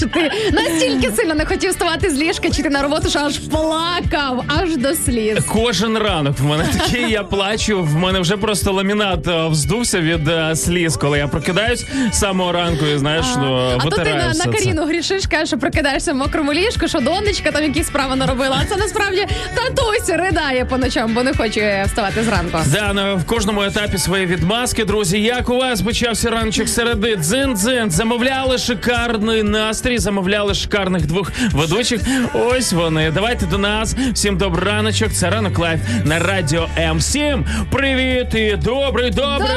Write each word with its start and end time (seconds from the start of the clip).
що 0.00 0.08
ти 0.08 0.30
настільки 0.52 1.10
сильно 1.16 1.34
не 1.34 1.44
хотів 1.44 1.70
вставати 1.70 2.10
з 2.10 2.18
ліжка, 2.18 2.50
чи 2.50 2.62
ти 2.62 2.70
на 2.70 2.82
роботу, 2.82 3.10
що 3.10 3.18
аж 3.18 3.38
плакав, 3.38 4.44
аж 4.48 4.76
до 4.76 4.94
сліз. 4.94 5.38
Кожен 5.48 5.98
ранок 5.98 6.38
в 6.38 6.44
мене 6.44 6.64
такий, 6.78 7.10
я 7.10 7.22
плачу. 7.22 7.82
В 7.82 7.96
мене 7.96 8.20
вже 8.20 8.36
просто 8.36 8.72
ламінат 8.72 9.28
е, 9.28 9.46
вздувся 9.46 10.00
від 10.00 10.28
е, 10.28 10.56
сліз, 10.56 10.96
коли 10.96 11.18
я 11.18 11.28
прокидаюсь 11.28 11.86
з 12.12 12.18
самого 12.18 12.52
ранку 12.52 12.86
і 12.86 12.98
знаєш, 12.98 13.26
ну, 13.36 13.78
а 13.78 13.84
то 13.84 13.90
ти 13.90 14.14
на, 14.14 14.32
на. 14.34 14.52
Каріну 14.52 14.86
грішиш, 14.86 15.26
кажеш, 15.26 15.48
що 15.48 15.58
прокидаєшся 15.58 16.12
в 16.12 16.16
мокрому 16.16 16.52
ліжку, 16.52 16.88
що 16.88 17.00
донечка 17.00 17.50
там 17.50 17.62
якісь 17.62 17.86
справи 17.86 18.16
наробила. 18.16 18.58
А 18.62 18.64
це 18.64 18.76
насправді 18.76 19.26
татусь 19.54 20.08
ридає 20.08 20.64
по 20.64 20.78
ночам, 20.78 21.14
бо 21.14 21.22
не 21.22 21.34
хоче 21.34 21.84
вставати 21.86 22.22
зранку. 22.22 22.58
Да, 22.66 22.92
ну, 22.94 23.16
в 23.16 23.24
кожному 23.24 23.62
етапі 23.62 23.98
свої 23.98 24.26
відмазки, 24.26 24.84
друзі. 24.84 25.20
Як 25.20 25.48
у 25.50 25.56
вас 25.56 25.82
почався 25.82 26.30
ранчик 26.30 26.68
середи? 26.68 27.16
Дзин-дзин. 27.16 27.90
Замовляли 27.90 28.58
шикарний 28.58 29.42
настрій, 29.42 29.89
замовляли 29.98 30.54
шикарних 30.54 31.06
двох 31.06 31.32
ведучих. 31.52 32.00
Ось 32.34 32.72
вони. 32.72 33.10
Давайте 33.10 33.46
до 33.46 33.58
нас. 33.58 33.96
Всім 34.12 34.36
добрий 34.38 34.64
раночок. 34.64 35.12
Це 35.12 35.30
ранок 35.30 35.58
live 35.58 35.80
на 36.04 36.18
радіо 36.18 36.68
М7. 36.78 37.44
привіт 37.70 38.34
і 38.34 38.56
добрий, 38.56 39.10
добрий. 39.10 39.48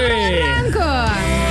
Доброго 0.74 0.74
ранку! 0.74 1.43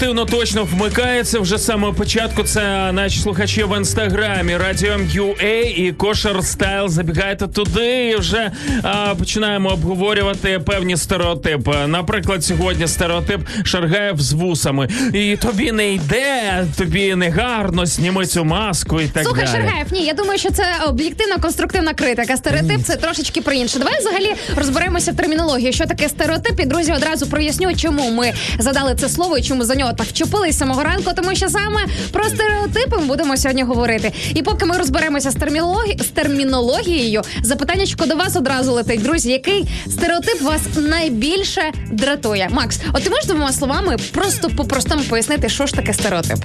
Активно 0.00 0.24
точно 0.24 0.64
вмикається 0.64 1.40
вже 1.40 1.58
з 1.58 1.64
самого 1.64 1.92
початку, 1.92 2.42
це 2.42 2.92
наші 2.92 3.20
слухачі 3.20 3.64
в 3.64 3.76
інстаграмі 3.76 4.56
Радіо 4.56 4.96
UA 4.96 5.74
і 5.76 5.92
Кошер 5.92 6.44
Стайл. 6.44 6.88
Забігайте 6.88 7.46
туди 7.46 8.08
і 8.08 8.16
вже 8.16 8.50
а, 8.82 9.14
починаємо 9.14 9.68
обговорювати 9.68 10.58
певні 10.58 10.96
стереотипи. 10.96 11.76
Наприклад, 11.86 12.44
сьогодні 12.44 12.88
стереотип 12.88 13.40
Шаргаєв 13.64 14.20
з 14.20 14.32
вусами. 14.32 14.88
І 15.14 15.36
тобі 15.36 15.72
не 15.72 15.92
йде, 15.92 16.66
тобі 16.78 17.14
не 17.14 17.30
гарно, 17.30 17.86
зніми 17.86 18.26
цю 18.26 18.44
маску 18.44 19.00
і 19.00 19.08
так 19.08 19.24
Слухай, 19.24 19.44
далі. 19.44 19.56
Шергаєв, 19.56 19.86
ні, 19.92 20.04
я 20.04 20.12
думаю, 20.12 20.38
що 20.38 20.50
це 20.50 20.64
об'єктивна 20.88 21.36
конструктивна 21.36 21.94
критика. 21.94 22.36
Стереотип 22.36 22.82
це 22.84 22.96
трошечки 22.96 23.40
про 23.40 23.52
інше. 23.52 23.78
Давай 23.78 23.98
взагалі 24.00 24.34
розберемося 24.56 25.12
в 25.12 25.16
термінології, 25.16 25.72
що 25.72 25.86
таке 25.86 26.08
стереотип. 26.08 26.60
І 26.60 26.64
друзі, 26.64 26.92
одразу 26.92 27.26
проясню, 27.26 27.76
чому 27.76 28.10
ми 28.10 28.32
задали 28.58 28.94
це 28.94 29.08
слово 29.08 29.38
і 29.38 29.42
чому 29.42 29.64
за 29.64 29.74
нього 29.74 29.89
так 29.92 30.06
вчепились 30.06 30.58
самого 30.58 30.82
ранку, 30.82 31.10
тому 31.16 31.36
що 31.36 31.48
саме 31.48 31.80
про 32.12 32.24
стереотипи 32.24 32.96
ми 32.96 33.04
будемо 33.04 33.36
сьогодні 33.36 33.62
говорити. 33.62 34.12
І 34.34 34.42
поки 34.42 34.64
ми 34.64 34.78
розберемося 34.78 35.30
з 35.30 35.34
термінологі... 35.34 35.98
з 35.98 36.06
термінологією, 36.06 37.22
запитаннячко 37.42 38.06
до 38.06 38.16
вас 38.16 38.36
одразу 38.36 38.72
летить. 38.72 39.02
Друзі, 39.02 39.30
який 39.30 39.68
стереотип 39.90 40.42
вас 40.42 40.60
найбільше 40.76 41.62
дратує? 41.92 42.48
Макс, 42.50 42.80
от 42.92 43.04
ти 43.04 43.10
можеш 43.10 43.26
двома 43.26 43.52
словами 43.52 43.96
просто 44.12 44.50
по-простому 44.50 45.02
пояснити, 45.02 45.48
що 45.48 45.66
ж 45.66 45.74
таке 45.74 45.94
стереотип? 45.94 46.38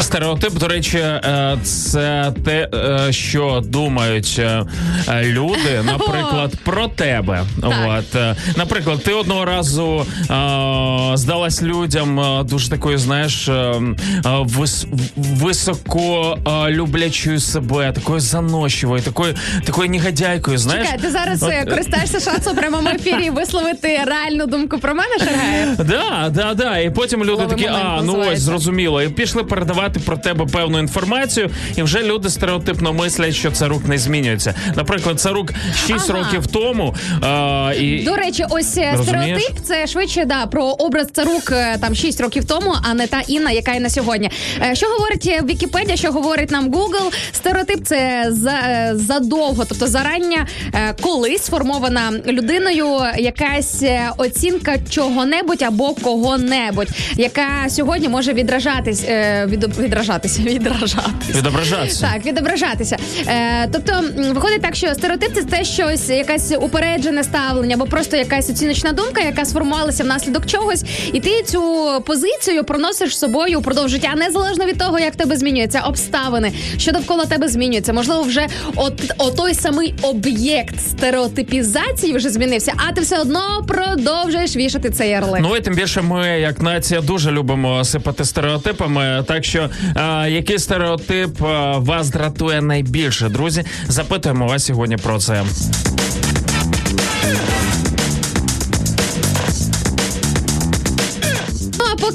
Стереотип, 0.00 0.58
до 0.58 0.68
речі, 0.68 0.98
е, 0.98 1.58
це 1.62 2.32
те, 2.44 2.68
е, 2.74 3.12
що 3.12 3.62
думають 3.64 4.36
е, 4.38 4.64
люди, 5.22 5.82
наприклад, 5.84 6.52
про 6.64 6.88
тебе. 6.88 7.44
От, 7.62 8.20
наприклад, 8.56 9.02
ти 9.02 9.12
одного 9.12 9.44
разу 9.44 10.06
здалась 11.14 11.62
людям 11.62 12.40
дуже 12.44 12.70
такою, 12.80 12.98
знаєш, 12.98 13.48
е, 13.48 13.52
е, 13.52 13.80
вис, 14.24 14.86
високо 15.16 16.38
е, 16.46 16.70
люблячою 16.70 17.40
себе, 17.40 17.92
такою 17.92 18.20
заносчивою, 18.20 19.02
такою, 19.02 19.34
такою 19.66 19.90
негодяйкою. 19.90 20.58
Знаєш, 20.58 20.86
Чекай, 20.86 21.00
ти 21.02 21.10
зараз 21.10 21.42
От, 21.42 21.50
е, 21.50 21.64
користаєшся 21.70 22.20
шансом 22.20 22.52
в 22.52 22.56
прямому 22.56 22.88
ефірі 22.88 23.30
висловити 23.30 24.00
реальну 24.06 24.46
думку 24.46 24.78
про 24.78 24.94
мене, 24.94 25.18
Шаргаєв? 25.18 25.76
Да, 25.76 26.28
да, 26.34 26.54
да. 26.54 26.78
І 26.78 26.90
потім 26.90 27.20
люди 27.20 27.32
Ловий 27.32 27.48
такі, 27.48 27.66
а 27.66 28.02
ну 28.04 28.24
ось 28.32 28.40
зрозуміло. 28.40 29.02
І 29.02 29.08
пішли 29.08 29.44
передавати 29.44 30.00
про 30.00 30.16
тебе 30.16 30.46
певну 30.46 30.78
інформацію, 30.78 31.50
і 31.76 31.82
вже 31.82 32.02
люди 32.02 32.30
стереотипно 32.30 32.92
мислять, 32.92 33.34
що 33.34 33.50
Царук 33.50 33.88
не 33.88 33.98
змінюється. 33.98 34.54
Наприклад, 34.76 35.20
Царук 35.20 35.52
6 35.86 36.10
Ага. 36.10 36.18
років 36.18 36.46
тому. 36.46 36.94
А, 37.22 37.72
і 37.78 38.04
До 38.04 38.16
речі, 38.16 38.44
ось 38.50 38.76
е, 38.76 38.94
Розумієш? 38.96 39.42
стереотип 39.42 39.64
це 39.64 39.86
швидше 39.86 40.24
да 40.24 40.46
про 40.46 40.64
образ 40.64 41.06
царук 41.12 41.52
е, 41.52 41.78
там 41.80 41.94
6 41.94 42.20
років 42.20 42.44
тому, 42.44 42.69
а 42.82 42.94
не 42.94 43.06
та 43.06 43.20
Інна, 43.20 43.50
яка 43.50 43.72
є 43.72 43.80
на 43.80 43.90
сьогодні. 43.90 44.30
Е, 44.62 44.74
Що 44.74 44.86
говорить 44.86 45.26
е, 45.26 45.42
Вікіпедія, 45.44 45.96
що 45.96 46.12
говорить 46.12 46.50
нам 46.50 46.70
Google? 46.70 47.14
Стереотип 47.32 47.84
це 47.84 48.26
за, 48.28 48.50
е, 48.50 48.92
задовго, 48.94 49.64
тобто 49.68 49.86
зарання 49.86 50.46
колись 51.00 51.42
сформована 51.42 52.12
людиною 52.26 53.00
якась 53.18 53.82
оцінка 54.16 54.76
чого-небудь 54.90 55.62
або 55.62 55.94
кого-небудь, 55.94 56.88
яка 57.16 57.68
сьогодні 57.68 58.08
може 58.08 58.32
відражатись, 58.32 59.04
від, 59.46 59.78
відражатися, 59.78 60.42
відражатись. 60.46 61.36
відображатися. 61.36 62.10
Так, 62.12 62.26
відображатися. 62.26 62.96
Тобто 63.72 64.02
виходить 64.34 64.62
так, 64.62 64.74
що 64.74 64.94
стереотип 64.94 65.34
це 65.34 65.42
те 65.42 65.64
щось, 65.64 66.08
якесь 66.08 66.52
упереджене 66.60 67.24
ставлення, 67.24 67.74
або 67.74 67.84
просто 67.86 68.16
якась 68.16 68.50
оціночна 68.50 68.92
думка, 68.92 69.20
яка 69.20 69.44
сформувалася 69.44 70.04
внаслідок 70.04 70.46
чогось, 70.46 70.84
і 71.12 71.20
ти 71.20 71.42
цю 71.42 71.86
позицію 72.06 72.59
проносиш 72.64 73.16
з 73.16 73.18
собою 73.18 73.58
упродовж 73.58 73.90
життя, 73.90 74.14
незалежно 74.16 74.64
від 74.66 74.78
того, 74.78 74.98
як 74.98 75.16
тебе 75.16 75.36
змінюються 75.36 75.80
обставини, 75.80 76.52
що 76.78 76.92
довкола 76.92 77.26
тебе 77.26 77.48
змінюється. 77.48 77.92
Можливо, 77.92 78.22
вже 78.22 78.46
от, 78.76 79.12
от 79.18 79.36
той 79.36 79.54
самий 79.54 79.94
об'єкт 80.02 80.80
стереотипізації 80.80 82.16
вже 82.16 82.30
змінився, 82.30 82.72
а 82.76 82.92
ти 82.92 83.00
все 83.00 83.18
одно 83.18 83.40
продовжуєш 83.68 84.56
вішати 84.56 84.90
цей 84.90 85.10
ярлик. 85.10 85.42
Ну 85.42 85.56
і 85.56 85.60
тим 85.60 85.74
більше 85.74 86.02
ми, 86.02 86.26
як 86.28 86.62
нація, 86.62 87.00
дуже 87.00 87.30
любимо 87.30 87.84
сипати 87.84 88.24
стереотипами. 88.24 89.24
Так 89.28 89.44
що, 89.44 89.70
а, 89.94 90.26
який 90.28 90.58
стереотип 90.58 91.42
а, 91.42 91.78
вас 91.78 92.10
дратує 92.10 92.62
найбільше, 92.62 93.28
друзі? 93.28 93.64
Запитуємо 93.88 94.46
вас 94.46 94.64
сьогодні 94.64 94.96
про 94.96 95.18
це. 95.18 95.42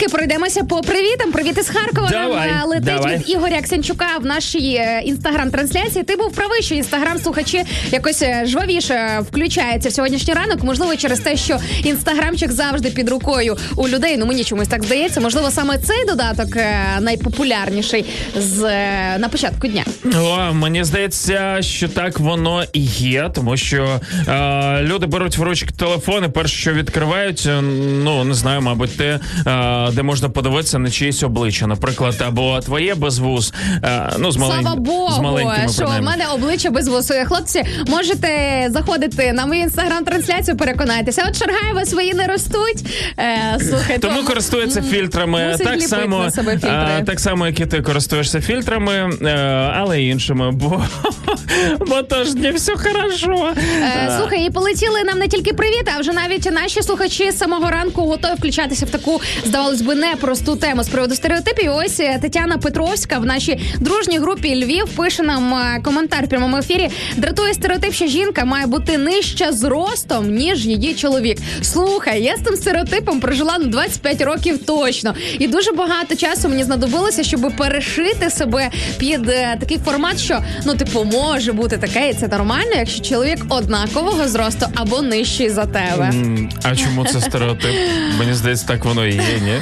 Ну 0.05 0.11
пройдемося 0.11 0.63
по 0.63 0.81
привітам. 0.81 1.31
Привіт 1.31 1.57
із 1.57 1.69
Харкова. 1.69 2.09
Давай, 2.09 2.51
Нам 2.51 2.61
е, 2.61 2.65
летить 2.65 2.83
давай. 2.85 3.17
від 3.17 3.29
Ігоря 3.29 3.61
Ксенчука 3.61 4.07
в 4.21 4.25
нашій 4.25 4.81
інстаграм-трансляції. 5.05 6.03
Ти 6.03 6.15
був 6.15 6.31
правий, 6.31 6.61
що 6.61 6.75
інстаграм 6.75 7.17
слухачі 7.17 7.63
якось 7.91 8.21
е, 8.21 8.43
жвавіше 8.45 9.19
включається 9.21 9.89
в 9.89 9.91
сьогоднішній 9.93 10.33
ранок. 10.33 10.63
Можливо, 10.63 10.95
через 10.95 11.19
те, 11.19 11.35
що 11.37 11.57
інстаграмчик 11.83 12.51
завжди 12.51 12.89
під 12.89 13.09
рукою 13.09 13.57
у 13.75 13.87
людей. 13.87 14.17
Ну 14.17 14.25
мені 14.25 14.43
чомусь 14.43 14.67
так 14.67 14.83
здається. 14.83 15.21
Можливо, 15.21 15.51
саме 15.51 15.77
цей 15.77 16.05
додаток 16.05 16.55
е, 16.55 16.77
найпопулярніший 17.01 18.05
з 18.37 18.63
е, 18.63 19.17
на 19.19 19.29
початку 19.29 19.67
дня. 19.67 19.83
О, 20.15 20.53
мені 20.53 20.83
здається, 20.83 21.57
що 21.61 21.87
так 21.87 22.19
воно 22.19 22.63
і 22.73 22.81
є, 22.85 23.29
тому 23.35 23.57
що 23.57 24.01
е, 24.27 24.81
люди 24.81 25.05
беруть 25.05 25.37
в 25.37 25.41
ручки 25.43 25.69
телефони, 25.77 26.29
перше, 26.29 26.57
що 26.57 26.73
відкривають, 26.73 27.43
е, 27.47 27.61
ну 28.03 28.23
не 28.23 28.33
знаю, 28.33 28.61
мабуть, 28.61 28.97
те, 28.97 29.19
е, 29.47 29.91
де 29.95 30.03
можна 30.03 30.29
подивитися 30.29 30.79
на 30.79 30.91
чиєсь 30.91 31.23
обличчя, 31.23 31.67
наприклад, 31.67 32.15
або 32.27 32.59
твоє 32.59 32.95
без 32.95 33.19
вуз. 33.19 33.53
Е, 33.83 34.09
ну 34.19 34.31
з 34.31 34.37
малень... 34.37 34.61
Слава 34.61 34.75
з 34.75 34.79
Богу, 34.79 35.23
маленькими 35.23 35.73
що 35.73 35.85
в 35.85 36.01
мене 36.01 36.27
обличчя 36.33 36.69
без 36.69 36.87
вусу. 36.87 37.13
Хлопці, 37.25 37.63
можете 37.87 38.29
заходити 38.69 39.33
на 39.33 39.45
мою 39.45 39.61
інстаграм-трансляцію, 39.61 40.57
переконайтеся. 40.57 41.25
От 41.29 41.37
Шаргаєва 41.37 41.85
свої 41.85 42.13
не 42.13 42.27
ростуть. 42.27 42.85
Е, 43.19 43.59
слухай, 43.59 43.99
Тому 43.99 44.21
то- 44.21 44.27
користуються 44.27 44.81
фільтрами 44.81 45.55
так 45.59 45.81
само, 45.81 46.31
себе 46.31 46.59
а, 46.63 47.01
так 47.01 47.19
само, 47.19 47.47
як 47.47 47.59
і 47.59 47.65
ти 47.65 47.81
користуєшся 47.81 48.41
фільтрами, 48.41 48.93
е, 49.21 49.29
але 49.75 50.03
іншими, 50.03 50.51
бо, 50.51 50.83
бо 51.87 52.01
то 52.01 52.23
ж 52.23 52.35
не 52.37 52.51
все 52.51 52.73
хорошо. 52.77 53.53
Е, 53.81 54.17
слухай, 54.19 54.45
і 54.47 54.49
полетіли 54.49 55.03
нам 55.03 55.19
не 55.19 55.27
тільки 55.27 55.53
привіти, 55.53 55.91
а 55.97 55.99
вже 55.99 56.13
навіть 56.13 56.51
наші 56.51 56.81
слухачі 56.81 57.31
з 57.31 57.37
самого 57.37 57.69
ранку 57.69 58.01
готові 58.01 58.33
включатися 58.37 58.85
в 58.85 58.89
таку, 58.89 59.21
здавалось 59.45 59.81
би, 59.85 59.95
непросту 59.95 60.55
тему 60.55 60.83
з 60.83 60.87
приводу 60.87 61.15
стереотипів. 61.15 61.71
Ось 61.75 61.99
е, 61.99 62.19
Тетяна 62.21 62.57
Петровська 62.57 63.17
в 63.17 63.25
нашій 63.25 63.59
дружній 63.79 64.19
групі 64.19 64.65
Львів 64.65 64.87
пише 64.95 65.23
нам 65.23 65.53
е, 65.53 65.81
коментар 65.83 66.25
в 66.25 66.29
прямому 66.29 66.57
ефірі. 66.57 66.89
Дратує 67.17 67.53
стереотип, 67.53 67.93
що 67.93 68.07
жінка 68.07 68.45
має 68.45 68.65
бути 68.65 68.97
нижча 68.97 69.51
зростом, 69.51 70.35
ніж 70.35 70.65
її 70.65 70.93
чоловік. 70.93 71.37
Слухай, 71.61 72.23
я 72.23 72.37
з 72.37 72.39
тим 72.39 72.55
стереотипом 72.55 73.19
прожила 73.19 73.57
ну 73.59 73.65
25 73.65 74.21
років 74.21 74.65
точно. 74.65 75.15
І 75.39 75.47
дуже 75.47 75.71
багато 75.71 76.15
часу 76.15 76.49
мені 76.49 76.63
знадобилося, 76.63 77.23
щоб 77.23 77.51
перешити 77.57 78.29
себе 78.29 78.69
під 78.97 79.29
е, 79.29 79.57
такий 79.59 79.77
формат, 79.85 80.19
що 80.19 80.39
ну 80.65 80.75
типу 80.75 81.03
може 81.03 81.53
бути 81.53 81.77
таке, 81.77 82.09
і 82.09 82.13
це 82.13 82.27
нормально, 82.27 82.71
якщо 82.75 83.03
чоловік 83.03 83.45
однакового 83.49 84.27
зросту 84.27 84.65
або 84.75 85.01
нижчий 85.01 85.49
за 85.49 85.65
тебе. 85.65 86.13
А 86.63 86.75
чому 86.75 87.05
це 87.05 87.21
стереотип? 87.21 87.75
Мені 88.19 88.33
здається, 88.33 88.67
так 88.67 88.85
воно 88.85 89.05
і 89.05 89.13
є, 89.13 89.39
ні? 89.43 89.61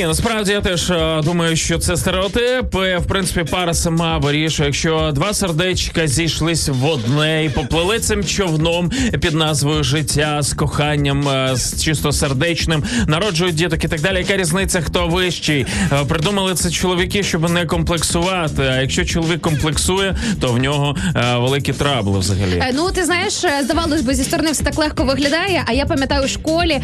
Ні, 0.00 0.06
насправді 0.06 0.52
я 0.52 0.60
теж 0.60 0.90
е, 0.90 1.20
думаю, 1.24 1.56
що 1.56 1.78
це 1.78 1.96
стереотип. 1.96 2.74
Е, 2.74 2.98
В 2.98 3.06
принципі, 3.06 3.44
пара 3.50 3.74
сама 3.74 4.18
вирішує. 4.18 4.66
Якщо 4.68 5.10
два 5.14 5.34
сердечка 5.34 6.06
зійшлись 6.06 6.68
в 6.68 6.84
одне 6.84 7.44
і 7.44 7.48
поплили 7.48 7.98
цим 7.98 8.24
човном 8.24 8.90
під 9.20 9.34
назвою 9.34 9.84
життя 9.84 10.42
з 10.42 10.52
коханням, 10.52 11.28
е, 11.28 11.56
з 11.56 11.82
чисто 11.84 12.12
сердечним, 12.12 12.84
народжують 13.06 13.54
діток 13.54 13.84
і 13.84 13.88
так 13.88 14.00
далі. 14.00 14.18
Яка 14.18 14.36
різниця, 14.36 14.80
хто 14.80 15.08
вищий? 15.08 15.66
Придумали 16.08 16.54
це 16.54 16.70
чоловіки, 16.70 17.22
щоб 17.22 17.50
не 17.50 17.66
комплексувати. 17.66 18.62
А 18.62 18.80
якщо 18.80 19.04
чоловік 19.04 19.40
комплексує, 19.40 20.16
то 20.40 20.52
в 20.52 20.58
нього 20.58 20.96
великі 21.36 21.72
трабли 21.72 22.18
взагалі. 22.18 22.62
Ну, 22.74 22.90
ти 22.90 23.04
знаєш, 23.04 23.32
здавалось 23.62 24.02
би, 24.02 24.14
зі 24.14 24.24
сторони 24.24 24.50
все 24.52 24.64
так 24.64 24.78
легко 24.78 25.04
виглядає. 25.04 25.62
А 25.66 25.72
я 25.72 25.86
пам'ятаю, 25.86 26.24
у 26.24 26.28
школі 26.28 26.80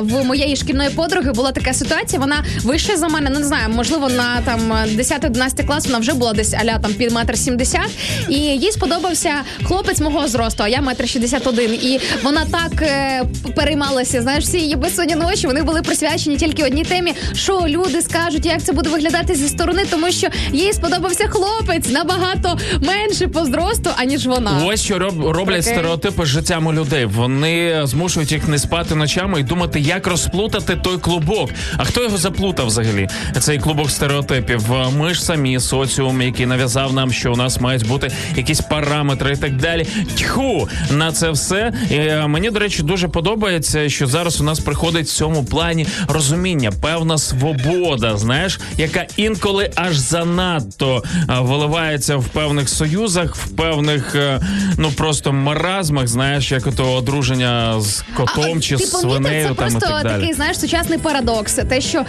в 0.00 0.24
моєї 0.24 0.56
шкільної 0.56 0.90
подруги 0.90 1.32
була 1.32 1.52
така 1.52 1.72
ситуація. 1.72 2.20
Вона 2.20 2.44
вище 2.62 2.96
за 2.96 3.08
мене. 3.08 3.30
Ну 3.32 3.38
не 3.38 3.46
знаю, 3.46 3.68
можливо, 3.68 4.08
на 4.08 4.40
там 4.40 4.72
10-11 4.72 5.66
клас 5.66 5.86
вона 5.86 5.98
вже 5.98 6.12
була 6.14 6.32
десь 6.32 6.54
аля 6.54 6.78
там 6.78 6.94
під 6.94 7.12
метр 7.12 7.38
сімдесят. 7.38 7.90
І 8.28 8.34
їй 8.36 8.72
сподобався 8.72 9.30
хлопець 9.64 10.00
мого 10.00 10.28
зросту, 10.28 10.62
а 10.62 10.68
я 10.68 10.80
метр 10.80 11.08
шістдесят 11.08 11.46
один. 11.46 11.74
І 11.74 12.00
вона 12.22 12.44
так 12.44 12.82
е, 12.82 13.22
переймалася. 13.56 14.22
Знаєш, 14.22 14.44
всі 14.44 14.58
її 14.58 14.76
безсонні 14.76 15.14
ночі 15.14 15.46
вони 15.46 15.62
були 15.62 15.82
присвячені 15.82 16.36
тільки 16.36 16.64
одній 16.64 16.84
темі, 16.84 17.14
що 17.34 17.64
люди 17.68 18.02
скажуть, 18.02 18.46
як 18.46 18.62
це 18.62 18.72
буде 18.72 18.90
виглядати 18.90 19.34
зі 19.34 19.48
сторони, 19.48 19.82
тому 19.90 20.12
що 20.12 20.28
їй 20.52 20.72
сподобався 20.72 21.28
хлопець 21.28 21.90
набагато 21.90 22.58
менше 22.80 23.28
по 23.28 23.44
зросту, 23.44 23.90
аніж 23.96 24.26
вона. 24.26 24.64
Ось 24.66 24.82
що 24.82 24.98
роб, 24.98 25.20
роблять 25.20 25.46
Прикинь. 25.46 25.62
стереотипи 25.62 26.24
з 26.24 26.28
життям 26.28 26.72
людей. 26.72 27.04
Вони 27.04 27.80
змушують 27.86 28.32
їх 28.32 28.48
не 28.48 28.58
спати 28.58 28.94
ночами 28.94 29.40
і 29.40 29.42
думати, 29.42 29.80
як 29.80 30.06
розплутати 30.06 30.76
той 30.76 30.98
клубок. 30.98 31.50
А 31.76 31.84
хто 31.84 32.02
його 32.02 32.18
заплутав 32.42 32.66
взагалі? 32.66 33.08
Цей 33.40 33.58
клубок 33.58 33.90
стереотипів. 33.90 34.64
Ми 34.96 35.14
ж 35.14 35.24
самі 35.24 35.60
соціум, 35.60 36.22
який 36.22 36.46
нав'язав 36.46 36.92
нам, 36.92 37.12
що 37.12 37.32
у 37.32 37.36
нас 37.36 37.60
мають 37.60 37.86
бути 37.86 38.10
якісь 38.36 38.60
параметри 38.60 39.32
і 39.32 39.36
так 39.36 39.56
далі. 39.56 39.86
Тьху 40.16 40.68
на 40.90 41.12
це 41.12 41.30
все. 41.30 41.72
І 41.90 41.94
е, 41.94 42.26
мені, 42.26 42.50
до 42.50 42.58
речі, 42.58 42.82
дуже 42.82 43.08
подобається, 43.08 43.88
що 43.88 44.06
зараз 44.06 44.40
у 44.40 44.44
нас 44.44 44.60
приходить 44.60 45.06
в 45.06 45.12
цьому 45.12 45.44
плані 45.44 45.86
розуміння, 46.08 46.72
певна 46.82 47.18
свобода, 47.18 48.16
знаєш, 48.16 48.60
яка 48.76 49.06
інколи 49.16 49.70
аж 49.74 49.96
занадто 49.96 51.02
е, 51.16 51.24
виливається 51.40 52.16
в 52.16 52.24
певних 52.24 52.68
союзах, 52.68 53.36
в 53.36 53.48
певних 53.48 54.14
е, 54.14 54.40
ну 54.78 54.90
просто 54.90 55.32
маразмах, 55.32 56.06
знаєш, 56.08 56.52
як 56.52 56.66
ото 56.66 56.92
одруження 56.92 57.80
з 57.80 58.04
котом 58.16 58.60
чи 58.60 58.76
з 58.76 58.90
свинею 58.90 59.48
це 59.48 59.54
там 59.54 59.68
і 59.68 59.80
так 59.80 60.02
далі. 60.02 60.20
такий 60.20 60.34
знаєш 60.34 60.60
сучасний 60.60 60.98
парадокс. 60.98 61.54
Те, 61.54 61.80
що 61.80 62.04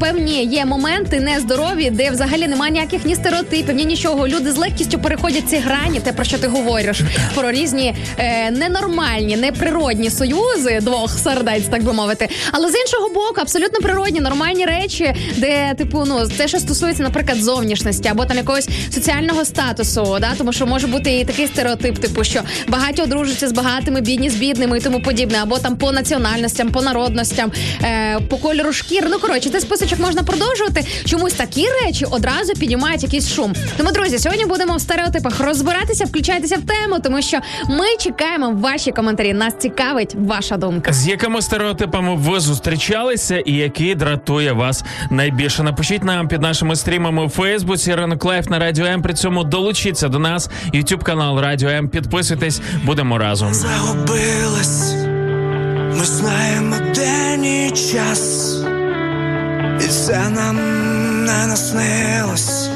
певні 0.00 0.44
є 0.44 0.64
моменти 0.64 1.20
нездорові, 1.20 1.90
де 1.90 2.10
взагалі 2.10 2.48
немає 2.48 2.72
ніяких 2.72 3.04
ні 3.04 3.14
стереотипів, 3.14 3.74
ні 3.74 3.84
нічого. 3.84 4.28
Люди 4.28 4.52
з 4.52 4.56
легкістю 4.56 4.98
переходять 4.98 5.48
ці 5.48 5.56
грані, 5.56 6.00
те 6.00 6.12
про 6.12 6.24
що 6.24 6.38
ти 6.38 6.46
говориш, 6.46 7.00
про 7.34 7.50
різні 7.50 7.94
е, 8.18 8.50
ненормальні, 8.50 9.36
неприродні 9.36 10.10
союзи 10.10 10.78
двох 10.82 11.18
сердець, 11.18 11.64
так 11.70 11.82
би 11.82 11.92
мовити. 11.92 12.28
Але 12.52 12.70
з 12.70 12.74
іншого 12.76 13.08
боку, 13.08 13.34
абсолютно 13.36 13.80
природні, 13.80 14.20
нормальні 14.20 14.64
речі, 14.64 15.14
де 15.36 15.74
типу, 15.74 16.04
ну 16.06 16.28
те, 16.28 16.48
що 16.48 16.58
стосується, 16.58 17.02
наприклад, 17.02 17.42
зовнішності 17.42 18.08
або 18.08 18.24
там 18.24 18.36
якогось 18.36 18.68
соціального 18.94 19.44
статусу, 19.44 20.16
да, 20.20 20.30
тому 20.38 20.52
що 20.52 20.66
може 20.66 20.86
бути 20.86 21.18
і 21.18 21.24
такий 21.24 21.46
стереотип, 21.46 21.98
типу, 21.98 22.24
що 22.24 22.40
багаті 22.68 23.02
одружуються 23.02 23.48
з 23.48 23.52
багатими, 23.52 24.00
бідні 24.00 24.30
з 24.30 24.34
бідними 24.34 24.78
і 24.78 24.80
тому 24.80 25.00
подібне, 25.00 25.38
або 25.42 25.58
там 25.58 25.76
по 25.76 25.92
національностям, 25.92 26.70
по 26.70 26.82
народностям, 26.82 27.52
е, 27.82 28.20
по 28.28 28.36
кольору 28.36 28.72
шкір. 28.72 29.06
Ну 29.10 29.18
коротше, 29.18 29.50
цей 29.58 29.66
списочок 29.66 29.98
можна 30.00 30.22
продовжувати. 30.22 30.84
Чомусь 31.04 31.32
такі 31.32 31.66
речі 31.84 32.04
одразу 32.10 32.52
підіймають 32.52 33.02
якийсь 33.02 33.28
шум. 33.34 33.52
Тому, 33.76 33.92
друзі, 33.92 34.18
сьогодні 34.18 34.44
будемо 34.46 34.76
в 34.76 34.80
стереотипах 34.80 35.40
розбиратися, 35.40 36.04
включайтеся 36.04 36.56
в 36.56 36.62
тему, 36.62 36.98
тому 37.04 37.22
що 37.22 37.38
ми 37.68 37.84
чекаємо 38.00 38.50
ваші 38.50 38.92
коментарі. 38.92 39.32
Нас 39.32 39.54
цікавить 39.58 40.14
ваша 40.14 40.56
думка. 40.56 40.92
З 40.92 41.08
якими 41.08 41.42
стереотипами 41.42 42.14
ви 42.16 42.40
зустрічалися 42.40 43.38
і 43.38 43.52
який 43.52 43.94
дратує 43.94 44.52
вас 44.52 44.84
найбільше? 45.10 45.62
Напишіть 45.62 46.04
нам 46.04 46.28
під 46.28 46.42
нашими 46.42 46.76
стрімами 46.76 47.24
у 47.24 47.28
Фейсбуці 47.28 47.94
Ранок 47.94 48.24
Live 48.24 48.48
на 48.50 48.58
Радіо 48.58 48.86
М. 48.86 49.02
При 49.02 49.14
цьому 49.14 49.44
долучіться 49.44 50.08
до 50.08 50.18
нас. 50.18 50.50
Ютуб 50.72 51.04
канал 51.04 51.40
Радіо 51.40 51.68
М. 51.68 51.88
Підписуйтесь, 51.88 52.60
будемо 52.84 53.18
разом. 53.18 53.54
загубилась, 53.54 54.94
ми 55.98 56.04
знаємо 56.04 56.76
день 56.94 57.44
і 57.44 57.70
час, 57.70 58.54
і 59.88 59.90
це 59.90 60.28
нам 60.28 60.56
не 61.24 61.46
наснилось, 61.46 62.68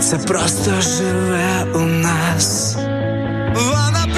це 0.00 0.18
просто 0.18 0.80
живе 0.80 1.66
у 1.74 1.78
нас. 1.78 2.76
Вона 3.54 4.11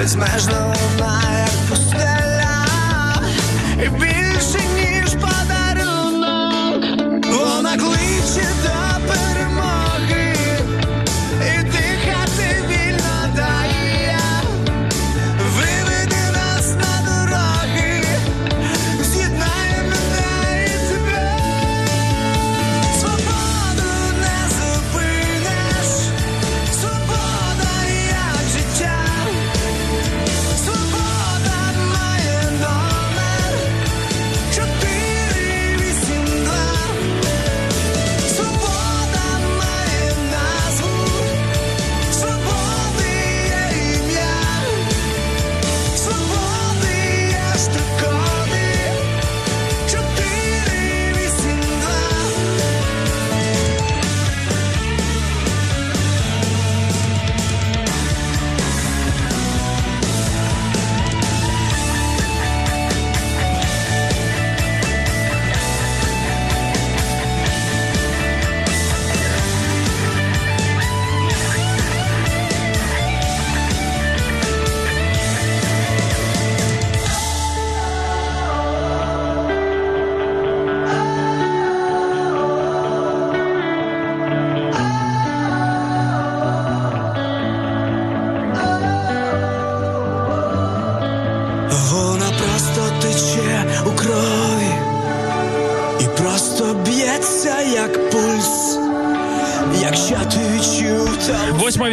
безмежно 0.00 0.74
вона 0.98 1.22
як 1.40 1.68
пустеля, 1.68 2.66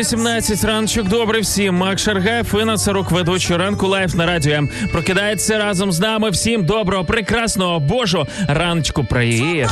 18 0.08 0.64
раночок. 0.64 1.08
Добре 1.08 1.40
всім. 1.40 1.76
Макс 1.76 2.00
Шаргаєв, 2.00 2.56
Інна 2.62 2.78
Царук, 2.78 3.12
ведучі 3.12 3.58
ранку 3.58 3.88
live 3.88 4.16
на 4.16 4.26
радіо. 4.26 4.68
Прокидається 4.92 5.58
разом 5.58 5.92
з 5.92 6.00
нами. 6.00 6.30
Всім 6.30 6.66
доброго, 6.66 7.06
прекрасного 7.06 7.80
божого 7.80 8.28
раночку. 8.48 9.04
Привіт! 9.04 9.70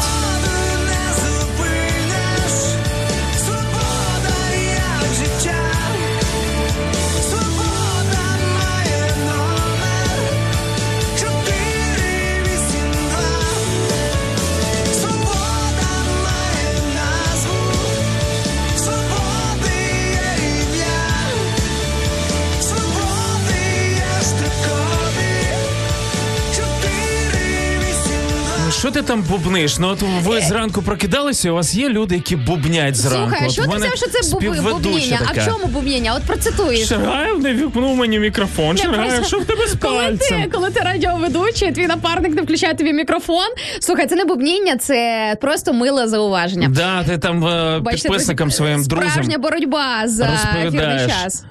Там 29.05 29.21
бубниш? 29.21 29.79
Ну 29.79 29.87
от 29.87 30.01
ви 30.23 30.41
зранку 30.41 30.81
прокидалися, 30.81 31.51
у 31.51 31.55
вас 31.55 31.75
є 31.75 31.89
люди, 31.89 32.15
які 32.15 32.35
бубнять 32.35 32.95
зранку. 32.95 33.29
Слухай, 33.29 33.47
а 33.47 33.49
що 33.49 33.63
ти 33.63 33.77
взяв, 33.77 33.95
що 33.97 34.07
це 34.07 34.35
бубніння? 34.71 35.19
А 35.29 35.41
в 35.41 35.45
чому 35.45 35.65
бубніння? 35.65 36.13
От 36.17 36.23
процитуєш. 36.23 36.87
Шагаєв 36.87 37.39
не 37.43 37.53
вікнув 37.53 37.95
мені 37.95 38.19
мікрофон. 38.19 38.77
Я 38.77 39.23
що 39.23 39.39
в 39.39 39.45
тебе 39.45 39.67
з 39.67 39.75
Коли 39.81 40.03
пальцем? 40.03 40.43
ти, 40.43 40.49
коли 40.49 40.69
ти 40.69 40.79
радіоведучий, 40.79 41.71
твій 41.71 41.87
напарник 41.87 42.35
не 42.35 42.41
включає 42.41 42.73
тобі 42.73 42.93
мікрофон. 42.93 43.47
Слухай, 43.79 44.07
це 44.07 44.15
не 44.15 44.25
бубніння, 44.25 44.77
це 44.77 45.37
просто 45.41 45.73
миле 45.73 46.07
зауваження. 46.07 46.67
Да, 46.69 47.03
ти 47.03 47.17
там 47.17 47.47
е, 47.47 47.79
Бачите, 47.79 48.09
підписникам 48.09 48.51
своїм 48.51 48.83
друзям 48.83 49.09
Справжня 49.09 49.37
боротьба 49.37 50.07
за 50.07 50.29
ефірний 50.65 51.07
час. 51.07 51.43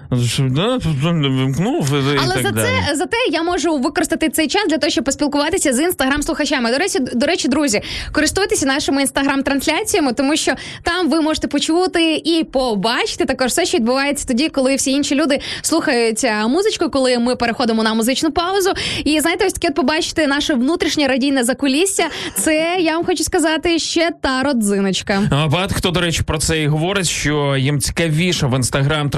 Вимкнув 1.28 1.88
і 1.92 2.18
Але 2.24 2.34
так 2.34 2.42
за 2.42 2.50
далі. 2.50 2.68
це 2.88 2.96
зате 2.96 3.16
я 3.30 3.42
можу 3.42 3.78
використати 3.78 4.28
цей 4.28 4.48
час 4.48 4.62
для 4.68 4.78
того, 4.78 4.90
щоб 4.90 5.04
поспілкуватися 5.04 5.72
з 5.72 5.80
інстаграм-слухачами. 5.80 6.70
До 6.70 6.78
речі, 6.78 6.98
до 6.98 7.26
речі, 7.26 7.48
друзі, 7.48 7.82
користуйтеся 8.12 8.66
нашими 8.66 9.02
інстаграм-трансляціями, 9.02 10.12
тому 10.12 10.36
що 10.36 10.52
там 10.82 11.10
ви 11.10 11.20
можете 11.20 11.48
почути 11.48 12.22
і 12.24 12.44
побачити 12.44 13.24
також 13.24 13.46
все, 13.46 13.66
що 13.66 13.78
відбувається 13.78 14.24
тоді, 14.28 14.48
коли 14.48 14.76
всі 14.76 14.90
інші 14.90 15.14
люди 15.14 15.40
слухають 15.62 16.26
музичку, 16.48 16.90
коли 16.90 17.18
ми 17.18 17.36
переходимо 17.36 17.82
на 17.82 17.94
музичну 17.94 18.30
паузу. 18.30 18.70
І 19.04 19.20
знаєте, 19.20 19.46
ось 19.46 19.52
таке 19.52 19.68
от 19.68 19.74
побачити 19.74 20.26
наше 20.26 20.54
внутрішнє 20.54 21.08
радійне 21.08 21.44
закулісся. 21.44 22.04
Це 22.34 22.76
я 22.80 22.96
вам 22.96 23.04
хочу 23.04 23.24
сказати 23.24 23.78
ще 23.78 24.10
та 24.20 24.42
родзиночка. 24.42 25.22
А 25.30 25.46
Багато 25.48 25.74
хто, 25.74 25.90
до 25.90 26.00
речі, 26.00 26.22
про 26.22 26.38
це 26.38 26.62
і 26.62 26.66
говорить, 26.66 27.08
що 27.08 27.56
їм 27.56 27.80
цікавіше 27.80 28.46
в 28.46 28.56
інстаграм 28.56 29.10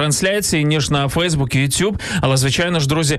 на 0.90 1.08
Фейсбук 1.08 1.54
і 1.54 1.58
Ютуб. 1.58 1.98
Але 2.20 2.36
звичайно 2.36 2.80
ж, 2.80 2.88
друзі, 2.88 3.18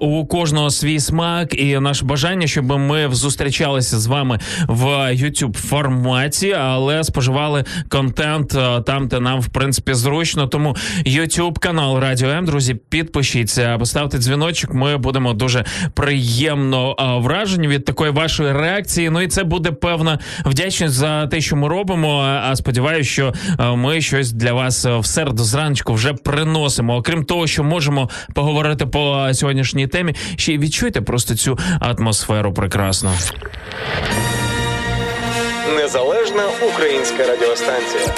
у 0.00 0.26
кожного 0.26 0.70
свій 0.70 1.00
смак 1.00 1.54
і 1.60 1.78
наше 1.78 2.04
бажання, 2.04 2.46
щоб 2.46 2.64
ми 2.64 3.08
зустрічалися 3.12 3.98
з 3.98 4.06
вами 4.06 4.38
в 4.68 4.84
YouTube 5.12 5.56
форматі, 5.56 6.52
але 6.52 7.04
споживали 7.04 7.64
контент 7.88 8.56
там, 8.86 9.08
де 9.08 9.20
нам 9.20 9.40
в 9.40 9.48
принципі 9.48 9.94
зручно. 9.94 10.46
Тому 10.46 10.76
YouTube 11.06 11.58
канал 11.58 11.98
Радіо 11.98 12.28
М, 12.28 12.44
друзі, 12.44 12.74
підпишіться, 12.74 13.78
поставте 13.78 14.18
дзвіночок. 14.18 14.74
Ми 14.74 14.96
будемо 14.96 15.32
дуже 15.32 15.64
приємно 15.94 16.96
вражені 17.22 17.68
від 17.68 17.84
такої 17.84 18.10
вашої 18.12 18.52
реакції. 18.52 19.10
Ну 19.10 19.20
і 19.20 19.28
це 19.28 19.44
буде 19.44 19.72
певна 19.72 20.18
вдячність 20.44 20.94
за 20.94 21.26
те, 21.26 21.40
що 21.40 21.56
ми 21.56 21.68
робимо. 21.68 22.20
А 22.44 22.56
сподіваюся, 22.56 23.10
що 23.10 23.32
ми 23.76 24.00
щось 24.00 24.32
для 24.32 24.52
вас 24.52 24.86
в 24.86 25.04
середу 25.04 25.44
зранку 25.44 25.94
вже 25.94 26.12
приносимо. 26.12 26.83
Окрім 26.90 27.24
того, 27.24 27.46
що 27.46 27.64
можемо 27.64 28.10
поговорити 28.34 28.86
по 28.86 29.28
сьогоднішній 29.34 29.86
темі, 29.86 30.14
ще 30.36 30.52
й 30.52 30.58
відчуйте 30.58 31.00
просто 31.00 31.36
цю 31.36 31.58
атмосферу 31.80 32.52
прекрасно. 32.52 33.12
Незалежна 35.76 36.42
українська 36.72 37.26
радіостанція. 37.26 38.14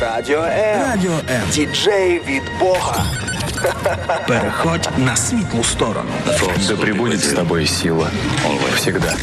Радіо 0.00 0.42
М. 0.42 0.80
Радіо 0.80 1.12
М. 1.30 1.42
Діджей 1.52 2.20
від 2.28 2.42
Бога. 2.60 3.04
Переходь 4.28 4.88
на 4.98 5.16
світлу 5.16 5.64
сторону. 5.64 6.10
Да 6.68 6.76
пребудет 6.76 7.20
с 7.20 7.32
тобой 7.32 7.66
сила. 7.66 8.10
Всегда. 8.76 9.14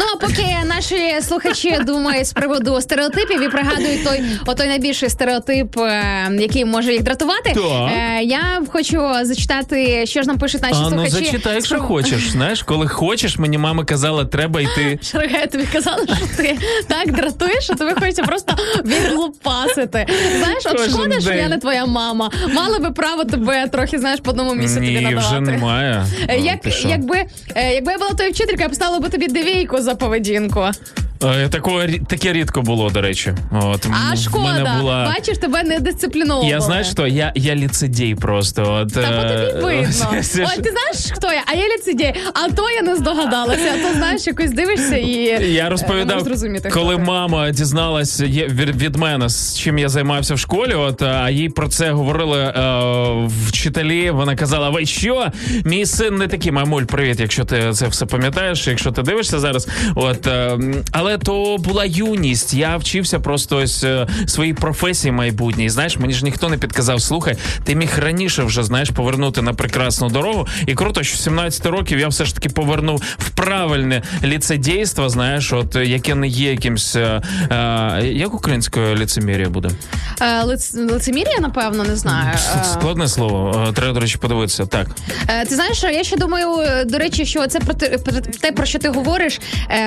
Ну 0.00 0.06
а 0.14 0.16
поки 0.16 0.56
наші 0.64 1.20
слухачі 1.22 1.76
думають 1.86 2.26
з 2.26 2.32
приводу 2.32 2.80
стереотипів 2.80 3.42
і 3.42 3.48
пригадують 3.48 4.04
той 4.04 4.22
отой 4.46 4.68
найбільший 4.68 5.10
стереотип, 5.10 5.76
е, 5.78 6.30
який 6.38 6.64
може 6.64 6.92
їх 6.92 7.02
дратувати. 7.02 7.54
Е, 7.56 8.22
я 8.22 8.62
хочу 8.68 9.00
зачитати, 9.22 10.06
що 10.06 10.22
ж 10.22 10.28
нам 10.28 10.38
пишуть 10.38 10.62
наші 10.62 10.74
А 10.76 10.90
ну 10.90 11.06
зачитай, 11.06 11.54
якщо 11.54 11.80
хочеш. 11.80 12.30
Знаєш, 12.30 12.62
коли 12.62 12.88
хочеш, 12.88 13.38
мені 13.38 13.58
мама 13.58 13.84
казала, 13.84 14.24
треба 14.24 14.60
йти. 14.60 14.98
Шарга, 15.02 15.38
я 15.38 15.46
тобі 15.46 15.64
казала, 15.72 16.06
що 16.06 16.26
ти 16.36 16.58
так 16.88 17.12
дратуєш, 17.12 17.64
що 17.64 17.74
тобі 17.74 17.92
хочеться 17.92 18.22
просто 18.22 18.56
відлупасити. 18.84 20.06
Знаєш, 20.38 20.62
от 20.66 20.90
шкода, 20.90 21.20
що 21.20 21.32
я 21.32 21.48
не 21.48 21.58
твоя 21.58 21.86
мама. 21.86 22.30
Мала 22.54 22.78
би 22.78 22.90
право 22.90 23.24
тебе 23.24 23.68
трохи, 23.68 23.98
знаєш, 23.98 24.20
по 24.20 24.30
одному 24.30 24.54
місцю 24.54 24.74
тобі 24.74 25.00
надавати. 25.00 25.26
вже 25.26 25.40
немає. 25.40 26.06
Е, 26.28 26.38
Як, 26.38 26.58
якби, 26.88 27.24
е, 27.54 27.74
якби 27.74 27.92
я 27.92 27.98
була 27.98 28.10
твоєю 28.10 28.32
вчителькою, 28.32 28.62
я 28.62 28.68
поставила 28.68 29.00
би 29.00 29.08
тобі 29.08 29.28
девійку 29.28 29.80
за 29.80 29.89
поведінку. 29.94 30.68
Е, 31.24 31.48
Такого 31.48 31.82
таке 32.08 32.32
рідко 32.32 32.62
було, 32.62 32.90
до 32.90 33.00
речі. 33.00 33.32
От 33.52 33.86
А 34.10 34.14
в 34.14 34.40
мене 34.42 34.74
була. 34.80 35.12
бачиш, 35.16 35.38
тебе 35.38 35.62
не 35.62 35.80
дисципліновували. 35.80 36.50
Я 36.50 36.60
знаєш 36.60 36.86
що? 36.90 37.06
Я, 37.06 37.32
я 37.34 37.54
ліцедій 37.54 38.14
просто. 38.14 38.72
От, 38.72 38.92
Та 38.94 39.00
по 39.00 39.06
е, 39.14 39.46
тобі 39.52 39.64
видно. 39.66 40.06
Ой, 40.12 40.56
ти 40.62 40.70
знаєш, 40.70 41.12
хто 41.12 41.32
я? 41.32 41.42
А 41.46 41.54
я 41.54 41.64
ліцедій. 41.76 42.14
А 42.34 42.48
то 42.50 42.70
я 42.70 42.82
не 42.82 42.96
здогадалася. 42.96 43.70
А 43.74 43.88
то 43.88 43.94
знаєш, 43.98 44.26
якось 44.26 44.50
дивишся 44.50 44.96
і 44.96 45.12
Я 45.52 45.66
е, 45.66 45.70
розповідав, 45.70 46.20
зрозуміти, 46.20 46.70
коли 46.70 46.94
хто 46.94 47.04
мама 47.04 47.50
дізналась 47.50 48.20
від, 48.20 48.76
мене, 48.96 49.28
з 49.28 49.58
чим 49.58 49.78
я 49.78 49.88
займався 49.88 50.34
в 50.34 50.38
школі. 50.38 50.74
От 50.74 51.02
а 51.02 51.30
їй 51.30 51.48
про 51.48 51.68
це 51.68 51.90
говорили 51.90 52.38
е, 52.40 53.28
вчителі. 53.46 54.10
Вона 54.10 54.36
казала: 54.36 54.70
Ви 54.70 54.86
що? 54.86 55.26
Мій 55.64 55.86
син 55.86 56.14
не 56.14 56.28
такий, 56.28 56.52
мамуль, 56.52 56.82
привіт, 56.82 57.20
якщо 57.20 57.44
ти 57.44 57.72
це 57.72 57.88
все 57.88 58.06
пам'ятаєш, 58.06 58.66
якщо 58.66 58.90
ти 58.92 59.02
дивишся 59.02 59.38
зараз. 59.38 59.68
От 59.94 60.26
е, 60.26 60.30
м, 60.30 60.74
але 61.10 61.18
то 61.18 61.56
була 61.58 61.84
юність. 61.84 62.54
Я 62.54 62.76
вчився 62.76 63.20
просто 63.20 63.56
ось 63.56 63.84
е, 63.84 64.06
своїй 64.26 64.54
професії 64.54 65.12
майбутній. 65.12 65.68
Знаєш, 65.70 65.98
мені 65.98 66.12
ж 66.12 66.24
ніхто 66.24 66.48
не 66.48 66.58
підказав. 66.58 67.02
Слухай, 67.02 67.36
ти 67.64 67.74
міг 67.74 67.98
раніше 67.98 68.42
вже 68.42 68.62
знаєш 68.64 68.90
повернути 68.90 69.42
на 69.42 69.54
прекрасну 69.54 70.08
дорогу. 70.08 70.46
І 70.66 70.74
круто, 70.74 71.02
що 71.02 71.16
17 71.18 71.66
років 71.66 71.98
я 71.98 72.08
все 72.08 72.24
ж 72.24 72.34
таки 72.34 72.48
повернув 72.48 73.02
в 73.18 73.30
правильне 73.30 74.02
ліцедійство. 74.24 75.08
Знаєш, 75.08 75.52
от 75.52 75.76
е, 75.76 75.86
яке 75.86 76.14
не 76.14 76.28
є 76.28 76.50
якимсь 76.50 76.96
е, 76.96 77.22
е, 77.50 78.02
як 78.06 78.34
українською 78.34 78.96
ліцемір'я 78.96 79.48
буде. 79.48 79.68
Е, 80.20 80.42
лиц- 80.44 80.90
лицемір'я, 80.92 81.38
напевно, 81.40 81.84
не 81.84 81.96
знаю. 81.96 82.38
Складне 82.72 83.08
слово. 83.08 83.72
Треба, 83.76 83.92
до 83.92 84.00
речі, 84.00 84.18
подивитися. 84.18 84.66
Так. 84.66 84.86
Е, 85.28 85.44
Ти 85.44 85.54
знаєш, 85.54 85.82
я 85.82 86.04
ще 86.04 86.16
думаю, 86.16 86.46
до 86.86 86.98
речі, 86.98 87.26
що 87.26 87.46
це 87.46 87.60
про 87.60 87.74
те, 87.74 88.52
про 88.52 88.66
що 88.66 88.78
ти 88.78 88.88
говориш, 88.88 89.40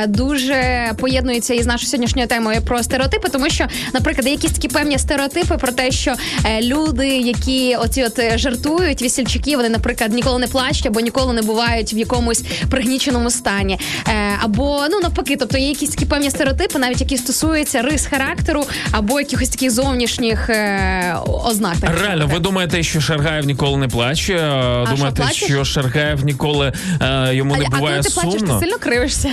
дуже 0.08 0.92
поєднується 1.14 1.54
із 1.54 1.66
нашою 1.66 1.88
сьогоднішньою 1.88 2.28
темою 2.28 2.62
про 2.62 2.84
стереотипи, 2.84 3.30
тому 3.30 3.50
що, 3.50 3.66
наприклад, 3.94 4.28
якісь 4.28 4.52
такі 4.52 4.68
певні 4.68 5.00
стереотипи 5.00 5.58
про 5.58 5.72
те, 5.72 5.92
що 5.92 6.14
е, 6.46 6.62
люди, 6.62 7.08
які 7.08 7.76
оці 7.76 8.04
от 8.04 8.20
е, 8.20 8.38
жартують, 8.38 9.02
весільчаки, 9.02 9.58
вони, 9.58 9.70
наприклад, 9.70 10.14
ніколи 10.14 10.40
не 10.40 10.48
плачуть 10.48 10.86
або 10.86 11.00
ніколи 11.00 11.34
не 11.34 11.42
бувають 11.42 11.94
в 11.94 11.98
якомусь 11.98 12.44
пригніченому 12.70 13.30
стані. 13.30 13.80
Е, 14.08 14.12
Або 14.44 14.86
ну 14.92 15.00
навпаки, 15.00 15.36
тобто 15.40 15.58
є 15.58 15.68
якісь 15.68 15.90
такі 15.90 16.06
певні 16.06 16.30
стереотипи, 16.30 16.80
навіть 16.80 17.02
які 17.02 17.18
стосуються 17.18 17.82
рис 17.82 18.06
характеру 18.06 18.66
або 18.92 19.20
якихось 19.20 19.50
таких 19.50 19.72
зовнішніх 19.72 20.50
е, 20.50 21.16
ознак. 21.46 21.76
так 21.82 22.00
Реально, 22.02 22.28
ви 22.34 22.40
думаєте, 22.40 22.84
що 22.84 23.02
Шаргаєв 23.02 23.46
ніколи 23.46 23.78
не 23.78 23.88
плаче? 23.88 24.24
Що, 24.24 24.88
Думаєте, 24.92 25.22
плачеш? 25.22 25.44
що 25.44 25.66
Шаргаєв 25.66 26.26
ніколи 26.26 26.74
е, 27.02 27.36
йому 27.36 27.56
не 27.56 27.64
а, 27.64 27.68
а 27.72 27.78
буває 27.78 28.02
коли 28.02 28.10
ти 28.10 28.22
плачеш, 28.22 28.42
ти 28.42 28.66
сильно 28.66 28.78
кривишся. 28.80 29.30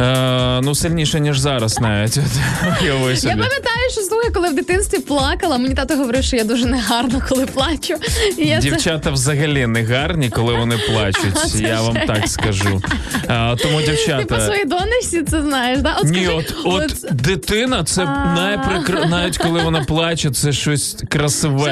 Е, 0.00 0.60
ну 0.62 0.74
сильніше 1.06 1.20
ніж 1.20 1.38
зараз, 1.38 1.80
навіть 1.80 2.18
От, 2.18 2.82
Я 3.24 3.30
пам'ятаю, 3.30 3.90
що 3.92 4.00
слухай, 4.00 4.30
коли 4.30 4.48
в 4.48 4.54
дитинстві 4.54 4.98
плакала, 4.98 5.58
мені 5.58 5.74
тато 5.74 5.96
говорив, 5.96 6.24
що 6.24 6.36
я 6.36 6.44
дуже 6.44 6.66
негарно, 6.66 7.22
коли 7.28 7.46
плачу. 7.46 7.94
І 8.38 8.46
я. 8.46 8.58
Дівчата 8.58 9.10
взагалі 9.10 9.66
не 9.66 9.82
гарні, 9.82 10.30
коли 10.30 10.54
вони 10.54 10.78
плачуть. 10.78 11.38
Це 11.46 11.58
Я 11.58 11.82
вам 11.82 11.94
жесть. 11.94 12.06
так 12.06 12.28
скажу. 12.28 12.82
А, 13.28 13.56
тому 13.62 13.80
Ти 13.82 14.24
по 14.24 14.40
своїй 14.40 14.64
донечці 14.64 15.22
це 15.22 15.42
знаєш, 15.42 15.78
да? 15.80 15.96
От 16.00 16.04
Ні, 16.04 16.24
скажи, 16.24 16.30
от, 16.38 16.54
от 16.64 17.16
дитина, 17.16 17.84
це 17.84 18.04
найприкр... 18.36 19.06
навіть 19.06 19.38
коли 19.38 19.62
вона 19.62 19.84
плаче, 19.84 20.30
це 20.30 20.52
щось. 20.52 20.96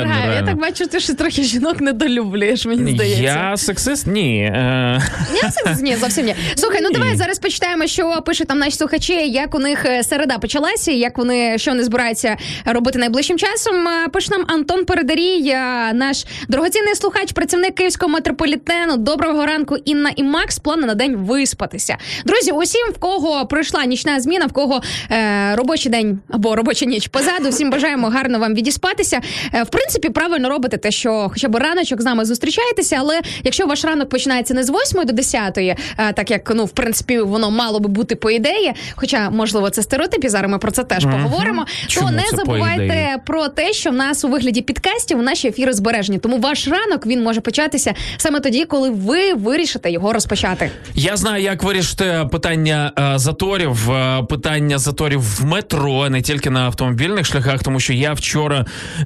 Шаргай, 0.08 0.36
я 0.36 0.42
так 0.42 0.58
бачу, 0.58 0.86
ти 0.86 1.00
ще 1.00 1.14
трохи 1.14 1.42
жінок 1.42 1.80
недолюблюєш, 1.80 2.66
мені 2.66 2.92
здається. 2.94 3.22
Я 3.22 3.56
сексист? 3.56 4.06
Ні. 4.06 4.42
Е, 4.42 5.02
Я 5.42 5.50
це 5.50 5.82
ні, 5.82 5.96
зовсім 5.96 6.26
ні. 6.26 6.34
Слухай, 6.54 6.80
ну 6.82 6.90
давай 6.90 7.16
зараз 7.16 7.38
почитаємо, 7.38 7.86
що 7.86 8.22
пишуть 8.26 8.48
там 8.48 8.58
наші 8.58 8.76
слухачі, 8.76 9.21
як 9.26 9.54
у 9.54 9.58
них 9.58 9.84
е, 9.84 10.02
середа 10.02 10.38
почалася, 10.38 10.92
як 10.92 11.18
вони 11.18 11.58
що 11.58 11.70
вони 11.70 11.84
збираються 11.84 12.36
робити 12.64 12.98
найближчим 12.98 13.38
часом. 13.38 13.88
Е, 13.88 14.08
Пише 14.08 14.30
нам 14.30 14.44
Антон 14.48 14.84
Передарій, 14.84 15.48
е, 15.48 15.92
наш 15.92 16.24
дорогоцінний 16.48 16.94
слухач, 16.94 17.32
працівник 17.32 17.74
київського 17.74 18.12
метрополітену. 18.12 18.96
Доброго 18.96 19.46
ранку, 19.46 19.76
Інна 19.84 20.10
і 20.16 20.22
Макс. 20.22 20.58
Плани 20.58 20.86
на 20.86 20.94
день 20.94 21.16
виспатися. 21.16 21.96
Друзі, 22.24 22.50
усім, 22.50 22.86
в 22.94 22.98
кого 22.98 23.46
прийшла 23.46 23.84
нічна 23.84 24.20
зміна, 24.20 24.46
в 24.46 24.52
кого 24.52 24.80
е, 25.10 25.56
робочий 25.56 25.92
день 25.92 26.18
або 26.30 26.56
робоча 26.56 26.84
ніч 26.86 27.08
позаду. 27.08 27.48
Всім 27.48 27.70
бажаємо 27.70 28.08
гарно 28.08 28.38
вам 28.38 28.54
відіспатися. 28.54 29.20
Е, 29.54 29.62
В 29.62 29.68
принципі, 29.68 30.08
правильно 30.08 30.48
робите 30.48 30.76
те, 30.76 30.90
що 30.90 31.28
хоча 31.32 31.48
б 31.48 31.56
раночок 31.56 32.02
з 32.02 32.04
нами 32.04 32.24
зустрічаєтеся, 32.24 32.96
але 33.00 33.20
якщо 33.44 33.66
ваш 33.66 33.84
ранок 33.84 34.08
починається 34.08 34.54
не 34.54 34.64
з 34.64 34.70
8 34.70 35.04
до 35.04 35.12
10, 35.12 35.58
е, 35.58 35.76
так 35.98 36.30
як 36.30 36.52
ну 36.54 36.64
в 36.64 36.70
принципі 36.70 37.18
воно 37.20 37.50
мало 37.50 37.80
би 37.80 37.88
бути 37.88 38.16
по 38.16 38.30
ідеї, 38.30 38.72
хоча 39.02 39.30
можливо 39.30 39.70
це 39.70 39.82
стереотип, 39.82 40.24
і 40.24 40.28
зараз 40.28 40.50
ми 40.50 40.58
про 40.58 40.70
це 40.70 40.84
теж 40.84 41.04
поговоримо. 41.04 41.66
Чому 41.86 42.08
то 42.08 42.14
не 42.14 42.22
забувайте 42.30 43.16
про 43.26 43.48
те, 43.48 43.72
що 43.72 43.90
в 43.90 43.94
нас 43.94 44.24
у 44.24 44.28
вигляді 44.28 44.62
підкастів 44.62 45.22
наші 45.22 45.48
ефіри 45.48 45.72
збережені. 45.72 46.18
Тому 46.18 46.38
ваш 46.38 46.68
ранок 46.68 47.06
він 47.06 47.22
може 47.22 47.40
початися 47.40 47.94
саме 48.16 48.40
тоді, 48.40 48.64
коли 48.64 48.90
ви 48.90 49.34
вирішите 49.34 49.90
його 49.90 50.12
розпочати. 50.12 50.70
Я 50.94 51.16
знаю, 51.16 51.42
як 51.42 51.62
вирішити 51.62 52.28
питання 52.32 52.92
е, 52.98 53.18
заторів, 53.18 53.90
е, 53.90 54.22
питання 54.22 54.78
заторів 54.78 55.20
в 55.20 55.44
метро, 55.44 56.10
не 56.10 56.22
тільки 56.22 56.50
на 56.50 56.60
автомобільних 56.60 57.26
шляхах, 57.26 57.62
тому 57.62 57.80
що 57.80 57.92
я 57.92 58.12
вчора 58.12 58.66
е, 58.98 59.04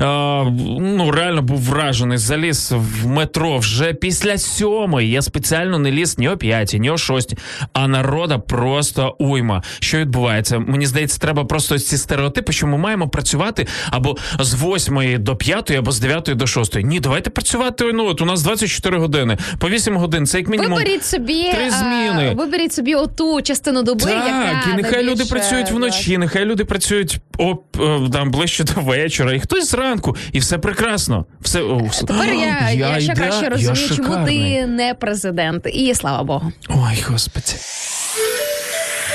ну 0.81 1.11
реально 1.11 1.43
був 1.43 1.61
вражений. 1.61 2.19
Заліз 2.19 2.73
в 2.73 3.07
метро 3.07 3.59
вже 3.59 3.95
після 3.95 4.39
сьомої. 4.39 5.11
Я 5.11 5.23
спеціально 5.23 5.79
не 5.79 5.91
ліз 5.91 6.19
ні 6.19 6.29
о 6.29 6.37
п'ятій, 6.37 6.81
ні 6.81 6.91
о 6.91 6.99
шостій, 6.99 7.39
а 7.73 7.89
народа 7.89 8.39
просто 8.39 9.17
уйма. 9.19 9.63
Що 9.87 9.99
відбувається? 9.99 10.59
Мені 10.59 10.87
здається, 10.87 11.19
треба 11.19 11.45
просто 11.45 11.79
ці 11.79 11.97
стереотипи, 11.97 12.53
що 12.53 12.67
ми 12.67 12.79
маємо 12.79 13.09
працювати 13.09 13.67
або 13.91 14.17
з 14.41 14.55
восьмої 14.55 15.19
до 15.19 15.37
п'ятої, 15.37 15.79
або 15.79 15.93
з 15.93 16.01
дев'ятої 16.01 16.37
до 16.37 16.47
шостої. 16.47 16.85
Ні, 16.85 17.01
давайте 17.01 17.31
працювати. 17.31 17.93
Ну 17.95 18.07
от 18.07 18.21
у 18.21 18.25
нас 18.25 18.43
24 18.43 18.99
години, 18.99 19.39
по 19.59 19.69
8 19.69 19.97
годин. 19.97 20.27
Це 20.27 20.39
як 20.39 20.49
мінімум. 20.49 20.79
Виберіть 20.79 21.05
собі 21.05 21.53
три 21.53 21.71
зміни. 21.71 22.35
виберіть 22.37 22.73
собі 22.73 22.95
оту 22.95 23.43
частину 23.43 23.83
доби, 23.83 24.05
Так, 24.05 24.27
яка 24.27 24.71
і 24.73 24.77
нехай 24.77 24.93
найбільш, 24.93 25.11
люди 25.11 25.25
працюють 25.25 25.71
вночі, 25.71 26.19
нехай 26.19 26.45
люди 26.45 26.65
працюють 26.65 27.19
о, 27.39 27.57
е, 27.81 28.01
там 28.13 28.31
ближче 28.31 28.65
до 28.65 28.81
вечора, 28.81 29.33
і 29.35 29.41
хтось 29.41 29.71
зранку, 29.71 30.17
і 30.33 30.39
все 30.39 30.59
прекрасно. 30.59 31.27
Все 31.41 31.63
о. 31.63 31.91
Тепер 32.01 32.33
я, 32.35 32.71
я, 32.71 33.01
ще 33.01 33.13
іде- 33.13 33.15
краще 33.15 33.45
я 33.45 33.51
розумію, 33.51 33.89
чому 33.97 34.27
ти 34.27 34.67
не 34.67 34.95
президент. 34.95 35.67
І 35.73 35.95
слава 35.95 36.23
Богу. 36.25 36.53
Ой, 36.69 37.05
господи. 37.09 37.53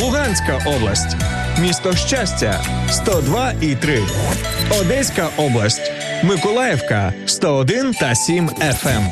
Луганська 0.00 0.60
область, 0.66 1.16
місто 1.60 1.96
Щастя 1.96 2.60
102 2.90 3.52
і 3.60 3.74
3. 3.74 4.02
Одеська 4.80 5.28
область, 5.36 5.92
Миколаївка 6.22 7.12
101 7.26 7.94
та 7.94 8.14
7 8.14 8.48
FM. 8.48 9.06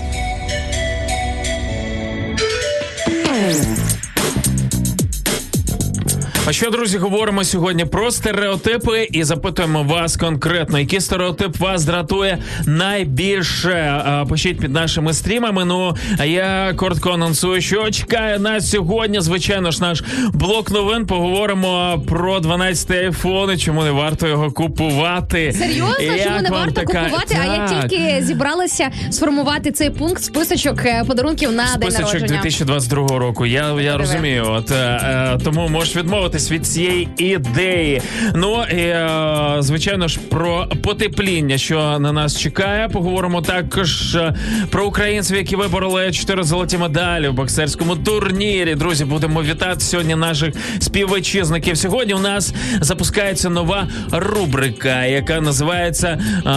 А 6.47 6.53
що, 6.53 6.71
друзі, 6.71 6.99
говоримо 6.99 7.45
сьогодні 7.45 7.85
про 7.85 8.11
стереотипи 8.11 9.09
і 9.13 9.25
запитуємо 9.25 9.83
вас 9.83 10.17
конкретно, 10.17 10.79
який 10.79 11.01
стереотип 11.01 11.57
вас 11.57 11.85
дратує 11.85 12.39
найбільше. 12.67 14.03
Пишіть 14.29 14.61
під 14.61 14.73
нашими 14.73 15.13
стрімами. 15.13 15.65
Ну 15.65 15.97
а 16.19 16.25
я 16.25 16.75
коротко 16.77 17.11
анонсую, 17.11 17.61
що 17.61 17.91
чекає 17.91 18.39
нас 18.39 18.71
сьогодні. 18.71 19.21
Звичайно 19.21 19.71
ж, 19.71 19.83
наш 19.83 20.03
блок 20.33 20.71
новин. 20.71 21.07
Поговоримо 21.07 22.03
про 22.09 22.41
12 22.41 22.91
айфон 22.91 23.51
і 23.53 23.57
чому 23.59 23.85
не 23.85 23.91
варто 23.91 24.29
його 24.29 24.51
купувати. 24.51 25.53
Серйозно, 25.53 26.05
Як 26.05 26.25
чому 26.25 26.41
не 26.43 26.51
варто 26.51 26.81
така- 26.81 27.03
купувати? 27.05 27.39
А 27.43 27.45
я 27.45 27.69
тільки 27.89 28.23
зібралася 28.25 28.91
сформувати 29.11 29.73
цей 29.73 29.91
пункт 29.91 30.23
списочок 30.23 30.85
е, 30.85 31.05
подарунків 31.07 31.53
на 31.53 31.63
день 31.65 31.73
Списочок 31.91 32.07
народження. 32.07 32.27
2022 32.43 33.19
року. 33.19 33.47
Я, 33.47 33.81
я 33.81 33.97
розумію. 33.97 34.45
От 34.51 34.71
е, 34.71 34.75
е, 34.75 35.39
тому 35.45 35.69
можеш 35.69 35.95
відмовитись 36.35 36.51
від 36.51 36.67
цієї 36.67 37.09
ідеї. 37.17 38.03
Ну 38.35 38.65
і 38.71 38.77
е, 38.77 39.57
звичайно 39.59 40.09
ж 40.09 40.21
про 40.31 40.67
потепління, 40.83 41.59
що 41.59 41.99
на 41.99 42.13
нас 42.13 42.41
чекає. 42.41 42.89
Поговоримо 42.89 43.43
також 43.43 44.15
е, 44.15 44.35
про 44.71 44.87
українців, 44.87 45.37
які 45.37 45.57
вибороли 45.57 46.13
чотири 46.13 46.43
золоті 46.43 46.79
медалі 46.79 47.29
в 47.29 47.33
боксерському 47.33 47.97
турнірі. 47.97 48.75
Друзі, 48.75 49.05
будемо 49.05 49.43
вітати 49.43 49.81
сьогодні 49.81 50.15
наших 50.15 50.55
співвітчизників. 50.79 51.79
Сьогодні 51.79 52.15
у 52.15 52.19
нас 52.19 52.55
запускається 52.81 53.51
нова 53.51 53.89
рубрика, 54.13 55.05
яка 55.05 55.41
називається 55.41 56.09
е, 56.09 56.51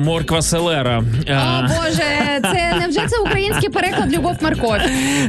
Морква 0.00 0.42
Селера. 0.42 1.02
О 1.28 1.62
Боже, 1.62 2.40
це 2.42 2.76
невже 2.80 3.06
це 3.06 3.18
український 3.18 3.68
переклад 3.68 4.12
Любов 4.12 4.36
Морковь? 4.40 4.80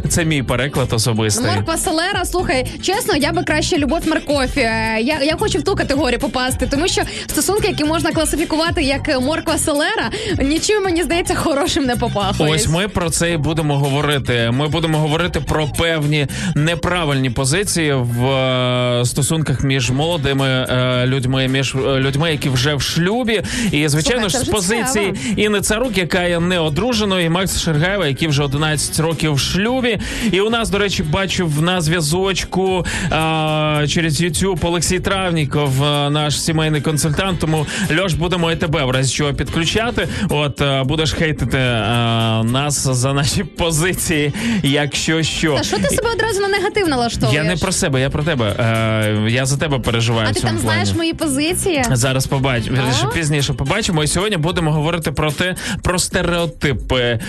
Це 0.09 0.25
мій 0.25 0.43
переклад 0.43 0.93
особистий. 0.93 1.51
Морква 1.51 1.77
Селера, 1.77 2.25
слухай, 2.25 2.65
чесно, 2.81 3.15
я 3.15 3.31
би 3.31 3.43
краще 3.43 3.77
любов 3.77 3.90
морковь. 3.99 4.57
Е, 4.57 4.97
Я, 5.01 5.19
я 5.23 5.35
хочу 5.39 5.59
в 5.59 5.63
ту 5.63 5.75
категорію 5.75 6.19
попасти, 6.19 6.67
тому 6.71 6.87
що 6.87 7.01
стосунки, 7.27 7.67
які 7.67 7.83
можна 7.83 8.11
класифікувати 8.11 8.83
як 8.83 9.21
морква 9.21 9.57
Селера, 9.57 10.11
нічим 10.41 10.83
мені 10.83 11.03
здається 11.03 11.35
хорошим 11.35 11.83
не 11.83 11.95
попахує. 11.95 12.51
Ось 12.53 12.67
ми 12.67 12.87
про 12.87 13.09
це 13.09 13.31
і 13.31 13.37
будемо 13.37 13.77
говорити. 13.77 14.51
Ми 14.53 14.67
будемо 14.67 14.97
говорити 14.97 15.39
про 15.39 15.67
певні 15.67 16.27
неправильні 16.55 17.29
позиції 17.29 17.93
в 17.93 18.25
е, 18.25 19.05
стосунках 19.05 19.63
між 19.63 19.91
молодими 19.91 20.47
е, 20.47 21.05
людьми, 21.07 21.47
між 21.47 21.75
е, 21.75 21.99
людьми, 21.99 22.31
які 22.31 22.49
вже 22.49 22.75
в 22.75 22.81
шлюбі. 22.81 23.41
І 23.71 23.87
звичайно 23.87 24.29
Слухай, 24.29 24.45
ж 24.45 24.51
з 24.51 24.53
позиції 24.53 25.13
Інни 25.35 25.61
Царук, 25.61 25.97
яка 25.97 26.23
є 26.23 26.39
не 26.39 26.59
одруженою, 26.59 27.25
і 27.25 27.29
Макс 27.29 27.59
Шергаєва, 27.61 28.07
який 28.07 28.27
вже 28.27 28.43
11 28.43 28.99
років 28.99 29.33
в 29.33 29.39
шлюбі. 29.39 29.99
І 30.31 30.41
у 30.41 30.49
нас, 30.49 30.69
до 30.69 30.77
речі, 30.77 31.03
бачив 31.03 31.61
на 31.61 31.81
зв'язочку 31.81 32.85
е, 33.11 33.80
через 33.87 34.21
YouTube 34.21 34.67
Олексій 34.67 34.99
Травніков, 34.99 35.83
е, 35.83 36.09
наш 36.09 36.41
сімейний 36.41 36.81
консультант. 36.81 37.39
Тому 37.39 37.65
Льош, 37.99 38.13
будемо 38.13 38.51
і 38.51 38.55
тебе 38.55 38.85
в 38.85 38.89
разі 38.89 39.13
чого 39.13 39.33
підключати. 39.33 40.07
От 40.29 40.61
е, 40.61 40.83
будеш 40.83 41.13
хейтити 41.13 41.57
е, 41.57 41.79
нас 42.43 42.87
за 42.87 43.13
наші 43.13 43.43
позиції, 43.43 44.33
якщо 44.63 45.23
що. 45.23 45.55
Та 45.55 45.63
що 45.63 45.77
ти 45.77 45.89
себе 45.95 46.09
одразу 46.15 46.41
на 46.41 46.47
негатив 46.47 46.87
налаштовуєш? 46.87 47.35
Я 47.35 47.43
не 47.43 47.55
про 47.55 47.71
себе, 47.71 48.01
я 48.01 48.09
про 48.09 48.23
тебе. 48.23 48.55
Я 49.29 49.45
за 49.45 49.57
тебе 49.57 49.79
переживаю. 49.79 50.27
А 50.29 50.33
ти 50.33 50.39
там 50.39 50.49
плані. 50.49 50.61
знаєш 50.61 50.93
мої 50.93 51.13
позиції? 51.13 51.83
Зараз 51.91 52.27
побачимо. 52.27 52.77
Пізніше 53.13 53.53
побачимо. 53.53 54.03
І 54.03 54.07
сьогодні 54.07 54.37
будемо 54.37 54.71
говорити 54.71 55.11
про 55.11 55.31
те, 55.31 55.55
про 55.83 55.99
стереотипи. 55.99 57.19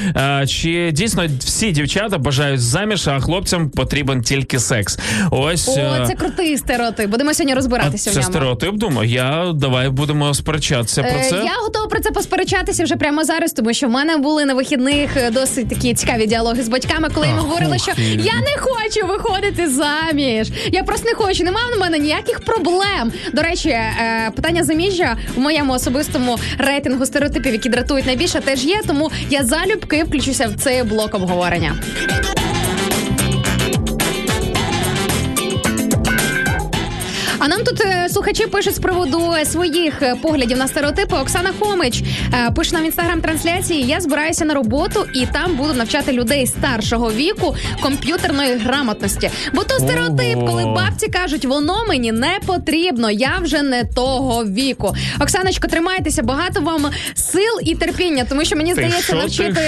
Чи 0.48 0.90
дійсно 0.92 1.26
всі 1.38 1.70
дівчата 1.72 2.18
бажають 2.18 2.60
заміж, 2.60 3.08
а 3.08 3.20
хлопцям 3.20 3.70
потрібен 3.70 4.22
тільки 4.22 4.58
секс? 4.58 4.98
Ось 5.30 5.68
О, 5.68 6.06
це 6.06 6.14
крутий 6.42 6.58
стереотип. 6.58 7.10
Будемо 7.10 7.34
сьогодні 7.34 7.52
а 7.52 7.56
розбиратися 7.56 8.10
в 8.10 8.14
це 8.14 8.20
ньому. 8.20 8.32
стереотип. 8.32 8.74
Думаю, 8.74 9.08
я 9.08 9.52
давай 9.54 9.88
будемо 9.88 10.34
сперечатися 10.34 11.02
про 11.02 11.18
Е, 11.18 11.26
це. 11.30 11.36
Я 11.36 11.52
готова 11.62 11.86
про 11.86 12.00
це 12.00 12.10
посперечатися 12.10 12.84
вже 12.84 12.96
прямо 12.96 13.24
зараз, 13.24 13.52
тому 13.52 13.72
що 13.74 13.86
в 13.86 13.90
мене 13.90 14.16
були 14.16 14.44
на 14.44 14.54
вихідних 14.54 15.16
е, 15.16 15.30
досить 15.30 15.68
такі 15.68 15.94
цікаві 15.94 16.26
діалоги 16.26 16.62
з 16.62 16.68
батьками, 16.68 17.08
коли 17.14 17.26
їм 17.26 17.36
говорили, 17.36 17.78
що 17.78 17.92
ти. 17.94 18.02
я 18.02 18.34
не 18.34 18.56
хочу 18.60 19.06
виходити 19.06 19.68
заміж. 19.68 20.48
Я 20.72 20.82
просто 20.82 21.08
не 21.08 21.14
хочу. 21.14 21.44
Немає 21.44 21.66
в 21.76 21.80
мене 21.80 21.98
ніяких 21.98 22.40
проблем. 22.40 23.12
До 23.32 23.42
речі, 23.42 23.68
е, 23.68 24.30
питання 24.36 24.64
заміжжя 24.64 25.16
в 25.36 25.40
моєму 25.40 25.72
особистому 25.72 26.38
рейтингу 26.58 27.06
стереотипів, 27.06 27.52
які 27.52 27.68
дратують 27.68 28.06
найбільше, 28.06 28.40
теж 28.40 28.64
є. 28.64 28.80
Тому 28.86 29.10
я 29.30 29.44
залюбки 29.44 30.04
включуся 30.04 30.48
в 30.48 30.54
цей 30.62 30.82
блок 30.82 31.14
обговорення. 31.14 31.74
Слухачі 38.12 38.46
пишуть 38.46 38.74
з 38.74 38.78
приводу 38.78 39.34
е, 39.40 39.44
своїх 39.44 40.02
е, 40.02 40.14
поглядів 40.22 40.58
на 40.58 40.68
стереотипи. 40.68 41.16
Оксана 41.16 41.50
Хомич 41.60 42.02
е, 42.34 42.50
пише 42.50 42.72
нам 42.72 42.82
в 42.82 42.86
інстаграм-трансляції: 42.86 43.86
я 43.86 44.00
збираюся 44.00 44.44
на 44.44 44.54
роботу 44.54 45.06
і 45.14 45.26
там 45.26 45.56
буду 45.56 45.74
навчати 45.74 46.12
людей 46.12 46.46
старшого 46.46 47.12
віку 47.12 47.56
комп'ютерної 47.82 48.56
грамотності. 48.56 49.30
Бо 49.54 49.64
то 49.64 49.78
стереотип, 49.78 50.36
Ого. 50.36 50.46
коли 50.46 50.64
бабці 50.64 51.08
кажуть, 51.08 51.44
воно 51.44 51.84
мені 51.88 52.12
не 52.12 52.38
потрібно, 52.46 53.10
я 53.10 53.38
вже 53.42 53.62
не 53.62 53.84
того 53.84 54.44
віку. 54.44 54.94
Оксаночко, 55.20 55.68
тримайтеся, 55.68 56.22
багато 56.22 56.60
вам 56.60 56.86
сил 57.14 57.60
і 57.62 57.74
терпіння, 57.74 58.26
тому 58.28 58.44
що 58.44 58.56
мені 58.56 58.72
здається, 58.72 59.14
навчити 59.14 59.60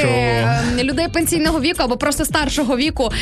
людей 0.82 1.06
пенсійного 1.12 1.60
віку 1.60 1.82
або 1.82 1.96
просто 1.96 2.24
старшого 2.24 2.76
віку 2.76 3.12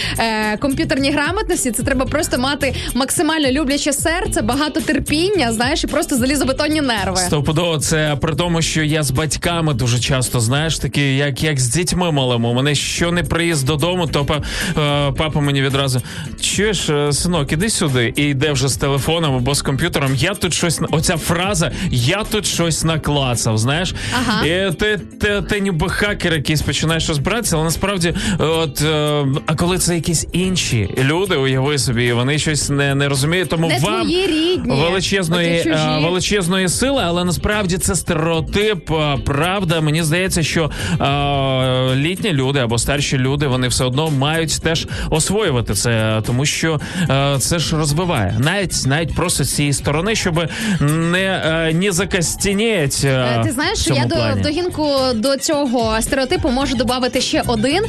комп'ютерній 0.58 1.10
грамотності. 1.10 1.70
Це 1.70 1.82
треба 1.82 2.06
просто 2.06 2.38
мати 2.38 2.74
максимально 2.94 3.50
любляче 3.50 3.92
серце, 3.92 4.42
багато 4.42 4.80
терпіння. 4.80 5.11
Терпіння, 5.12 5.52
знаєш, 5.52 5.84
і 5.84 5.86
просто 5.86 6.16
залізобетонні 6.16 6.80
нерви. 6.80 7.16
Стопудово, 7.16 7.78
це 7.78 8.16
при 8.20 8.34
тому, 8.34 8.62
що 8.62 8.82
я 8.82 9.02
з 9.02 9.10
батьками 9.10 9.74
дуже 9.74 9.98
часто, 9.98 10.40
знаєш, 10.40 10.78
такі, 10.78 11.16
як 11.16 11.42
як 11.42 11.60
з 11.60 11.68
дітьми 11.68 12.12
малими. 12.12 12.48
У 12.48 12.54
мене 12.54 12.74
що 12.74 13.12
не 13.12 13.22
приїзд 13.22 13.66
додому, 13.66 14.06
то 14.06 14.24
па, 14.24 14.36
е, 14.36 15.12
папа 15.12 15.40
мені 15.40 15.62
відразу 15.62 16.02
чуєш, 16.40 16.88
е, 16.88 17.12
синок, 17.12 17.52
іди 17.52 17.70
сюди 17.70 18.12
і 18.16 18.22
йде 18.22 18.52
вже 18.52 18.68
з 18.68 18.76
телефоном 18.76 19.34
або 19.36 19.54
з 19.54 19.62
комп'ютером. 19.62 20.14
Я 20.14 20.34
тут 20.34 20.54
щось 20.54 20.80
оця 20.90 21.16
фраза, 21.16 21.72
я 21.90 22.24
тут 22.30 22.46
щось 22.46 22.84
наклацав. 22.84 23.58
Знаєш, 23.58 23.94
Ага. 24.18 24.46
і 24.46 24.72
ти, 24.72 25.00
ти, 25.20 25.42
ти 25.42 25.60
ніби 25.60 25.88
хакер 25.88 26.32
якийсь 26.32 26.62
починаєш 26.62 27.08
розбиратися, 27.08 27.56
але 27.56 27.64
насправді, 27.64 28.14
от 28.38 28.82
е, 28.82 29.26
а 29.46 29.54
коли 29.54 29.78
це 29.78 29.94
якісь 29.94 30.26
інші 30.32 30.90
люди, 30.98 31.36
уяви 31.36 31.78
собі, 31.78 32.12
вони 32.12 32.38
щось 32.38 32.70
не, 32.70 32.94
не 32.94 33.08
розуміють, 33.08 33.48
тому 33.48 33.68
Не 33.68 33.78
вам 33.78 34.00
твої 34.02 34.26
рідні, 34.26 34.80
величезної 35.02 35.48
е, 35.66 35.98
величезної 36.02 36.68
сили, 36.68 37.02
але 37.06 37.24
насправді 37.24 37.78
це 37.78 37.94
стереотип. 37.94 38.90
е, 38.90 39.18
Правда, 39.24 39.80
мені 39.80 40.02
здається, 40.02 40.42
що 40.42 40.70
е, 41.00 41.94
літні 41.96 42.32
люди 42.32 42.58
або 42.58 42.78
старші 42.78 43.18
люди 43.18 43.46
вони 43.46 43.68
все 43.68 43.84
одно 43.84 44.10
мають 44.10 44.60
теж 44.62 44.86
освоювати 45.10 45.74
це, 45.74 46.22
тому 46.26 46.46
що 46.46 46.80
е, 47.10 47.36
це 47.38 47.58
ж 47.58 47.76
розвиває 47.76 48.36
навіть 48.38 48.86
навіть 48.86 49.14
просто 49.14 49.44
з 49.44 49.54
цієї 49.54 49.72
сторони, 49.72 50.14
щоб 50.14 50.48
не, 50.80 51.42
е, 51.70 51.74
не 51.74 51.92
закостінєть. 51.92 53.00
Е, 53.04 53.40
Ти 53.44 53.50
знаєш, 53.52 53.78
в 53.78 53.82
цьому 53.84 54.00
я 54.00 54.06
до 54.06 54.14
плані. 54.14 54.40
в 54.40 54.42
догінку 54.42 54.88
до 55.14 55.36
цього 55.36 55.96
стереотипу 56.00 56.48
можу 56.50 56.76
додати 56.76 57.20
ще 57.20 57.42
один, 57.46 57.84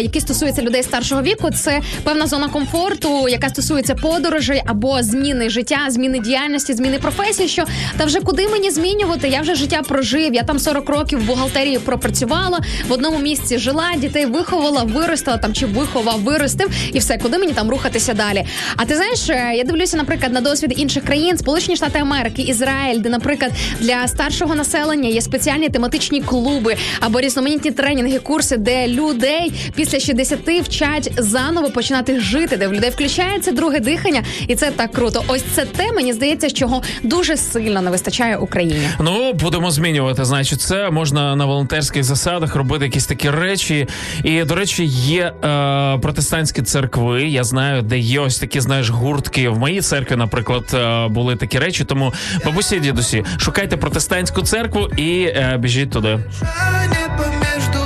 який 0.00 0.20
стосується 0.20 0.62
людей 0.62 0.82
старшого 0.82 1.22
віку. 1.22 1.50
Це 1.50 1.80
певна 2.04 2.26
зона 2.26 2.48
комфорту, 2.48 3.28
яка 3.28 3.48
стосується 3.48 3.94
подорожей 3.94 4.62
або 4.66 5.02
зміни 5.02 5.50
життя, 5.50 5.78
зміни 5.88 6.18
діяльності, 6.18 6.41
зміни 6.50 6.98
професії. 6.98 7.48
Що 7.48 7.64
та 7.96 8.04
вже 8.04 8.20
куди 8.20 8.48
мені 8.48 8.70
змінювати? 8.70 9.28
Я 9.28 9.40
вже 9.40 9.54
життя 9.54 9.82
прожив. 9.82 10.34
Я 10.34 10.42
там 10.42 10.58
40 10.58 10.88
років 10.88 11.18
в 11.18 11.26
бухгалтерії 11.26 11.78
пропрацювала, 11.78 12.60
в 12.88 12.92
одному 12.92 13.18
місці 13.18 13.58
жила, 13.58 13.90
дітей 13.96 14.26
виховала, 14.26 14.82
виростила 14.82 15.36
там 15.36 15.52
чи 15.52 15.66
виховав, 15.66 16.20
виростив, 16.20 16.70
і 16.92 16.98
все, 16.98 17.18
куди 17.18 17.38
мені 17.38 17.52
там 17.52 17.70
рухатися 17.70 18.14
далі. 18.14 18.44
А 18.76 18.84
ти 18.84 18.96
знаєш, 18.96 19.30
е, 19.30 19.52
я 19.56 19.64
дивлюся, 19.64 19.96
наприклад, 19.96 20.32
на 20.32 20.40
досвід 20.40 20.74
інших 20.76 21.04
країн, 21.04 21.38
Сполучені 21.38 21.76
Штати 21.76 21.98
Америки, 21.98 22.42
Ізраїль, 22.42 23.00
де, 23.00 23.08
наприклад, 23.08 23.52
для 23.80 24.08
старшого 24.08 24.54
населення 24.54 25.08
є 25.08 25.20
спеціальні 25.20 25.68
тематичні 25.68 26.20
клуби 26.20 26.76
або 27.00 27.20
різноманітні 27.20 27.70
тренінги, 27.70 28.18
курси, 28.18 28.56
де 28.56 28.88
людей 28.88 29.52
після 29.74 30.00
60 30.00 30.38
вчать 30.62 31.10
заново 31.18 31.70
починати 31.70 32.20
жити, 32.20 32.56
де 32.56 32.68
в 32.68 32.74
людей 32.74 32.90
включається 32.90 33.52
друге 33.52 33.80
дихання, 33.80 34.22
і 34.48 34.54
це 34.54 34.70
так 34.70 34.92
круто. 34.92 35.24
Ось 35.28 35.42
це 35.54 35.64
те, 35.64 35.92
мені 35.92 36.12
здається, 36.12 36.31
чого 36.36 36.82
дуже 37.02 37.36
сильно 37.36 37.80
не 37.80 37.90
вистачає 37.90 38.36
Україні. 38.36 38.88
Ну, 39.00 39.32
будемо 39.32 39.70
змінювати. 39.70 40.24
Значить, 40.24 40.60
це 40.60 40.90
можна 40.90 41.36
на 41.36 41.44
волонтерських 41.44 42.04
засадах 42.04 42.54
робити 42.54 42.84
якісь 42.84 43.06
такі 43.06 43.30
речі. 43.30 43.88
І, 44.24 44.44
до 44.44 44.54
речі, 44.54 44.84
є 44.84 45.32
е, 45.44 45.98
протестантські 45.98 46.62
церкви. 46.62 47.22
Я 47.24 47.44
знаю, 47.44 47.82
де 47.82 47.98
є 47.98 48.20
ось 48.20 48.38
такі, 48.38 48.60
знаєш, 48.60 48.90
гуртки. 48.90 49.48
В 49.48 49.58
моїй 49.58 49.80
церкві, 49.80 50.16
наприклад, 50.16 50.64
е, 50.74 51.08
були 51.08 51.36
такі 51.36 51.58
речі. 51.58 51.84
Тому 51.84 52.12
бабусі, 52.44 52.80
дідусі, 52.80 53.24
шукайте 53.38 53.76
протестантську 53.76 54.42
церкву 54.42 54.88
і 54.96 55.24
е, 55.24 55.56
біжіть 55.60 55.90
туди. 55.90 56.08
Небо 56.08 57.24
между 57.40 57.81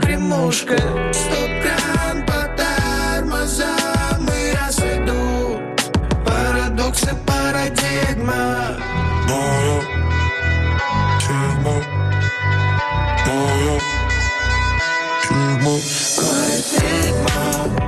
погремушка. 0.00 0.76
Стоп-кран 1.12 2.24
по 2.26 2.48
тормозам 2.56 4.28
И 4.28 4.54
разведу 4.56 5.60
Парадоксы, 6.24 7.14
парадигма. 7.26 8.76
Моя 9.28 9.80
Sigma, 11.20 11.74
моя 13.26 13.78
Sigma. 15.20 15.78
Ой, 17.70 17.87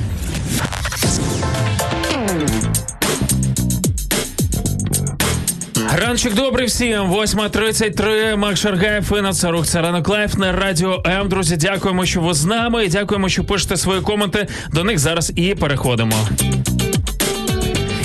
Раночок 6.07 6.33
добрий 6.33 6.67
всім, 6.67 7.01
8.33, 7.01 8.35
Макс 8.37 8.57
Шаргаєв, 8.57 9.13
Інна 9.17 9.33
Царук, 9.33 9.65
це 9.65 9.81
ранок 9.81 10.09
live 10.09 10.37
на 10.37 10.51
радіо 10.51 11.03
М. 11.05 11.29
Друзі, 11.29 11.57
дякуємо, 11.57 12.05
що 12.05 12.21
ви 12.21 12.33
з 12.33 12.45
нами. 12.45 12.85
І 12.85 12.89
дякуємо, 12.89 13.29
що 13.29 13.43
пишете 13.43 13.77
свої 13.77 14.01
коменти. 14.01 14.47
До 14.73 14.83
них 14.83 14.99
зараз 14.99 15.31
і 15.35 15.55
переходимо. 15.55 16.15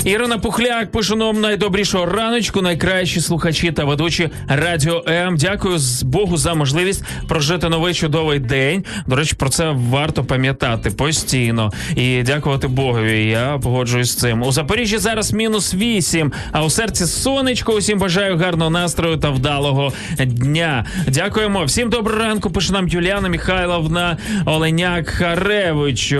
Ірина 0.07 0.37
Пухляк 0.37 0.91
пише 0.91 1.15
нам 1.15 1.41
найдобрішого 1.41 2.05
раночку, 2.05 2.61
найкращі 2.61 3.21
слухачі 3.21 3.71
та 3.71 3.85
ведучі 3.85 4.29
Радіо 4.47 5.03
М. 5.07 5.37
Дякую 5.37 5.79
Богу 6.03 6.37
за 6.37 6.53
можливість 6.53 7.03
прожити 7.27 7.69
новий 7.69 7.93
чудовий 7.93 8.39
день. 8.39 8.83
До 9.07 9.15
речі, 9.15 9.35
про 9.35 9.49
це 9.49 9.69
варто 9.75 10.23
пам'ятати 10.23 10.89
постійно 10.91 11.71
і 11.95 12.23
дякувати 12.23 12.67
Богові. 12.67 13.25
Я 13.25 13.59
погоджуюсь 13.63 14.11
з 14.11 14.15
цим. 14.15 14.43
У 14.43 14.51
Запоріжжі 14.51 14.97
зараз 14.97 15.33
мінус 15.33 15.73
8, 15.73 16.31
а 16.51 16.63
у 16.63 16.69
серці 16.69 17.05
сонечко. 17.05 17.73
Усім 17.73 17.99
бажаю 17.99 18.37
гарного 18.37 18.69
настрою 18.69 19.17
та 19.17 19.29
вдалого 19.29 19.93
дня. 20.19 20.85
Дякуємо. 21.07 21.65
Всім 21.65 21.89
доброго 21.89 22.19
ранку. 22.19 22.49
Пише 22.49 22.73
нам 22.73 22.87
Юліана 22.87 23.29
Михайловна 23.29 24.17
Оленяк 24.45 25.07
Харевич. 25.07 26.11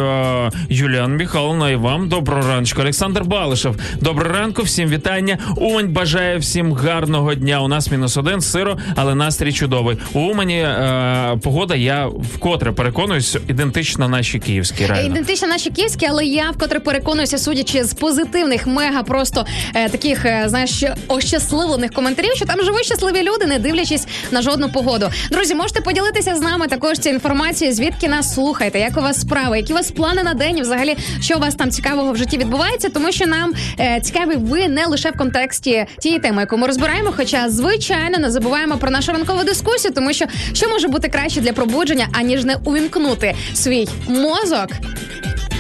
Юліан 0.69 1.17
Михайловна, 1.17 1.69
і 1.69 1.75
вам 1.75 2.09
доброго 2.09 2.47
раночку. 2.47 2.81
Олександр 2.81 3.23
Балишев. 3.23 3.76
Доброго 4.01 4.35
ранку, 4.35 4.61
всім 4.63 4.89
вітання. 4.89 5.37
Умань 5.57 5.89
бажає 5.93 6.37
всім 6.37 6.73
гарного 6.73 7.35
дня. 7.35 7.61
У 7.61 7.67
нас 7.67 7.91
мінус 7.91 8.17
один 8.17 8.41
сиро, 8.41 8.77
але 8.95 9.15
настрій 9.15 9.53
чудовий. 9.53 9.97
У 10.13 10.19
Умані 10.19 10.59
е, 10.59 11.39
погода, 11.43 11.75
я 11.75 12.07
вкотре 12.35 12.71
переконуюсь, 12.71 13.37
ідентична 13.47 14.07
нашій 14.07 14.39
київській. 14.39 14.85
Реально. 14.85 15.07
Ідентично 15.07 15.47
наші 15.47 15.69
київські, 15.69 16.05
але 16.09 16.25
я 16.25 16.51
вкотре 16.51 16.79
переконуюся, 16.79 17.37
судячи 17.37 17.83
з 17.83 17.93
позитивних, 17.93 18.67
мега 18.67 19.03
просто 19.03 19.45
е, 19.73 19.89
таких, 19.89 20.25
е, 20.25 20.43
знаєш, 20.47 20.83
ощасливлених 21.07 21.91
коментарів, 21.91 22.31
що 22.35 22.45
там 22.45 22.61
живуть 22.63 22.85
щасливі 22.85 23.23
люди, 23.23 23.45
не 23.45 23.59
дивлячись 23.59 24.07
на 24.31 24.41
жодну 24.41 24.69
погоду. 24.69 25.09
Друзі, 25.31 25.55
можете 25.55 25.81
поділитися 25.81 26.35
з 26.35 26.41
нами 26.41 26.67
також 26.67 26.97
цією 26.97 27.15
інформацією, 27.15 27.75
звідки 27.75 28.07
нас 28.07 28.33
слухаєте, 28.33 28.79
як 28.79 28.97
у 28.97 29.01
вас 29.01 29.21
справи, 29.21 29.57
які 29.57 29.73
у 29.73 29.75
вас 29.75 29.91
плани 29.91 30.23
на 30.23 30.33
день, 30.33 30.57
і 30.57 30.61
взагалі, 30.61 30.97
що 31.21 31.37
у 31.37 31.39
вас 31.39 31.55
там 31.55 31.71
цікавого 31.71 32.11
в 32.11 32.17
житті 32.17 32.37
відбувається, 32.37 32.89
тому 32.89 33.11
що 33.11 33.27
нам 33.27 33.53
цікаві 34.01 34.35
ви 34.35 34.67
не 34.67 34.85
лише 34.85 35.11
в 35.11 35.17
контексті 35.17 35.85
тієї 35.99 36.19
теми, 36.19 36.41
яку 36.41 36.57
ми 36.57 36.67
розбираємо. 36.67 37.13
Хоча, 37.17 37.49
звичайно, 37.49 38.17
не 38.17 38.31
забуваємо 38.31 38.77
про 38.77 38.91
нашу 38.91 39.11
ранкову 39.11 39.43
дискусію, 39.43 39.93
тому 39.93 40.13
що 40.13 40.25
що 40.53 40.69
може 40.69 40.87
бути 40.87 41.09
краще 41.09 41.41
для 41.41 41.53
пробудження, 41.53 42.07
аніж 42.11 42.43
не 42.43 42.55
увімкнути 42.55 43.35
свій 43.53 43.87
мозок. 44.07 44.67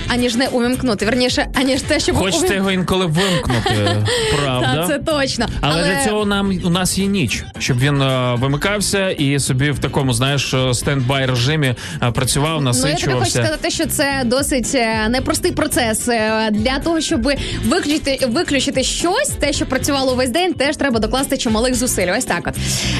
Аніж 0.07 0.35
не 0.35 0.47
увімкнути, 0.47 1.05
верніше, 1.05 1.47
аніж 1.53 1.81
те, 1.81 1.99
щоб 1.99 2.15
Хочеться 2.15 2.47
увім- 2.47 2.55
його 2.55 2.71
інколи 2.71 3.05
вимкнути, 3.05 4.05
правда? 4.43 4.75
Та, 4.75 4.87
це 4.87 4.99
точно. 4.99 5.45
Але, 5.61 5.83
для 5.83 6.05
цього 6.05 6.25
нам 6.25 6.59
у 6.65 6.69
нас 6.69 6.97
є 6.97 7.05
ніч, 7.05 7.43
щоб 7.59 7.79
він 7.79 8.01
е, 8.01 8.35
вимикався 8.39 9.09
і 9.09 9.39
собі 9.39 9.71
в 9.71 9.79
такому, 9.79 10.13
знаєш, 10.13 10.53
е, 10.53 10.73
стендбай 10.73 11.25
режимі 11.25 11.75
е, 12.03 12.11
працював, 12.11 12.61
Ну, 12.61 12.71
я 12.87 12.95
хочу 13.19 13.31
сказати, 13.31 13.69
що 13.69 13.85
це 13.85 14.21
досить 14.25 14.71
е, 14.75 15.09
непростий 15.09 15.51
процес. 15.51 16.07
Е, 16.07 16.49
Для 16.51 16.79
того, 16.79 17.01
щоб 17.01 17.29
виключити, 17.65 18.25
виключити 18.27 18.83
щось, 18.83 19.29
те, 19.39 19.53
що 19.53 19.65
працювало 19.65 20.15
весь 20.15 20.29
день, 20.29 20.53
теж 20.53 20.77
треба 20.77 20.99
докласти 20.99 21.37
чималих 21.37 21.75
зусиль. 21.75 22.07
Ось 22.17 22.25
так 22.25 22.41
от. 22.47 22.53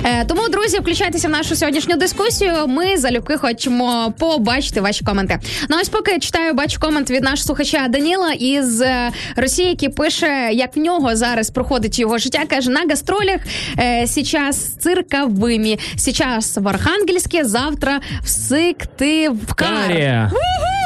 Е, 0.05 0.25
Тому, 0.27 0.49
друзі, 0.49 0.79
включайтеся 0.79 1.27
в 1.27 1.31
нашу 1.31 1.55
сьогоднішню 1.55 1.95
дискусію. 1.97 2.67
Ми 2.67 2.97
залюбки 2.97 3.37
хочемо 3.37 4.13
побачити 4.19 4.81
ваші 4.81 5.05
коменти. 5.05 5.39
Ну 5.69 5.77
ось 5.81 5.89
поки 5.89 6.19
читаю, 6.19 6.53
бачу 6.53 6.79
комент 6.97 7.11
від 7.11 7.23
нашого 7.23 7.45
слухача 7.45 7.87
Даніла 7.87 8.31
із 8.31 8.81
е, 8.81 9.11
Росії, 9.35 9.69
який 9.69 9.89
пише, 9.89 10.49
як 10.53 10.75
в 10.75 10.79
нього 10.79 11.15
зараз 11.15 11.49
проходить 11.49 11.99
його 11.99 12.17
життя. 12.17 12.45
каже 12.49 12.69
на 12.69 12.85
гастролях 12.89 13.41
е, 13.79 14.07
сейчас 14.07 14.57
цирковими, 14.57 15.77
сейчас 15.97 16.57
в 16.57 16.67
Архангельське, 16.67 17.45
завтра 17.45 17.99
в 18.21 18.27
Сыктывкар. 18.27 20.29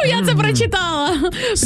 Я 0.07 0.25
це 0.25 0.35
прочитала. 0.35 1.09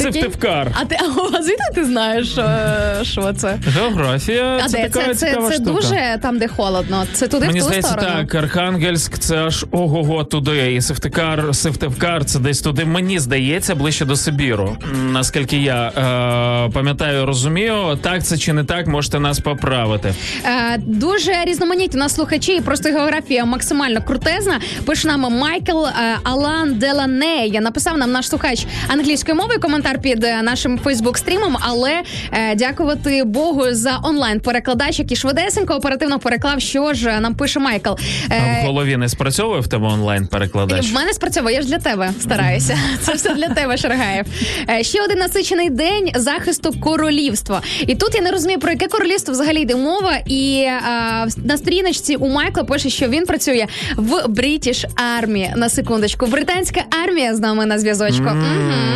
Прикинь. 0.02 0.32
А 0.80 0.84
ти 0.84 0.96
а 1.38 1.42
звідки 1.42 1.64
ти 1.74 1.84
знаєш, 1.84 2.38
е, 2.38 2.98
що 3.02 3.32
це? 3.32 3.58
Географія 3.66 4.60
А 4.64 4.68
це 4.68 4.78
де 4.78 4.88
така 4.88 5.06
це? 5.06 5.14
Це, 5.14 5.26
цікава 5.26 5.48
це 5.48 5.54
штука. 5.54 5.70
дуже 5.72 6.18
там, 6.22 6.38
де 6.38 6.48
холодно. 6.48 7.04
Це 7.12 7.28
туди 7.28 7.46
Мені 7.46 7.58
в 7.58 7.62
ту 7.62 7.66
здається, 7.68 7.90
сторону. 7.92 8.16
так, 8.18 8.34
Архангельськ 8.34 9.18
це 9.18 9.36
аж 9.36 9.66
ого-го 9.70 10.24
туди. 10.24 10.74
І 10.74 10.80
Севтикар, 10.80 11.54
Севтивкар 11.54 12.24
це 12.24 12.38
десь 12.38 12.60
туди. 12.60 12.84
Мені 12.84 13.18
здається, 13.18 13.74
ближче 13.74 14.04
до 14.04 14.16
Сибіру. 14.16 14.76
Наскільки 15.12 15.56
я 15.56 15.88
е, 15.88 16.70
пам'ятаю, 16.72 17.26
розумію, 17.26 17.98
так 18.02 18.24
це 18.24 18.38
чи 18.38 18.52
не 18.52 18.64
так, 18.64 18.86
можете 18.86 19.20
нас 19.20 19.40
поправити. 19.40 20.14
Е, 20.44 20.78
дуже 20.78 21.32
різноманітні 21.44 22.00
нас 22.00 22.14
слухачі, 22.14 22.56
і 22.56 22.60
просто 22.60 22.88
географія 22.88 23.44
максимально 23.44 24.02
крутезна. 24.02 24.60
Пише 24.86 25.08
нам 25.08 25.20
Майкл 25.20 25.84
е, 25.86 25.92
Алан 26.22 26.74
Деланея. 26.74 27.60
Написав 27.60 27.98
нам 27.98 28.12
наш 28.12 28.25
слухач 28.26 28.66
англійською 28.88 29.36
мовою 29.36 29.60
коментар 29.60 29.98
під 30.00 30.24
е, 30.24 30.42
нашим 30.42 30.78
Фейсбук-стрімом, 30.84 31.56
але 31.60 32.02
е, 32.32 32.54
дякувати 32.54 33.24
Богу 33.24 33.62
за 33.70 34.00
онлайн-перекладач, 34.04 34.98
який 34.98 35.16
швидесенько 35.16 35.74
оперативно 35.74 36.18
переклав, 36.18 36.60
що 36.60 36.94
ж 36.94 37.20
нам 37.20 37.34
пише 37.34 37.60
Майкл. 37.60 37.90
А 38.28 38.34
Е, 38.34 38.60
в 38.62 38.66
голові 38.66 38.96
не 38.96 39.08
спрацьовує 39.08 39.60
в 39.60 39.68
тебе 39.68 39.86
онлайн 39.86 40.26
перекладач? 40.26 40.90
В 40.90 40.94
мене 40.94 41.12
спрацьовує, 41.12 41.54
я 41.56 41.62
ж 41.62 41.68
для 41.68 41.78
тебе 41.78 42.10
стараюся. 42.20 42.78
Це 43.00 43.12
все 43.14 43.34
для 43.34 43.48
тебе, 43.48 43.76
Шаргаєв. 43.76 44.26
Е, 44.70 44.82
Ще 44.84 45.02
один 45.04 45.18
насичений 45.18 45.70
день 45.70 46.10
захисту 46.14 46.72
королівства. 46.80 47.62
І 47.86 47.94
тут 47.94 48.14
я 48.14 48.20
не 48.20 48.30
розумію, 48.30 48.58
про 48.60 48.70
яке 48.70 48.88
королівство 48.88 49.32
взагалі 49.32 49.60
йде 49.60 49.76
мова. 49.76 50.16
І 50.26 50.64
а, 50.88 51.26
на 51.44 51.56
сторіночці 51.58 52.16
у 52.16 52.28
Майкла 52.28 52.64
пише, 52.64 52.90
що 52.90 53.08
він 53.08 53.26
працює 53.26 53.66
в 53.96 54.28
Брітіш 54.28 54.84
армії. 55.18 55.52
На 55.56 55.68
секундочку, 55.68 56.26
британська 56.26 56.80
армія 57.04 57.34
з 57.36 57.40
нами 57.40 57.66
на 57.66 57.78
зв'язочку. 57.78 58.15
Мгм. 58.22 58.28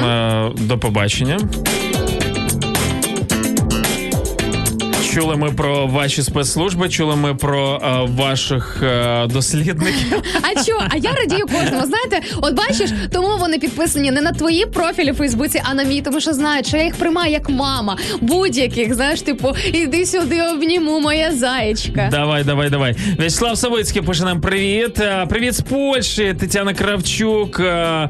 М, 0.03 0.05
е, 0.05 0.51
До 0.57 0.79
побачення. 0.79 1.39
Чули 5.15 5.37
ми 5.37 5.51
про 5.51 5.87
ваші 5.87 6.23
спецслужби, 6.23 6.89
чули 6.89 7.17
ми 7.17 7.35
про 7.35 7.81
е, 7.85 8.09
ваших 8.17 8.83
е, 8.83 9.27
дослідників. 9.27 10.23
А 10.43 10.63
що? 10.63 10.79
А 10.91 10.97
я 10.97 11.13
радію 11.13 11.47
кожному. 11.47 11.87
Знаєте, 11.87 12.21
от 12.43 12.55
бачиш, 12.55 12.91
тому 13.13 13.29
вони 13.39 13.59
підписані 13.59 14.11
не 14.11 14.21
на 14.21 14.33
твої 14.33 14.67
профілі 14.67 15.13
в 15.13 15.15
Фейсбуці, 15.15 15.63
а 15.71 15.75
на 15.75 15.85
мій, 15.85 16.01
тому 16.03 16.21
що 16.21 16.33
знають, 16.33 16.67
що 16.67 16.77
я 16.77 16.85
їх 16.85 16.95
приймаю 16.95 17.33
як 17.33 17.49
мама. 17.51 17.97
Будь-яких, 18.21 18.95
знаєш, 18.95 19.21
типу, 19.23 19.49
іди 19.73 20.07
сюди, 20.07 20.43
обніму, 20.43 21.01
моя 21.01 21.33
заєчка. 21.33 22.09
Давай, 22.11 22.45
давай, 22.45 22.71
давай. 22.71 22.97
Вячеслав 23.19 23.59
Савицький 23.59 24.03
пише 24.03 24.25
нам 24.25 24.41
привіт. 24.41 25.01
Е, 25.01 25.27
Привіт 25.29 25.55
з 25.55 25.61
Польщі. 25.61 26.35
Тетяна 26.41 26.75
Кравчук. 26.75 27.61
е, 27.61 27.65
е, 27.65 28.09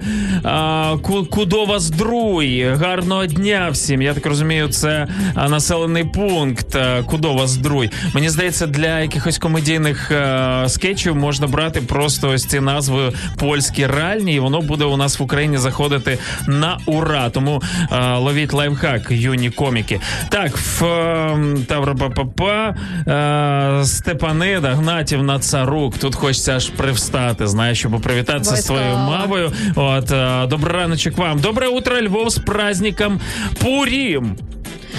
Ку- 1.02 1.24
Кудова 1.30 1.78
Здруй. 1.78 2.62
Гарного 2.64 3.26
дня 3.26 3.68
всім. 3.72 4.02
Я 4.02 4.14
так 4.14 4.26
розумію, 4.26 4.68
це 4.68 5.06
населений 5.48 6.04
пункт 6.04 6.76
Кудова 7.06 7.46
Здруй. 7.46 7.90
Мені 8.14 8.30
здається, 8.30 8.66
для 8.66 9.00
якихось 9.00 9.38
комедійних 9.38 10.10
е, 10.10 10.64
скетчів 10.68 11.16
можна 11.16 11.46
брати 11.46 11.80
просто 11.80 12.30
ось 12.30 12.44
ці 12.44 12.60
назви 12.60 13.12
польські 13.38 13.86
реальні, 13.86 14.34
і 14.34 14.38
воно 14.38 14.60
буде 14.60 14.84
у 14.84 14.96
нас 14.96 15.18
в 15.18 15.22
Україні 15.22 15.58
заходити 15.58 16.18
на 16.46 16.78
ура. 16.86 17.30
Тому 17.30 17.62
е, 17.92 18.14
ловіть 18.16 18.52
лайфхак, 18.52 19.06
юні 19.10 19.50
коміки. 19.50 20.00
Так, 20.28 20.56
в 20.56 20.84
е, 20.84 21.36
Тавропапапа, 21.68 22.74
е, 23.06 23.84
Степанида, 23.84 24.74
Гнатівна 24.74 25.38
Царук. 25.38 25.98
Тут 25.98 26.14
хочеться 26.14 26.56
аж 26.56 26.68
привстати, 26.68 27.46
знаєш, 27.46 27.78
щоб 27.78 28.00
привітатися 28.00 28.56
з 28.56 28.64
твоєю 28.64 28.92
Обов'язково. 28.92 29.18
мамою. 29.18 29.52
От, 29.74 30.10
е, 30.12 30.46
добрий 30.46 30.76
раночок 30.76 31.18
вам. 31.18 31.38
Добре 31.38 31.68
утро, 31.68 32.00
Львов, 32.00 32.30
з 32.30 32.38
праздником 32.38 33.20
Пурім. 33.62 34.36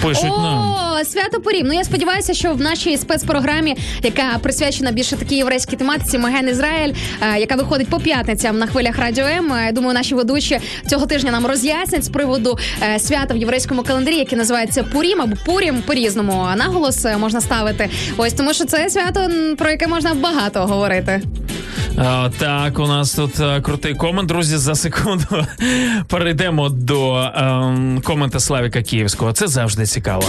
Пишуть 0.02 0.24
нам. 0.24 0.74
О, 1.00 1.04
свято 1.04 1.40
порім. 1.40 1.66
Ну 1.66 1.72
я 1.72 1.84
сподіваюся, 1.84 2.34
що 2.34 2.52
в 2.52 2.60
нашій 2.60 2.96
спецпрограмі, 2.96 3.76
яка 4.02 4.38
присвячена 4.42 4.92
більше 4.92 5.16
такій 5.16 5.36
єврейській 5.36 5.76
тематиці, 5.76 6.18
Маген 6.18 6.48
Ізраїль, 6.48 6.92
е, 7.34 7.38
яка 7.40 7.54
виходить 7.56 7.88
по 7.88 8.00
п'ятницям 8.00 8.58
на 8.58 8.66
хвилях 8.66 8.98
радіо 8.98 9.24
М. 9.24 9.52
е, 9.52 9.72
думаю, 9.72 9.94
наші 9.94 10.14
ведучі 10.14 10.60
цього 10.86 11.06
тижня 11.06 11.30
нам 11.32 11.46
роз'яснять 11.46 12.04
з 12.04 12.08
приводу 12.08 12.58
е, 12.82 12.98
свята 12.98 13.34
в 13.34 13.36
єврейському 13.36 13.82
календарі, 13.82 14.16
яке 14.16 14.36
називається 14.36 14.82
Пурім 14.82 15.20
або 15.20 15.36
Пурім 15.46 15.82
по-різному. 15.86 16.46
А 16.50 16.56
Наголос 16.56 17.04
е, 17.04 17.16
можна 17.16 17.40
ставити. 17.40 17.88
Ось 18.16 18.32
тому, 18.32 18.54
що 18.54 18.64
це 18.64 18.90
свято, 18.90 19.20
м, 19.20 19.56
про 19.56 19.70
яке 19.70 19.86
можна 19.86 20.14
багато 20.14 20.60
говорити. 20.66 21.22
А, 21.98 22.30
так, 22.38 22.78
у 22.78 22.86
нас 22.86 23.14
тут 23.14 23.40
е, 23.40 23.60
крутий 23.60 23.94
комент, 23.94 24.28
друзі. 24.28 24.56
За 24.56 24.74
секунду 24.74 25.24
перейдемо 26.08 26.68
до 26.68 27.30
ем, 27.36 28.02
комента 28.04 28.40
Славіка 28.40 28.82
Київського. 28.82 29.32
Це 29.32 29.46
завжди 29.46 29.81
цікаво. 29.86 30.24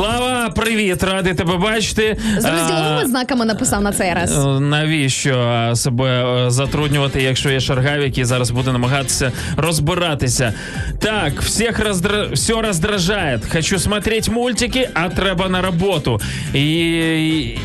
Слава, 0.00 0.50
привіт, 0.50 1.02
радий 1.02 1.34
тебе 1.34 1.56
бачити. 1.56 2.16
З 2.38 2.44
розділовими 2.44 3.06
знаками 3.06 3.44
написав 3.44 3.82
на 3.82 3.92
цей 3.92 4.14
раз. 4.14 4.46
Е, 4.46 4.60
Навіщо 4.60 5.34
е, 5.34 5.76
себе 5.76 6.44
е, 6.46 6.50
затруднювати, 6.50 7.22
якщо 7.22 7.50
є 7.50 7.60
Шаргав, 7.60 8.00
який 8.00 8.24
зараз 8.24 8.50
буде 8.50 8.72
намагатися 8.72 9.32
розбиратися? 9.56 10.52
Так, 10.98 11.42
всіх 11.42 11.78
роздра... 11.78 12.26
все 12.32 12.52
роздражає. 12.62 13.40
Хочу 13.52 13.78
смотреть 13.78 14.28
мультики, 14.28 14.88
а 14.94 15.08
треба 15.08 15.48
на 15.48 15.62
роботу. 15.62 16.20
І... 16.54 17.58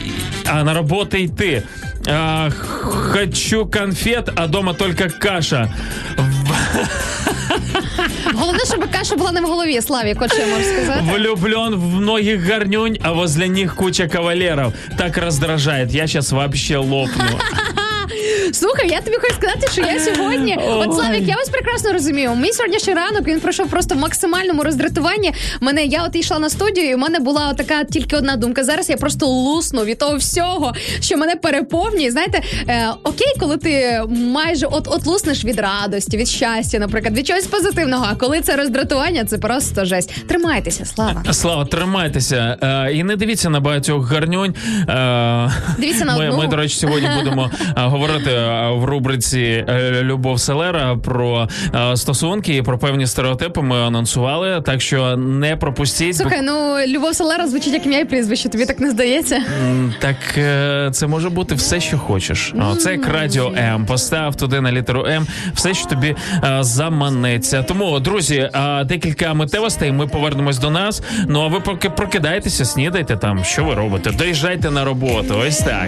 А 0.46 0.64
на 0.64 0.74
роботу 0.74 1.18
йти. 1.18 1.64
А, 2.08 2.50
хочу 2.84 3.66
конфет, 3.66 4.30
а 4.36 4.48
дома 4.48 4.74
только 4.74 5.08
каша. 5.20 5.74
Головне, 8.34 8.60
щоб 8.68 8.92
каша 8.92 9.16
була 9.16 9.32
не 9.32 9.42
в 9.42 9.46
голові, 9.46 9.82
Славі, 9.82 10.16
що 10.32 10.42
я 10.42 10.48
можу 10.48 10.64
сказати. 10.64 11.02
Влюблен 11.14 11.76
в 11.76 11.96
многих 11.96 12.54
горнюнь, 12.54 12.98
а 13.02 13.12
возле 13.12 13.48
них 13.48 13.76
куча 13.76 14.08
кавалеров. 14.08 14.74
Так 14.98 15.18
раздражает. 15.18 15.92
Я 15.92 16.08
сейчас 16.08 16.32
вообще 16.32 16.78
лопну. 16.78 17.24
Слухай, 18.54 18.90
я 18.90 19.02
тобі 19.02 19.18
хочу 19.22 19.34
сказати, 19.34 19.68
що 19.72 19.82
я 19.82 20.00
сьогодні. 20.16 20.58
От 20.68 20.94
Славік, 20.94 21.28
я 21.28 21.36
вас 21.36 21.50
прекрасно 21.50 21.94
розумію. 21.94 22.36
Мій 22.36 22.52
сьогоднішній 22.54 22.94
ранок 22.94 23.28
він 23.28 23.40
пройшов 23.40 23.68
просто 23.70 23.96
в 23.96 23.98
максимальному 23.98 24.64
роздратуванні. 24.64 25.34
Мене 25.62 25.86
я 25.86 26.04
от 26.04 26.16
йшла 26.16 26.40
на 26.40 26.50
студію, 26.50 26.90
і 26.90 26.96
в 26.96 26.98
мене 26.98 27.20
була 27.20 27.54
така 27.54 27.84
тільки 27.84 28.16
одна 28.16 28.36
думка. 28.36 28.64
Зараз 28.64 28.90
я 28.90 28.98
просто 28.98 29.26
лусну 29.26 29.84
від 29.84 29.98
того 29.98 30.18
всього, 30.18 30.74
що 31.00 31.18
мене 31.18 31.36
переповнює. 31.36 32.12
Знаєте, 32.12 32.42
е, 32.68 32.88
окей, 33.04 33.34
коли 33.40 33.58
ти 33.58 34.02
майже 34.10 34.66
от 34.66 34.88
от 34.92 35.06
луснеш 35.06 35.46
від 35.46 35.60
радості, 35.60 36.18
від 36.18 36.28
щастя, 36.28 36.80
наприклад, 36.80 37.18
від 37.18 37.28
чогось 37.28 37.48
позитивного. 37.48 38.08
А 38.12 38.16
коли 38.16 38.42
це 38.42 38.56
роздратування, 38.56 39.26
це 39.26 39.38
просто 39.38 39.86
жесть. 39.86 40.28
Тримайтеся, 40.28 40.86
слава. 40.86 41.24
Слава, 41.34 41.66
тримайтеся. 41.66 42.58
Е, 42.62 42.94
і 42.94 43.04
не 43.04 43.16
дивіться 43.16 43.50
на 43.50 43.60
багатьох 43.60 44.12
гарньонь. 44.12 44.56
Е, 44.90 45.52
Дивіться 45.78 46.06
на 46.06 46.18
ми, 46.18 46.30
одну. 46.30 46.38
ми, 46.42 46.48
до 46.48 46.56
речі, 46.56 46.76
сьогодні 46.76 47.10
будемо 47.18 47.52
е, 47.78 47.82
говорити 47.82 48.30
е, 48.32 48.35
в 48.72 48.84
рубриці 48.86 49.66
е, 49.70 50.02
Любов 50.04 50.40
Селера 50.40 50.96
про 50.96 51.48
е, 51.76 51.98
стосунки 51.98 52.56
і 52.56 52.62
про 52.62 52.78
певні 52.78 53.08
стереотипи. 53.08 53.62
Ми 53.62 53.78
анонсували, 53.78 54.62
так 54.62 54.82
що 54.82 55.18
не 55.18 55.56
пропустіть. 55.56 56.16
Слухай, 56.18 56.42
ну 56.42 56.78
Любов 56.88 57.16
Солера 57.16 57.48
звучить 57.48 57.74
як 57.74 57.86
ім'я 57.86 58.00
і 58.00 58.06
прізвище. 58.06 58.50
Тобі 58.50 58.66
так 58.66 58.80
не 58.80 58.92
здається? 58.92 59.42
Так 60.00 60.16
е, 60.38 60.90
це 60.92 61.08
може 61.08 61.30
бути 61.30 61.56
все, 61.56 61.80
що 61.80 61.98
хочеш. 61.98 62.54
Це 62.80 62.92
як 62.92 63.08
радіо 63.08 63.52
М. 63.58 63.86
Постав 63.86 64.36
туди 64.36 64.62
на 64.62 64.72
літеру 64.72 65.06
М 65.06 65.28
все, 65.54 65.74
що 65.74 65.88
тобі 65.88 66.16
заманеться. 66.60 67.64
Тому, 67.64 68.00
друзі, 68.00 68.50
декілька 68.86 69.34
митевостей. 69.34 69.92
Ми 69.92 70.08
повернемось 70.08 70.58
до 70.58 70.70
нас. 70.70 71.02
Ну 71.28 71.42
а 71.42 71.48
ви 71.48 71.60
поки 71.60 71.90
прокидайтеся, 71.90 72.66
снідайте 72.66 73.18
там. 73.18 73.44
Що 73.44 73.64
ви 73.66 73.74
робите? 73.74 74.12
Доїжджайте 74.12 74.72
на 74.72 74.86
роботу. 74.86 75.42
Ось 75.48 75.58
так. 75.58 75.88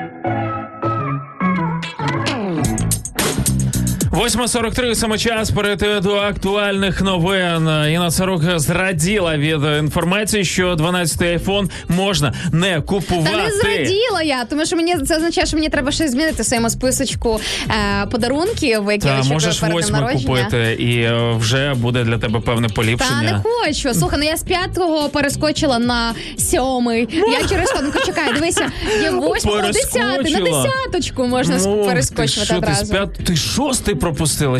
8.43 4.21 4.95
саме 4.95 5.17
час 5.17 5.51
перейти 5.51 5.99
до 5.99 6.15
актуальних 6.15 7.01
новин. 7.01 7.69
Інна 7.89 8.11
Сорока 8.11 8.59
зраділа 8.59 9.37
від 9.37 9.63
інформації, 9.79 10.45
що 10.45 10.73
12-й 10.75 11.27
айфон 11.27 11.69
можна 11.89 12.33
не 12.51 12.81
купувати. 12.81 13.31
Та 13.31 13.43
не 13.43 13.51
зраділа 13.51 14.21
я, 14.21 14.45
тому 14.45 14.65
що 14.65 14.75
мені 14.75 14.97
це 14.97 15.17
означає, 15.17 15.47
що 15.47 15.57
мені 15.57 15.69
треба 15.69 15.91
щось 15.91 16.11
змінити 16.11 16.43
в 16.43 16.45
своєму 16.45 16.69
списочку 16.69 17.39
е, 17.69 18.05
подарунків, 18.05 18.83
які 18.91 19.07
я 19.07 19.13
Та 19.13 19.19
очікую 19.19 19.33
можеш 19.33 19.89
народження. 19.89 20.27
купити, 20.27 20.73
і 20.79 21.01
е, 21.01 21.33
вже 21.39 21.73
буде 21.73 22.03
для 22.03 22.17
тебе 22.17 22.39
певне 22.39 22.67
Та 22.69 23.21
не 23.21 23.41
хочу. 23.43 23.93
Слухай, 23.93 24.19
ну 24.19 24.25
я 24.25 24.37
з 24.37 24.43
п'ятого 24.43 25.09
перескочила 25.09 25.79
на 25.79 26.13
сьомий. 26.37 27.07
Я 27.11 27.47
через 27.49 27.71
ходинку 27.71 27.99
чекаю. 28.05 28.33
Дивися, 28.33 28.71
є 29.01 29.11
восьмий, 29.11 29.55
о, 29.55 29.61
десятий. 29.61 30.33
На 30.33 30.39
десяточку 30.39 31.27
можна 31.27 31.57
Ну, 31.65 31.85
перескочувати 31.85 32.55
одразу. 32.55 33.07
ти 33.25 33.35
шостий 33.35 33.95
пропустила? 34.11 34.59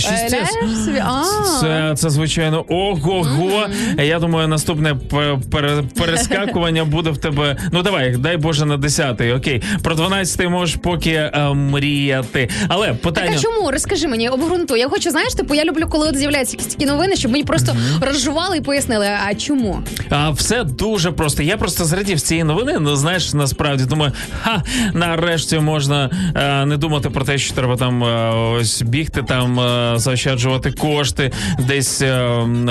Собі? 0.86 0.98
А. 1.06 1.24
Це, 1.62 1.94
це 1.96 2.10
звичайно 2.10 2.66
ого-го. 2.70 3.68
Я 3.98 4.20
думаю, 4.20 4.48
наступне 4.48 4.96
пере- 5.52 5.84
перескакування 5.98 6.86
буде 6.86 7.10
в 7.10 7.18
тебе. 7.18 7.58
Ну 7.72 7.82
давай, 7.82 8.18
дай 8.18 8.38
Боже, 8.38 8.66
на 8.66 8.78
10-й. 8.78 9.32
Окей. 9.32 9.62
Про 9.84 9.96
12-й 9.96 10.48
можеш 10.48 10.76
поки 10.76 11.12
е, 11.12 11.54
мріяти. 11.54 12.50
Але 12.68 12.94
Так 12.94 13.30
а 13.30 13.38
чому? 13.38 13.72
Розкажи 13.72 14.08
мені, 14.08 14.30
обґрунтуй. 14.30 14.80
Я 14.80 14.90
хочу, 14.90 15.12
знаєш, 15.12 15.34
типу, 15.34 15.56
я 15.56 15.66
люблю, 15.66 15.88
коли 15.90 16.10
от 16.10 16.18
з'являються 16.18 16.58
якісь 16.58 16.74
такі 16.76 16.86
новини, 16.86 17.16
щоб 17.16 17.32
мені 17.32 17.44
просто 17.44 17.76
розжували 18.02 18.58
і 18.58 18.62
пояснили, 18.62 19.08
а 19.30 19.34
чому? 19.36 19.80
А, 20.10 20.30
все 20.30 20.64
дуже 20.64 21.12
просто. 21.12 21.44
Я 21.44 21.58
просто 21.58 21.86
зрадів 21.86 22.18
з 22.20 22.24
цієї 22.24 22.44
новини. 22.44 22.78
Ну 22.80 22.96
знаєш, 22.96 23.34
насправді 23.34 23.86
думаю, 23.86 24.12
ха, 24.44 24.64
нарешті 24.94 25.60
можна 25.60 26.10
е, 26.36 26.66
не 26.66 26.78
думати 26.78 27.10
про 27.10 27.26
те, 27.26 27.38
що 27.38 27.54
треба 27.54 27.76
там 27.76 28.04
е, 28.04 28.30
ось 28.60 28.82
бігти, 28.82 29.24
там 29.24 29.41
е, 29.50 30.00
заощаджувати 30.00 30.72
кошти, 30.72 31.32
десь 31.60 32.02
е, 32.02 32.28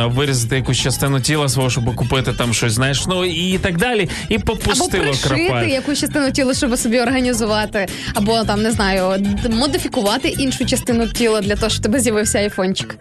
вирізати 0.06 0.56
якусь 0.56 0.78
частину 0.78 1.20
тіла 1.20 1.48
свого, 1.48 1.70
щоб 1.70 1.94
купити 1.94 2.32
там 2.32 2.54
щось, 2.54 2.72
знаєш, 2.72 3.06
ну 3.06 3.24
і 3.24 3.58
так 3.58 3.76
далі. 3.76 4.08
І 4.28 4.34
Або 4.34 4.44
попустило 4.44 5.02
пришити 5.04 5.28
крапаль. 5.28 5.66
якусь 5.66 6.00
частину 6.00 6.30
тіла, 6.30 6.54
щоб 6.54 6.78
собі 6.78 7.00
організувати, 7.00 7.86
або 8.14 8.44
там 8.44 8.62
не 8.62 8.70
знаю, 8.70 9.26
модифікувати 9.50 10.28
іншу 10.28 10.66
частину 10.66 11.06
тіла 11.06 11.40
для 11.40 11.56
того, 11.56 11.70
щоб 11.70 11.82
тебе 11.82 12.00
з'явився 12.00 12.38
айфончик. 12.38 12.96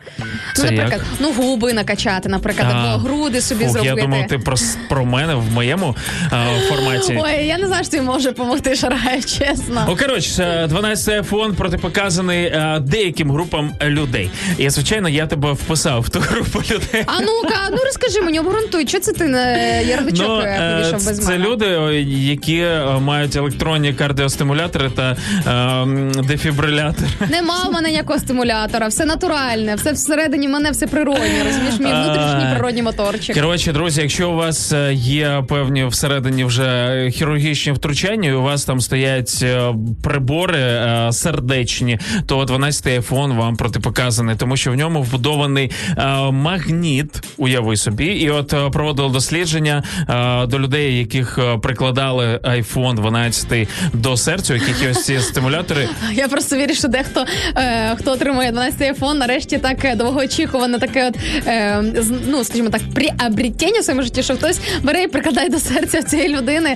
Це 0.55 0.63
ну, 0.63 0.63
наприклад, 0.63 1.01
як? 1.09 1.19
ну 1.19 1.33
губи 1.33 1.73
накачати, 1.73 2.29
наприклад, 2.29 2.67
А, 2.73 2.77
або 2.77 3.03
груди 3.03 3.41
собі 3.41 3.63
Фух, 3.63 3.73
зробити. 3.73 3.95
я 3.95 4.01
думав, 4.01 4.27
ти 4.27 4.37
про, 4.37 4.55
про 4.89 5.05
мене 5.05 5.35
в 5.35 5.51
моєму 5.51 5.95
е, 6.33 6.61
форматі. 6.69 7.19
Ой, 7.23 7.45
я 7.47 7.57
не 7.57 7.67
знаю, 7.67 7.83
що 7.83 7.91
тобі 7.91 8.03
може 8.03 8.29
допомогти, 8.29 8.75
Шаргаю, 8.79 9.21
чесно. 9.21 9.85
Ну, 9.87 9.97
коротше, 9.97 10.43
е, 10.63 10.67
12 10.67 11.09
айфон 11.09 11.55
протипоказаний 11.55 12.45
е, 12.45 12.79
деяким 12.81 13.31
групам 13.31 13.48
людей. 13.81 14.29
І 14.57 14.69
звичайно, 14.69 15.09
я 15.09 15.27
тебе 15.27 15.51
вписав 15.51 16.01
в 16.01 16.09
ту 16.09 16.19
групу 16.19 16.59
людей. 16.71 17.03
А 17.05 17.19
ну-ка, 17.21 17.55
ну 17.71 17.77
розкажи 17.85 18.21
мені, 18.21 18.39
обґрунтуй, 18.39 18.87
що 18.87 18.99
це 18.99 19.13
ти 19.13 19.27
на 19.27 19.51
ярличок 19.79 20.27
Ну, 20.27 20.39
е, 20.39 20.89
е, 20.89 20.91
без 20.93 21.19
це 21.19 21.31
мене? 21.31 21.45
люди, 21.45 21.65
які 22.23 22.57
е, 22.59 22.85
мають 23.01 23.35
електронні 23.35 23.93
кардіостимулятори 23.93 24.89
та 24.89 25.17
е, 26.17 26.21
дефібрилятори. 26.23 27.07
Нема 27.29 27.63
в 27.69 27.73
мене 27.73 27.89
ніякого 27.89 28.19
стимулятора, 28.19 28.87
все 28.87 29.05
натуральне, 29.05 29.75
все 29.75 29.91
всередині 29.91 30.47
мене, 30.47 30.71
все 30.71 30.87
природнє. 30.87 31.43
Розумієш, 31.45 31.79
мій 31.79 31.85
внутрішній 31.85 32.45
А, 32.51 32.53
природній 32.55 32.81
моторчик. 32.81 33.35
Коротше, 33.35 33.71
друзі, 33.71 34.01
якщо 34.01 34.29
у 34.31 34.35
вас 34.35 34.71
е, 34.71 34.93
є 34.93 35.43
певні 35.47 35.85
всередині 35.85 36.43
вже 36.43 37.09
хірургічні 37.13 37.71
втручання, 37.71 38.29
і 38.29 38.33
у 38.33 38.41
вас 38.41 38.65
там 38.65 38.81
стоять 38.81 39.39
е, 39.43 39.73
прибори 40.03 40.59
е, 40.59 41.09
сердечні, 41.11 41.99
то 42.25 42.43
12-й 42.43 42.97
iPhone 42.99 43.37
вам 43.39 43.55
протипоказаний, 43.55 44.35
тому 44.35 44.57
що 44.57 44.71
в 44.71 44.75
ньому 44.75 45.01
вбудований 45.01 45.71
е, 45.97 46.31
магніт, 46.31 47.23
уяви 47.37 47.77
собі. 47.77 48.05
І 48.05 48.29
от 48.29 48.53
е, 48.53 48.69
проводили 48.69 49.09
дослідження 49.09 49.83
е, 50.09 50.45
до 50.47 50.59
людей, 50.59 50.97
яких 50.97 51.37
е, 51.37 51.57
прикладали 51.57 52.39
iPhone 52.43 52.95
12 52.95 53.67
до 53.93 54.17
серця, 54.17 54.53
у 54.53 54.57
яких 54.57 54.81
є 54.81 54.89
ось 54.89 55.05
ці 55.05 55.19
стимулятори. 55.19 55.89
Я 56.13 56.27
просто 56.27 56.57
вірю, 56.57 56.73
що 56.73 56.87
дехто 56.87 57.25
е, 57.55 57.95
хто 57.95 58.11
отримує 58.11 58.51
12 58.51 58.81
айфон, 58.81 59.17
нарешті 59.17 59.57
так 59.57 59.85
е, 59.85 59.95
довгоочікуване 59.95 60.79
таке, 60.79 61.07
от 61.07 61.17
ну 62.27 62.43
скажімо 62.43 62.69
так, 62.69 62.81
приобретення 62.93 63.79
в 63.79 63.83
своєму 63.83 64.03
житті, 64.03 64.23
що 64.23 64.35
хтось 64.35 64.59
бере 64.83 65.03
і 65.03 65.07
прикладає 65.07 65.49
до 65.49 65.59
серця 65.59 66.03
цієї 66.03 66.37
людини. 66.37 66.75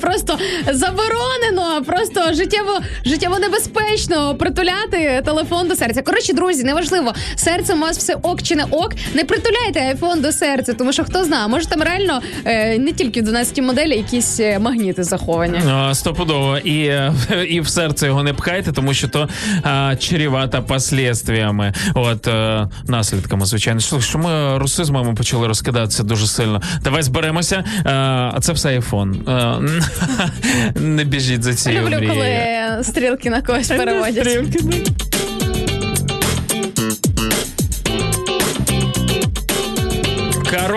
Просто 0.00 0.38
заборонено, 0.72 1.82
просто 1.86 2.32
життєво 2.34 2.80
життєво 3.04 3.38
небезпечно 3.38 4.34
притуляти 4.34 5.22
телефон 5.24 5.65
до 5.68 5.76
серця. 5.76 6.02
Коротше, 6.02 6.32
друзі, 6.32 6.64
неважливо, 6.64 7.14
серцем 7.36 7.78
у 7.78 7.80
вас 7.80 7.98
все 7.98 8.14
ок 8.22 8.42
чи 8.42 8.56
не 8.56 8.64
ок. 8.70 8.94
Не 9.14 9.24
притуляйте 9.24 9.80
айфон 9.80 10.20
до 10.20 10.32
серця, 10.32 10.72
тому 10.72 10.92
що 10.92 11.04
хто 11.04 11.24
знає, 11.24 11.48
може 11.48 11.66
там 11.66 11.82
реально 11.82 12.20
е, 12.44 12.78
не 12.78 12.92
тільки 12.92 13.20
в 13.20 13.24
12 13.24 13.62
моделі 13.62 13.96
якісь 13.96 14.40
е, 14.40 14.58
магніти 14.58 15.04
заховані. 15.04 15.58
А, 15.70 15.94
Стопудово. 15.94 16.58
І, 16.58 16.86
е, 16.86 17.12
і 17.48 17.60
в 17.60 17.68
серце 17.68 18.06
його 18.06 18.22
не 18.22 18.32
пхайте, 18.32 18.72
тому 18.72 18.94
що 18.94 19.08
то 19.08 19.28
а, 19.62 19.96
чревато 19.98 20.62
последствиями. 20.62 21.72
От 21.94 22.26
е, 22.26 22.68
наслідками, 22.88 23.46
звичайно. 23.46 23.80
Що, 23.80 24.00
що 24.00 24.18
ми 24.18 24.58
русизмами 24.58 25.14
почали 25.14 25.46
розкидатися 25.48 26.02
дуже 26.02 26.26
сильно. 26.26 26.62
Давай 26.82 27.02
зберемося. 27.02 27.64
А 27.84 28.38
це 28.40 28.52
все 28.52 28.68
айфон. 28.68 29.20
Не 30.74 31.04
біжіть 31.04 31.42
за 31.42 31.54
цією 31.54 31.82
Люблю, 31.82 31.96
мрією. 31.96 32.14
коли 32.14 32.84
стрілки 32.84 33.30
на 33.30 33.42
когось 33.42 33.68
переводять. 33.68 34.28
Стрілки, 34.28 34.58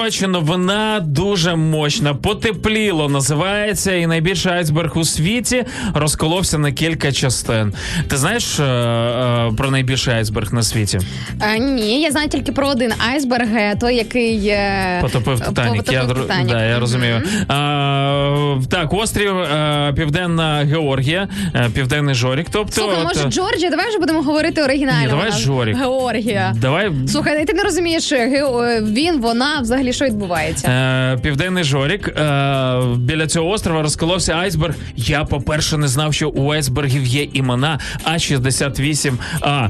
Коротше, 0.10 0.28
новина 0.28 0.99
дуже 0.99 1.55
мощна. 1.55 2.14
Потепліло 2.14 3.10
називається, 3.10 3.95
і 3.95 4.07
найбільший 4.07 4.51
айсберг 4.51 4.97
у 4.97 5.03
світі 5.03 5.66
розколовся 5.93 6.57
на 6.57 6.72
кілька 6.72 7.12
частин. 7.12 7.74
Ти 8.07 8.18
знаєш 8.18 8.60
е, 8.60 8.64
е, 8.64 9.51
про 9.57 9.72
найбільший 9.72 10.14
айсберг 10.14 10.53
на 10.53 10.64
світі? 10.64 10.99
А, 11.39 11.57
ні, 11.57 12.01
я 12.01 12.12
знаю 12.12 12.30
тільки 12.30 12.51
про 12.51 12.68
один 12.68 12.93
айсберг, 13.12 13.47
е, 13.55 13.76
той, 13.82 13.95
який 13.95 14.47
е, 14.47 14.99
Потопив 15.01 15.39
Титанік. 15.39 15.86
потопив 15.86 15.93
я, 15.93 16.14
Титанік. 16.14 16.47
Да, 16.47 16.64
я 16.66 16.80
розумію. 16.80 17.22
А, 17.47 18.55
так, 18.70 18.93
острів 18.93 19.38
е, 19.38 19.93
Південна 19.95 20.55
Георгія, 20.57 21.28
е, 21.55 21.70
Південний 21.74 22.16
Жорік. 22.16 22.47
Тобто, 22.51 22.72
Слухай, 22.72 22.97
от, 23.01 23.07
може 23.16 23.28
е, 23.28 23.32
Джорджія, 23.32 23.70
давай 23.70 23.89
вже 23.89 23.99
будемо 23.99 24.22
говорити 24.22 24.64
оригінально. 24.64 25.01
Ні, 25.01 25.07
давай 25.07 25.32
Жорік. 25.32 25.78
Георгія. 25.78 26.53
давай 26.62 26.91
Слухай, 27.07 27.45
ти 27.45 27.53
не 27.53 27.64
розумієш, 27.64 28.12
е, 28.12 28.82
він, 28.84 29.22
вона, 29.22 29.60
взагалі, 29.62 29.93
що 30.00 30.06
відбувається? 30.06 30.68
Е, 30.68 31.18
Південний 31.22 31.64
Жорік. 31.64 32.08
Е, 32.08 32.80
біля 32.97 33.28
цього 33.28 33.50
острова 33.50 33.82
розколовся 33.82 34.34
айсберг. 34.34 34.76
Я, 34.95 35.24
по-перше, 35.24 35.78
не 35.78 35.88
знав, 35.88 36.14
що 36.14 36.30
у 36.30 36.52
айсбергів 36.52 37.06
є 37.06 37.24
імена 37.34 37.80
А68А. 38.14 39.70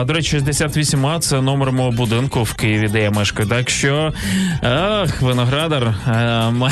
Е, 0.00 0.04
до 0.04 0.12
речі, 0.12 0.38
68А 0.38 1.18
це 1.18 1.40
номер 1.40 1.72
мого 1.72 1.90
будинку 1.90 2.42
в 2.42 2.54
Києві, 2.54 2.88
де 2.88 3.02
я 3.02 3.10
мешкаю. 3.10 3.48
Так 3.48 3.70
що 3.70 4.12
ах, 4.62 5.22
виноградар 5.22 5.82
е, 5.82 6.70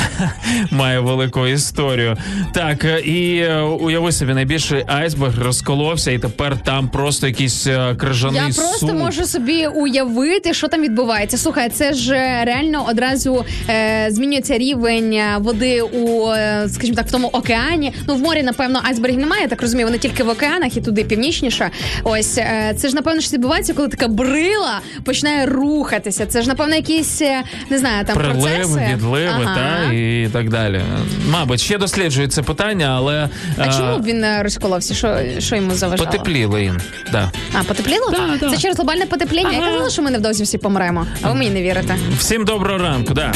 має 0.71 0.99
велику 0.99 1.47
історію. 1.47 2.17
Так, 2.53 2.85
е, 2.85 2.99
і 2.99 3.39
е, 3.39 3.61
уяви 3.61 4.11
собі, 4.11 4.33
найбільший 4.33 4.83
айсберг 4.87 5.41
розколовся, 5.41 6.11
і 6.11 6.19
тепер 6.19 6.57
там 6.57 6.87
просто 6.87 7.27
якийсь 7.27 7.67
крижаний 7.97 8.41
Я 8.41 8.43
просто 8.43 8.87
суп. 8.87 8.93
можу 8.93 9.25
собі 9.25 9.67
уявити, 9.67 10.53
що 10.53 10.67
там 10.67 10.81
відбувається. 10.81 11.37
Слухай, 11.37 11.69
це 11.69 11.93
ж 11.93 12.11
реально 12.45 12.86
одразу 12.87 13.45
е, 13.69 14.07
змінюється 14.11 14.57
рівень 14.57 15.13
е, 15.13 15.37
води 15.39 15.81
у, 15.81 16.29
е, 16.31 16.67
скажімо 16.69 16.95
так, 16.95 17.07
в 17.07 17.11
тому 17.11 17.27
океані. 17.27 17.93
Ну 18.07 18.15
в 18.15 18.19
морі, 18.21 18.43
напевно, 18.43 18.81
айсбергів 18.83 19.19
немає. 19.19 19.41
Я 19.41 19.47
так 19.47 19.61
розумію, 19.61 19.87
вони 19.87 19.97
тільки 19.97 20.23
в 20.23 20.29
океанах 20.29 20.77
і 20.77 20.81
туди 20.81 21.03
північніше. 21.03 21.69
Ось 22.03 22.37
е, 22.37 22.73
це 22.77 22.89
ж 22.89 22.95
напевно 22.95 23.21
що 23.21 23.33
відбувається, 23.33 23.73
коли 23.73 23.87
така 23.87 24.07
брила 24.07 24.79
починає 25.03 25.45
рухатися. 25.45 26.25
Це 26.25 26.41
ж 26.41 26.47
напевно 26.47 26.75
якісь 26.75 27.21
е, 27.21 27.41
не 27.69 27.77
знаю, 27.77 28.05
там 28.05 28.15
Приливи, 28.15 28.41
процеси. 28.49 28.87
відливи, 28.93 29.29
Ага. 29.43 29.55
та 29.87 29.93
і 29.93 30.29
так 30.33 30.49
далі. 30.49 30.81
Мабуть, 31.29 31.59
ще 31.61 31.77
досліджують 31.77 32.33
це 32.33 32.41
питання, 32.41 32.93
але 32.97 33.29
А 33.57 33.65
е, 33.67 33.71
чому 33.77 33.97
він 34.03 34.25
розколовся? 34.41 34.93
Що, 34.93 35.17
що 35.39 35.55
йому 35.55 35.71
заважало? 35.71 36.09
потепліло 36.11 36.59
їм. 36.59 36.77
Да. 37.11 37.31
А, 37.59 37.63
потепліло? 37.63 38.13
Це 38.39 38.57
через 38.57 38.75
глобальне 38.77 39.05
потепління. 39.05 39.51
Я 39.51 39.59
казала, 39.59 39.89
що 39.89 40.01
ми 40.01 40.11
невдовзі 40.11 40.43
всі 40.43 40.57
помремо. 40.57 41.07
А 41.21 41.27
ви 41.29 41.35
мені 41.35 41.49
не 41.49 41.61
вірите. 41.61 41.95
Всім 42.17 42.45
доброго 42.45 42.76
ранку, 42.77 43.13
да. 43.13 43.31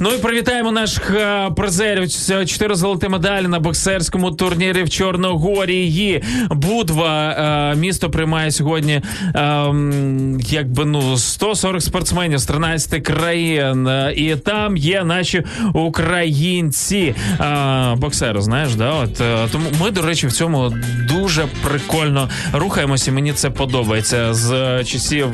Ну 0.00 0.10
і 0.10 0.18
привітаємо 0.18 0.72
наших 0.72 1.10
е, 1.10 1.50
призерів. 1.56 2.10
Чотири 2.46 2.74
золоті 2.74 3.08
медалі 3.08 3.48
на 3.48 3.60
боксерському 3.60 4.30
турнірі 4.30 4.82
в 4.82 4.90
Чорногорії. 4.90 6.22
Будва 6.50 7.30
е, 7.30 7.76
місто 7.76 8.10
приймає 8.10 8.50
сьогодні 8.50 8.92
е, 8.92 9.02
якби 10.38 10.84
ну 10.84 11.16
140 11.16 11.82
спортсменів 11.82 12.38
з 12.38 12.46
13 12.46 13.02
країн. 13.02 13.88
І 14.16 14.36
там 14.36 14.76
є 14.76 15.04
наші 15.04 15.42
українці. 15.74 17.14
Боксери, 17.96 18.42
знаєш, 18.42 18.74
да? 18.74 18.92
От 18.92 19.22
тому 19.52 19.64
ми, 19.80 19.90
до 19.90 20.02
речі, 20.02 20.26
в 20.26 20.32
цьому 20.32 20.72
дуже 21.08 21.46
прикольно 21.62 22.28
рухаємося. 22.52 23.12
Мені 23.12 23.32
це 23.32 23.50
подобається 23.50 24.34
з 24.34 24.84
часів 24.84 25.26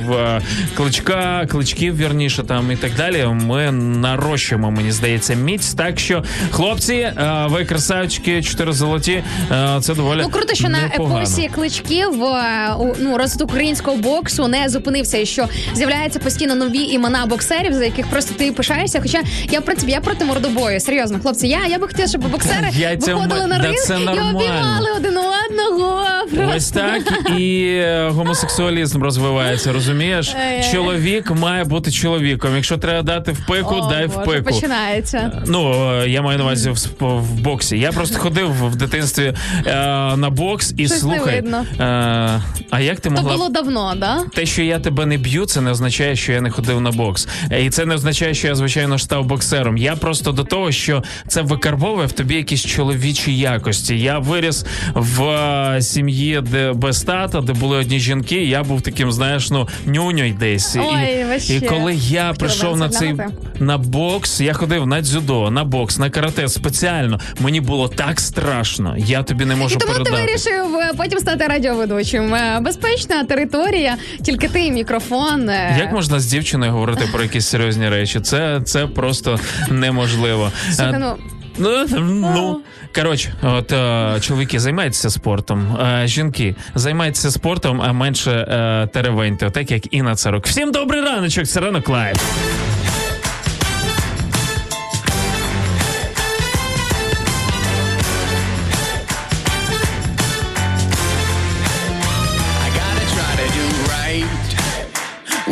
кличка, 0.77 1.47
кличків, 1.47 1.97
вірніше 1.97 2.43
там 2.43 2.73
і 2.73 2.77
так 2.77 2.95
далі. 2.97 3.27
Ми 3.27 3.73
нарощуємо, 3.73 4.52
мені 4.59 4.93
здається, 4.93 5.35
міць. 5.35 5.75
Так 5.75 5.99
що, 5.99 6.25
хлопці, 6.51 6.95
е, 6.95 7.47
ви 7.51 7.65
красавчики, 7.65 8.43
чотири 8.43 8.73
золоті. 8.73 9.25
е, 9.53 9.79
Це 9.81 9.95
доволі 9.95 10.19
Ну 10.23 10.29
круто, 10.29 10.55
що 10.55 10.69
на 10.69 10.79
епосі 10.95 11.51
кличків 11.55 12.25
е, 12.25 12.75
ну 12.99 13.19
розвиток 13.19 13.49
українського 13.51 13.97
боксу 13.97 14.49
не 14.49 14.69
зупинився, 14.69 15.19
і 15.19 15.27
що 15.27 15.49
з'являються 15.75 16.19
постійно 16.19 16.55
нові 16.55 16.79
імена 16.79 17.27
боксерів, 17.27 17.75
за 17.75 17.85
яких 17.85 18.07
просто 18.07 18.35
ти 18.35 18.53
пишаєшся. 18.53 19.01
Хоча 19.03 19.23
я 19.51 19.61
в 19.61 19.65
принципі 19.65 19.93
я 19.93 20.01
проти 20.01 20.25
мордобою. 20.25 20.81
Серйозно, 20.81 21.19
хлопці, 21.23 21.49
я, 21.49 21.59
я 21.69 21.79
би 21.79 21.87
хотіла, 21.87 22.09
щоб 22.09 22.29
боксери 22.31 22.69
в 22.71 22.97
виходили 23.07 23.41
ме- 23.41 23.47
на 23.47 23.59
да 23.59 23.65
ринг 23.65 23.77
це 23.79 23.95
і 24.01 24.07
обіймали 24.37 24.91
один 24.97 25.17
одного. 25.19 26.07
Просто. 26.35 26.57
Ось 26.57 26.71
так 26.71 27.03
і 27.39 27.65
е, 27.65 28.09
гомосексуалізм 28.09 29.03
розвивається. 29.03 29.73
Розумієш, 29.73 30.35
чоловік 30.73 31.31
має 31.31 31.65
бути 31.65 31.91
чоловіком. 31.91 32.55
Якщо 32.57 32.79
треба 32.79 33.03
дати 33.03 33.33
в 33.33 33.47
пику, 33.47 33.75
О, 33.75 33.89
дай 33.91 34.07
в 34.07 34.25
пику. 34.25 34.45
Починається. 34.45 35.43
Ну, 35.47 35.91
е, 36.03 36.09
я 36.09 36.23
маю 36.23 36.39
на 36.39 36.45
увазі 36.45 36.71
в, 36.71 36.77
в 37.01 37.41
боксі. 37.41 37.79
Я 37.79 37.93
просто 37.93 38.19
ходив 38.19 38.67
в 38.69 38.77
дитинстві 38.77 39.35
е, 39.67 39.73
на 40.17 40.31
бокс 40.31 40.75
і 40.77 40.87
Щось 40.87 41.03
не 41.03 41.21
видно. 41.21 41.65
Е, 41.81 42.43
а 42.71 42.81
як 42.81 43.01
ти 43.01 43.11
То 43.11 43.23
було 43.23 43.49
давно, 43.49 43.95
да? 43.97 44.23
те, 44.35 44.47
що 44.47 44.63
я 44.63 44.79
тебе 44.79 45.07
не 45.07 45.17
б'ю, 45.17 45.47
це 45.47 45.61
не 45.61 45.71
означає, 45.71 46.17
що 46.17 46.33
я 46.33 46.41
не 46.41 46.51
ходив 46.51 46.81
на 46.81 46.91
бокс. 46.91 47.29
Е, 47.51 47.65
І 47.65 47.71
це 47.71 47.87
не 47.87 47.95
означає, 47.95 48.35
що 48.35 48.49
я 48.49 48.55
звичайно 48.55 48.99
ж 48.99 49.05
став 49.05 49.25
боксером. 49.25 49.77
Я 49.77 49.97
просто 49.97 50.33
до 50.33 50.45
того, 50.45 50.73
що 50.73 51.03
це 51.29 51.43
викарбовує 51.43 52.07
в 52.07 52.13
тобі 52.13 52.35
якісь 52.35 52.65
чоловічі 52.65 53.39
якості. 53.39 53.99
Я 54.01 54.19
виріс 54.19 54.65
в 54.95 55.23
е, 55.23 55.83
сім'ї, 56.23 56.41
де 56.41 56.73
без 56.73 57.03
тата, 57.03 57.41
де 57.41 57.53
були 57.53 57.77
одні 57.77 57.99
жінки. 57.99 58.37
і 58.37 58.49
Я 58.49 58.63
був 58.63 58.83
таким, 58.83 59.13
знаєш, 59.13 59.51
ну 59.51 59.69
нюньой 59.87 60.33
десь. 60.33 60.77
Ой, 60.77 61.21
і, 61.21 61.25
вообще. 61.25 61.55
і 61.55 61.61
коли 61.61 61.95
я 61.95 62.33
прийшов 62.33 62.77
на 62.77 62.89
цей 62.89 63.15
на 63.61 63.79
бокс, 63.79 64.41
я 64.41 64.53
ходив 64.53 64.87
на 64.87 65.03
дзюдо, 65.03 65.51
на 65.51 65.65
бокс, 65.65 65.99
на 65.99 66.11
карате 66.11 66.49
спеціально. 66.49 67.21
Мені 67.41 67.61
було 67.61 67.89
так 67.89 68.21
страшно. 68.21 68.97
Я 68.99 69.23
тобі 69.23 69.45
не 69.45 69.57
можу 69.57 69.75
І 69.75 69.79
тому 69.79 70.05
ти 70.05 70.11
вирішив 70.11 70.77
е, 70.77 70.93
потім 70.97 71.19
стати 71.19 71.47
радіоведучим. 71.47 72.35
Е, 72.35 72.59
Безпечна 72.61 73.25
територія, 73.25 73.97
тільки 74.23 74.49
ти 74.49 74.65
і 74.65 74.71
мікрофон. 74.71 75.49
е. 75.49 75.77
Як 75.79 75.93
можна 75.93 76.21
з 76.21 76.27
дівчиною 76.27 76.73
говорити 76.73 77.05
про 77.13 77.23
якісь 77.23 77.47
серйозні 77.47 77.89
речі? 77.89 78.21
Це, 78.21 78.61
це 78.65 78.87
просто 78.87 79.41
неможливо. 79.71 80.53
Слухай, 80.71 81.01
ну, 81.01 81.17
Ну, 81.59 81.87
ну. 82.35 82.61
коротше, 82.95 83.33
от 83.43 83.73
е, 83.73 84.21
чоловіки 84.21 84.61
займаються 84.61 85.11
спортом, 85.11 85.77
е, 85.77 86.07
жінки 86.07 86.55
займаються 86.75 87.31
спортом, 87.31 87.83
а 87.83 87.93
менше 87.93 88.31
е, 88.31 88.89
теревеньте, 88.93 89.51
так 89.51 89.71
як 89.71 89.95
Інна 89.95 90.15
Царук. 90.15 90.47
Всім 90.47 90.73
добрий 90.73 91.01
раночок, 91.01 91.47
це 91.47 91.61
ранок 91.61 91.89
right 91.89 92.21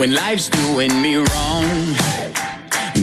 when 0.00 0.14
life's 0.14 0.48
doing 0.48 0.92
me 1.02 1.16
wrong. 1.16 1.94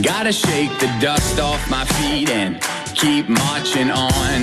Gotta 0.02 0.32
shake 0.32 0.72
the 0.80 0.90
dust 1.00 1.38
off 1.38 1.62
my 1.70 1.84
feet 1.84 2.28
and 2.28 2.60
keep 2.98 3.28
marching 3.28 3.90
on. 3.92 4.40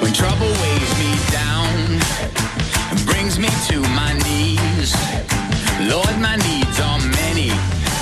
When 0.00 0.12
trouble 0.12 0.52
weighs 0.60 0.92
me 1.00 1.12
down 1.32 1.72
and 2.90 3.00
brings 3.06 3.38
me 3.38 3.48
to 3.72 3.80
my 3.96 4.12
knees, 4.28 4.92
Lord, 5.88 6.14
my 6.20 6.36
needs 6.36 6.76
are 6.80 7.00
many, 7.24 7.48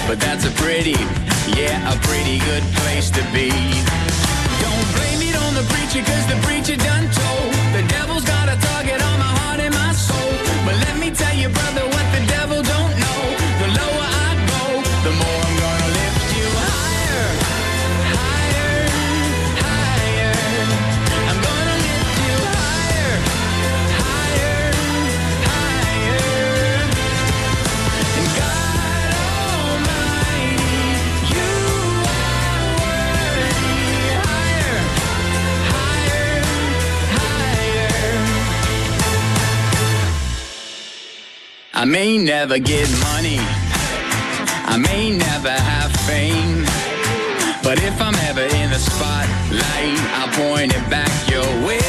but 0.09 0.19
that's 0.19 0.45
a 0.45 0.51
pretty, 0.59 0.99
yeah, 1.55 1.79
a 1.87 1.97
pretty 2.03 2.41
good 2.51 2.65
place 2.83 3.11
to 3.11 3.23
be. 3.31 3.51
Don't 4.59 4.89
blame 4.99 5.23
it 5.31 5.37
on 5.39 5.55
the 5.55 5.67
preacher, 5.71 6.03
cause 6.03 6.27
the 6.27 6.39
preacher 6.43 6.77
done 6.77 7.07
told. 7.15 7.53
The 7.79 7.87
devil's 7.95 8.25
got 8.25 8.49
a 8.49 8.59
target 8.59 9.01
on 9.01 9.19
my 9.23 9.33
heart 9.39 9.61
and 9.61 9.73
my 9.73 9.93
soul. 9.93 10.33
But 10.67 10.75
let 10.83 10.99
me 10.99 11.13
tell 11.13 11.37
you, 11.37 11.49
brother, 11.49 11.92
I 41.83 41.85
may 41.85 42.17
never 42.17 42.61
get 42.61 42.89
money, 43.01 43.39
I 43.41 44.79
may 44.81 45.11
never 45.11 45.51
have 45.51 45.91
fame, 46.07 46.63
but 47.65 47.83
if 47.83 48.01
I'm 48.01 48.15
ever 48.31 48.43
in 48.55 48.71
the 48.71 48.79
spotlight, 48.79 49.99
I'll 50.15 50.31
point 50.33 50.77
it 50.77 50.89
back 50.89 51.11
your 51.29 51.43
way. 51.67 51.82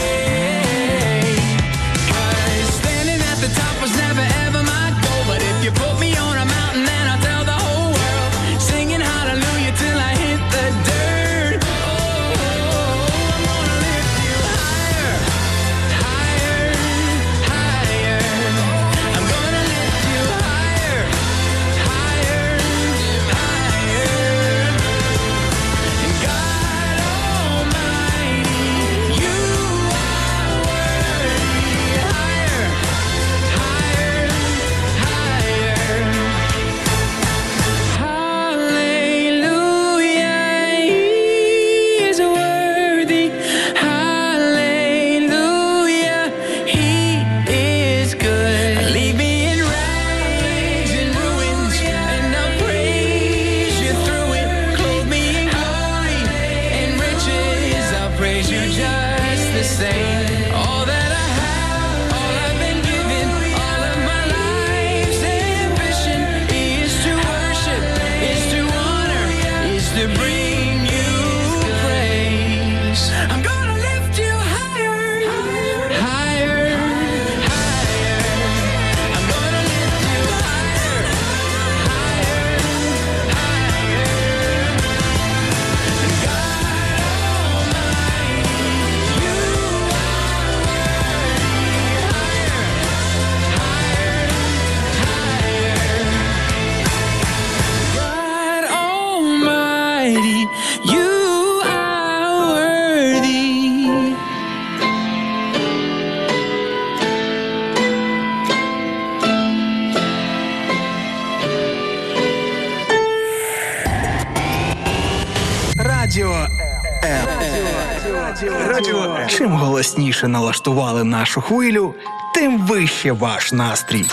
Голосніше 120.68 121.04
нашу 121.04 121.42
хвилю, 121.42 121.96
тим 122.36 122.62
вище 122.62 123.12
ваш 123.12 123.52
настрій. 123.52 124.10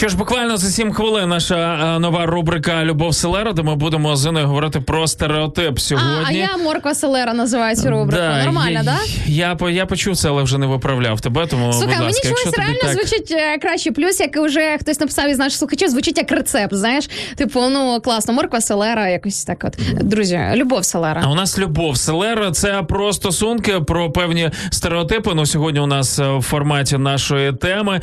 Що 0.00 0.08
ж, 0.08 0.16
буквально 0.16 0.56
за 0.56 0.70
7 0.70 0.92
хвилин 0.92 1.28
наша 1.28 1.94
е, 1.96 1.98
нова 1.98 2.26
рубрика 2.26 2.84
Любов 2.84 3.14
Селера, 3.14 3.52
де 3.52 3.62
ми 3.62 3.76
будемо 3.76 4.16
з 4.16 4.26
Іною 4.26 4.46
говорити 4.46 4.80
про 4.80 5.06
стереотип 5.06 5.78
сьогодні. 5.78 6.24
А, 6.24 6.28
а 6.28 6.32
я 6.32 6.56
Морква 6.56 6.94
Селера 6.94 7.34
називаю 7.34 7.76
цю 7.76 7.90
рубрику. 7.90 8.22
Да, 8.22 8.44
Нормально, 8.44 8.70
я, 8.70 8.82
да? 8.82 8.98
Я, 9.26 9.54
по- 9.54 9.70
я 9.70 9.86
почув 9.86 10.16
це, 10.16 10.28
але 10.28 10.42
вже 10.42 10.58
не 10.58 10.66
виправляв 10.66 11.20
тебе, 11.20 11.46
тому 11.46 11.72
Слухай, 11.72 11.88
будь 11.88 11.96
мені 11.96 12.06
ласка, 12.06 12.28
якщо 12.28 12.44
чогось 12.44 12.58
реально 12.58 12.80
так... 12.82 12.92
звучить 12.92 13.30
е, 13.30 13.58
краще. 13.58 13.92
Плюс, 13.92 14.20
як 14.20 14.36
вже 14.36 14.78
хтось 14.80 15.00
написав 15.00 15.30
із 15.30 15.38
наших 15.38 15.58
слухачів, 15.58 15.88
звучить 15.88 16.18
як 16.18 16.32
рецепт. 16.32 16.74
Знаєш, 16.74 17.10
типу, 17.36 17.60
ну 17.70 18.00
класно, 18.04 18.34
морква 18.34 18.60
селера, 18.60 19.08
якось 19.08 19.44
так. 19.44 19.64
От 19.64 19.76
друзі, 20.08 20.40
любов 20.54 20.84
селера. 20.84 21.22
А 21.24 21.30
у 21.30 21.34
нас 21.34 21.58
любов 21.58 21.96
Селера 21.96 22.50
це 22.50 22.82
про 22.82 23.12
стосунки, 23.12 23.80
про 23.80 24.10
певні 24.10 24.50
стереотипи. 24.70 25.30
Ну 25.34 25.46
сьогодні 25.46 25.80
у 25.80 25.86
нас 25.86 26.18
е, 26.18 26.36
в 26.36 26.42
форматі 26.42 26.98
нашої 26.98 27.52
теми 27.52 28.00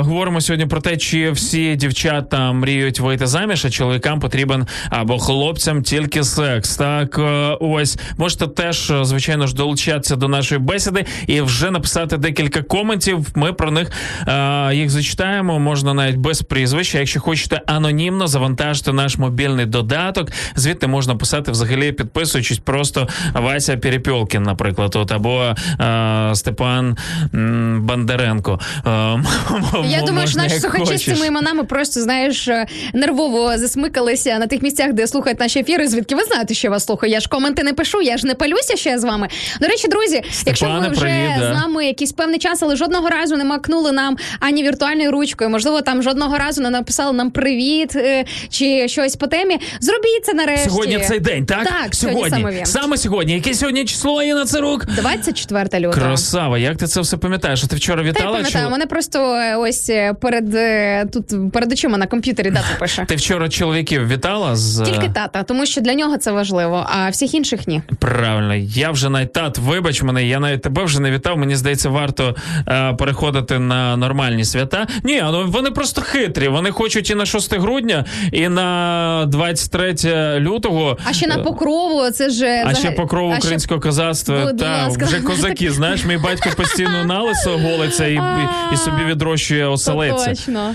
говоримо 0.00 0.40
сьогодні 0.40 0.66
про 0.66 0.80
те, 0.80 0.96
чи 0.96 1.31
всі 1.32 1.76
дівчата 1.76 2.52
мріють 2.52 3.00
вийти 3.00 3.26
заміж, 3.26 3.64
а 3.64 3.70
чоловікам 3.70 4.20
потрібен 4.20 4.66
або 4.90 5.18
хлопцям 5.18 5.82
тільки 5.82 6.24
секс. 6.24 6.76
Так 6.76 7.18
е, 7.18 7.56
ось 7.60 7.98
можете 8.16 8.46
теж 8.46 8.90
е, 8.90 9.04
звичайно 9.04 9.46
ж 9.46 9.54
долучатися 9.54 10.16
до 10.16 10.28
нашої 10.28 10.60
бесіди 10.60 11.04
і 11.26 11.40
вже 11.40 11.70
написати 11.70 12.16
декілька 12.16 12.62
коментів. 12.62 13.26
Ми 13.34 13.52
про 13.52 13.70
них 13.70 13.90
е, 14.28 14.74
їх 14.74 14.90
зачитаємо. 14.90 15.58
Можна 15.58 15.94
навіть 15.94 16.16
без 16.16 16.42
прізвища. 16.42 16.98
Якщо 16.98 17.20
хочете 17.20 17.60
анонімно 17.66 18.26
завантажити 18.26 18.92
наш 18.92 19.18
мобільний 19.18 19.66
додаток, 19.66 20.28
звідти 20.56 20.86
можна 20.86 21.14
писати 21.16 21.52
взагалі, 21.52 21.92
підписуючись 21.92 22.58
просто 22.58 23.08
Вася 23.34 23.76
Перепьолкін, 23.76 24.42
наприклад, 24.42 24.96
от 24.96 25.12
або 25.12 25.54
е, 25.80 26.30
Степан. 26.34 26.96
Е, 28.86 29.22
Я 29.84 30.02
думаю, 30.02 30.28
що 30.28 30.38
наші 30.38 30.60
слухачі 30.60 30.84
з 30.84 31.04
хочеш. 31.04 31.18
Цими 31.22 31.38
іменами 31.38 31.64
просто 31.64 32.00
знаєш 32.00 32.48
е, 32.48 32.66
нервово 32.94 33.58
засмикалися 33.58 34.38
на 34.38 34.46
тих 34.46 34.62
місцях, 34.62 34.92
де 34.92 35.06
слухають 35.06 35.40
наші 35.40 35.58
ефіри. 35.58 35.88
Звідки 35.88 36.14
ви 36.14 36.24
знаєте, 36.24 36.54
що 36.54 36.66
я 36.66 36.70
вас 36.70 36.84
слухаю? 36.84 37.12
Я 37.12 37.20
ж 37.20 37.28
коменти 37.28 37.62
не 37.62 37.72
пишу, 37.72 38.02
я 38.02 38.16
ж 38.16 38.26
не 38.26 38.34
палюся 38.34 38.76
ще 38.76 38.98
з 38.98 39.04
вами. 39.04 39.28
До 39.60 39.66
речі, 39.66 39.88
друзі, 39.88 40.22
якщо 40.46 40.66
ви 40.66 40.88
вже 40.88 41.00
привіт, 41.00 41.30
з 41.38 41.60
нами 41.60 41.86
якийсь 41.86 42.12
певний 42.12 42.38
час, 42.38 42.62
але 42.62 42.76
жодного 42.76 43.08
разу 43.08 43.36
не 43.36 43.44
макнули 43.44 43.92
нам 43.92 44.16
ані 44.40 44.62
віртуальною 44.62 45.10
ручкою, 45.10 45.50
можливо, 45.50 45.80
там 45.80 46.02
жодного 46.02 46.38
разу 46.38 46.62
не 46.62 46.70
написали 46.70 47.12
нам 47.12 47.30
привіт 47.30 47.96
е, 47.96 48.24
чи 48.50 48.88
щось 48.88 49.16
по 49.16 49.26
темі. 49.26 49.58
Зробіть 49.80 50.24
це 50.24 50.34
нарешті. 50.34 50.68
Сьогодні 50.68 50.98
цей 50.98 51.20
день, 51.20 51.46
так? 51.46 51.64
Так, 51.64 51.94
сьогодні 51.94 52.30
саме 52.30 52.52
він. 52.52 52.66
Саме 52.66 52.96
сьогодні. 52.96 53.32
Яке 53.32 53.54
сьогодні 53.54 53.84
число 53.84 54.22
є 54.22 54.34
на 54.34 54.44
це 54.44 54.60
рук? 54.60 54.86
24 54.86 55.86
лютого. 55.86 56.06
Красава, 56.06 56.58
як 56.58 56.76
ти 56.76 56.86
це 56.86 57.00
все 57.00 57.16
пам'ятаєш? 57.16 57.62
Ти 57.62 57.76
вчора 57.76 58.12
Та 58.12 58.24
я 58.24 58.30
пам'ятаю, 58.30 58.70
мене 58.70 58.86
просто 58.86 59.34
е, 59.34 59.56
ось 59.56 59.90
перед 60.20 60.54
тут 61.12 61.52
перед 61.52 61.72
очима 61.72 61.98
на 61.98 62.06
комп'ютері 62.06 62.50
дату 62.50 62.66
пише. 62.78 63.04
Ти 63.08 63.14
вчора 63.16 63.48
чоловіків 63.48 64.08
вітала 64.08 64.56
з 64.56 64.82
Тільки 64.84 65.08
тата, 65.08 65.42
тому 65.42 65.66
що 65.66 65.80
для 65.80 65.94
нього 65.94 66.16
це 66.16 66.32
важливо, 66.32 66.86
а 66.88 67.08
всіх 67.08 67.34
інших 67.34 67.68
ні. 67.68 67.82
Правильно, 67.98 68.54
я 68.54 68.90
вже 68.90 69.08
навіть 69.08 69.32
тат, 69.32 69.58
вибач 69.58 70.02
мене, 70.02 70.24
я 70.26 70.40
навіть 70.40 70.62
тебе 70.62 70.84
вже 70.84 71.00
не 71.00 71.10
вітав. 71.10 71.38
Мені 71.38 71.56
здається, 71.56 71.88
варто 71.88 72.36
е, 72.68 72.92
переходити 72.92 73.58
на 73.58 73.96
нормальні 73.96 74.44
свята. 74.44 74.86
Ні, 75.04 75.22
ну 75.32 75.44
вони 75.48 75.70
просто 75.70 76.00
хитрі. 76.00 76.48
Вони 76.48 76.70
хочуть 76.70 77.10
і 77.10 77.14
на 77.14 77.26
6 77.26 77.54
грудня, 77.54 78.04
і 78.32 78.48
на 78.48 79.24
23 79.28 79.94
лютого. 80.40 80.98
А 81.04 81.12
ще 81.12 81.26
на 81.26 81.34
Е, 81.34 81.38
покрову, 81.38 82.10
це 82.10 82.30
ж 82.30 82.64
А 82.66 82.74
ще 82.74 82.90
покрову 82.90 83.28
а 83.28 83.32
ще- 83.32 83.38
українського 83.38 83.80
козацтва. 83.80 84.52
Та 84.52 84.84
ласка. 84.84 85.04
вже 85.04 85.20
козаки. 85.20 85.70
Знаєш, 85.70 86.04
мій 86.04 86.16
батько 86.16 86.50
постійно 86.56 87.04
на 87.04 87.20
лисо 87.22 87.58
голиться 87.58 88.06
і, 88.06 88.20
і 88.72 88.76
собі 88.76 89.04
відрощує 89.04 89.66
оселедця. 89.66 90.26
Точно. 90.30 90.74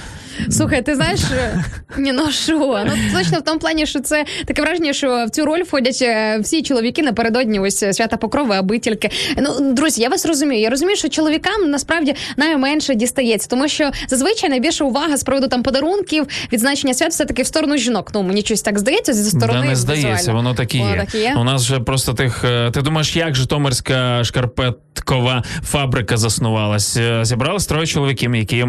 Слухай, 0.49 0.81
ти 0.81 0.95
знаєш, 0.95 1.19
е, 1.31 1.63
ні, 1.97 2.11
ну 2.11 2.31
що? 2.31 2.83
Ну 2.85 3.19
точно 3.19 3.39
в 3.39 3.41
тому 3.41 3.59
плані, 3.59 3.85
що 3.85 3.99
це 3.99 4.25
таке 4.45 4.61
враження, 4.61 4.93
що 4.93 5.25
в 5.25 5.29
цю 5.29 5.45
роль 5.45 5.63
входять 5.63 5.99
е, 6.01 6.39
всі 6.39 6.61
чоловіки 6.61 7.03
напередодні 7.03 7.59
ось 7.59 7.83
е, 7.83 7.93
свята 7.93 8.17
Покрови, 8.17 8.55
аби 8.55 8.79
тільки 8.79 9.09
ну 9.37 9.73
друзі, 9.73 10.01
я 10.01 10.09
вас 10.09 10.25
розумію. 10.25 10.61
Я 10.61 10.69
розумію, 10.69 10.97
що 10.97 11.09
чоловікам 11.09 11.69
насправді 11.69 12.15
найменше 12.37 12.95
дістається, 12.95 13.47
тому 13.49 13.67
що 13.67 13.91
зазвичай 14.07 14.49
найбільша 14.49 14.83
увага 14.83 15.17
з 15.17 15.23
приводу 15.23 15.47
там 15.47 15.63
подарунків, 15.63 16.27
відзначення 16.53 16.93
свят, 16.93 17.11
все 17.11 17.25
таки 17.25 17.41
в 17.43 17.47
сторону 17.47 17.77
жінок. 17.77 18.11
Ну 18.13 18.23
мені 18.23 18.41
щось 18.41 18.61
так 18.61 18.79
здається 18.79 19.13
зі 19.13 19.29
сторони. 19.29 19.59
Да 19.61 19.65
не 19.65 19.75
здається, 19.75 20.13
візуально. 20.13 20.33
воно 20.39 20.53
так 20.53 20.75
і 20.75 20.79
Воно 20.79 20.91
є. 20.91 20.97
так 21.05 21.15
є? 21.15 21.35
У 21.37 21.43
нас 21.43 21.63
вже 21.63 21.79
просто 21.79 22.13
тих. 22.13 22.45
Ти 22.73 22.81
думаєш, 22.81 23.15
як 23.15 23.35
Житомирська 23.35 24.23
шкарпеткова 24.23 25.43
фабрика 25.63 26.17
заснувалась? 26.17 26.97
Зібрались 27.21 27.65
троє 27.65 27.87
чоловіків, 27.87 28.35
які 28.35 28.57
е, 28.59 28.67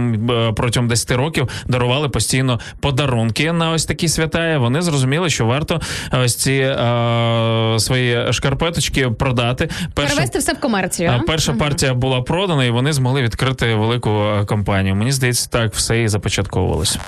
протягом 0.57 0.89
10 0.89 1.11
років 1.11 1.49
дарували 1.67 2.09
постійно 2.09 2.61
подарунки 2.81 3.53
на 3.53 3.71
ось 3.71 3.85
такі 3.85 4.09
свята. 4.09 4.59
Вони 4.59 4.83
зрозуміли, 4.83 5.31
що 5.31 5.47
варто 5.47 5.81
ось 6.13 6.35
ці 6.35 6.53
е, 6.53 7.77
свої 7.79 8.33
шкарпеточки 8.33 9.11
продати. 9.11 9.69
Перевести 9.95 10.39
все 10.39 10.53
в 10.53 10.61
комерцію. 10.61 11.11
а 11.13 11.17
а? 11.17 11.21
перша 11.21 11.53
партія 11.53 11.95
була 11.95 12.23
продана, 12.23 12.65
і 12.65 12.71
вони 12.71 12.93
змогли 12.93 13.23
відкрити 13.23 13.75
велику 13.75 14.11
е, 14.11 14.45
компанію. 14.45 14.95
Мені 14.95 15.13
здається, 15.13 15.49
так 15.51 15.75
все 15.75 16.03
і 16.03 16.09
започатковувалось. 16.09 16.99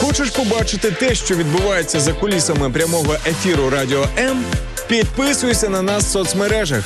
Хочеш 0.00 0.30
побачити 0.30 0.90
те, 0.90 1.14
що 1.14 1.34
відбувається 1.36 2.00
за 2.00 2.12
кулісами 2.12 2.70
прямого 2.70 3.14
ефіру 3.26 3.70
Радіо 3.70 4.06
М? 4.18 4.44
Підписуйся 4.90 5.68
на 5.68 5.82
нас 5.82 6.04
в 6.04 6.08
соцмережах: 6.08 6.84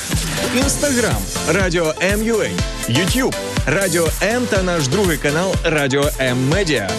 Інстаграм 0.57 1.17
Радіо 1.49 1.95
М.Ю.А., 2.03 2.49
Ютуб 2.89 3.35
Радіо 3.67 4.09
М 4.23 4.47
та 4.47 4.63
наш 4.63 4.89
другий 4.89 5.19
канал 5.19 5.55
Радіо 5.65 6.11
М 6.21 6.49
Медіа, 6.49 6.91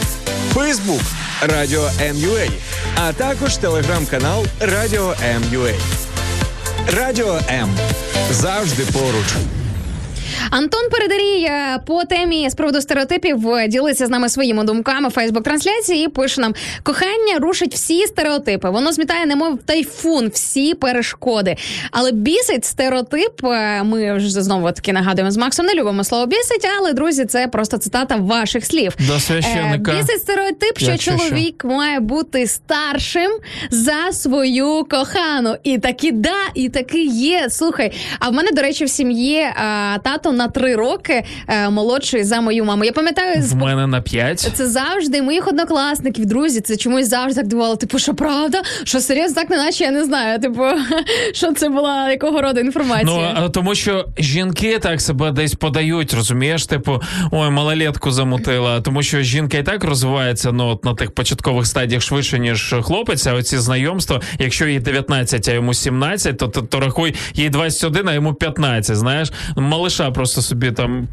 Фейсбук 0.53 1.01
Радіо 1.41 1.89
М.Ю.А., 2.01 2.49
а 2.95 3.13
також 3.13 3.57
телеграм-канал 3.57 4.45
Радіо 4.59 5.13
М.Ю.А. 5.23 5.71
Радіо 6.91 7.39
М 7.49 7.69
завжди 8.31 8.83
поруч. 8.83 9.27
Антон 10.49 10.81
Передарій 10.91 11.43
е, 11.43 11.79
по 11.85 12.03
темі 12.03 12.49
з 12.49 12.55
приводу 12.55 12.81
стереотипів 12.81 13.49
е, 13.49 13.67
ділиться 13.67 14.05
з 14.05 14.09
нами 14.09 14.29
своїми 14.29 14.63
думками 14.63 15.09
Фейсбук-трансляції 15.09 16.05
і 16.05 16.07
пише 16.07 16.41
нам: 16.41 16.53
кохання 16.83 17.39
рушить 17.39 17.73
всі 17.73 18.07
стереотипи. 18.07 18.69
Воно 18.69 18.91
змітає, 18.91 19.25
немов 19.25 19.59
тайфун, 19.65 20.27
всі 20.33 20.73
перешкоди. 20.73 21.55
Але 21.91 22.11
бісить 22.11 22.65
стереотип. 22.65 23.43
е, 23.43 23.83
Ми 23.83 24.17
вже 24.17 24.29
знову 24.43 24.71
таки 24.71 24.93
нагадуємо 24.93 25.31
з 25.31 25.37
Максом. 25.37 25.65
Не 25.65 25.73
любимо 25.73 26.03
слово 26.03 26.25
бісить, 26.25 26.67
але 26.79 26.93
друзі, 26.93 27.25
це 27.25 27.47
просто 27.47 27.77
цитата 27.77 28.15
ваших 28.15 28.65
слів. 28.65 28.93
До 29.07 29.19
священника. 29.19 29.91
Бісить 29.91 30.21
стереотип, 30.21 30.77
що 30.77 30.97
що. 30.97 31.11
чоловік 31.17 31.65
має 31.65 31.99
бути 31.99 32.47
старшим 32.47 33.31
за 33.71 34.11
свою 34.11 34.85
кохану. 34.89 35.55
І 35.63 35.77
таки 35.77 36.11
да, 36.11 36.35
і 36.53 36.69
таки 36.69 37.03
є. 37.05 37.47
Слухай, 37.49 37.91
а 38.19 38.29
в 38.29 38.33
мене, 38.33 38.49
до 38.51 38.61
речі, 38.61 38.85
в 38.85 38.89
сім'ї 38.89 39.37
е, 39.37 39.53
тато 40.15 40.31
на 40.31 40.47
три 40.47 40.75
роки 40.75 41.23
е, 41.47 41.69
молодший 41.69 42.23
за 42.23 42.41
мою 42.41 42.65
маму. 42.65 42.83
Я 42.83 42.91
пам'ятаю, 42.91 43.41
з 43.41 43.53
В 43.53 43.55
мене 43.55 43.87
на 43.87 44.01
5. 44.01 44.39
це 44.53 44.67
завжди 44.67 45.21
моїх 45.21 45.47
однокласників, 45.47 46.25
друзі. 46.25 46.61
Це 46.61 46.77
чомусь 46.77 47.07
завжди 47.09 47.41
так 47.41 47.47
дивувало. 47.47 47.75
Типу, 47.75 47.99
що 47.99 48.13
правда? 48.13 48.61
Що 48.83 48.99
серйозно, 48.99 49.35
так 49.35 49.49
неначе 49.49 49.83
я 49.83 49.91
не 49.91 50.03
знаю. 50.03 50.39
Типу, 50.39 50.63
що 51.33 51.53
це 51.53 51.69
була 51.69 52.11
якого 52.11 52.41
роду 52.41 52.59
інформація. 52.59 53.37
Ну 53.41 53.49
тому, 53.49 53.75
що 53.75 54.05
жінки 54.17 54.79
так 54.79 55.01
себе 55.01 55.31
десь 55.31 55.53
подають, 55.55 56.13
розумієш? 56.13 56.65
Типу, 56.65 57.01
ой, 57.31 57.49
малолетку 57.49 58.11
замутила. 58.11 58.81
Тому 58.81 59.03
що 59.03 59.21
жінка 59.21 59.57
і 59.57 59.63
так 59.63 59.83
розвивається 59.83 60.51
ну 60.51 60.67
от 60.67 60.85
на 60.85 60.93
тих 60.93 61.11
початкових 61.11 61.67
стадіях 61.67 62.01
швидше, 62.01 62.39
ніж 62.39 62.75
хлопець. 62.81 63.27
А 63.27 63.33
оці 63.33 63.57
знайомства, 63.57 64.21
якщо 64.39 64.67
їй 64.67 64.79
19, 64.79 65.47
а 65.47 65.51
йому 65.51 65.73
17, 65.73 66.37
то, 66.37 66.47
то, 66.47 66.61
то 66.61 66.79
рахуй 66.79 67.15
їй 67.33 67.49
21, 67.49 68.07
а 68.09 68.13
йому 68.13 68.33
15, 68.33 68.97
Знаєш, 68.97 69.31
малиша 69.55 70.04
просто 70.11 70.41
собі 70.41 70.71
там 70.71 71.07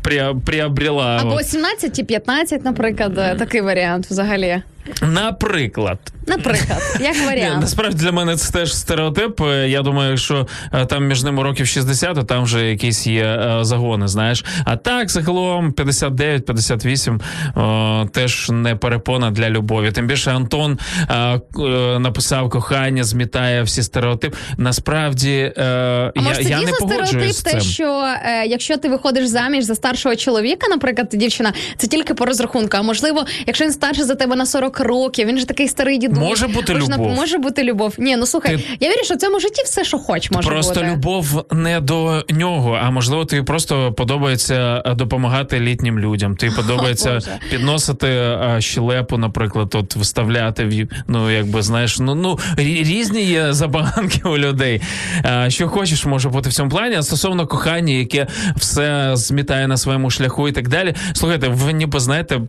приобрела. 0.45 1.19
Або 1.21 1.35
от. 1.35 1.47
17 1.47 1.97
чи 1.97 2.05
15, 2.05 2.65
наприклад, 2.65 3.19
е, 3.19 3.35
такий 3.35 3.61
варіант 3.61 4.07
взагалі. 4.11 4.63
Наприклад, 5.03 5.99
Наприклад, 6.27 6.99
як 7.01 7.27
варіант. 7.27 7.61
насправді 7.61 8.05
для 8.05 8.13
мене 8.13 8.37
це 8.37 8.53
теж 8.53 8.77
стереотип. 8.77 9.41
Я 9.67 9.83
думаю, 9.83 10.17
що 10.17 10.47
е, 10.73 10.87
там 10.87 11.07
між 11.07 11.23
ними 11.23 11.43
років 11.43 11.67
60, 11.67 12.15
то 12.15 12.23
там 12.23 12.43
вже 12.45 12.71
якісь 12.71 13.07
є 13.07 13.25
е, 13.25 13.59
загони, 13.65 14.09
знаєш. 14.09 14.45
А 14.65 14.77
так, 14.77 15.11
загалом 15.11 15.73
59-58 15.73 17.21
о, 17.57 18.07
теж 18.13 18.51
не 18.51 18.77
перепона 18.77 19.31
для 19.31 19.51
любові. 19.51 19.93
Тим 19.93 20.07
більше 20.07 20.31
Антон 20.31 20.79
е, 21.11 21.41
написав 21.99 22.51
кохання, 22.51 23.05
змітає 23.05 23.63
всі 23.63 23.83
стереотипи. 23.83 24.37
Насправді 24.57 25.53
А 25.57 25.63
я, 26.15 26.23
може 26.23 26.43
я 26.43 26.61
не 26.61 26.73
погоджуюсь 26.73 27.37
стереотип, 27.37 27.37
з 27.37 27.43
те, 27.43 27.61
що 27.61 28.15
якщо 28.47 28.77
ти 28.77 28.89
виходиш 28.89 29.27
заміж 29.27 29.65
за 29.65 29.75
старшого 29.75 30.17
чоловіка, 30.17 30.69
наприклад, 30.69 31.09
дівчина, 31.13 31.53
це 31.77 31.87
тільки 31.87 32.15
по 32.15 32.27
розрахунку. 32.27 32.77
А 32.77 32.83
можливо, 32.83 33.25
якщо 33.47 33.65
він 33.65 33.73
старший 33.73 34.05
за 34.05 34.15
тебе 34.15 34.37
на 34.37 34.47
40 34.47 34.72
років, 34.81 35.29
він 35.29 35.39
же 35.39 35.47
такий 35.47 35.69
старий 35.69 35.99
дідусь. 35.99 36.19
Може 36.19 36.47
бути 36.49 36.75
можна- 36.75 36.97
любов. 36.97 37.13
Може 37.15 37.39
бути 37.39 37.63
любов. 37.65 37.95
Ні, 37.99 38.17
ну 38.17 38.27
слухай, 38.27 38.57
Ти- 38.57 38.65
я 38.81 38.89
вірю, 38.89 39.05
що 39.05 39.15
в 39.15 39.19
цьому 39.19 39.41
житті 39.41 39.63
все, 39.65 39.85
що 39.85 39.99
хоч 39.99 40.31
може 40.31 40.49
Просто 40.49 40.75
бути. 40.75 40.93
любов 40.93 41.45
не 41.53 41.81
до 41.81 42.25
нього, 42.29 42.79
а 42.83 42.91
можливо, 42.91 43.25
тобі 43.25 43.43
просто 43.43 43.93
подобається 43.93 44.83
допомагати 44.97 45.61
літнім 45.61 45.99
людям. 45.99 46.37
Тобі 46.37 46.53
подобається 46.57 47.15
Боже. 47.15 47.39
підносити 47.51 48.39
щелепу, 48.59 49.17
наприклад, 49.19 49.75
от 49.75 49.97
вставляти 49.97 50.65
в 50.65 50.89
ну, 51.09 51.31
якби 51.31 51.63
знаєш, 51.63 51.99
ну 51.99 52.15
ну 52.15 52.39
різні 52.57 53.23
є 53.25 53.53
забаганки 53.53 54.21
у 54.29 54.39
людей. 54.39 54.81
Що 55.49 55.69
хочеш, 55.69 56.07
може 56.07 56.29
бути 56.29 56.49
в 56.49 56.53
цьому 56.53 56.71
плані. 56.71 56.95
А 56.97 57.03
стосовно 57.03 57.47
кохання, 57.47 57.93
яке 57.95 58.27
все 58.57 59.11
змітає 59.15 59.69
на 59.69 59.77
своєму 59.77 60.11
шляху 60.11 60.49
і 60.49 60.53
так 60.53 60.69
далі. 60.69 60.95
Слухайте, 61.13 61.49
ви 61.49 61.73
ніби 61.73 62.01
знаєте, 62.01 62.41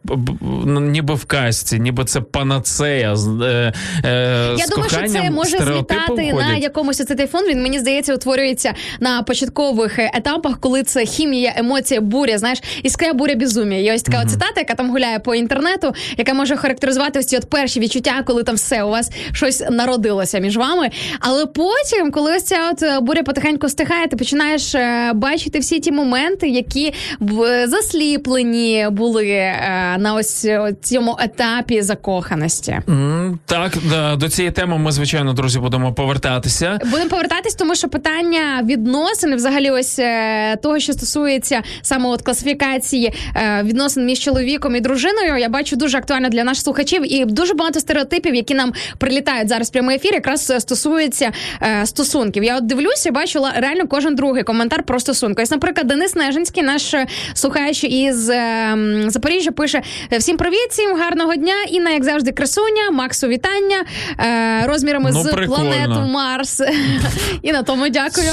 ну, 0.65 0.79
ніби 0.79 1.13
в 1.13 1.25
касті, 1.25 1.79
ніби 1.79 2.05
це 2.05 2.12
панацея. 2.21 3.15
з- 3.15 3.27
е, 3.43 3.73
е, 4.05 4.55
Я 4.57 4.65
з 4.65 4.69
думаю, 4.69 4.89
що 4.89 4.99
це 5.07 5.29
може 5.31 5.57
злітати 5.73 6.33
на 6.33 6.55
якомусь 6.57 7.01
оцей 7.01 7.17
тайфун. 7.17 7.41
Він 7.49 7.61
мені 7.63 7.79
здається 7.79 8.13
утворюється 8.15 8.73
на 8.99 9.23
початкових 9.23 9.99
етапах, 9.99 10.59
коли 10.59 10.83
це 10.83 11.05
хімія, 11.05 11.53
емоція, 11.57 12.01
буря. 12.01 12.37
Знаєш, 12.37 12.59
іскра 12.83 13.13
буря 13.13 13.35
безумія. 13.35 13.81
Є 13.81 13.95
ось 13.95 14.01
така 14.03 14.21
от 14.23 14.29
цитата, 14.31 14.53
яка 14.57 14.73
там 14.75 14.89
гуляє 14.91 15.19
по 15.19 15.35
інтернету, 15.35 15.93
яка 16.17 16.33
може 16.33 16.55
характеризувати 16.55 17.19
ось 17.19 17.25
ці 17.25 17.37
от 17.37 17.49
перші 17.49 17.79
відчуття, 17.79 18.23
коли 18.25 18.43
там 18.43 18.55
все 18.55 18.83
у 18.83 18.89
вас 18.89 19.11
щось 19.33 19.63
народилося 19.71 20.39
між 20.39 20.57
вами. 20.57 20.89
Але 21.19 21.45
потім, 21.45 22.11
коли 22.11 22.35
ось 22.35 22.43
ця 22.43 22.57
от 22.71 23.03
буря 23.03 23.23
потихеньку 23.23 23.69
стихає, 23.69 24.07
ти 24.07 24.15
починаєш 24.15 24.75
е, 24.75 25.11
бачити 25.15 25.59
всі 25.59 25.79
ті 25.79 25.91
моменти, 25.91 26.47
які 26.49 26.93
в- 27.19 27.67
засліплені 27.67 28.87
були 28.91 29.27
е, 29.29 29.95
на 29.99 30.15
ось 30.15 30.45
е, 30.45 30.75
цьому 30.81 31.17
етапі 31.19 31.81
закоханості. 32.07 32.79
М, 32.89 33.39
Так, 33.45 33.77
да, 33.89 34.15
до 34.15 34.29
цієї 34.29 34.51
теми 34.51 34.77
ми, 34.77 34.91
звичайно, 34.91 35.33
друзі, 35.33 35.59
будемо 35.59 35.93
повертатися. 35.93 36.79
Будемо 36.85 37.09
повертатись, 37.09 37.55
тому 37.55 37.75
що 37.75 37.87
питання 37.89 38.61
відносин, 38.63 39.35
взагалі, 39.35 39.69
ось 39.71 39.99
е, 39.99 40.55
того, 40.55 40.79
що 40.79 40.93
стосується 40.93 41.61
саме 41.81 42.09
от 42.09 42.21
класифікації 42.21 43.13
е, 43.35 43.63
відносин 43.63 44.05
між 44.05 44.19
чоловіком 44.19 44.75
і 44.75 44.79
дружиною, 44.79 45.37
я 45.37 45.49
бачу 45.49 45.75
дуже 45.75 45.97
актуально 45.97 46.29
для 46.29 46.43
наших 46.43 46.63
слухачів, 46.63 47.13
і 47.13 47.25
дуже 47.25 47.53
багато 47.53 47.79
стереотипів, 47.79 48.35
які 48.35 48.53
нам 48.53 48.73
прилітають 48.97 49.49
зараз 49.49 49.69
в 49.69 49.71
прямий 49.71 49.95
ефір, 49.95 50.13
якраз 50.13 50.49
е, 50.49 50.59
стосуються 50.59 51.31
е, 51.61 51.85
стосунків. 51.85 52.43
Я 52.43 52.57
от 52.57 52.65
дивлюся, 52.65 53.11
бачу 53.11 53.45
реально 53.55 53.87
кожен 53.87 54.15
другий 54.15 54.43
коментар 54.43 54.83
про 54.83 54.99
стосунки. 54.99 55.43
Ось, 55.43 55.51
наприклад, 55.51 55.87
Денис 55.87 56.15
Нежинський, 56.15 56.63
наш 56.63 56.95
слухач 57.33 57.83
із 57.83 58.29
е, 58.29 58.77
Запоріжжя, 59.07 59.51
пише: 59.51 59.81
всім 60.19 60.37
привіт, 60.37 60.67
всім 60.69 60.97
гарного 60.97 61.35
дня. 61.35 61.53
Інна, 61.69 61.92
як 61.93 62.03
завжди, 62.03 62.31
красуня, 62.31 62.91
Максу 62.91 63.27
вітання 63.27 63.85
е, 64.19 64.67
розмірами 64.67 65.09
Ну, 65.13 65.23
з 65.23 65.31
прикольно. 65.31 65.55
планету 65.71 66.01
Марс. 66.01 66.61
І 67.41 67.51
на 67.51 67.63
тому 67.63 67.89
дякую. 67.89 68.31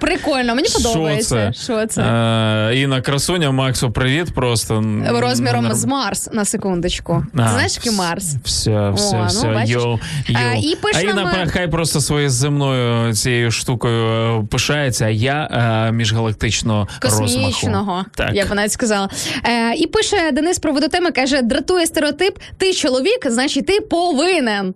Прикольно, 0.00 0.54
мені 0.54 0.68
подобається. 0.68 1.52
Що 1.52 1.86
це? 1.86 2.02
Е, 2.02 2.76
Інна 2.76 3.00
Красуня, 3.00 3.50
Максу, 3.50 3.90
привіт. 3.90 4.34
Просто 4.34 4.84
Розміром 5.08 5.72
з 5.74 5.84
Марс 5.84 6.28
на 6.32 6.44
секундочку. 6.44 7.24
А, 7.34 7.48
знаєш, 7.48 7.76
який 7.76 7.92
Марс? 7.92 8.36
Все, 8.44 8.90
все, 8.90 9.16
О, 9.16 9.26
все. 9.26 9.46
бачиш. 9.46 9.70
Йоу, 9.70 9.98
йоу. 10.28 10.60
І 10.62 10.76
пише 10.76 10.98
а 10.98 11.00
Інна 11.00 11.42
е, 11.42 11.46
хай 11.46 11.68
просто 11.68 12.00
своєю 12.00 12.30
земною 12.30 13.14
цією 13.14 13.50
штукою 13.50 14.40
е, 14.40 14.46
пишається, 14.50 15.04
а 15.04 15.08
я 15.08 15.48
е, 15.88 15.92
міжгалактичного 15.92 16.88
Космічного, 17.00 17.46
розмаху. 17.78 18.04
Так. 18.14 18.30
я 18.32 18.44
навіть 18.44 18.72
сказала. 18.72 19.08
Е, 19.44 19.74
і 19.74 19.86
пише 19.86 20.30
Денис 20.32 20.58
про 20.58 20.72
водотеми, 20.72 21.10
каже: 21.10 21.42
дратує 21.42 21.86
стереотип, 21.86 22.38
ти 22.58 22.72
чоловік, 22.72 22.93
значить 23.30 23.66
ти 23.66 23.80
повинен. 23.80 24.74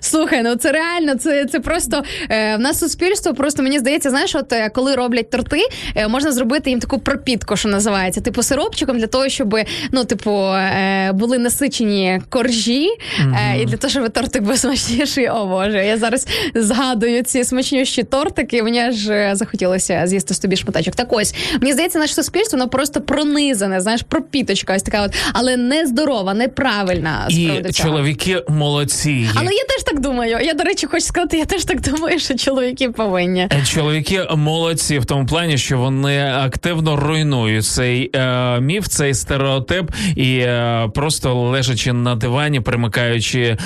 Слухай, 0.00 0.42
ну 0.42 0.54
це 0.56 0.72
реально, 0.72 1.14
це, 1.14 1.46
це 1.46 1.60
просто 1.60 2.02
е, 2.30 2.56
в 2.56 2.60
нас 2.60 2.78
суспільство. 2.78 3.34
Просто 3.34 3.62
мені 3.62 3.78
здається, 3.78 4.10
знаєш, 4.10 4.34
от 4.34 4.52
е, 4.52 4.70
коли 4.74 4.94
роблять 4.94 5.30
торти, 5.30 5.60
е, 5.94 6.08
можна 6.08 6.32
зробити 6.32 6.70
їм 6.70 6.80
таку 6.80 6.98
пропітку, 6.98 7.56
що 7.56 7.68
називається, 7.68 8.20
типу 8.20 8.42
сиропчиком, 8.42 8.98
для 8.98 9.06
того, 9.06 9.28
щоб 9.28 9.56
ну, 9.92 10.04
типу, 10.04 10.30
е, 10.40 11.12
були 11.12 11.38
насичені 11.38 12.20
коржі, 12.28 12.88
е, 13.20 13.60
і 13.62 13.64
для 13.64 13.76
того, 13.76 13.90
щоб 13.90 14.10
тортик 14.10 14.42
був 14.42 14.58
смачніший. 14.58 15.28
О 15.28 15.46
Боже, 15.46 15.86
я 15.86 15.98
зараз 15.98 16.26
згадую 16.54 17.22
ці 17.22 17.44
смачніші 17.44 18.02
тортики, 18.02 18.62
мені 18.62 18.80
аж 18.80 18.96
захотілося 19.32 20.02
з'їсти 20.06 20.34
собі 20.34 20.56
шматочок. 20.56 20.94
Так 20.96 21.12
ось 21.12 21.34
мені 21.60 21.72
здається, 21.72 21.98
наше 21.98 22.14
суспільство 22.14 22.58
воно 22.58 22.70
просто 22.70 23.00
пронизане, 23.00 23.80
знаєш, 23.80 24.02
пропіточка, 24.02 24.74
ось 24.76 24.82
така, 24.82 25.02
от, 25.02 25.14
але 25.32 25.56
нездорова, 25.56 26.34
неправильна 26.34 27.26
І 27.30 27.72
чоловіки 27.72 28.42
молодці. 28.48 29.28
Але 29.34 29.52
я 29.52 29.64
теж 29.74 29.82
так 29.82 30.00
думаю. 30.00 30.38
Я, 30.42 30.54
до 30.54 30.64
речі, 30.64 30.86
хочу 30.86 31.04
сказати, 31.06 31.38
я 31.38 31.44
теж 31.44 31.64
так 31.64 31.80
думаю, 31.80 32.18
що 32.18 32.34
чоловіки 32.34 32.90
повинні. 32.90 33.48
Е, 33.52 33.62
Чоловіки 33.66 34.26
молодці 34.36 34.98
в 34.98 35.04
тому 35.04 35.26
плані, 35.26 35.58
що 35.58 35.78
вони 35.78 36.32
активно 36.32 36.96
руйнують 36.96 37.66
цей 37.66 38.10
е, 38.14 38.60
міф, 38.60 38.88
цей 38.88 39.14
стереотип, 39.14 39.90
і 40.16 40.38
е, 40.38 40.88
просто 40.94 41.34
лежачи 41.34 41.92
на 41.92 42.14
дивані, 42.14 42.60
примикаючи 42.60 43.40
е, 43.40 43.56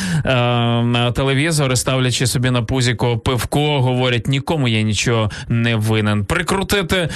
на 0.82 1.12
телевізор, 1.12 1.78
ставлячи 1.78 2.26
собі 2.26 2.50
на 2.50 2.62
пузіко 2.62 3.18
пивко, 3.18 3.80
говорять: 3.80 4.26
нікому 4.26 4.68
я 4.68 4.82
нічого 4.82 5.30
не 5.48 5.76
винен. 5.76 6.24
Прикрутити 6.24 6.96
е, 6.96 7.08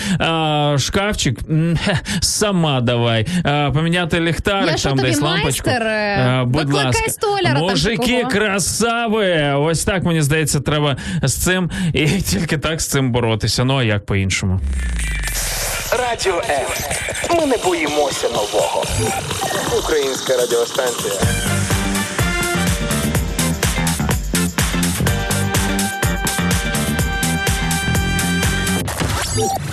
шкафчик 0.79 1.39
сама 2.21 2.81
давай. 2.81 3.27
Е, 3.47 3.71
поміняти 3.71 4.21
ліхтарик, 4.21 4.71
Я 4.71 4.77
там 4.77 4.99
десь 4.99 5.21
лампочку. 5.21 5.71
майстер? 5.71 5.87
Е, 5.87 6.43
будь 6.47 6.57
Викликай 6.57 6.85
ласка, 6.87 7.59
мужики, 7.61 8.23
такого. 8.23 8.31
Красави. 8.79 9.55
Ось 9.59 9.85
так 9.85 10.05
мені 10.05 10.23
здається, 10.23 10.61
треба 10.61 10.97
з 11.23 11.35
цим 11.35 11.71
і 11.93 12.07
тільки 12.23 12.59
так 12.59 12.81
з 12.81 12.87
цим 12.87 13.13
боротися. 13.13 13.65
Ну 13.65 13.77
а 13.79 13.83
як 13.83 14.07
по-іншому? 14.07 14.61
Радіо 15.99 16.43
М. 16.51 16.67
Ми 17.41 17.47
не 17.47 17.57
боїмося 17.57 18.29
нового. 18.29 18.85
Українська 19.79 20.37
радіостанція. 20.37 21.15
З 29.25 29.68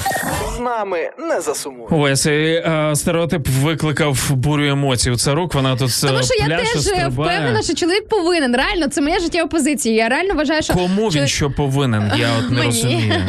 нами 0.65 0.97
не 1.19 1.41
засумує. 1.41 1.87
Ось 1.91 2.21
цей 2.21 2.55
е, 2.55 2.91
стереотип 2.95 3.47
викликав 3.47 4.31
бурю 4.31 4.65
емоцій 4.67 5.11
у 5.11 5.15
царук. 5.17 5.53
Вона 5.53 5.75
тут 5.75 5.89
е, 6.03 6.07
Тому 6.07 6.23
що 6.23 6.33
я 6.39 6.45
пляше, 6.45 6.73
теж 6.73 6.81
стрибає. 6.81 7.09
впевнена, 7.09 7.61
що 7.61 7.73
чоловік 7.73 8.07
повинен. 8.09 8.55
Реально, 8.55 8.87
це 8.87 9.01
моя 9.01 9.19
життєва 9.19 9.47
позиція. 9.47 9.95
Я 10.03 10.09
реально 10.09 10.33
вважаю, 10.33 10.63
що 10.63 10.73
Кому 10.73 10.87
він 11.07 11.11
чоловік- 11.11 11.27
що 11.27 11.51
повинен? 11.51 12.11
Я 12.17 12.27
от 12.39 12.51
не 12.51 12.57
Мені. 12.57 12.65
розумію. 12.65 13.13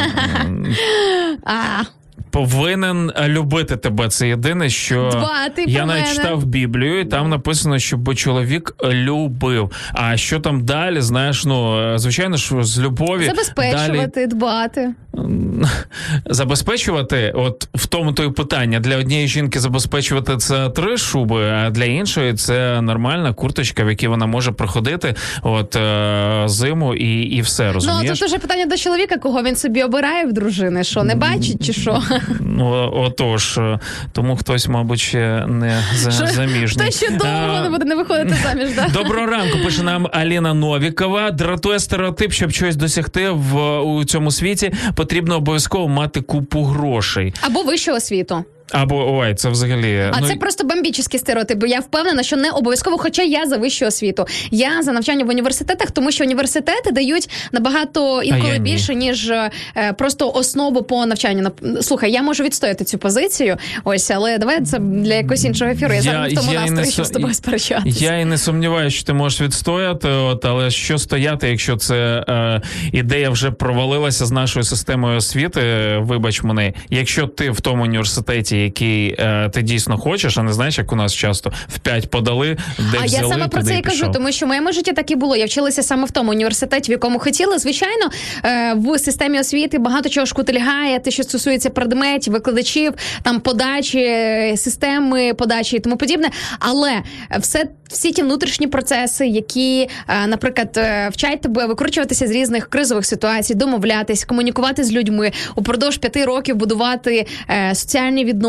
А, 1.45 1.83
Повинен 2.31 3.13
е, 3.17 3.29
любити 3.29 3.77
тебе. 3.77 4.09
Це 4.09 4.29
єдине, 4.29 4.69
що 4.71 5.09
Дбати 5.13 5.65
я 5.67 5.87
навіть 5.87 6.03
мене. 6.03 6.15
читав 6.17 6.45
Біблію, 6.45 7.01
і 7.01 7.05
там 7.05 7.29
написано, 7.31 7.79
щоб 7.79 8.15
чоловік 8.15 8.75
любив. 8.85 9.71
А 9.93 10.17
що 10.17 10.41
там 10.41 10.65
далі? 10.65 11.01
Знаєш, 11.01 11.45
ну 11.45 11.81
е, 11.95 11.99
звичайно 11.99 12.37
ж 12.37 12.55
з 12.65 12.81
любові 12.81 13.19
далі 13.19 13.29
забезпечувати, 13.29 14.27
дбати. 14.27 14.95
забезпечувати, 16.27 17.33
от 17.37 17.69
в 17.75 17.87
тому 17.87 18.13
то 18.13 18.25
й 18.25 18.31
питання. 18.31 18.81
Для 18.81 18.97
однієї 18.97 19.29
жінки 19.29 19.61
забезпечувати 19.61 20.37
це 20.37 20.69
три 20.71 20.97
шуби, 20.99 21.51
а 21.51 21.71
для 21.71 21.85
іншої 21.85 22.35
це 22.35 22.81
нормальна 22.83 23.33
курточка, 23.33 23.85
в 23.85 23.89
якій 23.89 24.09
вона 24.09 24.27
може 24.27 24.53
проходити 24.53 25.15
от 25.43 25.77
е, 25.77 26.43
зиму 26.47 26.95
і, 26.95 27.21
і 27.21 27.41
все 27.41 27.67
Ну, 27.67 27.73
розумієш. 27.73 28.19
тут 28.19 28.29
уже 28.29 28.39
питання 28.39 28.67
до 28.67 28.77
чоловіка, 28.77 29.17
кого 29.19 29.43
він 29.43 29.57
собі 29.57 29.83
обирає 29.83 30.25
в 30.27 30.33
дружини. 30.33 30.85
Що 30.85 31.03
не 31.05 31.15
бачить 31.15 31.67
чи 31.67 31.73
що? 31.73 32.03
Ну, 32.41 32.91
отож, 32.95 33.59
е, 33.59 33.79
тому 34.13 34.37
хтось, 34.37 34.69
мабуть, 34.69 35.01
ще 35.01 35.47
не 35.49 35.83
за, 35.95 36.11
Що- 36.11 36.27
заміжний. 36.27 36.87
Хто 36.87 36.97
ще 36.97 37.11
довго 37.11 37.61
не 37.63 37.71
буде 37.71 37.85
не 37.85 37.95
виходити 37.95 38.37
заміж? 38.43 38.69
Да? 38.77 38.89
Доброго 38.89 39.27
ранку, 39.27 39.59
пише 39.65 39.83
нам 39.83 40.09
Аліна 40.13 40.55
Новікова. 40.55 41.31
Дратує 41.31 41.79
стереотип, 41.79 42.33
щоб 42.33 42.51
щось 42.51 42.77
досягти 42.77 43.31
в 43.31 43.79
у 43.81 44.05
цьому 44.05 44.31
світі, 44.31 44.73
потрібно 45.07 45.37
обов'язково 45.37 45.89
мати 45.89 46.21
купу 46.21 46.63
грошей. 46.63 47.35
Або 47.41 47.63
вищу 47.63 47.93
освіту. 47.93 48.45
Або 48.71 49.17
ой, 49.19 49.35
це 49.35 49.49
взагалі. 49.49 50.11
А 50.13 50.21
ну, 50.21 50.29
це 50.29 50.35
просто 50.35 50.65
бомбічний 50.65 51.19
стереотип. 51.19 51.59
бо 51.59 51.67
Я 51.67 51.81
впевнена, 51.81 52.23
що 52.23 52.37
не 52.37 52.51
обов'язково, 52.51 52.99
хоча 52.99 53.23
я 53.23 53.47
за 53.47 53.57
вищу 53.57 53.87
освіту. 53.87 54.27
Я 54.51 54.83
за 54.83 54.93
навчання 54.93 55.25
в 55.25 55.29
університетах, 55.29 55.91
тому 55.91 56.13
що 56.13 56.25
університети 56.25 56.93
дають 56.93 57.31
набагато 57.53 58.23
інколи 58.23 58.59
більше, 58.59 58.95
ніж 58.95 59.31
е, 59.31 59.51
просто 59.99 60.33
основу 60.33 60.83
по 60.83 61.07
навчанню. 61.07 61.51
Слухай, 61.81 62.13
я 62.13 62.23
можу 62.23 62.45
відстояти 62.45 62.85
цю 62.85 62.99
позицію. 62.99 63.57
Ось, 63.85 64.11
але 64.11 64.39
давай 64.39 64.61
це 64.61 64.79
для 64.79 65.15
якогось 65.15 65.45
іншого 65.45 65.71
ефіру. 65.71 65.95
Я, 65.95 66.03
зараз 66.03 66.33
в 66.33 66.37
тому 66.37 66.53
не 66.53 66.61
настрої, 66.61 66.91
щоб 66.93 67.05
з 67.05 67.11
тобою 67.11 67.35
сперечатися. 67.35 68.05
Я 68.05 68.19
і 68.19 68.25
не 68.25 68.39
сумніваюся, 68.39 68.97
що 68.97 69.07
ти 69.07 69.13
можеш 69.13 69.41
відстояти, 69.41 70.09
от, 70.09 70.45
але 70.45 70.71
що 70.71 70.99
стояти, 70.99 71.49
якщо 71.49 71.77
це 71.77 72.25
е, 72.29 72.63
ідея 72.93 73.31
вже 73.31 73.51
провалилася 73.51 74.27
з 74.27 74.31
нашою 74.31 74.65
системою 74.65 75.17
освіти, 75.17 75.61
е, 75.61 75.99
вибач 75.99 76.43
мене, 76.43 76.73
якщо 76.91 77.27
ти 77.27 77.51
в 77.51 77.61
тому 77.61 77.83
університеті, 77.83 78.56
який 78.65 79.17
е, 79.19 79.51
ти 79.53 79.63
дійсно 79.63 79.99
хочеш, 79.99 80.39
а 80.39 80.43
не 80.43 80.53
знаєш, 80.53 80.79
як 80.79 80.93
у 80.93 80.97
нас 80.97 81.15
часто 81.15 81.53
в 81.69 81.79
п'ять 81.79 82.11
подали, 82.11 82.57
де 82.79 82.99
а 83.03 83.05
взяли, 83.05 83.23
я 83.23 83.29
саме 83.29 83.49
про 83.49 83.63
це 83.63 83.79
і 83.79 83.81
кажу, 83.81 83.97
пішов. 83.97 84.13
тому 84.13 84.33
що 84.33 84.47
в 84.47 84.49
моєму 84.49 84.73
житті 84.73 84.93
так 84.93 85.11
і 85.11 85.17
було. 85.17 85.37
Я 85.37 85.45
вчилася 85.47 85.83
саме 85.83 86.05
в 86.05 86.11
тому 86.11 86.31
університеті, 86.31 86.91
в 86.91 86.93
якому 86.93 87.19
хотіла. 87.19 87.59
Звичайно, 87.59 88.11
е, 88.45 88.75
в 88.75 88.99
системі 88.99 89.41
освіти 89.41 89.79
багато 89.79 90.09
чого 90.09 90.27
шкутильгає, 90.27 90.99
те, 90.99 91.11
що 91.11 91.23
стосується 91.23 91.71
предметів, 91.71 92.33
викладачів, 92.33 92.95
там 93.23 93.41
подачі, 93.41 93.99
е, 93.99 94.55
системи 94.57 95.35
подачі 95.35 95.77
і 95.77 95.81
тому 95.81 95.97
подібне. 95.97 96.31
Але 96.59 97.03
все 97.39 97.69
всі 97.89 98.13
ті 98.13 98.23
внутрішні 98.23 98.67
процеси, 98.67 99.27
які, 99.27 99.89
е, 100.09 100.27
наприклад, 100.27 100.69
е, 100.77 101.09
вчать 101.13 101.41
тебе 101.41 101.67
викручуватися 101.67 102.27
з 102.27 102.31
різних 102.31 102.69
кризових 102.69 103.07
ситуацій, 103.07 103.55
домовлятись, 103.55 104.25
комунікувати 104.25 104.85
з 104.85 104.93
людьми 104.93 105.33
упродовж 105.55 105.99
п'яти 105.99 106.25
років 106.25 106.57
будувати 106.57 107.27
соціальні 107.75 108.25
відносини, 108.25 108.46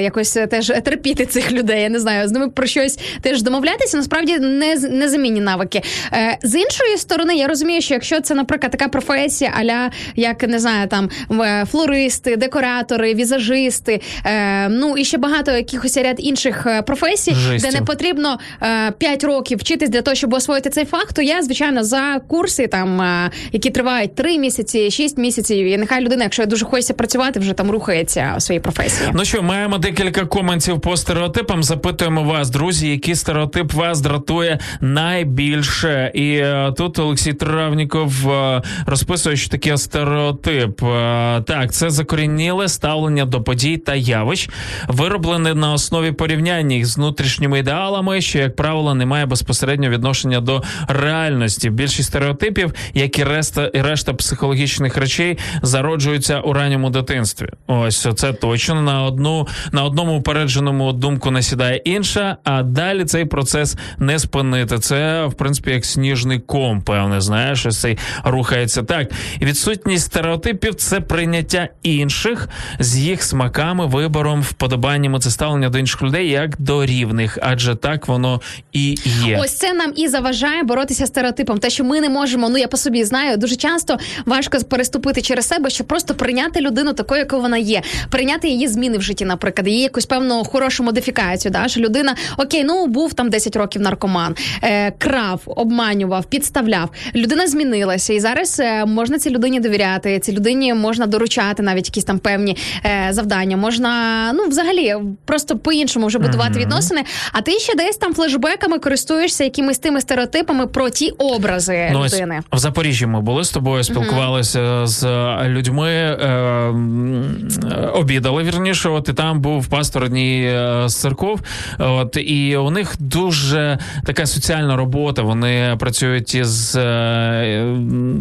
якось 0.00 0.36
е, 0.36 0.46
теж 0.46 0.66
терпіти 0.66 1.26
цих 1.26 1.52
людей. 1.52 1.82
Я 1.82 1.88
не 1.88 2.00
знаю, 2.00 2.28
з 2.28 2.32
ними 2.32 2.48
про 2.48 2.66
щось 2.66 2.98
теж 3.20 3.42
домовлятися. 3.42 3.96
Насправді 3.96 4.38
не 4.38 4.74
незамінні 4.74 5.40
навики. 5.40 5.82
Е, 6.12 6.38
з 6.42 6.54
іншої 6.54 6.96
сторони, 6.98 7.36
я 7.36 7.46
розумію, 7.46 7.80
що 7.80 7.94
якщо 7.94 8.20
це, 8.20 8.34
наприклад, 8.34 8.72
така 8.72 8.88
професія, 8.88 9.52
аля 9.60 9.90
як 10.16 10.48
не 10.48 10.58
знаю, 10.58 10.88
там 10.88 11.10
е, 11.40 11.64
флористи, 11.70 12.36
декоратори, 12.36 13.14
візажисти, 13.14 14.00
е, 14.26 14.68
ну 14.68 14.96
і 14.96 15.04
ще 15.04 15.18
багато 15.18 15.50
якихось 15.52 15.96
ряд 15.96 16.16
інших 16.18 16.66
е, 16.66 16.82
професій, 16.82 17.34
Жестів. 17.34 17.70
де 17.70 17.78
не 17.78 17.84
потрібно 17.84 18.38
е, 18.62 18.90
5 18.90 19.24
років 19.24 19.58
вчитись 19.58 19.90
для 19.90 20.02
того, 20.02 20.14
щоб 20.14 20.32
освоїти 20.32 20.70
цей 20.70 20.84
фах, 20.84 21.12
то 21.12 21.22
я 21.22 21.42
звичайно 21.42 21.84
за 21.84 22.20
курси, 22.28 22.66
там 22.66 23.00
е, 23.00 23.30
які 23.52 23.70
тривають 23.70 24.14
3 24.14 24.38
місяці, 24.38 24.90
6 24.90 25.18
місяців. 25.18 25.66
І 25.66 25.76
нехай 25.76 26.00
людина, 26.00 26.22
якщо 26.22 26.46
дуже 26.46 26.64
хочеться 26.64 26.94
працювати, 26.94 27.40
вже 27.40 27.52
там 27.52 27.70
рухається 27.70 28.34
у 28.36 28.40
своїй 28.40 28.60
професії. 28.60 29.10
Ну 29.16 29.24
що, 29.24 29.42
маємо 29.42 29.78
декілька 29.78 30.24
коментів 30.24 30.80
по 30.80 30.96
стереотипам. 30.96 31.62
Запитуємо 31.62 32.22
вас, 32.22 32.50
друзі, 32.50 32.88
який 32.88 33.14
стереотип 33.14 33.72
вас 33.72 34.00
дратує 34.00 34.58
найбільше. 34.80 36.10
І 36.14 36.36
е, 36.36 36.72
тут 36.76 36.98
Олексій 36.98 37.32
Травніков 37.32 38.30
е, 38.30 38.62
розписує, 38.86 39.36
що 39.36 39.50
таке 39.50 39.76
стереотип. 39.76 40.82
Е, 40.82 41.42
так, 41.46 41.72
це 41.72 41.90
закорініле 41.90 42.68
ставлення 42.68 43.24
до 43.24 43.42
подій 43.42 43.76
та 43.76 43.94
явищ, 43.94 44.50
вироблене 44.88 45.54
на 45.54 45.72
основі 45.72 46.12
порівняння 46.12 46.76
їх 46.76 46.86
з 46.86 46.96
внутрішніми 46.96 47.58
ідеалами, 47.58 48.20
що, 48.20 48.38
як 48.38 48.56
правило, 48.56 48.94
не 48.94 49.06
має 49.06 49.26
безпосереднього 49.26 49.92
відношення 49.92 50.40
до 50.40 50.62
реальності. 50.88 51.70
Більшість 51.70 52.08
стереотипів, 52.08 52.74
як 52.94 53.18
і 53.18 53.24
решта, 53.24 53.66
і 53.66 53.82
решта 53.82 54.14
психологічних 54.14 54.96
речей, 54.96 55.38
зароджуються 55.62 56.40
у 56.40 56.52
ранньому 56.52 56.90
дитинстві. 56.90 57.48
Ось 57.66 58.08
це 58.14 58.32
точно 58.32 58.82
на 58.82 59.03
одну 59.04 59.48
на 59.72 59.84
одному 59.84 60.18
упередженому 60.18 60.92
думку 60.92 61.30
насідає 61.30 61.76
інша, 61.76 62.36
а 62.44 62.62
далі 62.62 63.04
цей 63.04 63.24
процес 63.24 63.76
не 63.98 64.18
спинити. 64.18 64.78
Це 64.78 65.26
в 65.26 65.34
принципі 65.34 65.70
як 65.70 65.84
сніжний 65.84 66.38
ком, 66.38 66.82
певне, 66.82 67.20
знаєш, 67.20 67.66
ось 67.66 67.80
цей 67.80 67.98
рухається 68.24 68.82
так. 68.82 69.08
Відсутність 69.42 70.04
стереотипів 70.04 70.74
це 70.74 71.00
прийняття 71.00 71.68
інших 71.82 72.48
з 72.78 72.98
їх 72.98 73.22
смаками, 73.22 73.86
вибором, 73.86 74.42
вподобаннями. 74.42 75.18
Це 75.18 75.30
ставлення 75.30 75.68
до 75.68 75.78
інших 75.78 76.02
людей 76.02 76.30
як 76.30 76.60
до 76.60 76.86
рівних, 76.86 77.38
адже 77.42 77.74
так 77.74 78.08
воно 78.08 78.40
і 78.72 78.98
є. 79.04 79.38
Ось 79.42 79.54
це 79.54 79.72
нам 79.72 79.92
і 79.96 80.08
заважає 80.08 80.62
боротися 80.62 81.06
з 81.06 81.08
стереотипом. 81.08 81.58
Те, 81.58 81.70
що 81.70 81.84
ми 81.84 82.00
не 82.00 82.08
можемо, 82.08 82.48
ну 82.48 82.58
я 82.58 82.68
по 82.68 82.76
собі 82.76 83.04
знаю, 83.04 83.36
дуже 83.36 83.56
часто 83.56 83.98
важко 84.26 84.58
переступити 84.58 85.22
через 85.22 85.48
себе, 85.48 85.70
щоб 85.70 85.86
просто 85.86 86.14
прийняти 86.14 86.60
людину 86.60 86.92
такою, 86.92 87.20
якою 87.20 87.42
вона 87.42 87.56
є, 87.56 87.82
прийняти 88.10 88.48
її 88.48 88.68
зміни 88.68 88.93
в 88.98 89.02
житті, 89.02 89.24
наприклад, 89.24 89.68
її 89.68 89.80
якусь 89.82 90.06
певну 90.06 90.44
хорошу 90.44 90.82
модифікацію. 90.84 91.52
Да? 91.52 91.68
Що 91.68 91.80
людина, 91.80 92.14
окей, 92.36 92.64
ну 92.64 92.86
був 92.86 93.14
там 93.14 93.30
10 93.30 93.56
років 93.56 93.82
наркоман, 93.82 94.34
е, 94.62 94.90
крав, 94.98 95.40
обманював, 95.46 96.24
підставляв. 96.24 96.90
Людина 97.14 97.46
змінилася, 97.46 98.12
і 98.12 98.20
зараз 98.20 98.60
е, 98.60 98.84
можна 98.86 99.18
цій 99.18 99.30
людині 99.30 99.60
довіряти. 99.60 100.18
Цій 100.18 100.32
людині 100.32 100.74
можна 100.74 101.06
доручати 101.06 101.62
навіть 101.62 101.86
якісь 101.86 102.04
там 102.04 102.18
певні 102.18 102.56
е, 102.84 103.08
завдання. 103.10 103.56
Можна, 103.56 104.32
ну 104.34 104.48
взагалі, 104.48 104.94
просто 105.24 105.58
по-іншому 105.58 106.06
вже 106.06 106.18
будувати 106.18 106.50
Мгм. 106.50 106.60
відносини. 106.60 107.04
А 107.32 107.40
ти 107.40 107.52
ще 107.52 107.74
десь 107.74 107.96
там 107.96 108.14
флешбеками 108.14 108.78
користуєшся 108.78 109.44
якимись 109.44 109.78
тими 109.78 110.00
стереотипами 110.00 110.66
про 110.66 110.90
ті 110.90 111.10
образи 111.10 111.90
Ну, 111.92 112.04
людини. 112.04 112.40
в 112.52 112.58
Запоріжжі 112.58 113.06
ми 113.06 113.20
були 113.20 113.44
з 113.44 113.50
тобою, 113.50 113.84
спілкувалися 113.84 114.86
з 114.86 115.04
людьми, 115.48 115.90
е, 115.90 116.26
е, 116.26 117.86
обідали 117.94 118.42
вірніше. 118.42 118.73
От 118.82 119.08
і 119.08 119.12
там 119.12 119.40
був 119.40 119.66
пастор 119.66 120.04
однієї 120.04 120.46
е, 120.46 120.88
з 120.88 120.96
церков. 120.96 121.40
От 121.78 122.16
і 122.16 122.56
у 122.56 122.70
них 122.70 122.94
дуже 122.98 123.78
така 124.04 124.26
соціальна 124.26 124.76
робота. 124.76 125.22
Вони 125.22 125.76
працюють 125.78 126.34
із 126.34 126.76
е, 126.76 127.74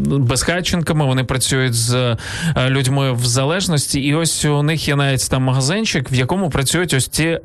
безхатченками, 0.06 1.06
вони 1.06 1.24
працюють 1.24 1.74
з 1.74 1.93
е, 1.93 2.18
людьми 2.70 3.12
в 3.12 3.26
залежності. 3.26 3.99
І 3.99 4.16
ось 4.16 4.45
у 4.45 4.64
них 4.64 4.88
є 4.88 4.95
навіть 4.95 5.30
там 5.30 5.43
магазинчик, 5.43 6.12
в 6.12 6.16
якому 6.16 6.49
працюють 6.49 6.93
ось 6.93 7.08
ті 7.08 7.39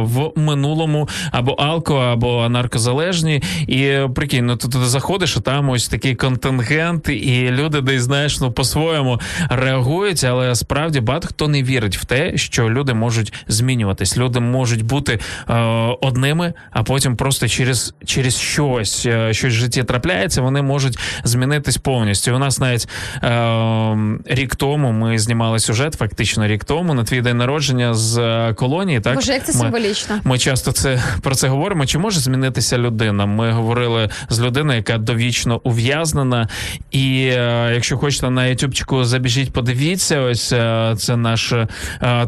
в 0.00 0.30
минулому 0.36 1.08
або 1.30 1.52
алко, 1.52 1.96
або 1.96 2.48
наркозалежні. 2.48 3.42
І 3.66 3.98
прикинь, 4.14 4.46
ну 4.46 4.56
ти 4.56 4.68
туди 4.68 4.84
заходиш, 4.84 5.36
а 5.36 5.40
там 5.40 5.68
ось 5.68 5.88
такий 5.88 6.14
контингент, 6.14 7.08
і 7.08 7.50
люди 7.50 7.80
десь 7.80 8.02
знаєш, 8.02 8.40
ну 8.40 8.52
по-своєму 8.52 9.20
реагують, 9.50 10.24
але 10.24 10.54
справді 10.54 11.00
багато 11.00 11.28
хто 11.28 11.48
не 11.48 11.62
вірить 11.62 11.96
в 11.96 12.04
те, 12.04 12.37
що 12.38 12.70
люди 12.70 12.94
можуть 12.94 13.32
змінюватись. 13.48 14.16
Люди 14.16 14.40
можуть 14.40 14.82
бути 14.82 15.18
е, 15.50 15.54
одними, 16.00 16.52
а 16.70 16.82
потім 16.82 17.16
просто 17.16 17.48
через, 17.48 17.94
через 18.04 18.36
щось, 18.36 19.06
е, 19.06 19.34
щось 19.34 19.52
в 19.54 19.56
житті 19.56 19.84
трапляється, 19.84 20.42
вони 20.42 20.62
можуть 20.62 20.98
змінитись 21.24 21.76
повністю. 21.76 22.34
У 22.34 22.38
нас 22.38 22.58
навіть 22.60 22.88
е, 23.22 23.96
рік 24.26 24.56
тому 24.56 24.92
ми 24.92 25.18
знімали 25.18 25.58
сюжет, 25.58 25.94
фактично 25.94 26.46
рік 26.46 26.64
тому, 26.64 26.94
на 26.94 27.04
твій 27.04 27.20
день 27.20 27.36
народження 27.36 27.94
з 27.94 28.18
е, 28.18 28.54
колонії. 28.54 29.00
Так 29.00 29.14
Боже, 29.14 29.32
як 29.32 29.44
це 29.46 29.52
Ми- 29.52 29.58
символічно. 29.58 30.20
ми 30.24 30.38
часто 30.38 30.72
це 30.72 31.02
про 31.22 31.34
це 31.34 31.48
говоримо. 31.48 31.86
Чи 31.86 31.98
може 31.98 32.20
змінитися 32.20 32.78
людина? 32.78 33.26
Ми 33.26 33.50
говорили 33.52 34.10
з 34.28 34.40
людиною, 34.40 34.76
яка 34.76 34.98
довічно 34.98 35.60
ув'язнена. 35.64 36.48
І 36.90 37.30
е, 37.32 37.70
якщо 37.74 37.98
хочете 37.98 38.30
на 38.30 38.46
ютубчику, 38.46 39.04
забіжіть, 39.04 39.52
подивіться. 39.52 40.20
Ось 40.20 40.52
е, 40.52 40.94
це 40.98 41.16
наш 41.16 41.52
е, 41.52 41.68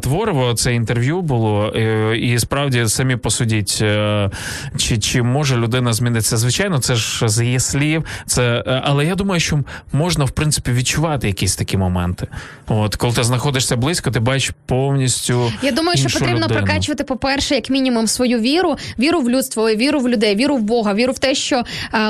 твориво, 0.00 0.54
це 0.54 0.74
інтерв'ю 0.74 1.20
було. 1.20 1.72
Е, 1.76 2.16
і 2.16 2.38
справді 2.38 2.88
самі 2.88 3.16
посудіть, 3.16 3.78
е, 3.82 4.30
чи, 4.76 4.98
чи 4.98 5.22
може 5.22 5.56
людина 5.56 5.92
змінитися. 5.92 6.36
Звичайно, 6.36 6.78
це 6.78 6.94
ж 6.94 7.28
з 7.28 7.42
її 7.42 7.60
слів. 7.60 8.04
Це, 8.26 8.64
е, 8.66 8.82
але 8.84 9.06
я 9.06 9.14
думаю, 9.14 9.40
що 9.40 9.60
можна 9.92 10.24
в 10.24 10.30
принципі 10.30 10.72
відчувати 10.72 11.26
якісь 11.26 11.56
такі 11.56 11.76
моменти. 11.76 12.26
От 12.66 12.96
коли 12.96 13.12
ти 13.12 13.24
знаходишся 13.24 13.76
близько, 13.76 14.10
ти 14.10 14.20
бачиш 14.20 14.54
повністю. 14.66 15.52
Я 15.62 15.72
думаю, 15.72 15.98
що 15.98 16.08
потрібно 16.18 16.44
людину. 16.44 16.60
прокачувати, 16.60 17.04
по-перше, 17.04 17.54
як 17.54 17.70
мінімум, 17.70 18.06
свою 18.06 18.40
віру, 18.40 18.76
віру 18.98 19.20
в 19.20 19.30
людство, 19.30 19.70
віру 19.70 20.00
в 20.00 20.08
людей, 20.08 20.36
віру 20.36 20.56
в 20.56 20.62
Бога, 20.62 20.94
віру 20.94 21.12
в 21.12 21.18
те, 21.18 21.34
що 21.34 21.62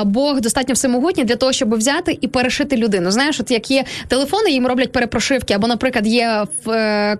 Бог 0.05 0.41
достатньо 0.41 0.73
всемогутній 0.73 1.23
для 1.23 1.35
того, 1.35 1.51
щоб 1.51 1.75
взяти 1.75 2.17
і 2.21 2.27
перешити 2.27 2.77
людину. 2.77 3.11
Знаєш, 3.11 3.39
от 3.39 3.51
як 3.51 3.71
є 3.71 3.83
телефони, 4.07 4.51
їм 4.51 4.67
роблять 4.67 4.91
перепрошивки, 4.91 5.53
або, 5.53 5.67
наприклад, 5.67 6.07
є 6.07 6.45
е, 6.67 7.15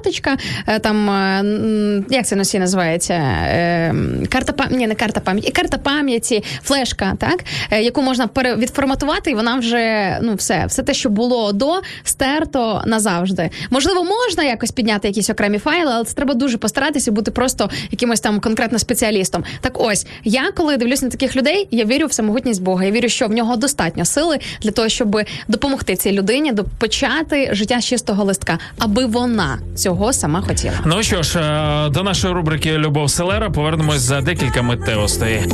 кар, 0.00 0.08
флеш-карточка, 0.08 0.36
е, 0.66 0.78
там 0.78 1.10
е, 1.10 2.04
як 2.10 2.26
це 2.26 2.36
носі 2.36 2.58
називається? 2.58 3.14
Е, 3.14 3.94
карта 4.28 4.52
пам... 4.52 4.66
Ні, 4.70 4.86
не 4.86 4.94
карта 4.94 5.20
пам'яті, 5.20 5.50
карта 5.50 5.78
пам'яті, 5.78 6.44
флешка, 6.62 7.14
так 7.18 7.44
яку 7.82 8.02
можна 8.02 8.26
пере... 8.26 8.56
відформатувати, 8.56 9.30
і 9.30 9.34
вона 9.34 9.56
вже 9.58 10.18
ну 10.22 10.34
все, 10.34 10.64
все 10.66 10.82
те, 10.82 10.94
що 10.94 11.10
було 11.10 11.52
до, 11.52 11.80
стерто 12.04 12.82
назавжди. 12.86 13.50
Можливо, 13.70 14.04
можна 14.04 14.44
якось 14.44 14.70
підняти 14.70 15.08
якісь 15.08 15.30
окремі 15.30 15.58
файли, 15.58 15.92
але 15.94 16.04
це 16.04 16.14
треба 16.14 16.34
дуже 16.34 16.58
постаратися 16.58 17.12
бути 17.12 17.30
просто 17.30 17.70
якимось 17.90 18.20
там 18.20 18.40
конкретно 18.40 18.78
спеціалістом. 18.78 19.44
Так 19.60 19.80
ось 19.80 20.06
я, 20.24 20.50
коли 20.56 20.76
дивлюсь 20.76 21.02
на 21.02 21.08
таких 21.08 21.36
людей, 21.36 21.68
я 21.70 21.84
вірю 21.84 22.06
в 22.06 22.12
самогутність 22.12 22.62
Бога. 22.62 22.84
Я 22.84 22.90
вірю, 22.90 23.08
що 23.08 23.26
в 23.26 23.32
нього 23.32 23.56
достатньо 23.56 24.04
сили 24.04 24.38
для 24.62 24.70
того, 24.70 24.88
щоб 24.88 25.20
допомогти 25.48 25.96
цій 25.96 26.12
людині 26.12 26.52
до- 26.52 26.64
почати 26.64 27.48
життя 27.52 27.80
з 27.80 27.84
чистого 27.84 28.24
листка, 28.24 28.58
аби 28.78 29.04
вона 29.04 29.58
цього. 29.74 29.87
Цього 29.88 30.12
сама 30.12 30.40
хотіла. 30.42 30.74
Ну 30.84 31.02
що 31.02 31.22
ж, 31.22 31.38
е, 31.40 31.88
до 31.90 32.02
нашої 32.02 32.34
рубрики 32.34 32.78
Любов 32.78 33.10
Селера 33.10 33.50
повернемось 33.50 34.00
за 34.00 34.20
декілька 34.20 34.62
миттєвостей. 34.62 35.44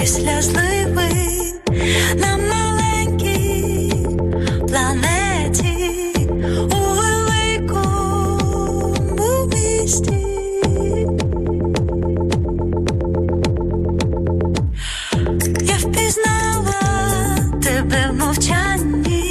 Після 0.00 0.42
зливи 0.42 1.08
на 2.14 2.36
маленькій 2.36 3.92
планеті 4.68 5.74
у 6.62 6.76
великому 7.00 8.36
місті. 9.46 10.26
Я 15.60 15.76
впізнала 15.76 16.82
тебе 17.62 18.10
в 18.10 18.14
мовчанні, 18.26 19.24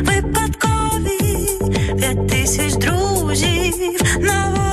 випадкові 0.00 1.48
п'ять 1.98 2.28
тисяч 2.28 2.74
друзів 2.74 3.09
fugir. 3.30 3.72
Não 4.20 4.54
vou 4.54 4.69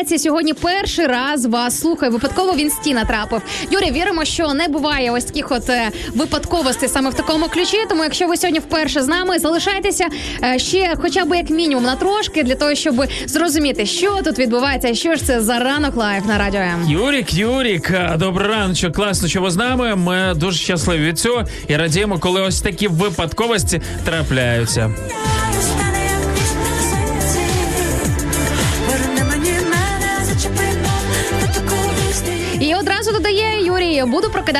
інстаграм-трансляції. 0.00 0.18
Сьогодні 0.18 0.54
перший 0.54 1.06
раз 1.06 1.46
вас 1.46 1.80
слухає. 1.80 2.12
Випадково 2.12 2.54
в 2.56 2.70
інсті 2.70 3.00
натрапив. 3.00 3.42
Юрій, 3.70 3.90
віримо, 3.90 4.24
що 4.24 4.54
не 4.54 4.68
буває 4.68 5.10
ось 5.10 5.24
таких 5.24 5.52
от 5.52 5.70
е, 5.70 5.90
випадковостей 6.14 6.88
саме 6.88 7.10
в 7.10 7.14
такому 7.14 7.46
ключі. 7.46 7.76
Тому, 7.88 8.04
якщо 8.04 8.26
ви 8.26 8.36
сьогодні 8.36 8.58
вперше 8.58 9.02
з 9.02 9.06
нами, 9.06 9.38
залишайтеся 9.38 10.06
е, 10.44 10.58
ще, 10.58 10.94
хоча 10.96 11.24
б 11.24 11.36
як 11.36 11.50
мінімум, 11.50 11.84
на 11.84 11.96
трошки 11.96 12.42
для 12.42 12.54
того, 12.54 12.74
щоб 12.74 13.04
зрозуміти, 13.26 13.86
що 13.86 14.20
тут 14.24 14.38
відбувається, 14.38 14.94
що 14.94 15.14
ж 15.14 15.24
це 15.24 15.40
за 15.40 15.58
ранок 15.58 15.96
live 15.96 16.26
на 16.26 16.38
радіо. 16.38 16.60
Юрік, 16.88 17.34
Юрік, 17.34 17.90
а, 17.90 18.16
добрий 18.16 18.48
раночок, 18.48 18.94
класно, 18.94 19.28
що 19.28 19.40
ви 19.40 19.50
з 19.50 19.56
нами. 19.56 19.96
Ми 19.96 20.32
дуже 20.36 20.58
щасливі 20.58 21.04
від 21.04 21.18
цього 21.18 21.44
і 21.68 21.76
радіємо, 21.76 22.18
коли 22.18 22.40
ось 22.40 22.60
такі 22.60 22.88
випадковості 22.88 23.80
трапляються. 24.04 24.94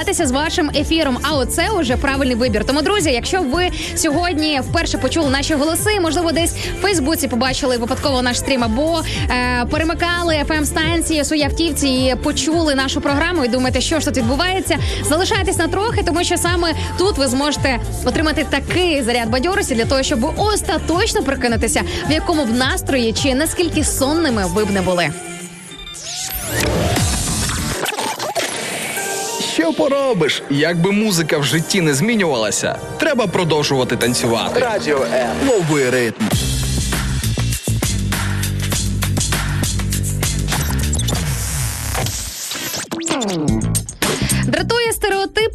Буду 0.06 0.26
з 0.26 0.30
вашим 0.30 0.70
ефіром. 0.76 1.18
А 1.22 1.36
оце 1.36 1.70
уже 1.70 1.96
правильний 1.96 2.36
вибір. 2.36 2.64
Тому, 2.64 2.82
друзі, 2.82 3.10
якщо 3.10 3.42
ви 3.42 3.70
сьогодні 3.94 4.60
вперше 4.60 4.98
почули 4.98 5.30
наші 5.30 5.54
голоси, 5.54 6.00
можливо, 6.00 6.32
десь 6.32 6.52
в 6.52 6.82
Фейсбуці 6.82 7.28
побачили 7.28 7.76
випадково 7.76 8.22
наш 8.22 8.38
стрім, 8.38 8.64
або 8.64 9.02
е, 9.30 9.66
перемикали 9.70 10.34
fm 10.34 10.64
станції 10.64 11.24
свої 11.24 11.42
автівці 11.42 11.88
і 11.88 12.14
почули 12.22 12.74
нашу 12.74 13.00
програму 13.00 13.44
і 13.44 13.48
думаєте, 13.48 13.80
що 13.80 14.00
ж 14.00 14.06
тут 14.06 14.16
відбувається. 14.16 14.76
Залишайтесь 15.08 15.58
на 15.58 15.68
трохи, 15.68 16.02
тому 16.02 16.24
що 16.24 16.36
саме 16.36 16.72
тут 16.98 17.18
ви 17.18 17.28
зможете 17.28 17.78
отримати 18.04 18.46
такий 18.50 19.02
заряд 19.02 19.28
бадьорості 19.28 19.74
для 19.74 19.84
того, 19.84 20.02
щоб 20.02 20.32
остаточно 20.36 21.22
прокинутися, 21.22 21.82
в 22.08 22.12
якому 22.12 22.44
б 22.44 22.54
настрої 22.54 23.12
чи 23.12 23.34
наскільки 23.34 23.84
сонними 23.84 24.44
ви 24.54 24.64
б 24.64 24.70
не 24.70 24.82
були. 24.82 25.29
Що? 30.28 30.44
Якби 30.50 30.92
музика 30.92 31.38
в 31.38 31.44
житті 31.44 31.80
не 31.80 31.94
змінювалася, 31.94 32.78
треба 32.98 33.26
продовжувати 33.26 33.96
танцювати. 33.96 34.60
Радіо 34.60 35.02
М. 35.02 35.28
новий 35.46 35.90
ритм. 35.90 36.24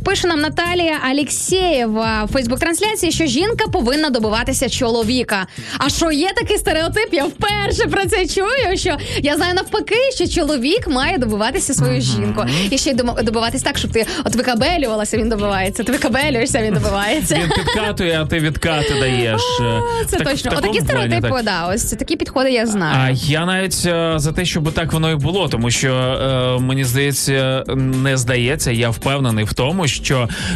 Пише 0.05 0.27
нам 0.27 0.41
Наталія 0.41 0.99
Алєксєєва 1.11 2.23
в 2.23 2.33
Фейсбук-трансляції, 2.33 3.11
що 3.11 3.25
жінка 3.25 3.67
повинна 3.67 4.09
добиватися 4.09 4.69
чоловіка. 4.69 5.47
А 5.77 5.89
що 5.89 6.11
є 6.11 6.29
такий 6.35 6.57
стереотип? 6.57 7.13
Я 7.13 7.25
вперше 7.25 7.87
про 7.87 8.05
це 8.05 8.27
чую. 8.27 8.77
Що 8.77 8.97
я 9.23 9.35
знаю 9.35 9.53
навпаки, 9.53 9.95
що 10.15 10.27
чоловік 10.27 10.87
має 10.87 11.17
добиватися 11.17 11.73
свою 11.73 12.01
жінку. 12.01 12.45
І 12.71 12.77
ще 12.77 12.89
й 12.89 12.93
добиватись 13.23 13.61
так, 13.61 13.77
щоб 13.77 13.91
ти 13.91 14.05
от 14.25 14.35
викабелювалася, 14.35 15.17
він 15.17 15.29
добивається. 15.29 15.83
Ти 15.83 15.91
викабелюєшся, 15.91 16.61
він 16.61 16.73
добивається. 16.73 17.35
Він 17.35 17.49
підкатує, 17.49 18.21
а 18.21 18.25
ти 18.25 18.39
відкати 18.39 18.93
даєш. 18.99 19.41
Е, 19.61 19.81
Це 20.07 20.17
так- 20.17 20.27
точно. 20.27 20.51
Отакі 20.57 20.81
стереотипи, 20.81 21.29
так. 21.29 21.43
да, 21.43 21.67
ось 21.67 21.83
такі 21.83 22.15
підходи 22.15 22.51
я 22.51 22.65
знаю. 22.65 22.97
А 22.99 23.09
я 23.31 23.45
навіть 23.45 23.83
е, 23.85 24.13
за 24.15 24.31
те, 24.31 24.45
щоб 24.45 24.71
так 24.71 24.93
воно 24.93 25.11
і 25.11 25.15
було, 25.15 25.47
тому 25.47 25.71
що 25.71 25.93
е, 25.93 26.59
мені 26.59 26.83
здається, 26.83 27.63
не 27.75 28.17
здається, 28.17 28.71
я 28.71 28.89
впевнений 28.89 29.45
в 29.45 29.53
тому, 29.53 29.87
що 29.87 29.94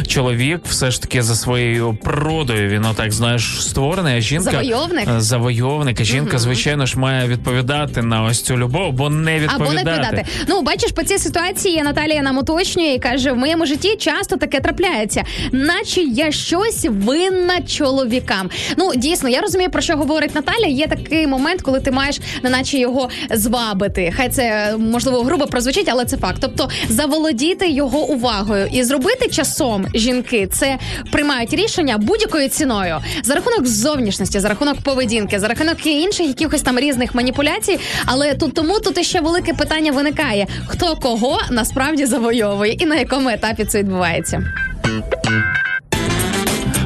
чоловік 0.06 0.60
все 0.64 0.90
ж 0.90 1.02
таки 1.02 1.22
за 1.22 1.34
своєю 1.34 1.98
природою 2.02 2.68
він 2.68 2.84
отак 2.84 3.12
знаєш 3.12 3.62
створений, 3.62 4.16
а 4.18 4.20
жінка 4.20 4.50
Завойовник? 4.50 5.08
Е, 5.16 5.20
завойовник. 5.20 6.00
А 6.00 6.04
жінка, 6.04 6.38
звичайно 6.38 6.86
ж, 6.86 6.98
має 6.98 7.28
відповідати 7.28 8.02
на 8.02 8.22
ось 8.22 8.42
цю 8.42 8.56
любов, 8.56 8.92
бо 8.92 9.10
не 9.10 9.38
відповідати. 9.38 9.64
Або 9.64 9.72
не 9.72 9.80
відповідати. 9.80 10.24
Ну, 10.48 10.62
бачиш, 10.62 10.92
по 10.92 11.02
цій 11.02 11.18
ситуації 11.18 11.82
Наталія 11.82 12.22
нам 12.22 12.38
уточнює 12.38 12.94
і 12.94 12.98
каже: 12.98 13.32
в 13.32 13.36
моєму 13.36 13.66
житті 13.66 13.96
часто 13.96 14.36
таке 14.36 14.60
трапляється, 14.60 15.24
наче 15.52 16.00
я 16.00 16.32
щось 16.32 16.86
винна 16.90 17.60
чоловікам. 17.62 18.50
Ну, 18.76 18.92
дійсно, 18.96 19.28
я 19.28 19.40
розумію, 19.40 19.70
про 19.70 19.82
що 19.82 19.96
говорить 19.96 20.34
Наталя. 20.34 20.66
Є 20.66 20.86
такий 20.86 21.26
момент, 21.26 21.62
коли 21.62 21.80
ти 21.80 21.90
маєш 21.90 22.20
неначе 22.42 22.78
його 22.78 23.08
звабити. 23.30 24.12
Хай 24.16 24.28
це 24.28 24.74
можливо 24.78 25.22
грубо 25.22 25.46
прозвучить, 25.46 25.88
але 25.88 26.04
це 26.04 26.16
факт. 26.16 26.38
Тобто 26.40 26.68
заволодіти 26.88 27.70
його 27.70 27.98
увагою 27.98 28.68
і 28.72 28.82
зробити 28.82 29.28
часом 29.30 29.86
жінки 29.94 30.48
це 30.52 30.78
приймають 31.12 31.54
рішення 31.54 31.98
будь-якою 31.98 32.48
ціною 32.48 32.96
за 33.24 33.34
рахунок 33.34 33.66
зовнішності, 33.66 34.40
за 34.40 34.48
рахунок 34.48 34.80
поведінки, 34.80 35.40
за 35.40 35.48
рахунок 35.48 35.86
інших 35.86 36.26
якихось 36.26 36.62
там 36.62 36.78
різних 36.78 37.14
маніпуляцій. 37.14 37.78
Але 38.06 38.34
тут 38.34 38.54
тому 38.54 38.80
тут 38.80 38.98
іще 38.98 39.20
велике 39.20 39.54
питання 39.54 39.92
виникає: 39.92 40.46
хто 40.66 40.96
кого 40.96 41.38
насправді 41.50 42.06
завойовує 42.06 42.72
і 42.72 42.86
на 42.86 42.96
якому 42.96 43.28
етапі 43.28 43.64
це 43.64 43.78
відбувається. 43.78 44.44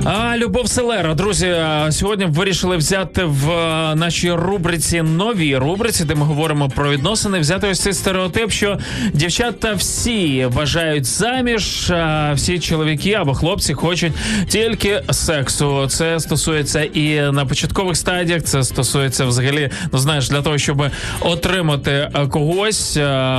А 0.07 0.37
Любов 0.37 0.69
Селера, 0.69 1.15
друзі, 1.15 1.57
сьогодні 1.91 2.25
вирішили 2.25 2.77
взяти 2.77 3.25
в 3.25 3.47
нашій 3.95 4.33
рубриці 4.33 5.03
новій 5.03 5.57
рубриці, 5.57 6.05
де 6.05 6.15
ми 6.15 6.25
говоримо 6.25 6.69
про 6.69 6.91
відносини. 6.91 7.39
Взяти 7.39 7.69
ось 7.69 7.81
цей 7.81 7.93
стереотип, 7.93 8.51
що 8.51 8.79
дівчата 9.13 9.75
всі 9.75 10.49
бажають 10.57 11.05
заміж, 11.05 11.91
а 11.91 12.33
всі 12.33 12.59
чоловіки 12.59 13.13
або 13.13 13.35
хлопці 13.35 13.75
хочуть 13.75 14.13
тільки 14.49 15.03
сексу. 15.11 15.87
Це 15.89 16.21
стосується 16.21 16.83
і 16.83 17.21
на 17.33 17.47
початкових 17.47 17.97
стадіях. 17.97 18.43
Це 18.43 18.63
стосується 18.63 19.25
взагалі, 19.25 19.71
ну 19.93 19.99
знаєш, 19.99 20.29
для 20.29 20.43
того, 20.43 20.59
щоб 20.59 20.85
отримати 21.21 22.11
когось 22.31 22.97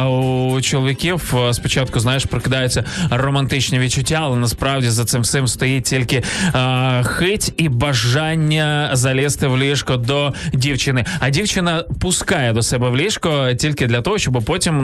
у 0.07 0.61
чоловіків 0.61 1.33
спочатку, 1.51 1.99
знаєш, 1.99 2.25
прокидаються 2.25 2.83
романтичні 3.09 3.79
відчуття, 3.79 4.19
але 4.23 4.37
насправді 4.37 4.89
за 4.89 5.05
цим 5.05 5.21
всім 5.21 5.47
стоїть 5.47 5.83
тільки 5.83 6.23
а, 6.55 7.03
хить 7.03 7.53
і 7.57 7.69
бажання 7.69 8.89
залізти 8.93 9.47
в 9.47 9.57
ліжко 9.57 9.97
до 9.97 10.33
дівчини. 10.53 11.05
А 11.19 11.29
дівчина 11.29 11.83
пускає 12.01 12.53
до 12.53 12.61
себе 12.61 12.89
в 12.89 12.97
ліжко 12.97 13.53
тільки 13.59 13.87
для 13.87 14.01
того, 14.01 14.17
щоб 14.17 14.43
потім 14.45 14.83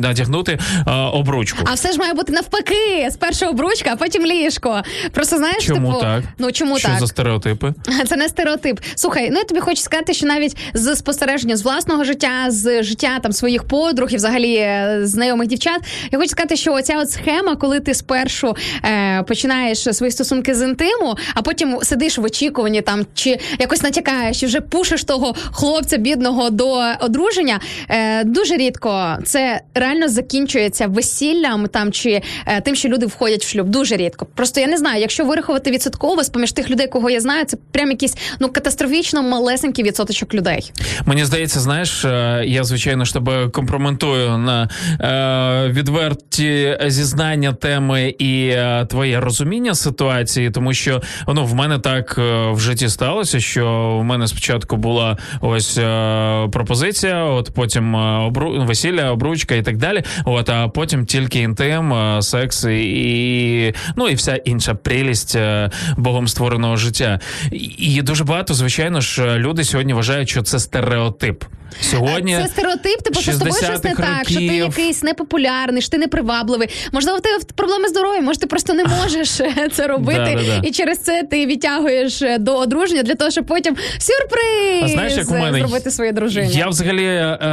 надягнути 0.00 0.58
а, 0.86 1.08
обручку. 1.10 1.58
А 1.64 1.74
все 1.74 1.92
ж 1.92 1.98
має 1.98 2.14
бути 2.14 2.32
навпаки: 2.32 3.08
спершу 3.10 3.46
обручка, 3.46 3.90
а 3.92 3.96
потім 3.96 4.26
ліжко. 4.26 4.82
Просто 5.12 5.36
знаєш, 5.36 5.66
Чому 5.66 5.88
типу, 5.88 6.00
так? 6.00 6.24
ну 6.38 6.52
чому 6.52 6.78
Що 6.78 6.88
так? 6.88 7.00
за 7.00 7.06
стереотипи? 7.06 7.72
Це 8.08 8.16
не 8.16 8.28
стереотип. 8.28 8.80
Слухай, 8.94 9.30
ну 9.30 9.38
я 9.38 9.44
тобі 9.44 9.60
хочу 9.60 9.82
сказати, 9.82 10.14
що 10.14 10.26
навіть 10.26 10.56
з 10.74 10.96
спостереження 10.96 11.56
з 11.56 11.62
власного 11.62 12.04
життя, 12.04 12.30
з 12.48 12.82
життя 12.82 13.18
там 13.22 13.32
своїх 13.32 13.64
подруг 13.64 14.08
і 14.12 14.16
взагалі 14.16 14.54
е, 14.54 15.00
знайомих 15.02 15.48
дівчат, 15.48 15.80
я 16.12 16.18
хочу 16.18 16.30
сказати, 16.30 16.56
що 16.56 16.72
оця 16.72 16.98
от 16.98 17.10
схема, 17.10 17.56
коли 17.56 17.80
ти 17.80 17.94
спершу 17.94 18.56
е, 18.84 19.22
починаєш 19.22 19.78
свої 19.78 20.12
стосунки 20.12 20.54
з 20.54 20.62
інтиму, 20.80 21.16
а 21.34 21.42
потім 21.42 21.78
сидиш 21.82 22.18
в 22.18 22.24
очікуванні 22.24 22.82
там 22.82 23.06
чи 23.14 23.38
якось 23.58 23.82
натякаєш, 23.82 24.42
і 24.42 24.46
вже 24.46 24.60
пушиш 24.60 25.04
того 25.04 25.34
хлопця 25.52 25.96
бідного 25.96 26.50
до 26.50 26.80
одруження. 27.00 27.60
Е, 27.88 28.24
дуже 28.24 28.56
рідко 28.56 29.16
це 29.24 29.60
реально 29.74 30.08
закінчується 30.08 30.86
весіллям 30.86 31.66
там 31.66 31.92
чи 31.92 32.22
е, 32.46 32.60
тим, 32.60 32.74
що 32.74 32.88
люди 32.88 33.06
входять 33.06 33.44
в 33.44 33.48
шлюб. 33.48 33.68
Дуже 33.68 33.96
рідко. 33.96 34.26
Просто 34.34 34.60
я 34.60 34.66
не 34.66 34.78
знаю, 34.78 35.00
якщо 35.00 35.24
вирахувати 35.24 35.70
відсотково 35.70 36.24
з 36.24 36.28
поміж 36.28 36.52
тих 36.52 36.70
людей, 36.70 36.86
кого 36.86 37.10
я 37.10 37.20
знаю, 37.20 37.44
це 37.44 37.56
прям 37.72 37.90
якийсь 37.90 38.16
ну 38.40 38.48
катастрофічно 38.48 39.22
малесенький 39.22 39.84
відсоточок 39.84 40.34
людей. 40.34 40.72
Мені 41.04 41.24
здається, 41.24 41.60
знаєш, 41.60 42.04
е, 42.04 42.44
я 42.46 42.64
звичайно 42.64 43.04
ж 43.04 43.12
тебе 43.12 43.48
компрометую 43.48 44.38
на 44.38 44.68
е, 45.00 45.72
відверті 45.72 46.78
зізнання 46.86 47.52
теми 47.52 48.14
і 48.18 48.48
е, 48.48 48.86
твоє 48.90 49.20
розуміння 49.20 49.74
ситуації, 49.74 50.50
тому 50.50 50.69
що 50.72 51.02
ну 51.28 51.44
в 51.44 51.54
мене 51.54 51.78
так 51.78 52.14
е, 52.18 52.50
в 52.50 52.60
житті 52.60 52.88
сталося, 52.88 53.40
що 53.40 53.96
в 54.00 54.04
мене 54.04 54.28
спочатку 54.28 54.76
була 54.76 55.18
ось 55.40 55.78
е, 55.78 56.48
пропозиція, 56.52 57.24
от 57.24 57.50
потім 57.54 57.96
е, 57.96 58.18
обру... 58.18 58.64
весілля, 58.64 59.10
обручка 59.10 59.54
і 59.54 59.62
так 59.62 59.76
далі. 59.76 60.02
От 60.24 60.50
а 60.50 60.68
потім 60.68 61.06
тільки 61.06 61.38
інтим, 61.38 61.94
секс 62.22 62.64
і- 62.64 63.74
ну 63.96 64.08
і 64.08 64.14
вся 64.14 64.36
інша 64.36 64.74
прелість 64.74 65.38
богом 65.96 66.28
створеного 66.28 66.76
життя. 66.76 67.20
І 67.78 68.02
дуже 68.02 68.24
багато, 68.24 68.54
звичайно 68.54 69.00
ж, 69.00 69.36
люди 69.38 69.64
сьогодні 69.64 69.92
вважають, 69.92 70.28
що 70.28 70.42
це 70.42 70.58
стереотип. 70.58 71.44
Сьогодні 71.80 72.36
Це 72.42 72.48
стереотип, 72.48 73.02
типу, 73.02 73.20
що 73.20 73.32
з 73.32 73.36
тобою 73.38 73.54
щось 73.54 73.84
не 73.84 73.90
60-х 73.90 74.02
так, 74.02 74.28
що 74.28 74.38
ти 74.38 74.44
якийсь 74.46 75.02
непопулярний, 75.02 75.82
що 75.82 75.90
ти 75.90 75.98
непривабливий. 75.98 76.68
Можливо, 76.92 77.18
в 77.18 77.20
тебе 77.20 77.38
проблеми 77.54 77.88
з 77.88 77.90
здоров'ям, 77.90 78.24
може, 78.24 78.40
ти 78.40 78.46
просто 78.46 78.74
не 78.74 78.84
можеш 78.84 79.40
е, 79.40 79.68
це 79.72 79.86
робити, 79.86 80.18
Да-да-да. 80.36 80.68
і 80.68 80.70
через 80.70 80.98
це 80.98 81.22
ти 81.30 81.46
відтягуєш 81.46 82.22
е, 82.22 82.38
до 82.38 82.56
одруження 82.56 83.02
для 83.02 83.14
того, 83.14 83.30
щоб 83.30 83.46
потім 83.46 83.76
сюрприз 83.98 84.82
А 84.82 84.88
знаєш, 84.88 85.16
як 85.16 85.30
у 85.30 85.34
мене 85.34 85.58
зробити 85.58 85.90
своїй 85.90 86.12
дружині. 86.12 86.52
Я 86.54 86.68
взагалі 86.68 87.04
е, 87.04 87.46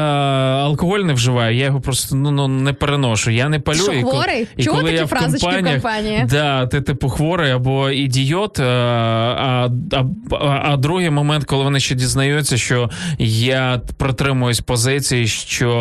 алкоголь 0.63 0.99
не 0.99 1.13
вживаю, 1.13 1.57
я 1.57 1.65
його 1.65 1.81
просто 1.81 2.15
ну, 2.15 2.31
ну 2.31 2.47
не 2.47 2.73
переношу. 2.73 3.31
Я 3.31 3.49
не 3.49 3.59
палю. 3.59 3.77
Що, 3.77 3.91
і, 3.93 4.01
хворий? 4.01 4.47
і 4.57 4.63
Чула 4.63 4.77
коли 4.77 4.89
такі 4.89 5.01
я 5.01 5.07
фразочки 5.07 5.47
в 5.47 5.71
компанії? 5.71 6.25
Да, 6.29 6.67
ти 6.67 6.81
типу 6.81 7.09
хворий 7.09 7.51
або 7.51 7.89
ідіот. 7.89 8.59
е, 8.59 8.63
А, 8.63 9.69
а, 9.91 10.05
а, 10.31 10.61
а 10.63 10.77
другий 10.77 11.09
момент, 11.09 11.45
коли 11.45 11.63
вони 11.63 11.79
ще 11.79 11.95
дізнаються, 11.95 12.57
що 12.57 12.89
я 13.19 13.81
притримуюсь 14.07 14.59
позиції, 14.59 15.27
що 15.27 15.71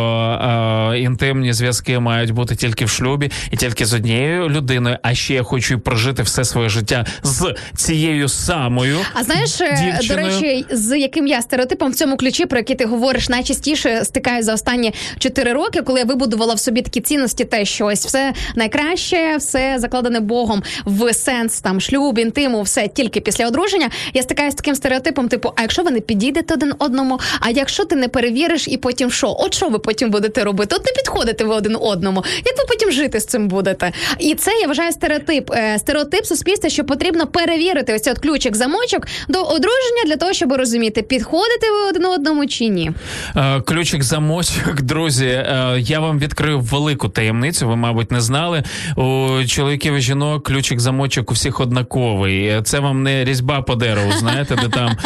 е, 0.93 0.99
інтимні 0.99 1.53
зв'язки 1.53 1.99
мають 1.99 2.31
бути 2.31 2.57
тільки 2.57 2.85
в 2.85 2.89
шлюбі 2.89 3.31
і 3.51 3.57
тільки 3.57 3.87
з 3.87 3.95
однією 3.95 4.49
людиною. 4.49 4.97
А 5.03 5.15
ще 5.15 5.35
я 5.35 5.43
хочу 5.43 5.75
і 5.75 5.77
прожити 5.77 6.23
все 6.23 6.45
своє 6.45 6.69
життя 6.69 7.07
з 7.23 7.55
цією 7.77 8.29
самою. 8.29 8.99
А 9.15 9.23
знаєш, 9.23 9.61
е, 9.61 9.99
до 10.09 10.17
речі, 10.17 10.67
з 10.71 10.99
яким 10.99 11.27
я 11.27 11.43
стереотипом 11.43 11.93
в 11.93 11.95
цьому 11.95 12.17
ключі, 12.17 12.47
про 12.47 12.59
який 12.59 12.77
ти 12.77 12.85
говориш, 12.85 13.29
найчастіше 13.29 14.05
стикаю 14.05 14.43
за 14.43 14.55
останні 14.55 14.95
4 15.19 15.53
роки, 15.53 15.83
коли 15.83 15.99
я 15.99 16.05
вибудувала 16.05 16.55
в 16.55 16.59
собі 16.59 16.83
такі 16.83 17.01
цінності, 17.01 17.45
те, 17.45 17.65
що 17.65 17.87
ось 17.87 18.07
все 18.07 18.33
найкраще, 18.57 19.37
все 19.37 19.77
закладене 19.79 20.21
Богом 20.21 20.63
в 20.85 21.13
сенс 21.15 21.61
там 21.61 21.81
шлюб, 21.81 22.19
інтиму, 22.19 22.63
все 22.63 22.89
тільки 22.89 23.21
після 23.21 23.47
одруження. 23.47 23.91
Я 24.15 24.23
стикаюся 24.23 24.53
з 24.53 24.57
таким 24.57 24.75
стереотипом, 24.75 25.29
типу, 25.29 25.53
а 25.57 25.63
якщо 25.63 25.83
ви 25.83 25.91
не 25.91 26.01
підійдете 26.01 26.55
один 26.55 26.73
одному, 26.79 27.21
а 27.41 27.51
якщо 27.51 27.85
ти 27.85 27.97
не 27.97 28.09
перевіриш 28.21 28.69
і 28.69 28.77
потім 28.77 29.11
що? 29.11 29.37
От 29.39 29.55
що 29.55 29.69
ви 29.69 29.79
потім 29.79 30.11
будете 30.11 30.45
робити? 30.45 30.77
От 30.79 30.87
не 30.87 30.93
підходите 30.93 31.45
ви 31.45 31.55
один 31.55 31.77
одному. 31.81 32.25
Як 32.47 32.59
ви 32.59 32.65
потім 32.69 32.93
жити 32.93 33.21
з 33.21 33.27
цим 33.27 33.49
будете? 33.49 33.93
І 34.19 34.35
це 34.35 34.51
я 34.61 34.67
вважаю 34.67 34.93
стереотип. 34.93 35.51
Е, 35.55 35.79
Стереотип 35.79 36.25
суспільства, 36.27 36.71
що 36.71 36.85
потрібно 36.85 37.27
перевірити 37.27 37.95
ось 37.95 38.03
цей 38.03 38.13
от 38.13 38.19
ключик 38.19 38.57
замочок 38.57 39.07
до 39.29 39.39
одруження 39.43 40.03
для 40.07 40.17
того, 40.17 40.33
щоб 40.33 40.53
розуміти, 40.53 41.03
підходите 41.03 41.71
ви 41.71 41.89
один 41.91 42.05
одному 42.07 42.47
чи 42.47 42.69
ні. 42.69 42.91
Е, 43.37 43.61
Ключик 43.61 44.03
замочок, 44.03 44.81
друзі. 44.83 45.27
е, 45.27 45.77
Я 45.81 46.01
вам 46.01 46.19
відкрив 46.19 46.63
велику 46.63 47.09
таємницю. 47.09 47.69
Ви, 47.69 47.77
мабуть, 47.77 48.11
не 48.13 48.21
знали. 48.21 48.63
У 48.97 49.29
чоловіків 49.47 49.95
і 49.95 50.01
жінок 50.01 50.45
ключик 50.47 50.81
замочок 50.81 51.31
у 51.31 51.35
всіх 51.35 51.61
однаковий. 51.61 52.63
Це 52.63 52.81
вам 52.81 53.03
не 53.03 53.25
різьба 53.25 53.63
по 53.63 53.75
дереву, 53.75 54.13
знаєте, 54.13 54.57
де 54.63 54.69
там 54.69 54.97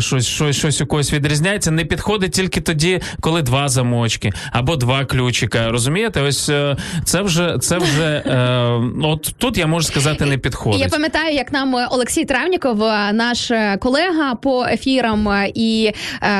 щось, 0.00 0.26
щось, 0.26 0.56
щось 0.56 0.80
у 0.80 0.86
когось 0.86 1.12
відрізняється. 1.12 1.70
Не 1.70 1.84
підходить 1.84 2.34
тільки 2.44 2.60
тоді, 2.60 3.00
коли 3.20 3.42
два 3.42 3.68
замочки 3.68 4.32
або 4.52 4.76
два 4.76 5.04
ключика. 5.04 5.70
Розумієте? 5.70 6.20
Ось 6.20 6.48
е, 6.48 6.76
це 7.04 7.22
вже 7.22 7.56
це 7.60 7.78
вже 7.78 8.22
е, 8.26 9.06
от 9.06 9.34
тут 9.38 9.58
я 9.58 9.66
можу 9.66 9.86
сказати 9.86 10.24
не 10.24 10.38
підходить. 10.38 10.80
я 10.80 10.88
пам'ятаю, 10.88 11.34
як 11.34 11.52
нам 11.52 11.74
Олексій 11.90 12.24
Травніков, 12.24 12.82
е, 12.82 13.12
наш 13.12 13.50
е, 13.50 13.76
колега 13.80 14.34
по 14.34 14.64
ефірам 14.64 15.44
і 15.54 15.92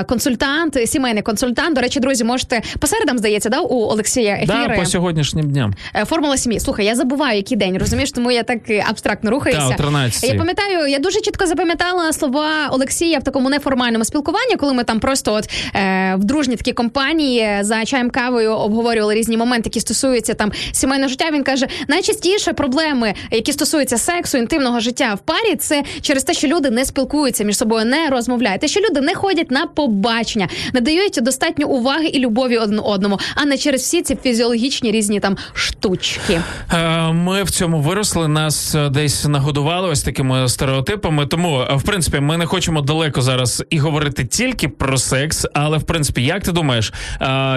консультант, 0.08 0.88
сімейний 0.88 1.22
консультант. 1.22 1.74
До 1.74 1.80
речі, 1.80 2.00
друзі, 2.00 2.24
можете 2.24 2.62
по 2.78 2.86
середам 2.86 3.18
здається, 3.18 3.48
да, 3.48 3.60
у 3.60 3.82
Олексія 3.82 4.34
ефіри. 4.34 4.68
Да, 4.68 4.74
по 4.76 4.86
сьогоднішнім 4.86 5.50
дням. 5.50 5.74
Формула 6.06 6.36
сім'ї. 6.36 6.60
Слухай, 6.60 6.86
я 6.86 6.94
забуваю, 6.94 7.36
який 7.36 7.56
день, 7.56 7.78
розумієш, 7.78 8.12
тому 8.12 8.30
я 8.30 8.42
так 8.42 8.58
абстрактно 8.90 9.30
рухаюся. 9.30 9.74
Та, 9.78 9.84
о 9.84 9.88
13-й. 9.88 10.28
Я 10.28 10.34
пам'ятаю, 10.34 10.86
я 10.86 10.98
дуже 10.98 11.20
чітко 11.20 11.46
запам'ятала 11.46 12.12
слова 12.12 12.68
Олексія 12.70 13.18
в 13.18 13.24
такому 13.24 13.50
неформальному 13.50 14.04
спілкуванні, 14.04 14.56
коли 14.56 14.72
ми 14.72 14.84
там 14.84 15.00
просто 15.00 15.32
от 15.32 15.50
е, 15.74 15.93
в 16.16 16.24
дружній 16.24 16.56
такій 16.56 16.72
компанії 16.72 17.58
за 17.60 17.84
чаєм 17.84 18.10
кавою 18.10 18.52
обговорювали 18.52 19.14
різні 19.14 19.36
моменти, 19.36 19.68
які 19.68 19.80
стосуються 19.80 20.34
там 20.34 20.52
сімейного 20.72 21.08
життя. 21.08 21.24
Він 21.32 21.42
каже, 21.44 21.66
найчастіше 21.88 22.52
проблеми, 22.52 23.14
які 23.30 23.52
стосуються 23.52 23.98
сексу, 23.98 24.38
інтимного 24.38 24.80
життя 24.80 25.14
в 25.14 25.18
парі, 25.18 25.56
це 25.56 25.82
через 26.00 26.24
те, 26.24 26.34
що 26.34 26.48
люди 26.48 26.70
не 26.70 26.84
спілкуються 26.84 27.44
між 27.44 27.56
собою, 27.56 27.84
не 27.84 28.08
розмовляють, 28.08 28.60
те, 28.60 28.68
що 28.68 28.80
люди 28.80 29.00
не 29.00 29.14
ходять 29.14 29.50
на 29.50 29.66
побачення, 29.66 30.48
не 30.72 30.80
дають 30.80 31.18
достатньо 31.22 31.66
уваги 31.66 32.06
і 32.06 32.18
любові 32.18 32.58
один 32.58 32.80
одному, 32.84 33.18
а 33.34 33.44
не 33.44 33.58
через 33.58 33.80
всі 33.80 34.02
ці 34.02 34.16
фізіологічні 34.22 34.90
різні 34.90 35.20
там 35.20 35.36
штучки. 35.52 36.40
Е, 36.72 37.12
Ми 37.12 37.42
в 37.42 37.50
цьому 37.50 37.80
виросли, 37.80 38.28
нас 38.28 38.74
е, 38.74 38.88
десь 38.88 39.24
нагодували 39.24 39.88
ось 39.88 40.02
такими 40.02 40.48
стереотипами. 40.48 41.26
Тому, 41.26 41.60
е, 41.60 41.74
в 41.74 41.82
принципі, 41.82 42.20
ми 42.20 42.36
не 42.36 42.46
хочемо 42.46 42.80
далеко 42.80 43.22
зараз 43.22 43.64
і 43.70 43.78
говорити 43.78 44.24
тільки 44.24 44.68
про 44.68 44.98
секс. 44.98 45.46
Але 45.54 45.78
в 45.78 45.82
принципі, 45.84 46.22
як 46.22 46.42
ти 46.42 46.52
думаєш, 46.52 46.92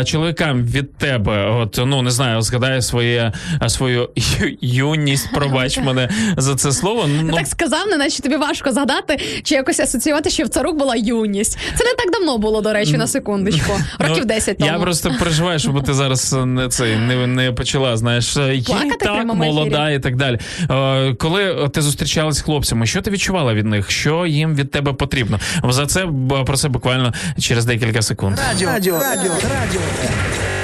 чоловікам 0.05 0.63
від 0.63 0.97
тебе, 0.97 1.49
от 1.49 1.79
ну 1.85 2.01
не 2.01 2.11
знаю, 2.11 2.41
згадає 2.41 2.81
своє 2.81 3.31
свою 3.67 4.09
ю- 4.15 4.57
юність, 4.61 5.31
пробач 5.33 5.77
мене 5.83 6.09
за 6.37 6.55
це 6.55 6.71
слово. 6.71 7.09
Ну 7.23 7.33
так 7.33 7.47
сказав, 7.47 7.87
не 7.87 7.97
наче 7.97 8.23
тобі 8.23 8.35
важко 8.35 8.71
згадати 8.71 9.19
чи 9.43 9.55
якось 9.55 9.79
асоціювати, 9.79 10.29
що 10.29 10.43
в 10.43 10.47
царук 10.47 10.77
була 10.77 10.95
юність. 10.95 11.57
Це 11.75 11.83
не 11.85 11.93
так 11.93 12.11
давно 12.11 12.37
було, 12.37 12.61
до 12.61 12.73
речі, 12.73 12.97
на 12.97 13.07
секундочку. 13.07 13.73
Років 13.99 14.17
Ну, 14.19 14.25
10 14.25 14.57
тому. 14.57 14.71
Я 14.71 14.79
просто 14.79 15.15
переживаю, 15.19 15.59
щоб 15.59 15.83
ти 15.83 15.93
зараз 15.93 16.35
не 16.45 16.67
цей 16.67 16.95
не, 16.95 17.27
не 17.27 17.51
почала. 17.51 17.97
Знаєш, 17.97 18.37
їй 18.37 18.61
так 18.99 19.25
молода 19.25 19.89
і 19.89 19.99
так 19.99 20.15
далі. 20.15 20.39
Е, 20.71 21.13
коли 21.13 21.69
ти 21.73 21.81
зустрічалась 21.81 22.35
з 22.37 22.41
хлопцями, 22.41 22.85
що 22.85 23.01
ти 23.01 23.11
відчувала 23.11 23.53
від 23.53 23.65
них? 23.65 23.91
Що 23.91 24.25
їм 24.25 24.55
від 24.55 24.71
тебе 24.71 24.93
потрібно? 24.93 25.39
За 25.69 25.85
це 25.85 26.07
про 26.45 26.57
це 26.57 26.69
буквально 26.69 27.13
через 27.39 27.65
декілька 27.65 28.01
секунд. 28.07 28.39
Радіо, 28.49 28.69
радіо, 28.69 28.99
радіо, 28.99 29.31
радіо, 29.43 29.81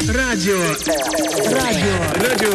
радіо, 0.08 0.60
радіо, 1.52 1.96
радіо. 2.30 2.54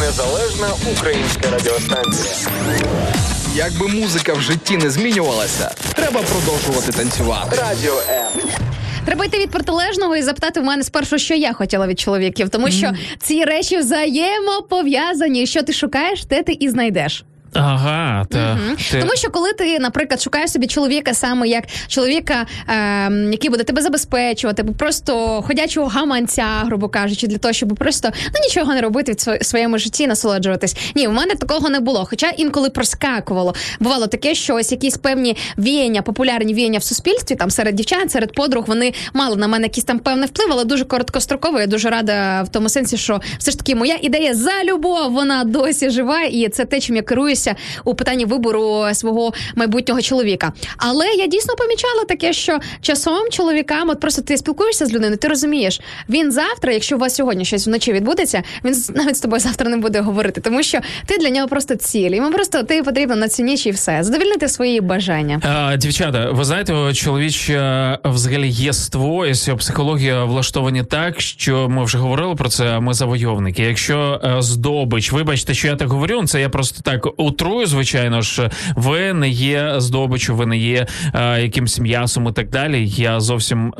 Незалежна 0.00 0.68
українська 0.92 1.50
радіостанція. 1.50 2.34
Якби 3.54 3.88
музика 3.88 4.32
в 4.32 4.40
житті 4.40 4.76
не 4.76 4.90
змінювалася, 4.90 5.70
треба 5.94 6.20
продовжувати 6.22 6.92
танцювати. 6.92 7.56
Радіо 7.56 7.98
М. 8.08 8.50
Треба 9.04 9.24
йти 9.24 9.38
від 9.38 9.50
протилежного 9.50 10.16
і 10.16 10.22
запитати 10.22 10.60
в 10.60 10.64
мене 10.64 10.82
спершу, 10.82 11.18
що 11.18 11.34
я 11.34 11.52
хотіла 11.52 11.86
від 11.86 12.00
чоловіків, 12.00 12.48
тому 12.48 12.70
що 12.70 12.92
ці 13.22 13.44
речі 13.44 13.78
взаємопов'язані. 13.78 15.46
Що 15.46 15.62
ти 15.62 15.72
шукаєш, 15.72 16.24
те 16.24 16.42
ти 16.42 16.52
і 16.52 16.68
знайдеш. 16.68 17.24
Ага, 17.58 18.24
та 18.30 18.54
Мгм. 18.54 18.76
ти... 18.90 19.00
Тому 19.00 19.12
що 19.16 19.30
коли 19.30 19.52
ти, 19.52 19.78
наприклад, 19.78 20.20
шукаєш 20.22 20.50
собі 20.52 20.66
чоловіка 20.66 21.14
саме 21.14 21.48
як 21.48 21.64
чоловіка, 21.88 22.46
е, 22.68 23.10
який 23.30 23.50
буде 23.50 23.64
тебе 23.64 23.82
забезпечувати, 23.82 24.62
або 24.62 24.72
просто 24.72 25.42
ходячого 25.46 25.86
гаманця, 25.86 26.46
грубо 26.64 26.88
кажучи, 26.88 27.26
для 27.26 27.38
того, 27.38 27.52
щоб 27.52 27.68
просто 27.74 28.08
ну 28.24 28.40
нічого 28.48 28.74
не 28.74 28.80
робити 28.80 29.12
в 29.12 29.14
сво- 29.14 29.42
своєму 29.44 29.78
житті, 29.78 30.02
і 30.02 30.06
насолоджуватись. 30.06 30.76
Ні, 30.94 31.08
в 31.08 31.12
мене 31.12 31.34
такого 31.34 31.68
не 31.70 31.80
було. 31.80 32.06
Хоча 32.10 32.28
інколи 32.30 32.70
проскакувало. 32.70 33.54
Бувало 33.80 34.06
таке, 34.06 34.34
що 34.34 34.54
ось 34.54 34.72
якісь 34.72 34.96
певні 34.96 35.36
віяння, 35.58 36.02
популярні 36.02 36.54
віяння 36.54 36.78
в 36.78 36.82
суспільстві, 36.82 37.34
там 37.36 37.50
серед 37.50 37.74
дівчат, 37.74 38.10
серед 38.12 38.32
подруг, 38.34 38.64
вони 38.66 38.92
мали 39.14 39.36
на 39.36 39.46
мене 39.48 39.64
якийсь 39.66 39.84
там 39.84 39.98
певний 39.98 40.28
вплив, 40.28 40.48
але 40.52 40.64
дуже 40.64 40.84
короткостроково. 40.84 41.60
Я 41.60 41.66
дуже 41.66 41.90
рада 41.90 42.42
в 42.42 42.48
тому 42.48 42.68
сенсі, 42.68 42.96
що 42.96 43.20
все 43.38 43.50
ж 43.50 43.58
таки 43.58 43.74
моя 43.74 43.98
ідея 44.02 44.34
за 44.34 44.64
любов, 44.64 45.12
вона 45.12 45.44
досі 45.44 45.90
жива, 45.90 46.22
і 46.22 46.48
це 46.48 46.64
те, 46.64 46.80
чим 46.80 46.96
я 46.96 47.02
керуюся 47.46 47.54
у 47.84 47.94
питанні 47.94 48.24
вибору 48.24 48.86
свого 48.92 49.32
майбутнього 49.54 50.02
чоловіка. 50.02 50.52
Але 50.76 51.06
я 51.06 51.26
дійсно 51.26 51.54
помічала 51.54 52.04
таке, 52.04 52.32
що 52.32 52.58
часом 52.80 53.30
чоловікам, 53.30 53.90
от 53.90 54.00
просто 54.00 54.22
ти 54.22 54.36
спілкуєшся 54.36 54.86
з 54.86 54.92
людиною, 54.92 55.16
ти 55.16 55.28
розумієш, 55.28 55.80
він 56.08 56.32
завтра, 56.32 56.72
якщо 56.72 56.96
у 56.96 56.98
вас 56.98 57.14
сьогодні 57.14 57.44
щось 57.44 57.66
вночі 57.66 57.92
відбудеться, 57.92 58.42
він 58.64 58.74
навіть 58.94 59.16
з 59.16 59.20
тобою 59.20 59.40
завтра 59.40 59.70
не 59.70 59.76
буде 59.76 60.00
говорити, 60.00 60.40
тому 60.40 60.62
що 60.62 60.78
ти 61.06 61.18
для 61.18 61.30
нього 61.30 61.48
просто 61.48 61.74
ціль. 61.74 62.10
Йому 62.10 62.30
просто 62.30 62.62
ти 62.62 62.82
потрібно 62.82 63.16
на 63.16 63.28
цю 63.28 63.42
ніч 63.42 63.66
і 63.66 63.70
все, 63.70 64.02
задовільнити 64.02 64.48
свої 64.48 64.80
бажання. 64.80 65.40
А, 65.42 65.76
дівчата, 65.76 66.30
ви 66.30 66.44
знаєте, 66.44 66.94
чоловіче 66.94 67.98
взагалі 68.04 68.50
єство, 68.50 69.16
ось 69.16 69.48
психологія 69.58 70.24
влаштовані 70.24 70.84
так, 70.84 71.20
що 71.20 71.68
ми 71.68 71.84
вже 71.84 71.98
говорили 71.98 72.34
про 72.34 72.48
це. 72.48 72.80
Ми 72.80 72.94
завойовники. 72.94 73.62
Якщо 73.62 74.20
е, 74.24 74.42
здобич, 74.42 75.12
вибачте, 75.12 75.54
що 75.54 75.68
я 75.68 75.76
так 75.76 75.88
говорю, 75.88 76.26
це 76.26 76.40
я 76.40 76.48
просто 76.48 76.82
так 76.82 77.06
утрую. 77.36 77.66
Звичайно 77.66 78.22
ж, 78.22 78.50
ви 78.76 79.12
не 79.12 79.28
є 79.28 79.74
здобичю, 79.78 80.36
ви 80.36 80.46
не 80.46 80.58
є 80.58 80.86
е, 81.14 81.42
якимсь 81.42 81.78
м'ясом 81.78 82.28
і 82.28 82.32
так 82.32 82.50
далі. 82.50 82.88
Я 82.88 83.20
зовсім 83.20 83.68
е, 83.68 83.72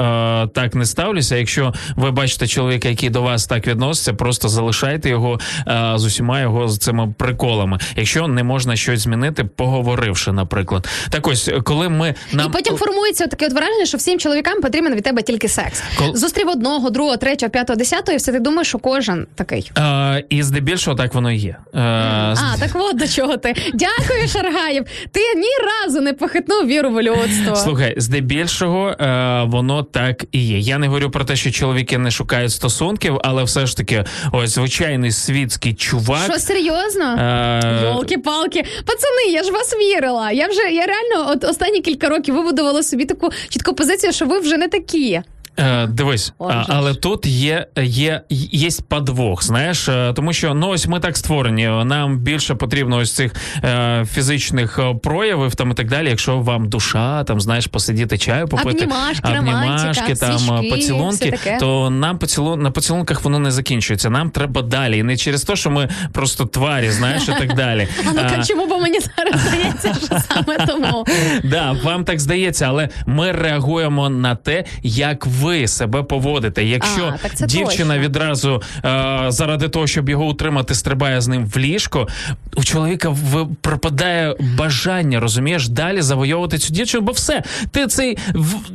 так 0.55 0.75
не 0.75 0.85
ставлюся. 0.87 1.37
Якщо 1.37 1.75
ви 1.97 2.11
бачите 2.11 2.47
чоловіка, 2.47 2.89
який 2.89 3.11
до 3.11 3.23
вас 3.23 3.47
так 3.47 3.67
відноситься, 3.67 4.13
просто 4.15 4.49
залишайте 4.49 5.09
його 5.09 5.41
е, 5.69 5.93
з 5.97 6.05
усіма 6.05 6.41
його 6.41 6.69
з 6.69 6.79
цими 6.79 7.15
приколами. 7.19 7.79
Якщо 7.97 8.29
не 8.29 8.43
можна 8.43 8.77
щось 8.77 9.01
змінити, 9.01 9.45
поговоривши, 9.45 10.33
наприклад. 10.33 10.89
Так 11.11 11.27
ось, 11.27 11.51
коли 11.65 11.89
ми 11.89 12.15
нам 12.33 12.47
І 12.51 12.53
потім 12.53 12.77
формується 12.77 13.27
таке 13.27 13.47
от 13.47 13.53
враження, 13.53 13.87
що 13.87 13.99
всім 13.99 14.19
чоловікам 14.19 14.61
потрібен 14.61 14.95
від 14.95 15.05
тебе 15.05 15.23
тільки 15.23 15.49
секс. 15.49 15.83
Кол- 15.99 16.17
Зустрів 16.17 16.49
одного, 16.49 16.91
другого, 16.91 17.17
третього, 17.17 17.51
п'ятого, 17.51 17.77
десятого, 17.77 18.13
і 18.15 18.17
все 18.17 18.33
ти 18.33 18.41
думаєш, 18.41 18.69
що 18.69 18.79
кожен 18.79 19.27
такий. 19.35 19.71
Е, 19.79 20.25
і 20.29 20.43
здебільшого 20.43 20.97
так 20.97 21.15
воно 21.15 21.33
і 21.33 21.37
є. 21.37 21.57
Е, 21.75 21.79
А, 21.81 22.55
так 22.61 22.71
от 22.75 22.97
до 22.97 23.09
чого 23.09 23.36
ти. 23.37 23.55
Дякую, 23.75 24.29
Шаргаєв. 24.29 24.85
Ти 25.13 25.21
ні 25.37 25.49
разу 25.67 26.01
не 26.01 26.13
похитнув 26.13 26.67
віру 26.67 26.91
в 26.91 27.03
людство. 27.03 27.57
Слухай, 27.57 27.95
здебільшого 27.97 28.89
е, 28.91 29.43
воно 29.47 29.83
так 29.83 30.25
і 30.33 30.47
є. 30.47 30.59
Я 30.59 30.79
не 30.79 30.87
говорю 30.87 31.11
про 31.11 31.25
те, 31.25 31.37
що 31.37 31.51
чоловіки 31.51 31.99
не 31.99 32.11
шукають 32.11 32.53
стосунків, 32.53 33.19
але 33.25 33.45
все 33.45 33.67
ж 33.67 33.77
таки, 33.77 34.05
ось 34.33 34.51
звичайний 34.51 35.13
світський 35.13 35.75
чувак. 35.75 36.25
Що 36.25 36.39
серйозно? 36.39 37.05
Е, 37.05 37.81
Йолки-палки, 37.85 38.65
пацани, 38.87 39.33
я 39.33 39.43
ж 39.43 39.51
вас 39.53 39.75
вірила. 39.81 40.33
Я 40.33 40.47
вже 40.49 40.61
я 40.61 40.87
реально 40.87 41.31
от 41.33 41.45
останні 41.45 41.81
кілька 41.81 42.09
років 42.09 42.35
вибудувала 42.35 42.83
собі 42.83 43.05
таку 43.05 43.31
чітку 43.49 43.75
позицію, 43.75 44.13
що 44.13 44.27
ви 44.27 44.39
вже 44.39 44.57
не 44.57 44.69
такі. 44.69 45.21
Е, 45.59 45.87
дивись, 45.87 46.33
Отже 46.39 46.65
але 46.69 46.95
тут 46.95 47.27
є, 47.27 47.67
є, 47.77 48.21
є 48.31 48.69
подвох, 48.89 49.45
знаєш, 49.45 49.89
е, 49.89 50.13
тому 50.17 50.33
що 50.33 50.55
ну 50.55 50.69
ось 50.69 50.87
ми 50.87 51.01
так 51.01 51.17
створені. 51.17 51.67
Нам 51.67 52.19
більше 52.19 52.55
потрібно 52.55 52.97
ось 52.97 53.15
цих 53.15 53.35
е, 53.65 54.05
фізичних 54.13 54.79
е, 54.79 54.95
проявів 55.03 55.55
там 55.55 55.71
і 55.71 55.75
так 55.75 55.89
далі. 55.89 56.09
Якщо 56.09 56.39
вам 56.39 56.69
душа, 56.69 57.25
там 57.25 57.41
знаєш, 57.41 57.67
посидіти 57.67 58.19
чаю 58.19 58.49
попити, 58.49 58.85
Обнімашки, 58.85 59.35
романтика, 59.37 60.15
там 60.15 60.39
свічки, 60.39 60.71
поцілунки, 60.71 61.39
то 61.61 61.91
нам 61.91 62.19
поцілун 62.19 62.63
на 62.63 62.71
поцілунках 62.71 63.25
воно 63.25 63.39
не 63.39 63.51
закінчується. 63.51 64.11
Нам 64.11 64.31
треба 64.31 64.63
далі. 64.63 64.99
І 64.99 65.03
не 65.03 65.17
через 65.17 65.43
те, 65.43 65.57
що 65.57 65.71
ми 65.71 65.89
просто 66.13 66.47
тварі, 66.47 66.91
знаєш, 66.91 67.23
і 67.23 67.33
так 67.33 67.55
далі. 67.55 67.89
А 68.09 68.13
ну-ка, 68.13 68.45
чому 68.45 68.67
бо 68.67 68.79
мені 68.79 68.99
зараз 69.01 69.41
здається, 69.41 69.95
що 70.07 70.35
саме 70.35 70.67
тому. 70.67 71.07
Да, 71.45 71.77
вам 71.85 72.05
так 72.05 72.21
здається, 72.21 72.65
але 72.69 72.89
ми 73.07 73.33
реагуємо 73.33 74.09
на 74.09 74.35
те, 74.35 74.65
як 74.83 75.27
ви 75.27 75.46
себе 75.69 76.03
поводите. 76.03 76.65
Якщо 76.65 77.13
А, 77.15 77.29
так 77.29 77.33
дівчина 77.49 77.95
точно. 77.95 77.99
відразу 77.99 78.63
е, 78.85 79.25
заради 79.29 79.69
того, 79.69 79.87
щоб 79.87 80.09
його 80.09 80.25
утримати, 80.27 80.75
стрибає 80.75 81.21
з 81.21 81.29
ним 81.29 81.47
в 81.47 81.59
ліжко, 81.59 82.09
у 82.57 82.65
чоловіка 82.65 83.17
пропадає 83.61 84.35
бажання, 84.59 85.21
розумієш, 85.21 85.69
далі 85.69 86.03
завойовувати 86.03 86.59
цю 86.59 86.73
дівчину, 86.73 87.03
бо 87.05 87.13
все, 87.13 87.43
ти 87.71 87.87
цей 87.87 88.19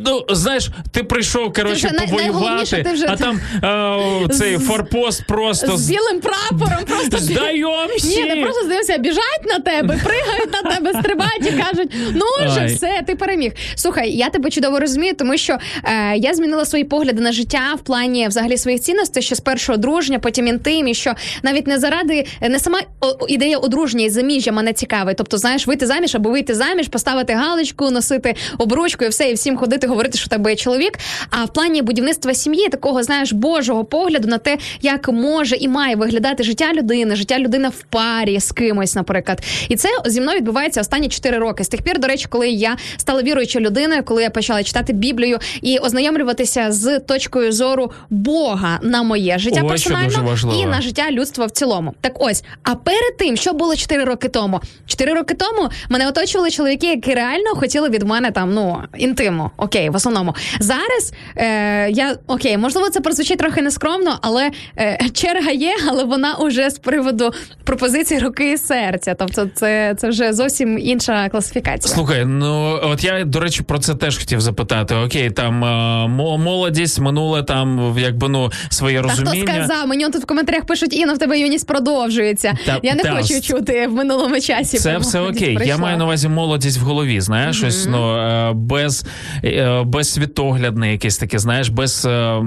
ну 0.05 0.25
знаєш, 0.29 0.69
ти 0.91 1.03
прийшов 1.03 1.53
коротше 1.53 1.87
вже 1.87 2.05
повоювати, 2.07 2.83
ти 2.83 2.93
вже- 2.93 3.05
а 3.09 3.15
там 3.15 3.39
е, 3.63 4.27
цей 4.29 4.57
З- 4.57 4.67
форпост 4.67 5.27
просто 5.27 5.77
З 5.77 5.89
білим 5.89 6.21
прапором 6.21 6.85
просто 6.87 7.17
Здаємося! 7.17 8.07
Ні, 8.07 8.23
не 8.23 8.41
просто 8.43 8.65
здаюся, 8.65 8.97
біжать 8.97 9.45
на 9.45 9.59
тебе, 9.59 9.99
пригають 10.03 10.53
на 10.53 10.71
тебе, 10.71 10.99
стрибають 10.99 11.47
і 11.47 11.51
кажуть: 11.51 11.93
ну 12.13 12.25
вже 12.47 12.65
все, 12.65 13.03
ти 13.07 13.15
переміг. 13.15 13.51
Слухай, 13.75 14.11
я 14.11 14.29
тебе 14.29 14.49
чудово 14.49 14.79
розумію, 14.79 15.13
тому 15.15 15.37
що 15.37 15.57
е, 15.83 16.17
я 16.17 16.33
змінила 16.33 16.60
змінила 16.61 16.65
свої 16.65 16.83
погляди 16.83 17.21
на 17.21 17.31
життя 17.31 17.73
в 17.77 17.81
плані 17.81 18.27
взагалі 18.27 18.57
своїх 18.57 18.81
цінностей, 18.81 19.23
що 19.23 19.35
спершу 19.35 19.73
одруження, 19.73 20.19
потім 20.19 20.47
інтим, 20.47 20.87
і 20.87 20.93
що 20.93 21.13
навіть 21.43 21.67
не 21.67 21.79
заради 21.79 22.25
не 22.41 22.59
сама 22.59 22.79
ідея 23.27 23.57
одруження 23.57 24.05
і 24.05 24.09
заміжжя 24.09 24.51
мене 24.51 24.73
цікавить. 24.73 25.17
Тобто, 25.17 25.37
знаєш, 25.37 25.67
вийти 25.67 25.87
заміж 25.87 26.15
або 26.15 26.29
вийти 26.29 26.55
заміж, 26.55 26.87
поставити 26.87 27.33
галочку, 27.33 27.91
носити 27.91 28.35
обручку 28.57 29.05
і 29.05 29.07
все, 29.07 29.29
і 29.29 29.33
всім 29.33 29.57
ходити, 29.57 29.87
говорити, 29.87 30.17
що 30.17 30.29
тебе 30.29 30.49
є 30.49 30.55
чоловік. 30.55 30.99
А 31.29 31.45
в 31.45 31.53
плані 31.53 31.81
будівництва 31.81 32.33
сім'ї, 32.33 32.69
такого 32.69 33.03
знаєш, 33.03 33.33
божого 33.33 33.85
погляду 33.85 34.27
на 34.27 34.37
те, 34.37 34.57
як 34.81 35.09
може 35.09 35.55
і 35.55 35.67
має 35.67 35.95
виглядати 35.95 36.43
життя 36.43 36.73
людини, 36.73 37.15
життя 37.15 37.39
людини 37.39 37.69
в 37.69 37.83
парі 37.89 38.39
з 38.39 38.51
кимось, 38.51 38.95
наприклад. 38.95 39.41
І 39.69 39.75
це 39.75 39.89
зі 40.05 40.21
мною 40.21 40.37
відбувається 40.37 40.81
останні 40.81 41.09
4 41.09 41.37
роки. 41.37 41.63
З 41.63 41.67
тих 41.67 41.81
пір, 41.81 41.99
до 41.99 42.07
речі, 42.07 42.25
коли 42.29 42.49
я 42.49 42.77
стала 42.97 43.21
віруючою 43.21 43.65
людиною, 43.65 44.03
коли 44.03 44.23
я 44.23 44.29
почала 44.29 44.63
читати 44.63 44.93
Біблію 44.93 45.39
і 45.61 45.77
ознайомлюватися 45.77 46.50
з 46.57 46.99
точкою 46.99 47.51
зору 47.51 47.91
Бога 48.09 48.79
на 48.81 49.03
моє 49.03 49.37
життя 49.39 49.61
Ось 49.63 49.69
персонально 49.69 50.35
і 50.61 50.65
на 50.65 50.81
життя 50.81 51.11
людства 51.11 51.45
в 51.45 51.51
цілому. 51.51 51.93
Так 52.01 52.13
ось, 52.19 52.43
а 52.63 52.75
перед 52.75 53.17
тим, 53.17 53.37
що 53.37 53.53
було 53.53 53.75
4 53.75 54.03
роки 54.03 54.29
тому? 54.29 54.61
4 54.85 55.13
роки 55.13 55.33
тому 55.33 55.69
мене 55.89 56.07
оточували 56.07 56.51
чоловіки, 56.51 56.87
які 56.87 57.13
реально 57.13 57.55
хотіли 57.55 57.89
від 57.89 58.03
мене 58.03 58.31
там 58.31 58.53
ну 58.53 58.83
інтиму. 58.97 59.51
Окей, 59.57 59.89
в 59.89 59.95
основному 59.95 60.35
зараз 60.59 61.13
е, 61.35 61.89
я 61.89 62.15
окей, 62.27 62.57
можливо, 62.57 62.89
це 62.89 62.99
прозвучить 63.01 63.37
трохи 63.39 63.61
нескромно, 63.61 64.17
але 64.21 64.51
е, 64.77 64.99
черга 65.13 65.51
є, 65.51 65.75
але 65.89 66.03
вона 66.03 66.35
уже 66.35 66.69
з 66.69 66.79
приводу 66.79 67.31
пропозиції 67.63 68.19
руки 68.19 68.51
і 68.51 68.57
серця. 68.57 69.15
Тобто, 69.19 69.49
це, 69.55 69.95
це 69.97 70.09
вже 70.09 70.33
зовсім 70.33 70.79
інша 70.79 71.29
класифікація. 71.29 71.93
Слухай, 71.93 72.25
ну 72.25 72.79
от 72.83 73.03
я 73.03 73.25
до 73.25 73.39
речі 73.39 73.63
про 73.63 73.79
це 73.79 73.95
теж 73.95 74.17
хотів 74.17 74.41
запитати. 74.41 74.95
Окей, 74.95 75.31
там 75.31 75.63
е, 75.63 76.07
мо- 76.07 76.30
молодість, 76.37 76.99
минуле 76.99 77.43
там 77.43 77.95
якби 77.97 78.29
ну 78.29 78.51
своє 78.69 79.01
Та 79.01 79.09
хто 79.09 79.35
сказав? 79.35 79.87
Мені 79.87 80.05
тут 80.05 80.23
в 80.23 80.25
коментарях 80.25 80.65
пишуть, 80.65 80.93
Інна, 80.93 81.13
в 81.13 81.17
тебе 81.17 81.39
юність 81.39 81.67
продовжується. 81.67 82.53
Та- 82.65 82.79
я 82.83 82.95
не 82.95 83.03
та, 83.03 83.11
хочу 83.11 83.41
чути 83.41 83.87
в 83.87 83.93
минулому 83.93 84.39
часі. 84.39 84.77
Це 84.77 84.97
все 84.97 85.19
окей. 85.19 85.57
Я 85.65 85.77
маю 85.77 85.97
на 85.97 86.03
увазі 86.03 86.27
молодість 86.27 86.77
в 86.77 86.81
голові. 86.81 87.21
Знаєш, 87.21 87.57
щось 87.57 87.87
ну 87.89 88.17
е, 88.17 88.51
без, 88.55 89.05
е, 89.43 89.83
без 89.85 90.13
світоглядне, 90.13 90.91
якесь 90.91 91.17
таке, 91.17 91.39
знаєш, 91.39 91.69
без 91.69 92.05
е, 92.05 92.41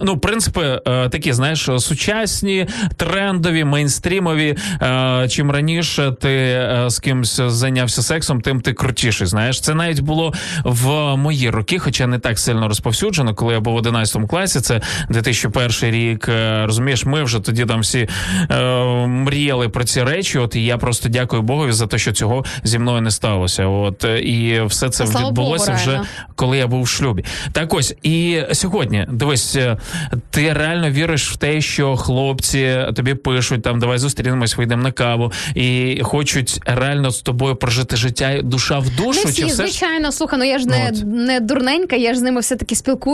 ну 0.00 0.18
принципи 0.18 0.80
такі, 0.84 1.32
знаєш, 1.32 1.68
сучасні, 1.78 2.66
трендові, 2.96 3.64
мейнстрімові. 3.64 4.56
Чим 5.28 5.50
раніше 5.50 6.12
ти 6.20 6.62
з 6.86 6.98
кимось 6.98 7.40
зайнявся 7.46 8.02
сексом, 8.02 8.40
тим 8.40 8.60
ти 8.60 8.72
крутіший. 8.72 9.26
Знаєш, 9.26 9.60
це 9.60 9.74
навіть 9.74 10.00
було 10.00 10.32
в 10.64 11.16
мої 11.16 11.50
роки, 11.50 11.78
хоча 11.78 12.06
не 12.06 12.18
так 12.18 12.38
сильно 12.38 12.68
розповсюджено, 12.68 13.23
коли 13.32 13.54
я 13.54 13.60
був 13.60 13.74
в 13.74 13.76
11 13.76 14.22
класі. 14.28 14.60
Це 14.60 14.80
2001 15.10 15.90
рік. 15.90 16.28
е, 16.28 16.66
Розумієш, 16.66 17.04
ми 17.04 17.22
вже 17.22 17.40
тоді 17.40 17.64
там 17.64 17.80
всі 17.80 18.08
е, 18.50 18.62
мріяли 19.06 19.68
про 19.68 19.84
ці 19.84 20.02
речі. 20.02 20.38
От 20.38 20.56
і 20.56 20.64
я 20.64 20.78
просто 20.78 21.08
дякую 21.08 21.42
Богові 21.42 21.72
за 21.72 21.86
те, 21.86 21.98
що 21.98 22.12
цього 22.12 22.44
зі 22.64 22.78
мною 22.78 23.00
не 23.00 23.10
сталося. 23.10 23.66
От 23.66 24.04
е, 24.04 24.20
і 24.20 24.64
все 24.66 24.90
це 24.90 25.06
Слава 25.06 25.28
відбулося 25.28 25.66
Богу, 25.66 25.78
вже 25.82 26.00
коли 26.34 26.58
я 26.58 26.66
був 26.66 26.82
в 26.82 26.88
шлюбі. 26.88 27.24
Так 27.52 27.74
ось 27.74 27.94
і 28.02 28.42
сьогодні, 28.52 29.06
дивись, 29.10 29.56
е, 29.56 29.76
ти 30.30 30.52
реально 30.52 30.90
віриш 30.90 31.30
в 31.32 31.36
те, 31.36 31.60
що 31.60 31.96
хлопці 31.96 32.78
тобі 32.96 33.14
пишуть 33.14 33.62
там, 33.62 33.78
давай 33.80 33.98
зустрінемось, 33.98 34.56
вийдемо 34.56 34.82
на 34.82 34.92
каву, 34.92 35.32
і 35.54 35.98
хочуть 36.02 36.60
реально 36.66 37.10
з 37.10 37.20
тобою 37.22 37.56
прожити 37.56 37.96
життя 37.96 38.40
душа 38.42 38.78
в 38.78 38.96
душу. 38.96 39.20
Не 39.24 39.30
всі, 39.30 39.40
чи 39.40 39.46
все 39.46 39.56
звичайно, 39.56 40.12
слухай, 40.12 40.38
ну 40.38 40.44
я 40.44 40.58
ж 40.58 40.66
не, 40.66 40.90
не 41.04 41.40
дурненька, 41.40 41.96
я 41.96 42.12
ж 42.14 42.18
з 42.18 42.22
ними 42.22 42.40
все-таки 42.40 42.74
спілкуюся. 42.74 43.13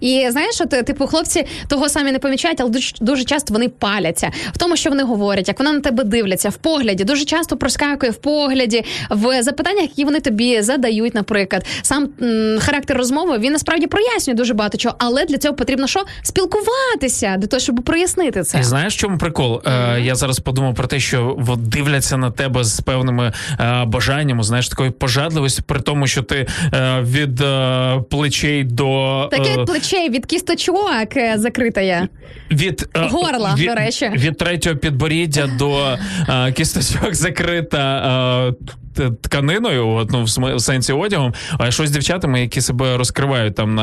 І 0.00 0.26
знаєш, 0.30 0.60
от, 0.60 0.86
типу, 0.86 1.06
хлопці 1.06 1.46
того 1.68 1.88
самі 1.88 2.12
не 2.12 2.18
помічають, 2.18 2.60
але 2.60 2.70
дуже, 2.70 2.94
дуже 3.00 3.24
часто 3.24 3.54
вони 3.54 3.68
паляться 3.68 4.30
в 4.54 4.58
тому, 4.58 4.76
що 4.76 4.90
вони 4.90 5.02
говорять, 5.02 5.48
як 5.48 5.58
вони 5.58 5.72
на 5.72 5.80
тебе 5.80 6.04
дивляться, 6.04 6.48
в 6.48 6.56
погляді. 6.56 7.04
Дуже 7.04 7.24
часто 7.24 7.56
проскакує 7.56 8.12
в 8.12 8.16
погляді, 8.16 8.84
в 9.10 9.42
запитаннях, 9.42 9.82
які 9.82 10.04
вони 10.04 10.20
тобі 10.20 10.62
задають, 10.62 11.14
наприклад. 11.14 11.66
Сам 11.82 12.08
м, 12.22 12.58
характер 12.60 12.96
розмови 12.96 13.38
він 13.38 13.52
насправді 13.52 13.86
прояснює 13.86 14.36
дуже 14.36 14.54
багато 14.54 14.78
чого, 14.78 14.94
але 14.98 15.24
для 15.24 15.38
цього 15.38 15.54
потрібно 15.54 15.86
що? 15.86 16.04
Спілкуватися 16.22 17.36
для 17.38 17.46
того, 17.46 17.60
щоб 17.60 17.82
прояснити 17.82 18.42
це. 18.42 18.62
Знаєш, 18.62 18.96
чому 18.96 19.18
прикол? 19.18 19.62
Е, 19.66 20.00
я 20.00 20.14
зараз 20.14 20.38
подумав 20.38 20.74
про 20.74 20.86
те, 20.86 21.00
що 21.00 21.36
от 21.48 21.68
дивляться 21.68 22.16
на 22.16 22.30
тебе 22.30 22.64
з 22.64 22.80
певними 22.80 23.32
е, 23.60 23.84
бажаннями, 23.86 24.42
знаєш, 24.42 24.68
такої 24.68 24.90
пожадливості, 24.90 25.62
при 25.66 25.80
тому, 25.80 26.06
що 26.06 26.22
ти 26.22 26.46
е, 26.74 27.00
від 27.00 27.40
е, 27.40 28.00
плечей 28.10 28.64
до 28.64 29.25
е, 29.32 29.38
Таке 29.38 29.64
плечей 29.64 30.10
від 30.10 30.26
кісточок 30.26 31.16
е, 31.16 31.34
закрита 31.38 32.08
від 32.50 32.88
е, 32.96 33.00
Горла, 33.00 33.54
від, 33.58 33.66
до 33.68 33.74
речі. 33.74 34.10
від 34.14 34.36
третього 34.38 34.76
підборіддя 34.76 35.50
до 35.58 35.98
е, 36.28 36.52
кісточок 36.52 37.14
закрита. 37.14 38.48
Е, 38.48 38.54
Тканиною, 39.22 39.88
от, 39.88 40.10
ну, 40.10 40.24
в 40.56 40.60
сенсі 40.60 40.92
одягом, 40.92 41.34
а 41.58 41.70
що 41.70 41.86
з 41.86 41.90
дівчатами, 41.90 42.40
які 42.40 42.60
себе 42.60 42.96
розкривають 42.96 43.54
там 43.54 43.74
на 43.74 43.82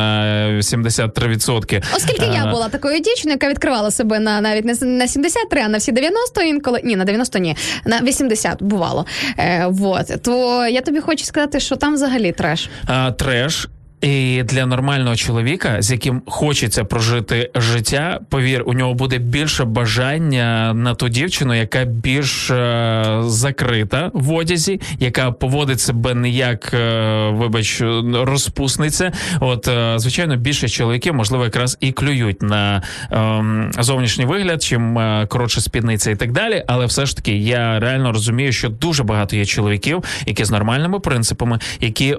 73%. 0.61 1.83
Оскільки 1.95 2.25
я 2.25 2.45
Е, 2.45 2.51
була 2.51 2.69
такою 2.69 2.99
дівчиною, 2.99 3.33
яка 3.41 3.49
відкривала 3.49 3.91
себе 3.91 4.19
на 4.19 4.41
навіть 4.41 4.65
не 4.65 4.73
на 4.81 5.07
73, 5.07 5.61
а 5.61 5.67
на 5.67 5.77
всі 5.77 5.91
90 5.91 6.41
інколи. 6.41 6.81
Ні, 6.83 6.95
на 6.95 7.05
90 7.05 7.39
ні, 7.39 7.55
на 7.85 8.01
80 8.01 8.63
бувало. 8.63 9.05
Е, 9.39 9.65
вот. 9.69 10.21
То 10.23 10.67
я 10.67 10.81
тобі 10.81 10.99
хочу 10.99 11.25
сказати, 11.25 11.59
що 11.59 11.75
там 11.75 11.93
взагалі 11.93 12.31
треш. 12.31 12.69
а, 12.87 13.11
треш. 13.11 13.67
І 14.03 14.43
для 14.43 14.65
нормального 14.65 15.15
чоловіка, 15.15 15.81
з 15.81 15.91
яким 15.91 16.21
хочеться 16.27 16.83
прожити 16.83 17.51
життя, 17.55 18.19
повір, 18.29 18.63
у 18.65 18.73
нього 18.73 18.93
буде 18.93 19.17
більше 19.17 19.65
бажання 19.65 20.73
на 20.73 20.95
ту 20.95 21.09
дівчину, 21.09 21.53
яка 21.53 21.85
більш 21.85 22.51
е, 22.51 23.21
закрита 23.21 24.11
в 24.13 24.33
одязі, 24.33 24.81
яка 24.99 25.31
поводить 25.31 25.79
себе 25.79 26.13
не 26.13 26.29
як, 26.29 26.73
е, 26.73 27.29
вибач, 27.29 27.81
розпусниця. 28.13 29.11
От, 29.39 29.67
е, 29.67 29.93
звичайно, 29.99 30.35
більше 30.35 30.69
чоловіків, 30.69 31.13
можливо, 31.13 31.43
якраз 31.43 31.77
і 31.79 31.91
клюють 31.91 32.41
на 32.41 32.81
ем, 33.11 33.71
зовнішній 33.79 34.25
вигляд, 34.25 34.63
чим 34.63 34.97
е, 34.97 35.25
коротше 35.29 35.61
спідниця 35.61 36.11
і 36.11 36.15
так 36.15 36.31
далі. 36.31 36.63
Але 36.67 36.85
все 36.85 37.05
ж 37.05 37.15
таки, 37.15 37.37
я 37.37 37.79
реально 37.79 38.11
розумію, 38.11 38.51
що 38.51 38.69
дуже 38.69 39.03
багато 39.03 39.35
є 39.35 39.45
чоловіків, 39.45 40.03
які 40.25 40.45
з 40.45 40.51
нормальними 40.51 40.99
принципами, 40.99 41.59
які 41.79 42.11
е, 42.11 42.17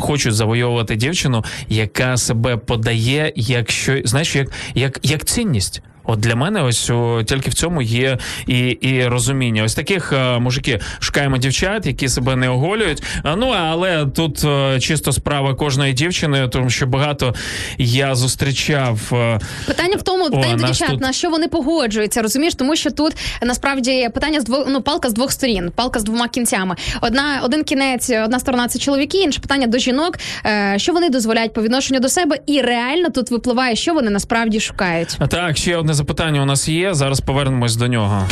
хочуть 0.00 0.34
завоювати 0.56 0.96
дівчину, 0.96 1.44
яка 1.68 2.16
себе 2.16 2.56
подає, 2.56 3.32
як 3.36 3.70
що, 3.70 4.00
знаєш, 4.04 4.36
як, 4.36 4.48
як, 4.74 5.00
як 5.02 5.24
цінність. 5.24 5.82
От 6.06 6.20
для 6.20 6.36
мене 6.36 6.62
ось 6.62 6.90
о, 6.90 7.22
тільки 7.22 7.50
в 7.50 7.54
цьому 7.54 7.82
є 7.82 8.18
і, 8.46 8.58
і 8.68 9.06
розуміння. 9.06 9.62
Ось 9.64 9.74
таких 9.74 10.12
е, 10.12 10.38
мужики 10.38 10.80
шукаємо 10.98 11.36
дівчат, 11.38 11.86
які 11.86 12.08
себе 12.08 12.36
не 12.36 12.48
оголюють. 12.48 13.02
А, 13.22 13.36
ну 13.36 13.46
але 13.48 14.06
тут 14.06 14.44
е, 14.44 14.80
чисто 14.80 15.12
справа 15.12 15.54
кожної 15.54 15.92
дівчини, 15.92 16.48
тому 16.48 16.70
що 16.70 16.86
багато 16.86 17.34
я 17.78 18.14
зустрічав. 18.14 19.00
е, 19.12 19.38
Питання 19.66 19.96
в 19.96 20.02
тому, 20.02 20.24
О, 20.24 20.30
питання 20.30 20.56
до 20.56 20.66
дівчат, 20.66 20.88
тут- 20.90 21.00
на 21.00 21.12
що 21.12 21.30
вони 21.30 21.48
погоджуються, 21.48 22.22
розумієш? 22.22 22.54
Тому 22.54 22.76
що 22.76 22.90
тут 22.90 23.12
насправді 23.42 24.08
питання 24.14 24.40
з 24.40 24.44
двох 24.44 24.66
ну 24.68 24.82
палка 24.82 25.08
з 25.08 25.12
двох 25.12 25.32
сторін, 25.32 25.70
палка 25.74 26.00
з 26.00 26.04
двома 26.04 26.28
кінцями. 26.28 26.76
Одна 27.00 27.40
один 27.44 27.64
кінець, 27.64 28.10
одна 28.24 28.38
сторона 28.40 28.68
це 28.68 28.78
чоловіки, 28.78 29.18
інше 29.18 29.40
питання 29.40 29.66
до 29.66 29.78
жінок, 29.78 30.18
е, 30.46 30.74
що 30.76 30.92
вони 30.92 31.10
дозволяють 31.10 31.52
по 31.52 31.62
відношенню 31.62 32.00
до 32.00 32.08
себе, 32.08 32.38
і 32.46 32.60
реально 32.60 33.10
тут 33.10 33.30
випливає, 33.30 33.76
що 33.76 33.94
вони 33.94 34.10
насправді 34.10 34.60
шукають. 34.60 35.16
А 35.18 35.26
Так, 35.26 35.56
ще 35.56 35.76
одне 35.76 35.94
запитання 35.96 36.42
у 36.42 36.44
нас 36.44 36.68
є. 36.68 36.94
Зараз 36.94 37.20
повернемось 37.20 37.76
до 37.76 37.86
нього. 37.86 38.26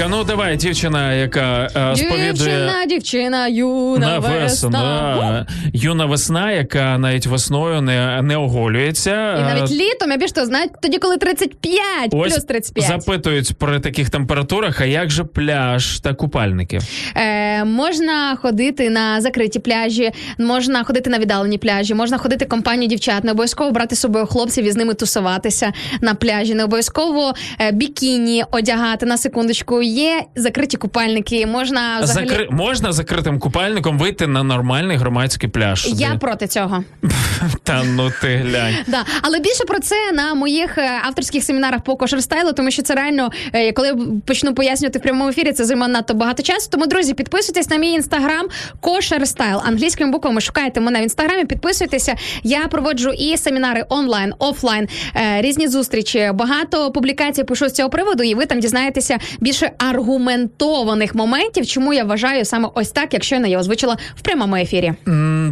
Так, 0.00 0.08
а 0.08 0.16
ну 0.16 0.24
давай, 0.24 0.56
дівчина, 0.56 1.14
яка 1.14 1.68
е, 1.76 1.96
сповідує. 1.96 2.32
Дівчина, 2.32 2.86
дівчина, 2.88 3.48
юна 3.48 3.98
На 4.06 4.18
весна. 4.18 5.46
Юна 5.74 6.06
весна, 6.06 6.52
яка 6.52 6.98
навіть 6.98 7.26
весною 7.26 7.80
не, 7.80 8.22
не 8.22 8.36
оголюється. 8.36 9.10
І 9.10 9.40
навіть 9.40 9.70
Е, 9.70 9.74
літом, 9.74 10.10
я 10.10 10.16
більш 10.16 10.32
того, 10.32 10.46
знають 10.46 10.70
тоді, 10.82 10.98
коли 10.98 11.16
35, 11.16 11.80
Ось 12.12 12.32
плюс 12.32 12.44
35. 12.44 12.86
запитують 12.86 13.54
при 13.58 13.80
таких 13.80 14.10
температурах, 14.10 14.80
а 14.80 14.84
як 14.84 15.10
же 15.10 15.24
пляж 15.24 16.00
та 16.00 16.14
купальники? 16.14 16.80
Е, 17.16 17.64
можна 17.64 18.36
ходити 18.36 18.90
на 18.90 19.20
закриті 19.20 19.58
пляжі, 19.64 20.10
можна 20.38 20.84
ходити 20.84 21.10
на 21.10 21.18
віддалені 21.18 21.58
пляжі, 21.58 21.94
можна 21.94 22.18
ходити 22.18 22.44
компанію 22.44 22.88
дівчат, 22.88 23.24
не 23.24 23.32
обов'язково 23.32 23.70
брати 23.70 23.96
з 23.96 24.00
собою 24.00 24.26
хлопців 24.26 24.64
і 24.64 24.70
з 24.70 24.76
ними 24.76 24.94
тусуватися 24.94 25.72
на 26.00 26.14
пляжі, 26.14 26.54
не 26.54 26.64
обов'язково 26.64 27.34
е, 27.60 27.72
бікіні 27.72 28.44
одягати 28.50 29.06
на 29.06 29.16
секундочку 29.16 29.82
є 29.90 30.24
закриті 30.36 30.76
купальники. 30.76 31.46
Можна 31.46 32.00
взагалі 32.02 32.28
Закри... 32.28 32.48
Можна 32.50 32.92
закритим 32.92 33.38
купальником 33.38 33.98
вийти 33.98 34.26
на 34.26 34.42
нормальний 34.42 34.96
громадський 34.96 35.48
пляж. 35.48 35.88
я 35.94 36.10
Де- 36.10 36.18
проти 36.18 36.46
цього. 36.46 36.84
Та 37.62 37.82
ну 37.84 38.12
ти 38.20 38.36
глянь. 38.36 38.74
Да, 38.86 39.04
але 39.22 39.38
більше 39.40 39.64
про 39.64 39.78
це 39.78 40.12
на 40.12 40.34
моїх 40.34 40.78
е, 40.78 40.90
авторських 41.06 41.44
семінарах 41.44 41.80
по 41.80 41.96
кошерстайлу, 41.96 42.52
тому 42.52 42.70
що 42.70 42.82
це 42.82 42.94
реально, 42.94 43.30
е, 43.52 43.72
коли 43.72 43.88
я 43.88 43.96
почну 44.26 44.54
пояснювати 44.54 44.98
в 44.98 45.02
прямому 45.02 45.30
ефірі, 45.30 45.52
це 45.52 45.64
займе 45.64 45.88
надто 45.88 46.14
багато 46.14 46.42
часу. 46.42 46.68
Тому, 46.70 46.86
друзі, 46.86 47.14
підписуйтесь 47.14 47.70
на 47.70 47.76
мій 47.76 47.92
інстаграм 47.92 48.46
кошерстайл. 48.80 49.60
Англійськими 49.66 50.10
буквами 50.12 50.40
шукайте 50.40 50.80
мене 50.80 51.00
в 51.00 51.02
інстаграмі, 51.02 51.44
підписуйтеся. 51.44 52.14
Я 52.42 52.68
проводжу 52.68 53.10
і 53.10 53.36
семінари 53.36 53.84
онлайн, 53.88 54.34
офлайн, 54.38 54.88
е, 55.16 55.42
різні 55.42 55.68
зустрічі. 55.68 56.30
Багато 56.34 56.90
публікацій 56.90 57.44
пишу 57.44 57.68
з 57.68 57.72
цього 57.72 57.90
приводу, 57.90 58.22
і 58.22 58.34
ви 58.34 58.46
там 58.46 58.60
дізнаєтеся 58.60 59.18
більше 59.40 59.70
аргументованих 59.88 61.14
моментів, 61.14 61.66
чому 61.66 61.92
я 61.92 62.04
вважаю 62.04 62.44
саме 62.44 62.68
ось 62.74 62.90
так, 62.90 63.14
якщо 63.14 63.34
я 63.34 63.40
не 63.40 63.58
озвучила 63.58 63.96
в 64.16 64.20
прямому 64.20 64.56
ефірі. 64.56 64.92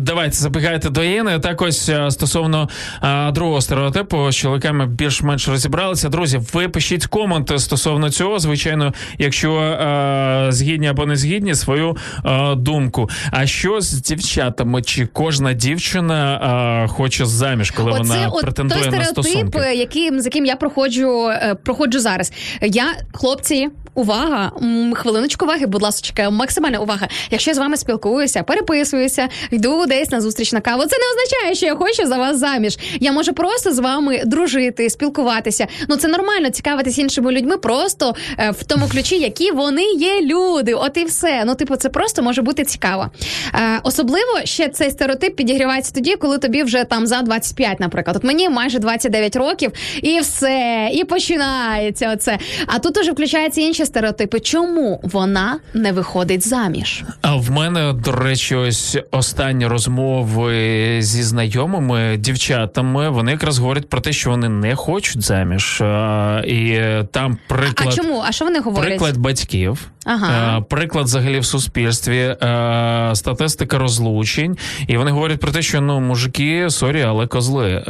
Давайте 0.00 0.36
забігайте 0.36 0.90
до 0.90 1.02
Іни. 1.02 1.38
Так 1.38 1.62
ось 1.62 1.88
е, 1.88 2.10
стосовно 2.10 2.68
е, 3.02 3.30
другого 3.32 3.60
стереотипу, 3.60 4.32
з 4.32 4.36
чоловіками 4.36 4.86
більш-менш 4.86 5.48
розібралися. 5.48 6.08
Друзі, 6.08 6.40
ви 6.52 6.68
пишіть 6.68 7.06
коменти 7.06 7.58
стосовно 7.58 8.10
цього. 8.10 8.38
Звичайно, 8.38 8.94
якщо 9.18 9.54
е, 9.54 10.46
згідні 10.48 10.88
або 10.88 11.06
не 11.06 11.16
згідні, 11.16 11.54
свою 11.54 11.96
е, 12.24 12.54
думку. 12.54 13.08
А 13.30 13.46
що 13.46 13.80
з 13.80 13.92
дівчатами? 13.92 14.82
Чи 14.82 15.06
кожна 15.06 15.52
дівчина 15.52 16.86
хоче 16.90 17.26
заміж, 17.26 17.70
коли 17.70 17.90
Оце 17.90 17.98
вона 18.02 18.26
от 18.26 18.32
той 18.32 18.42
претендує 18.42 18.80
на 18.80 18.86
стереотип, 18.86 19.24
стосунки? 19.24 19.74
яким 19.74 20.20
з 20.20 20.24
яким 20.24 20.46
я 20.46 20.56
проходжу, 20.56 21.30
проходжу 21.64 21.98
зараз. 21.98 22.32
Я, 22.62 22.84
хлопці, 23.12 23.68
увага, 23.98 24.52
хвилиночку 24.94 25.44
уваги, 25.44 25.66
будь 25.66 25.82
ласка, 25.82 26.30
максимальна 26.30 26.78
увага. 26.78 27.08
Якщо 27.30 27.50
я 27.50 27.54
з 27.54 27.58
вами 27.58 27.76
спілкуюся, 27.76 28.42
переписуюся, 28.42 29.28
йду 29.50 29.86
десь 29.86 30.10
на 30.10 30.20
зустріч 30.20 30.52
на 30.52 30.60
каву. 30.60 30.82
Це 30.82 30.96
не 30.98 31.04
означає, 31.10 31.54
що 31.54 31.66
я 31.66 31.74
хочу 31.74 32.06
за 32.06 32.16
вас 32.16 32.38
заміж. 32.38 32.78
Я 33.00 33.12
можу 33.12 33.32
просто 33.32 33.72
з 33.72 33.78
вами 33.78 34.22
дружити, 34.26 34.90
спілкуватися. 34.90 35.66
Ну 35.88 35.96
це 35.96 36.08
нормально 36.08 36.50
цікавитись 36.50 36.98
іншими 36.98 37.32
людьми, 37.32 37.56
просто 37.56 38.14
е, 38.38 38.50
в 38.50 38.64
тому 38.64 38.88
ключі, 38.88 39.18
які 39.18 39.50
вони 39.50 39.84
є 39.92 40.22
люди. 40.22 40.74
От 40.74 40.96
і 40.96 41.04
все. 41.04 41.42
Ну, 41.46 41.54
типу, 41.54 41.76
це 41.76 41.88
просто 41.88 42.22
може 42.22 42.42
бути 42.42 42.64
цікаво. 42.64 43.10
Е, 43.54 43.80
особливо 43.82 44.40
ще 44.44 44.68
цей 44.68 44.90
стереотип 44.90 45.36
підігрівається 45.36 45.94
тоді, 45.94 46.16
коли 46.16 46.38
тобі 46.38 46.62
вже 46.62 46.84
там 46.84 47.06
за 47.06 47.22
25, 47.22 47.80
наприклад. 47.80 48.16
От 48.16 48.24
мені 48.24 48.48
майже 48.48 48.78
29 48.78 49.36
років, 49.36 49.72
і 50.02 50.20
все, 50.20 50.90
і 50.92 51.04
починається 51.04 52.12
оце. 52.12 52.38
А 52.66 52.78
тут 52.78 52.98
уже 52.98 53.12
включаються 53.12 53.60
інші 53.60 53.87
стереотипи. 53.88 54.40
Чому 54.40 55.00
вона 55.02 55.58
не 55.74 55.92
виходить 55.92 56.48
заміж? 56.48 57.04
А 57.22 57.36
в 57.36 57.50
мене, 57.50 57.92
до 57.92 58.12
речі, 58.12 58.54
ось 58.54 58.98
останні 59.10 59.66
розмови 59.66 60.96
зі 61.02 61.22
знайомими 61.22 62.16
дівчатами. 62.16 63.10
Вони 63.10 63.30
якраз 63.32 63.58
говорять 63.58 63.88
про 63.88 64.00
те, 64.00 64.12
що 64.12 64.30
вони 64.30 64.48
не 64.48 64.74
хочуть 64.76 65.22
заміж. 65.22 65.80
А, 65.80 66.42
і 66.46 66.80
там 67.12 67.38
приклад, 67.48 67.88
А 67.92 67.96
чому? 68.02 68.22
А 68.28 68.32
що 68.32 68.44
вони 68.44 68.60
говорять? 68.60 68.88
приклад 68.88 69.16
батьків. 69.16 69.90
Ага. 70.04 70.58
Е, 70.58 70.64
Приклад 70.68 71.04
взагалі 71.04 71.38
в 71.38 71.44
суспільстві, 71.44 72.18
е, 72.18 73.10
статистика 73.14 73.78
розлучень, 73.78 74.56
і 74.86 74.96
вони 74.96 75.10
говорять 75.10 75.40
про 75.40 75.52
те, 75.52 75.62
що 75.62 75.80
ну 75.80 76.00
мужики, 76.00 76.70
sorry, 76.70 77.02
але 77.02 77.26
козли. 77.26 77.84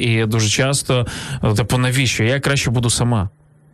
І 0.00 0.24
дуже 0.24 0.48
часто, 0.48 1.06
е, 1.44 1.54
типу, 1.54 1.78
навіщо? 1.78 2.24
Я 2.24 2.40
краще 2.40 2.70
буду 2.70 2.90
сама. 2.90 3.28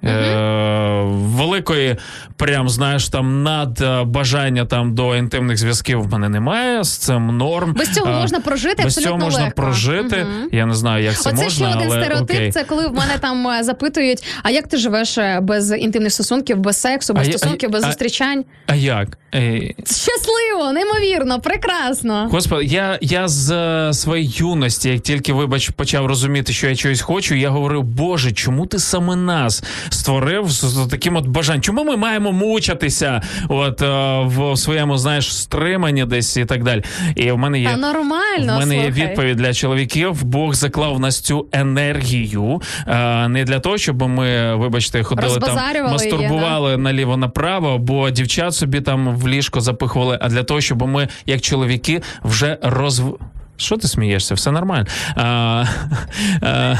Е, 0.05 1.03
великої, 1.07 1.97
прям 2.37 2.69
знаєш, 2.69 3.09
там 3.09 3.43
над 3.43 3.81
е, 3.81 4.05
бажання 4.05 4.65
там 4.65 4.95
до 4.95 5.17
інтимних 5.17 5.59
зв'язків 5.59 6.01
в 6.03 6.13
мене 6.13 6.29
немає. 6.29 6.85
З 6.85 6.97
цим 6.97 7.37
норм. 7.37 7.73
Без 7.73 7.93
цього 7.93 8.11
Е, 8.13 8.21
можна 8.21 8.41
прожити 8.41 8.83
Без 8.85 8.95
цього 8.95 9.19
можна 9.19 9.41
легко. 9.45 9.63
прожити. 9.63 10.17
Мгм. 10.17 10.49
Я 10.53 10.67
не 10.67 10.75
знаю, 10.75 11.05
як 11.05 11.15
це 11.21 11.31
Оце 11.31 11.45
можна, 11.45 11.51
ще 11.69 11.77
один 11.77 11.91
але 11.93 12.01
стереотип. 12.03 12.37
окей. 12.37 12.53
Це 12.53 12.65
коли 12.65 12.87
в 12.89 12.95
мене 12.95 13.19
там 13.21 13.49
е, 13.49 13.63
запитують: 13.65 14.25
а 14.43 14.51
як 14.51 14.67
ти 14.69 14.77
живеш 14.77 15.19
без 15.43 15.73
інтимних 15.73 16.13
стосунків, 16.13 16.57
без 16.59 16.77
сексу, 16.81 17.15
без 17.15 17.29
А 17.29 17.31
я- 17.31 17.39
стосунків, 17.39 17.71
без 17.71 17.85
а- 17.85 17.87
зустрічань? 17.87 18.45
А 18.67 18.75
як? 18.75 19.19
Щасливо, 19.87 20.73
неймовірно, 20.73 21.41
прекрасно. 21.41 22.29
Господи, 22.33 22.65
я, 22.65 22.99
я 23.01 23.29
з 23.29 23.93
своєї 23.95 24.31
юності, 24.37 24.89
як 24.89 25.01
тільки 25.01 25.33
вибач, 25.33 25.69
почав 25.71 26.07
розуміти, 26.07 26.53
що 26.53 26.69
я 26.69 26.77
чогось 26.77 27.01
хочу, 27.01 27.35
я 27.35 27.51
говорив, 27.51 27.83
Боже, 27.83 28.33
чому 28.33 28.67
ти 28.67 28.79
саме 28.79 29.17
нас 29.17 29.65
створив 29.93 30.51
з, 30.51 30.87
таким 30.91 31.17
от 31.17 31.27
бажанням? 31.27 31.63
Чому 31.63 31.85
ми 31.85 31.97
маємо 31.97 32.33
мучатися 32.33 33.23
от 33.49 33.83
е, 33.83 34.21
в 34.25 34.57
своєму, 34.57 34.99
знаєш, 34.99 35.37
стриманні 35.37 36.05
десь 36.05 36.37
і 36.37 36.45
так 36.45 36.65
далі? 36.65 36.83
І 37.17 37.33
в 37.33 37.39
мене 37.39 37.61
є 37.61 37.69
Та 37.69 37.77
нормально, 37.77 38.57
в 38.57 38.59
мене 38.59 38.77
є 38.77 38.91
відповідь 38.91 39.37
для 39.37 39.55
чоловіків. 39.55 40.25
Бог 40.25 40.55
заклав 40.55 40.95
в 40.95 41.01
нас 41.01 41.21
цю 41.21 41.47
енергію 41.53 42.63
е, 42.87 43.29
не 43.29 43.45
для 43.45 43.61
того, 43.61 43.79
щоб 43.79 44.09
ми, 44.09 44.55
вибачте, 44.57 45.03
ходили 45.03 45.29
там, 45.29 45.41
Розбазарювали 45.41 46.05
її, 46.05 46.13
мастурбували 46.13 46.77
наліво 46.77 47.17
направо, 47.17 47.79
бо 47.79 48.11
дівчат 48.11 48.55
собі 48.55 48.81
там 48.81 49.17
в 49.17 49.29
ліжко 49.29 49.61
запихували, 49.61 50.19
а 50.21 50.29
для 50.29 50.43
того, 50.43 50.61
щоб 50.61 50.83
ми, 50.83 51.09
як 51.27 51.41
чоловіки, 51.41 52.03
вже 52.25 52.59
розв... 52.63 53.19
Що 53.57 53.77
ти 53.77 53.89
смієшся? 53.89 54.35
Все 54.35 54.51
нормально. 54.51 54.87
А, 55.17 55.65
а, 56.43 56.75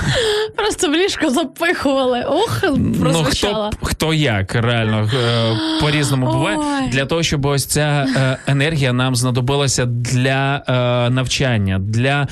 Просто 0.57 0.89
в 0.89 0.95
ліжко 0.95 1.31
запихували. 1.31 2.25
Ух, 2.31 2.65
ну, 2.77 3.25
хто, 3.25 3.71
хто 3.83 4.15
як 4.15 4.55
реально 4.55 5.11
е, 5.15 5.57
по-різному 5.81 6.33
буває. 6.33 6.57
Ой. 6.59 6.89
Для 6.89 7.07
того, 7.07 7.23
щоб 7.23 7.47
ось 7.47 7.65
ця 7.67 8.07
е, 8.17 8.37
енергія 8.47 8.93
нам 8.93 9.17
знадобилася 9.17 9.87
для 9.87 10.63
е, 10.69 11.11
навчання, 11.11 11.79
для 11.79 12.29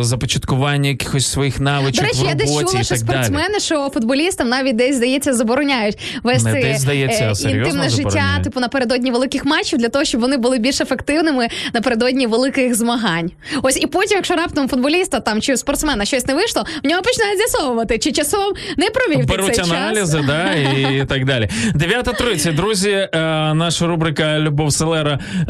започаткування 0.00 0.88
якихось 0.88 1.26
своїх 1.26 1.60
навичок 1.60 2.04
До 2.04 2.08
речі, 2.08 2.22
в 2.22 2.26
я 2.26 2.34
десь 2.34 2.58
чула, 2.58 2.82
що 2.82 2.96
спортсмени, 2.96 3.60
що 3.60 3.90
футболістам 3.94 4.48
навіть 4.48 4.76
десь 4.76 4.96
здається 4.96 5.34
забороняють 5.34 5.98
вести 6.22 6.52
Не 6.52 6.60
десь 6.60 6.80
здається, 6.80 7.48
інтимне 7.48 7.88
життя, 7.88 8.40
типу 8.44 8.60
напередодні 8.60 9.10
великих 9.10 9.44
матчів, 9.44 9.78
для 9.78 9.88
того, 9.88 10.04
щоб 10.04 10.20
вони 10.20 10.36
були 10.36 10.58
більш 10.58 10.80
ефективними 10.80 11.48
напередодні 11.74 12.26
великих 12.26 12.74
змагань. 12.74 13.30
Ось 13.62 13.76
і 13.82 13.86
потім, 13.86 14.16
якщо 14.16 14.34
раптом 14.34 14.68
футболіста 14.68 15.20
там 15.20 15.40
чи 15.40 15.56
спортсмена 15.56 16.04
щось 16.04 16.26
не 16.26 16.34
вийшло, 16.34 16.64
в 16.84 16.86
нього 16.86 17.02
починають 17.02 17.38
з'ясовувати, 17.38 17.98
чи 17.98 18.12
часом 18.12 18.52
не 18.76 18.90
провів 18.90 19.26
Беруть 19.26 19.54
цей 19.54 19.64
аналізи, 19.64 20.18
час. 20.18 20.26
да, 20.26 20.52
і 20.52 21.04
так 21.08 21.24
далі. 21.24 21.48
9.30, 21.74 22.54
друзі, 22.54 22.90
е, 22.90 23.08
наша 23.54 23.86
рубрика 23.86 24.38
Любов 24.38 24.72
Селера 24.72 25.12
е, 25.12 25.44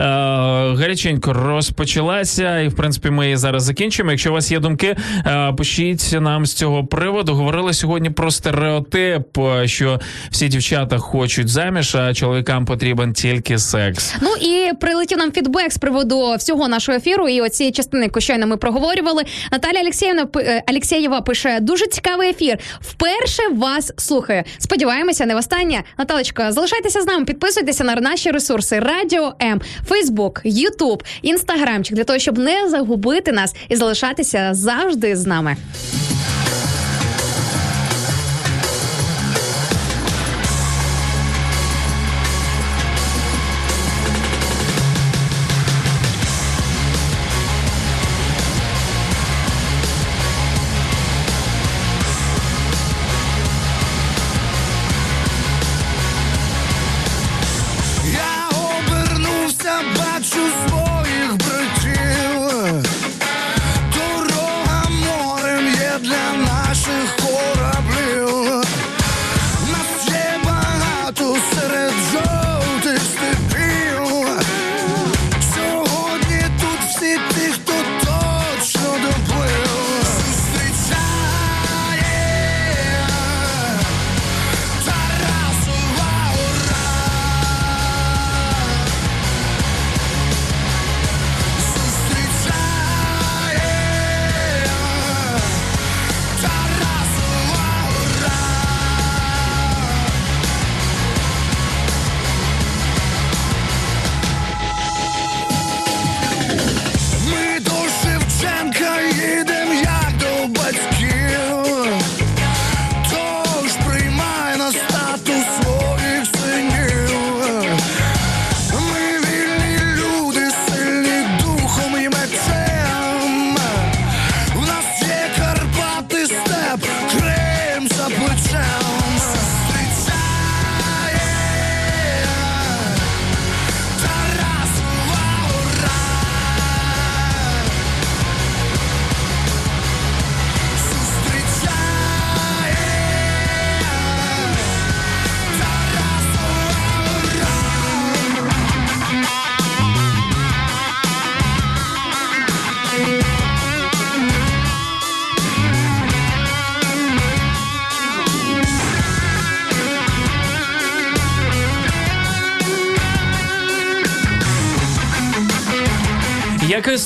гаряченько 0.77 1.33
розпочалася, 1.33 2.61
і 2.61 2.69
в 2.69 2.77
принципі 2.77 3.11
ми 3.11 3.25
її 3.25 3.37
зараз 3.37 3.63
закінчимо. 3.63 4.11
Якщо 4.11 4.31
у 4.31 4.33
вас 4.33 4.51
є 4.51 4.61
думки, 4.61 4.97
е, 5.27 5.53
пишіть 5.53 6.17
нам 6.21 6.47
з 6.47 6.55
цього 6.55 6.87
приводу. 6.87 7.35
Говорили 7.35 7.73
сьогодні 7.73 8.11
про 8.11 8.31
стереотип, 8.31 9.39
що 9.65 10.01
всі 10.31 10.49
дівчата 10.49 10.99
хочуть 10.99 11.49
заміж, 11.49 11.95
а 11.95 12.15
чоловікам 12.15 12.65
потрібен 12.65 13.13
тільки 13.13 13.59
секс. 13.59 14.15
Ну 14.23 14.29
і 14.41 14.73
прилетів 14.75 15.19
нам 15.19 15.33
фідбек 15.33 15.73
з 15.73 15.79
приводу 15.79 16.35
всього 16.39 16.69
нашого 16.69 16.99
ефіру 16.99 17.29
і 17.29 17.41
оцієї 17.41 17.73
частини, 17.79 18.03
яку 18.05 18.21
щойно 18.21 18.47
ми 18.47 18.57
проговорювали. 18.57 19.23
Наталя 19.53 19.79
Алексєєвна 19.81 20.27
пи- 20.27 20.43
е, 20.43 20.63
Алексєєва 20.67 21.21
пише 21.21 21.59
дуже 21.61 21.87
цікавий 21.87 22.31
ефір. 22.31 22.59
Вперше 22.81 23.43
вас 23.53 23.93
слухаю. 23.97 24.43
Сподіваємося, 24.59 25.27
не 25.27 25.35
востаннє. 25.35 25.83
Наталочка, 25.99 26.53
залишайтеся 26.53 27.01
з 27.03 27.07
нами, 27.07 27.25
підписуйтеся 27.25 27.85
на 27.85 27.95
наші 27.95 28.31
ресурси 28.31 28.79
Радіо 28.79 29.35
М, 29.43 29.61
Фейсбук, 29.89 30.41
Ютуб, 30.45 31.03
Інстаграмчик 31.23 31.97
для 31.97 32.05
того, 32.05 32.19
щоб 32.19 32.39
не 32.39 32.69
загубити 32.69 33.33
нас 33.33 33.55
і 33.69 33.77
залишатися 33.77 34.51
завжди 34.53 35.17
з 35.17 35.27
нами. 35.27 35.57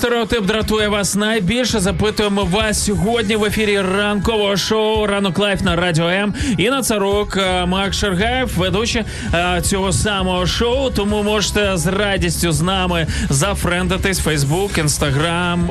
Стереотип 0.03 0.47
дратує 0.47 0.89
вас 0.89 1.15
найбільше? 1.15 1.81
Запитуємо 1.81 2.45
вас 2.45 2.85
сьогодні 2.85 3.37
в 3.37 3.45
ефірі 3.45 3.81
ранкового 3.81 4.57
шоу 4.57 5.07
Ранок 5.07 5.39
Live 5.39 5.61
на 5.61 5.77
радіо 5.77 6.09
М. 6.09 6.35
Інна 6.59 6.83
Царук, 6.83 7.37
е, 7.37 7.67
Макс 7.67 7.99
Шаргаєв, 7.99 8.51
ведучі 8.57 9.05
е, 9.35 9.61
цього 9.63 9.93
самого 9.93 10.47
шоу. 10.47 10.91
Тому 10.91 11.23
можете 11.23 11.77
з 11.77 11.87
радістю 11.87 12.53
з 12.53 12.61
нами 12.61 13.07
зафрендитись 13.31 14.19
Фейсбук, 14.21 14.79
Інстаграм, 14.79 15.71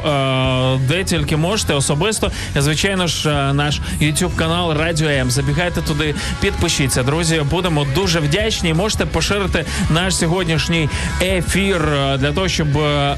де 0.88 1.04
тільки 1.04 1.38
можете 1.38 1.74
особисто. 1.74 2.32
Звичайно 2.56 3.08
ж, 3.08 3.30
е, 3.30 3.54
наш 3.54 3.80
YouTube 4.02 4.36
канал 4.36 4.74
Радіо 4.74 5.10
М. 5.10 5.32
Забігайте 5.32 5.82
туди, 5.82 6.16
підпишіться, 6.42 7.04
друзі. 7.04 7.42
Будемо 7.50 7.88
дуже 7.96 8.20
вдячні. 8.20 8.74
Можете 8.74 9.06
поширити 9.06 9.66
наш 9.90 10.16
сьогоднішній 10.16 10.90
ефір 11.22 11.82
е, 11.82 12.18
для 12.18 12.32
того, 12.32 12.48
щоб 12.48 12.78
е, 12.78 13.18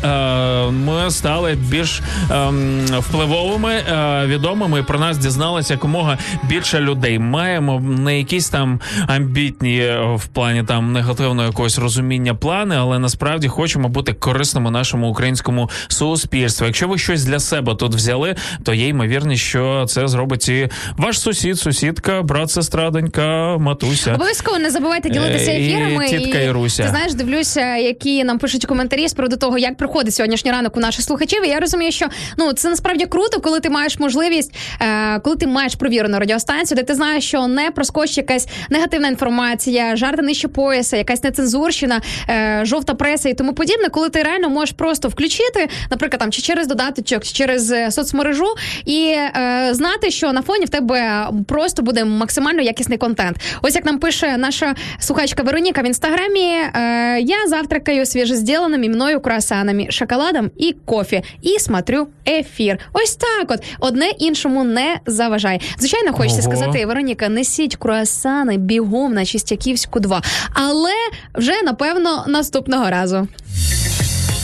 стали 1.11 1.57
більш 1.69 2.01
ем, 2.31 2.85
впливовими, 2.99 3.73
е, 3.73 4.23
відомими. 4.25 4.84
Про 4.84 4.99
нас 4.99 5.17
дізналося 5.17 5.73
якомога 5.73 6.17
більше 6.43 6.80
людей. 6.80 7.19
Маємо 7.19 7.80
не 7.80 8.17
якісь 8.17 8.49
там 8.49 8.80
амбітні 9.07 9.88
в 10.15 10.25
плані 10.27 10.63
там 10.63 10.93
негативного 10.93 11.47
якогось 11.47 11.77
розуміння 11.80 12.35
плани, 12.35 12.75
але 12.80 12.99
насправді 12.99 13.47
хочемо 13.47 13.89
бути 13.89 14.13
корисними 14.13 14.71
нашому 14.71 15.09
українському 15.09 15.69
суспільству. 15.88 16.65
Якщо 16.67 16.88
ви 16.88 16.97
щось 16.97 17.23
для 17.23 17.39
себе 17.39 17.75
тут 17.75 17.95
взяли, 17.95 18.35
то 18.63 18.73
є 18.73 18.88
ймовірність, 18.88 19.43
що 19.43 19.85
це 19.89 20.07
зробить 20.07 20.49
і 20.49 20.69
ваш 20.97 21.19
сусід, 21.19 21.59
сусідка, 21.59 22.21
брат, 22.21 22.51
сестра, 22.51 22.89
донька, 22.89 23.57
матуся. 23.57 24.13
Обов'язково 24.13 24.57
не 24.59 24.69
забувайте 24.71 25.09
ділитися 25.09 25.51
Е, 25.51 25.59
і 25.61 25.73
ефірами. 25.73 26.07
тітка 26.09 26.39
Іруся. 26.39 26.84
ти 26.84 26.89
знаєш, 26.89 27.13
дивлюся, 27.13 27.75
які 27.75 28.23
нам 28.23 28.39
пишуть 28.39 28.65
коментарі 28.65 29.07
з 29.07 29.13
приводу 29.13 29.38
того, 29.38 29.57
як 29.57 29.77
проходить 29.77 30.13
сьогоднішній 30.15 30.51
ранок 30.51 30.77
у 30.77 30.80
наших 30.94 31.06
слухачів. 31.06 31.45
І 31.45 31.49
я 31.49 31.60
розумію, 31.60 31.91
що 31.91 32.07
ну 32.38 32.53
це 32.53 32.70
насправді 32.70 33.06
круто, 33.06 33.40
коли 33.40 33.60
ти 33.60 33.70
маєш 33.70 33.99
можливість, 33.99 34.56
е, 34.82 35.20
коли 35.20 35.36
ти 35.36 35.48
маєш 35.48 35.76
провірену 35.76 36.20
радіостанцію, 36.20 36.76
де 36.76 36.84
ти 36.84 36.95
знаєш, 36.95 37.28
що 37.28 37.48
не 37.48 37.72
проскочить 37.72 38.18
якась 38.18 38.48
негативна 38.70 39.07
інформація, 39.07 39.95
жарти 39.95 40.22
нижче 40.22 40.48
пояса, 40.48 40.98
якась 40.98 41.24
нецензурщина, 41.24 42.02
е, 42.30 42.61
жовта 42.65 42.94
преса 42.94 43.30
і 43.30 43.34
тому 43.34 43.53
подібне, 43.53 43.90
коли 43.90 44.10
ти 44.10 44.24
реально 44.24 44.49
можеш 44.49 44.76
просто 44.76 45.07
включити, 45.07 45.70
наприклад, 45.91 46.20
там 46.20 46.32
чи 46.32 46.41
через 46.41 46.68
додаточок, 46.68 47.24
чи 47.24 47.34
через 47.34 47.72
е, 47.72 47.91
соцмережу, 47.91 48.56
і 48.86 49.15
е, 49.15 49.70
знати, 49.72 50.11
що 50.11 50.34
на 50.34 50.41
фоні 50.41 50.65
в 50.65 50.70
тебе 50.70 51.28
просто 51.48 51.82
буде 51.82 52.06
максимально 52.06 52.61
якісний 52.61 52.98
контент. 52.98 53.38
Ось 53.61 53.76
як 53.76 53.86
нам 53.86 53.99
пише 53.99 54.38
наша 54.38 54.76
слухачка 54.99 55.44
Вероніка 55.44 55.82
в 55.82 55.86
інстаграмі. 55.86 56.41
Е, 56.41 57.20
я 57.22 57.48
завтракаю 57.48 58.06
свіжезділеними 58.06 58.90
мною 58.90 59.20
круасанами, 59.20 59.88
шоколадом 59.90 60.52
і 60.57 60.76
кофе, 60.85 61.22
і 61.41 61.60
смотрю 61.60 62.07
ефір. 62.27 62.80
Ось 62.93 63.15
так, 63.15 63.51
от 63.51 63.64
одне 63.80 64.10
іншому 64.19 64.64
не 64.64 64.99
заважає. 65.05 65.60
Звичайно, 65.80 66.14
хочеться 66.14 66.41
Ого. 66.47 66.51
сказати, 66.51 66.85
Вероніка, 66.85 67.30
несіть 67.30 67.76
круасани 67.76 68.57
бігом 68.57 69.14
на 69.14 69.26
Чистяківську 69.26 69.99
2. 69.99 70.22
Але 70.53 70.93
вже 71.35 71.61
напевно 71.64 72.26
наступного 72.27 72.89
разу. 72.89 73.27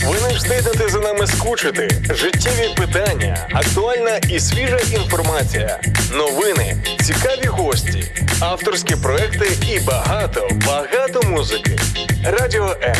Ви 0.04 0.20
не 0.28 0.34
встигнете 0.34 0.88
за 0.88 0.98
нами 0.98 1.26
скучити. 1.26 1.88
Життєві 2.14 2.74
питання, 2.76 3.48
актуальна 3.52 4.16
і 4.28 4.40
свіжа 4.40 4.78
інформація, 4.92 5.80
новини, 6.12 6.76
цікаві 7.00 7.46
гості, 7.46 8.04
авторські 8.40 8.96
проекти 8.96 9.46
і 9.74 9.80
багато, 9.80 10.48
багато 10.66 11.22
музики. 11.22 11.78
Радіо 12.24 12.76
М. 12.82 12.96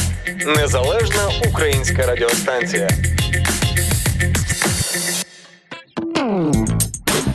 Незалежна 0.56 1.30
українська 1.48 2.06
радіостанція. 2.06 2.88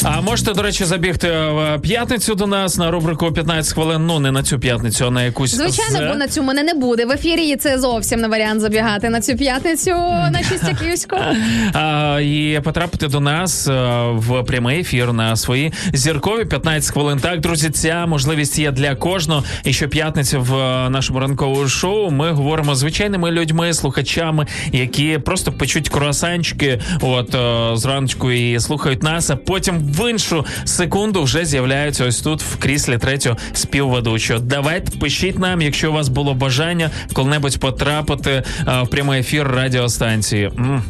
А 0.07 0.21
можете, 0.21 0.53
до 0.53 0.61
речі, 0.61 0.85
забігти 0.85 1.29
в 1.29 1.79
п'ятницю 1.81 2.35
до 2.35 2.47
нас 2.47 2.77
на 2.77 2.91
рубрику 2.91 3.31
15 3.31 3.73
хвилин. 3.73 4.05
Ну 4.05 4.19
не 4.19 4.31
на 4.31 4.43
цю 4.43 4.59
п'ятницю, 4.59 5.07
а 5.07 5.11
на 5.11 5.23
якусь 5.23 5.55
Звичайно, 5.55 5.97
з- 5.97 6.11
бо 6.11 6.15
на 6.15 6.27
цю 6.27 6.43
мене 6.43 6.63
не 6.63 6.73
буде. 6.73 7.05
В 7.05 7.11
ефірі 7.11 7.47
і 7.49 7.55
це 7.55 7.79
зовсім 7.79 8.19
не 8.21 8.27
варіант 8.27 8.61
забігати 8.61 9.09
на 9.09 9.21
цю 9.21 9.35
п'ятницю 9.35 9.91
на 10.31 10.39
Чистяківську. 10.49 11.15
А, 11.73 12.19
і 12.23 12.61
потрапити 12.63 13.07
до 13.07 13.19
нас 13.19 13.67
е, 13.67 13.71
в 14.11 14.43
прямий 14.43 14.79
ефір 14.79 15.13
на 15.13 15.35
свої 15.35 15.73
зіркові 15.93 16.45
15 16.45 16.93
хвилин. 16.93 17.19
Так, 17.19 17.39
друзі, 17.39 17.69
ця 17.69 18.05
можливість 18.05 18.59
є 18.59 18.71
для 18.71 18.95
кожного. 18.95 19.43
І 19.63 19.73
щоп'ятниці 19.73 20.37
в 20.37 20.55
е, 20.55 20.89
нашому 20.89 21.19
ранковому 21.19 21.67
шоу 21.67 22.09
ми 22.11 22.31
говоримо 22.31 22.75
з 22.75 22.77
звичайними 22.77 23.31
людьми, 23.31 23.73
слухачами, 23.73 24.47
які 24.71 25.17
просто 25.17 25.51
печуть 25.51 25.89
круасанчики 25.89 26.79
от 27.01 27.35
е, 27.35 27.77
зранку 27.77 28.31
і 28.31 28.59
слухають 28.59 29.03
нас, 29.03 29.29
а 29.29 29.35
потім 29.35 29.79
в 29.97 30.09
іншу 30.11 30.45
секунду 30.65 31.23
вже 31.23 31.45
з'являються 31.45 32.05
ось 32.05 32.21
тут 32.21 32.41
в 32.41 32.57
кріслі 32.57 32.97
третього 32.97 33.37
співведучого. 33.53 34.39
Давайте 34.39 34.97
пишіть 34.97 35.39
нам, 35.39 35.61
якщо 35.61 35.89
у 35.89 35.93
вас 35.93 36.09
було 36.09 36.33
бажання 36.33 36.91
коли-небудь 37.13 37.59
потрапити 37.59 38.31
е, 38.31 38.43
в 38.83 38.87
прямий 38.87 39.19
ефір 39.19 39.47
радіостанції. 39.47 40.45
М. 40.45 40.83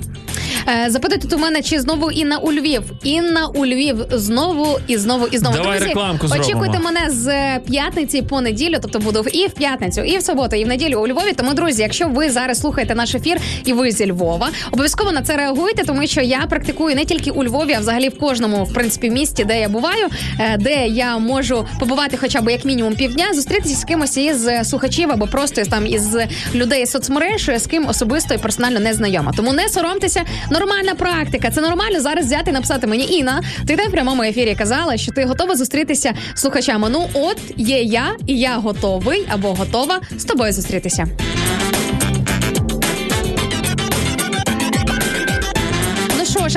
Е, 0.68 0.90
Запитують 0.90 1.22
тут 1.22 1.34
у 1.34 1.38
мене, 1.38 1.61
чи 1.61 1.80
знову 1.80 2.11
Інна 2.11 2.38
у 2.38 2.52
Львів. 2.52 2.84
Інна 3.03 3.48
у 3.48 3.65
Львів 3.65 4.06
знову 4.11 4.80
і 4.88 4.98
знову 4.98 5.27
і 5.27 5.38
знову. 5.38 5.56
Давай 5.56 5.77
Друзі, 5.77 5.90
рекламку 5.90 6.27
зробимо. 6.27 6.48
очікуйте 6.49 6.80
мене 6.80 7.10
з 7.10 7.60
п'ятниці 7.60 8.22
по 8.22 8.41
неділю, 8.41 8.76
тобто 8.82 8.99
буду 8.99 9.26
і 9.34 9.48
в 9.48 9.52
п'ятницю, 9.52 10.02
і 10.02 10.18
в 10.18 10.23
суботу, 10.23 10.56
і 10.56 10.65
в 10.65 10.68
неділю 10.68 10.99
у 10.99 11.07
Львові. 11.07 11.34
Тому, 11.36 11.53
друзі, 11.53 11.82
якщо 11.82 12.07
ви 12.07 12.30
зараз 12.30 12.60
слухаєте 12.60 12.95
наш 12.95 13.15
ефір 13.15 13.38
і 13.65 13.73
ви 13.73 13.91
зі 13.91 14.11
Львова, 14.11 14.49
обов'язково 14.72 15.11
на 15.11 15.22
це 15.22 15.38
реагуйте, 15.38 15.84
тому 15.84 16.07
що 16.07 16.22
я 16.22 16.40
практикую 16.49 16.95
не 16.95 17.06
тільки 17.06 17.32
у 17.32 17.44
Львові, 17.44 17.73
а 17.73 17.80
взагалі 17.80 18.10
в 18.10 18.18
кожному 18.19 18.64
в 18.64 18.73
принципі 18.86 19.10
місті, 19.10 19.44
де 19.44 19.60
я 19.60 19.70
буваю, 19.70 20.07
е, 20.40 20.57
де 20.57 20.88
я 20.88 21.18
можу 21.18 21.66
побувати 21.80 22.18
хоча 22.18 22.41
б 22.41 22.52
як 22.52 22.66
мінімум 22.66 22.95
півдня, 22.95 23.26
зустрітися 23.34 23.76
з 23.76 23.84
кимось 23.84 24.18
із 24.18 24.49
слухачів 24.64 25.12
або 25.12 25.28
просто 25.28 25.64
там 25.64 25.88
із 25.88 26.18
людей 26.56 26.86
з 26.86 26.91
соцмереж, 26.91 27.49
з 27.57 27.68
ким 27.68 27.88
особисто 27.88 28.34
і 28.34 28.38
персонально 28.38 28.80
не 28.80 28.94
знайома. 28.94 29.32
Тому 29.38 29.53
не 29.53 29.70
соромтеся, 29.70 30.24
нормальна 30.52 30.95
практика. 30.95 31.52
Це 31.52 31.62
нормально 31.62 32.02
зараз 32.02 32.26
взяти 32.26 32.52
і 32.52 32.53
написати 32.53 32.88
мені 32.88 33.03
Інна. 33.06 33.44
Ти 33.68 33.76
де 33.76 33.88
в 33.88 33.91
прямому 33.91 34.24
ефірі 34.24 34.56
казала, 34.56 34.98
що 34.98 35.12
ти 35.12 35.26
готова 35.26 35.56
зустрітися 35.56 36.14
з 36.34 36.41
слухачами. 36.41 36.90
Ну, 36.91 37.10
от 37.14 37.38
є 37.57 37.82
я, 37.82 38.16
і 38.28 38.40
я 38.40 38.57
готовий 38.57 39.26
або 39.30 39.53
готова 39.53 39.99
з 40.18 40.24
тобою 40.26 40.53
зустрітися. 40.53 41.07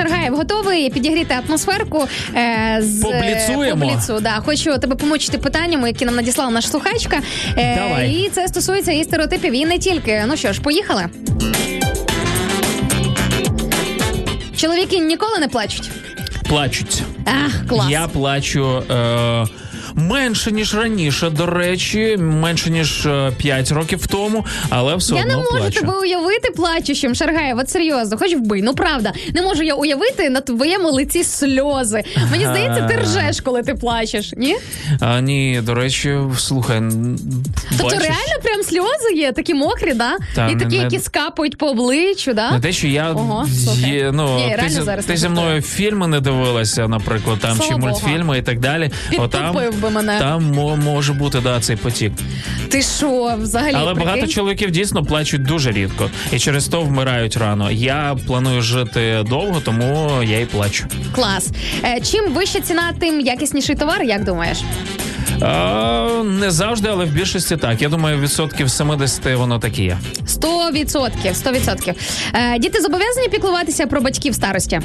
Ну 0.09 0.35
готовий 0.35 0.89
підігріти 0.89 1.35
атмосферку 1.47 2.07
е, 2.35 2.77
з 2.81 3.01
Побліцуємо? 3.01 3.85
побліцу, 3.85 4.19
Да, 4.21 4.31
хочу 4.45 4.77
тебе 4.77 4.95
помочити 4.95 5.37
питаннями, 5.37 5.87
які 5.87 6.05
нам 6.05 6.15
надіслала 6.15 6.51
наша 6.51 6.67
слухачка. 6.67 7.19
Е, 7.57 7.75
Давай. 7.75 8.11
І 8.11 8.29
це 8.29 8.47
стосується 8.47 8.91
і 8.91 9.03
стереотипів, 9.03 9.53
і 9.53 9.65
не 9.65 9.79
тільки. 9.79 10.23
Ну 10.27 10.37
що 10.37 10.53
ж, 10.53 10.61
поїхали. 10.61 11.05
Чоловіки 14.57 14.97
ніколи 14.99 15.39
не 15.39 15.47
плачуть. 15.47 15.89
Плачуть. 16.49 17.01
Ах, 17.25 17.67
клас. 17.69 17.89
Я 17.89 18.07
плачу. 18.07 18.83
Е- 18.91 19.45
Менше 19.99 20.51
ніж 20.51 20.75
раніше, 20.75 21.29
до 21.29 21.45
речі, 21.45 22.17
менше 22.19 22.69
ніж 22.69 23.07
5 23.37 23.71
років 23.71 24.07
тому, 24.07 24.45
але 24.69 24.95
все 24.95 25.15
Я 25.15 25.21
одно 25.21 25.33
не 25.33 25.43
можу 25.43 25.57
плачу. 25.57 25.79
тебе 25.79 25.93
уявити 25.93 26.51
плачущим, 26.55 27.15
Шаргаєв, 27.15 27.57
от 27.57 27.69
серйозно, 27.69 28.17
хоч 28.17 28.35
вбий. 28.35 28.61
Ну 28.61 28.73
правда, 28.73 29.13
не 29.33 29.41
можу 29.41 29.63
я 29.63 29.73
уявити 29.73 30.29
на 30.29 30.41
твоєму 30.41 30.91
лиці 30.91 31.23
сльози. 31.23 32.03
Мені 32.31 32.45
здається, 32.45 32.81
ти 32.81 32.97
ржеш, 32.97 33.41
коли 33.41 33.63
ти 33.63 33.73
плачеш. 33.75 34.33
Ні? 34.37 34.55
А, 34.99 35.21
ні, 35.21 35.61
до 35.63 35.73
речі, 35.73 36.17
слухай, 36.37 36.81
Тобто 37.69 37.83
бачиш, 37.83 37.99
реально 37.99 38.43
прям 38.43 38.63
сльози 38.63 39.13
є, 39.15 39.31
такі 39.31 39.53
мокрі, 39.53 39.93
да? 39.93 40.17
Та, 40.35 40.47
І 40.49 40.59
такі, 40.59 40.77
не- 40.77 40.83
які 40.83 40.99
скапають 40.99 41.57
по 41.57 41.67
обличчю, 41.67 42.33
да? 42.33 42.51
не 42.51 42.59
те, 42.59 42.71
що 42.71 42.87
я 42.87 43.11
Ого, 43.11 43.45
є, 43.75 44.11
ну 44.13 44.35
Ні, 44.35 44.57
ти, 44.63 44.69
зараз 44.69 45.05
ти 45.05 45.17
зі 45.17 45.29
мною 45.29 45.61
фільми 45.61 46.07
не 46.07 46.19
дивилася, 46.19 46.87
наприклад, 46.87 47.39
там 47.39 47.57
Слава 47.57 47.71
чи 47.73 47.77
мультфільми 47.77 48.37
і 48.37 48.41
так 48.41 48.59
далі. 48.59 48.91
Підтупив 49.09 49.81
би 49.81 49.88
мене. 49.89 50.19
Там 50.19 50.43
мо- 50.43 50.75
може 50.77 51.13
бути 51.13 51.39
да, 51.41 51.59
цей 51.59 51.75
потік. 51.75 52.13
Ти 52.69 52.81
що, 52.81 53.35
взагалі? 53.41 53.73
Але 53.75 53.93
прикинь? 53.93 54.05
багато 54.05 54.27
чоловіків 54.27 54.71
дійсно 54.71 55.05
плачуть 55.05 55.43
дуже 55.43 55.71
рідко 55.71 56.09
і 56.31 56.39
через 56.39 56.67
то 56.67 56.81
вмирають 56.81 57.37
рано. 57.37 57.71
Я 57.71 58.17
планую 58.27 58.61
жити 58.61 59.25
довго, 59.29 59.61
тому 59.65 60.09
я 60.23 60.39
і 60.39 60.45
плачу. 60.45 60.85
Клас. 61.15 61.49
Е, 61.83 62.01
чим 62.01 62.33
вища 62.33 62.59
ціна, 62.59 62.93
тим 62.99 63.19
якісніший 63.19 63.75
товар, 63.75 64.03
як 64.03 64.23
думаєш? 64.23 64.57
А, 65.41 66.07
не 66.25 66.51
завжди, 66.51 66.89
але 66.91 67.05
в 67.05 67.09
більшості 67.09 67.57
так. 67.57 67.81
Я 67.81 67.89
думаю, 67.89 68.19
відсотків 68.19 68.71
70 68.71 69.35
воно 69.35 69.59
так 69.59 69.79
і 69.79 69.83
є. 69.83 69.97
Сто 70.27 70.71
відсотків, 70.71 71.35
сто 71.35 71.51
відсотків. 71.51 71.93
Е, 72.33 72.59
діти 72.59 72.81
зобов'язані 72.81 73.27
піклуватися 73.29 73.87
про 73.87 74.01
батьків 74.01 74.35
старості? 74.35 74.81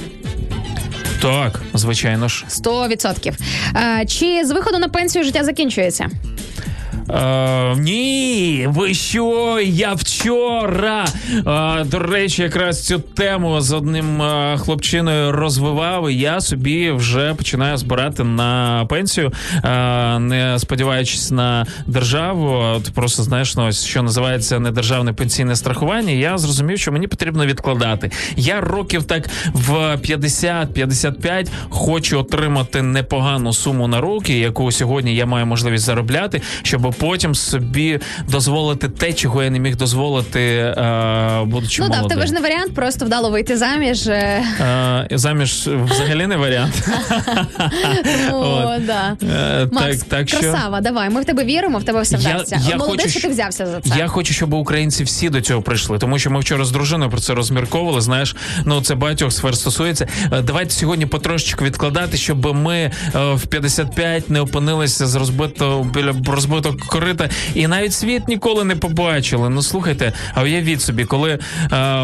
Так, 1.25 1.61
звичайно 1.75 2.29
ж. 2.29 2.45
Сто 2.49 2.89
відсотків. 2.89 3.37
Е, 3.77 4.05
чи 4.07 4.45
з 4.45 4.51
виходу 4.51 4.79
на 4.79 4.89
пенсію 4.89 5.25
життя 5.25 5.45
закінчується? 5.45 6.09
Е, 7.11 7.77
ні, 7.77 8.67
ви 8.69 8.95
що? 8.95 9.61
Я 9.65 9.93
вчора. 9.93 11.05
Е, 11.47 11.85
до 11.85 11.99
речі, 11.99 12.43
якраз 12.43 12.87
цю 12.87 12.99
тему 12.99 13.61
з 13.61 13.73
одним 13.73 14.23
е, 14.23 14.57
хлопчиною 14.59 15.33
розвивав. 15.33 16.11
і 16.11 16.15
Я 16.15 16.41
собі 16.41 16.91
вже 16.91 17.35
починаю 17.35 17.77
збирати 17.77 18.25
на 18.25 18.87
пенсію, 18.89 19.33
е, 19.65 20.19
не 20.19 20.59
сподіваючись 20.59 21.31
на 21.31 21.67
державу. 21.87 22.47
От 22.77 22.91
просто 22.95 23.23
знаєш, 23.23 23.57
ну, 23.57 23.73
що 23.73 24.03
називається 24.03 24.59
недержавне 24.59 25.13
пенсійне 25.13 25.57
страхування. 25.57 26.13
Я 26.13 26.39
зрозумів, 26.39 26.79
що 26.79 26.93
мені 26.93 27.07
потрібно 27.07 27.47
відкладати. 27.47 28.11
Я 28.37 28.61
років 28.61 29.05
так 29.05 29.29
в 29.53 29.71
50-55 29.97 31.49
хочу 31.69 32.19
отримати 32.19 32.83
непогану 32.83 33.53
суму 33.53 33.89
на 33.89 34.01
руки, 34.01 34.39
яку 34.39 34.73
сьогодні 34.73 35.15
я 35.15 35.27
маю 35.27 35.47
можливість 35.47 35.85
заробляти, 35.85 36.43
щоб 36.63 36.94
потім 36.99 37.35
собі 37.35 38.01
дозволити 38.29 38.89
те, 38.89 39.13
чого 39.13 39.43
я 39.43 39.51
не 39.51 39.59
міг 39.59 39.77
дозволити, 39.77 40.41
е, 40.41 41.41
будучи 41.47 41.83
ну 41.83 41.89
так, 41.91 42.05
в 42.05 42.09
тебе 42.09 42.27
ж 42.27 42.33
не 42.33 42.41
варіант, 42.41 42.75
просто 42.75 43.05
вдало 43.05 43.31
вийти 43.31 43.57
заміж. 43.57 44.07
е, 44.07 44.43
Е, 44.61 45.07
заміж 45.11 45.69
взагалі 45.85 46.27
не 46.27 46.37
варіант. 46.37 46.89
Да. 48.87 49.17
Е, 49.23 49.69
Макс, 49.73 49.99
так, 49.99 50.29
що 50.29 50.41
красава, 50.41 50.81
давай. 50.81 51.11
Ми 51.11 51.21
в 51.21 51.25
тебе 51.25 51.45
віримо, 51.45 51.79
в 51.79 51.85
тебе 51.85 52.03
все 52.03 52.17
вдасться. 52.17 52.61
Молодець, 52.79 53.11
що 53.11 53.21
ти 53.21 53.29
взявся 53.29 53.67
за 53.67 53.81
це. 53.81 53.99
Я 53.99 54.07
хочу, 54.07 54.35
щоб 54.35 54.55
українці 54.55 55.05
всі 55.05 55.31
до 55.31 55.41
цього 55.41 55.63
прийшли, 55.63 55.99
тому 55.99 56.19
що 56.19 56.31
ми 56.31 56.41
вчора 56.41 56.65
з 56.65 56.71
дружиною 56.71 57.11
про 57.11 57.21
це 57.21 57.35
розмірковували. 57.35 58.01
Знаєш, 58.01 58.37
ну 58.65 58.83
це 58.83 58.95
багатьох 58.95 59.33
сфер 59.33 59.57
стосується. 59.57 60.09
Е, 60.33 60.43
Давайте 60.43 60.71
сьогодні 60.71 61.07
потрошечку 61.07 61.65
відкладати, 61.65 62.17
щоб 62.17 62.55
ми 62.55 62.91
в 63.15 63.47
55 63.47 64.31
не 64.31 64.41
опинилися 64.41 65.07
з 65.07 65.15
розбитого 65.15 65.85
біля 65.85 66.15
розбитого 66.27 66.77
корита, 66.87 67.29
і 67.55 67.67
навіть 67.67 67.93
світ 67.93 68.29
ніколи 68.29 68.65
не 68.65 68.77
побачили. 68.77 69.49
Ну 69.51 69.63
слухайте, 69.63 70.13
а 70.35 70.43
уявіть 70.43 70.83
собі, 70.83 71.05
коли 71.05 71.31
е, 71.33 71.39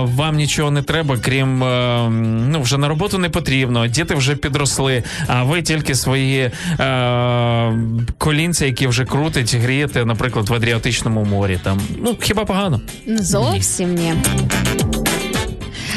вам 0.01 0.36
нічого 0.36 0.70
не 0.70 0.82
треба, 0.82 1.16
крім 1.19 1.62
е, 1.65 2.09
ну 2.51 2.61
вже 2.62 2.78
на 2.78 2.89
роботу 2.89 3.19
не 3.19 3.28
потрібно, 3.28 3.86
діти 3.86 4.15
вже 4.15 4.36
підросли, 4.36 5.02
а 5.27 5.43
ви 5.44 5.62
тільки 5.62 5.94
свої 5.94 6.51
е, 6.81 7.73
колінця, 8.19 8.66
які 8.66 8.86
вже 8.86 9.05
крутить, 9.05 9.55
грієте, 9.55 10.05
наприклад, 10.05 10.48
в 10.48 10.55
Адріатичному 10.55 11.24
морі. 11.24 11.59
Там 11.62 11.81
ну 12.05 12.16
хіба 12.20 12.44
погано? 12.44 12.81
Зовсім 13.07 13.94
ні. 13.94 14.15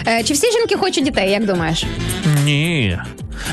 Е, 0.07 0.23
Чи 0.23 0.33
всі 0.33 0.51
жінки 0.51 0.75
хочуть 0.75 1.03
дітей, 1.03 1.31
як 1.31 1.45
думаєш? 1.45 1.85
Ні. 2.45 2.97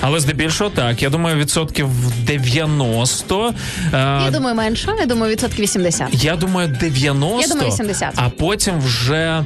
Але 0.00 0.20
здебільшого 0.20 0.70
так. 0.70 1.02
Я 1.02 1.10
думаю, 1.10 1.36
відсотків 1.36 1.88
90. 2.26 3.54
е, 3.94 3.96
Я 4.24 4.30
думаю, 4.32 4.54
менше, 4.54 4.94
я 5.00 5.06
думаю, 5.06 5.32
відсотків 5.32 5.60
80. 5.62 6.24
Я 6.24 6.36
думаю, 6.36 6.68
90. 6.80 7.40
Я 7.40 7.48
думаю, 7.48 7.68
80. 7.68 8.12
А 8.16 8.28
потім 8.28 8.80
вже 8.80 9.44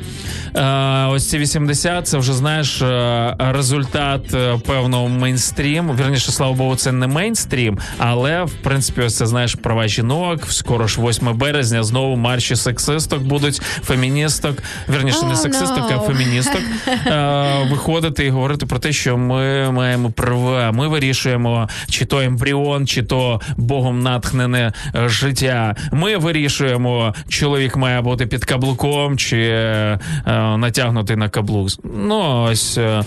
ось 1.15 1.31
ці 1.31 1.39
80, 1.39 2.07
це 2.07 2.19
вже 2.19 2.33
знаєш 2.33 2.83
е, 2.83 3.37
результат 3.39 4.35
е, 4.35 4.59
певного 4.67 5.09
мейнстрім. 5.09 5.97
Вірніше, 5.97 6.33
слава 6.33 6.53
Богу, 6.53 6.77
це 6.77 6.93
не 6.93 7.07
мейнстрім, 7.07 7.79
але 7.99 8.45
в 8.45 8.53
принципі, 8.53 9.01
ось 9.01 9.17
це 9.17 9.27
знаєш 9.27 9.55
права 9.55 9.89
жінок. 9.89 10.47
Скоро 10.49 10.87
ж 10.87 11.01
8 11.01 11.39
березня 11.39 11.83
знову 11.83 12.17
марші 12.17 12.57
сексисток 12.57 13.23
будуть, 13.23 13.63
феміністок. 13.63 14.63
Вірніше, 14.89 15.27
не 15.27 15.35
Oh, 15.35 15.37
сексисток, 15.37 15.93
а 15.97 15.99
феміністок. 15.99 16.61
Е, 17.07 17.69
виходити 17.71 18.25
і 18.25 18.31
говорити 18.31 18.67
про 18.67 18.79
те, 18.79 18.93
що 18.93 19.17
ми 19.17 19.71
маємо 19.71 20.11
права. 20.11 20.73
Ми 20.73 20.89
вирішуємо, 20.89 21.69
чи 21.91 22.05
то 22.05 22.21
ембріон, 22.21 22.87
чи 22.87 23.03
то 23.03 23.41
богом 23.57 24.03
натхнене 24.03 24.73
е, 24.95 25.09
життя. 25.09 25.77
Ми 25.93 26.17
вирішуємо, 26.17 27.15
чоловік 27.29 27.77
має 27.77 28.01
бути 28.01 28.27
під 28.27 28.45
каблуком 28.45 29.19
чи 29.19 29.39
е, 29.39 29.99
е, 30.27 30.44
натягнутий 30.57 31.17
на 31.17 31.29
каблук. 31.29 31.69
Ну 31.85 32.43
ось 32.51 32.79
е, 32.79 33.03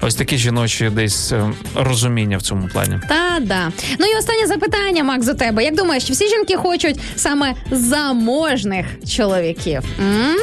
ось 0.00 0.14
такі 0.14 0.36
жіночі 0.38 0.90
десь 0.90 1.32
е, 1.32 1.52
розуміння 1.74 2.36
в 2.38 2.42
цьому 2.42 2.68
плані. 2.68 3.00
Та 3.08 3.40
да. 3.40 3.68
Ну 3.98 4.06
і 4.06 4.18
останнє 4.18 4.46
запитання, 4.46 5.04
Макс, 5.04 5.26
до 5.26 5.34
тебе. 5.34 5.64
Як 5.64 5.76
думаєш, 5.76 6.10
всі 6.10 6.28
жінки 6.28 6.56
хочуть 6.56 7.00
саме 7.16 7.54
заможних 7.70 8.86
чоловіків? 9.16 9.82
М? 10.00 10.36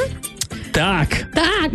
Так. 0.78 1.08
Так, 1.34 1.70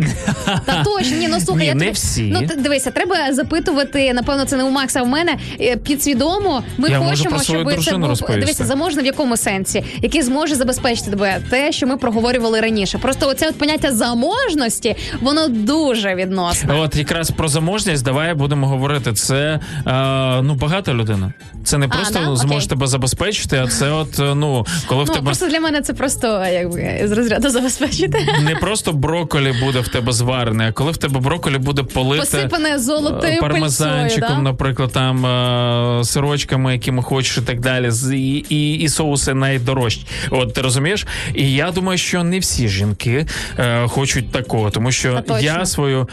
та 0.66 0.84
точно. 0.84 1.16
Ні, 1.16 1.28
ну 1.28 1.40
слухай, 1.40 1.60
Ні, 1.62 1.66
я 1.68 1.74
не 1.74 1.80
тобі- 1.80 1.90
всі. 1.92 2.22
Ну 2.22 2.62
дивися, 2.62 2.90
треба 2.90 3.32
запитувати. 3.32 4.12
Напевно, 4.14 4.44
це 4.44 4.56
не 4.56 4.64
у 4.64 4.70
Макса, 4.70 5.00
а 5.00 5.02
в 5.02 5.08
мене 5.08 5.36
е, 5.60 5.76
підсвідомо. 5.76 6.62
Ми 6.78 6.88
Я 6.88 6.98
можу 7.00 7.10
хочемо, 7.10 7.30
про 7.30 7.38
свою 7.44 7.60
щоб 7.60 7.70
це 7.70 7.74
дружину 7.74 7.98
був 7.98 8.08
розповісти. 8.08 8.40
дивися, 8.40 8.64
заможний 8.64 9.02
в 9.02 9.06
якому 9.06 9.36
сенсі, 9.36 9.84
який 10.02 10.22
зможе 10.22 10.54
забезпечити 10.54 11.10
тебе 11.10 11.40
те, 11.50 11.72
що 11.72 11.86
ми 11.86 11.96
проговорювали 11.96 12.60
раніше. 12.60 12.98
Просто 12.98 13.28
оце 13.28 13.48
от 13.48 13.58
поняття 13.58 13.92
заможності, 13.92 14.96
воно 15.20 15.48
дуже 15.48 16.14
відносне. 16.14 16.74
От 16.74 16.96
якраз 16.96 17.30
про 17.30 17.48
заможність 17.48 18.04
давай 18.04 18.34
будемо 18.34 18.66
говорити. 18.66 19.12
Це 19.12 19.60
е, 19.86 20.42
ну 20.42 20.54
багата 20.54 20.94
людина. 20.94 21.32
Це 21.64 21.78
не 21.78 21.88
просто 21.88 22.14
да? 22.18 22.36
зможе 22.36 22.56
Окей. 22.56 22.68
тебе 22.68 22.86
забезпечити, 22.86 23.58
а 23.64 23.68
це 23.68 23.90
от 23.90 24.18
е, 24.20 24.34
ну 24.34 24.66
коли 24.86 25.04
в 25.04 25.06
Ну 25.08 25.14
тебе 25.14 25.24
просто 25.26 25.48
для 25.48 25.60
мене 25.60 25.80
це 25.80 25.92
просто 25.92 26.44
якби 26.52 27.00
з 27.04 27.12
розряду 27.12 27.50
забезпечити. 27.50 28.18
не 28.44 28.54
просто 28.56 28.92
броколі 28.94 29.54
буде 29.64 29.80
в 29.80 29.88
тебе 29.88 30.12
зварене, 30.12 30.68
а 30.68 30.72
коли 30.72 30.92
в 30.92 30.96
тебе 30.96 31.20
броколі 31.20 31.58
буде 31.58 31.82
полите 31.82 32.20
Посипане 32.20 32.78
золотою 32.78 33.32
е, 33.32 33.40
пармезанчиком, 33.40 34.20
пильцою, 34.20 34.36
да? 34.36 34.42
наприклад, 34.42 34.92
там 34.92 35.26
е, 35.26 36.04
сирочками, 36.04 36.72
якими 36.72 37.02
хочеш, 37.02 37.38
і 37.38 37.40
так 37.40 37.60
далі, 37.60 37.90
і, 38.12 38.44
і, 38.48 38.74
і 38.74 38.88
соуси 38.88 39.34
найдорожчі. 39.34 40.06
От 40.30 40.54
ти 40.54 40.60
розумієш? 40.60 41.06
І 41.34 41.52
я 41.52 41.70
думаю, 41.70 41.98
що 41.98 42.24
не 42.24 42.38
всі 42.38 42.68
жінки 42.68 43.26
е, 43.58 43.88
хочуть 43.88 44.32
такого, 44.32 44.70
тому 44.70 44.92
що 44.92 45.14
точно. 45.20 45.40
я 45.40 45.66
свою 45.66 46.08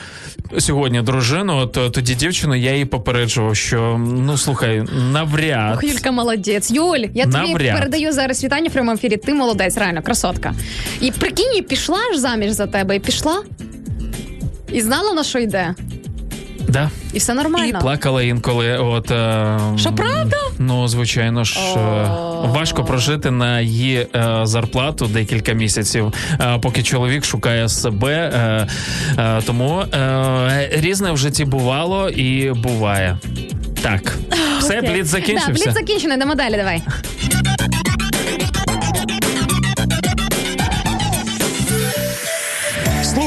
сьогодні 0.60 1.02
дружину, 1.02 1.58
от 1.58 1.94
тоді 1.94 2.16
дівчину, 2.16 2.56
я 2.56 2.72
її 2.72 2.86
попереджував, 2.86 3.56
що 3.56 4.02
ну 4.18 4.38
слухай, 4.38 4.84
навряд. 5.12 5.74
Ох, 5.76 5.84
Юлька 5.84 6.12
молодець. 6.12 6.72
Юль, 6.72 7.06
я 7.14 7.24
тобі 7.24 7.38
Навряд. 7.38 7.78
передаю 7.80 8.12
зараз 8.12 8.44
вітання 8.44 8.70
в 8.70 8.72
прямому 8.74 8.96
ефірі. 8.96 9.18
Ти 9.18 9.34
молодець, 9.34 9.78
реально, 9.78 10.02
красотка. 10.02 10.54
І 11.02 11.12
прикинь, 11.12 11.64
пішла 11.70 12.00
ж 12.14 12.20
заміж 12.20 12.52
за 12.62 12.68
тебе, 12.68 12.96
і 12.96 13.00
пішла. 13.00 13.44
І 14.72 14.82
знала 14.82 15.14
на 15.14 15.24
що 15.24 15.40
йде. 15.40 15.76
Да. 16.68 16.90
І 17.14 17.18
все 17.20 17.34
нормально. 17.34 17.78
І 17.80 17.82
плакала 17.82 18.24
інколи. 18.24 18.78
От, 18.78 19.12
е, 19.12 19.60
Що, 19.78 19.92
правда? 19.92 20.36
Ну, 20.60 20.88
звичайно 20.88 21.44
ж, 21.44 21.60
е, 21.60 21.80
важко 22.46 22.84
прожити 22.84 23.32
на 23.32 23.60
її 23.62 24.08
е, 24.16 24.40
зарплату 24.44 25.06
декілька 25.08 25.54
місяців, 25.54 26.14
е, 26.42 26.58
поки 26.62 26.84
чоловік 26.84 27.26
шукає 27.26 27.70
себе. 27.70 28.14
Е, 28.14 28.68
е, 29.22 29.42
тому 29.46 29.80
е, 29.80 30.70
різне 30.72 31.12
в 31.12 31.18
житті 31.18 31.46
бувало 31.46 32.10
і 32.10 32.52
буває. 32.52 33.18
Так, 33.82 34.18
все, 34.60 34.80
Окей. 34.80 34.92
бліц 34.94 35.08
закінчився. 35.08 35.48
Да, 35.48 35.54
бліц 35.66 35.74
закінчений, 35.74 36.18
йдемо 36.18 36.36
далі, 36.36 36.58
давай. 36.58 36.82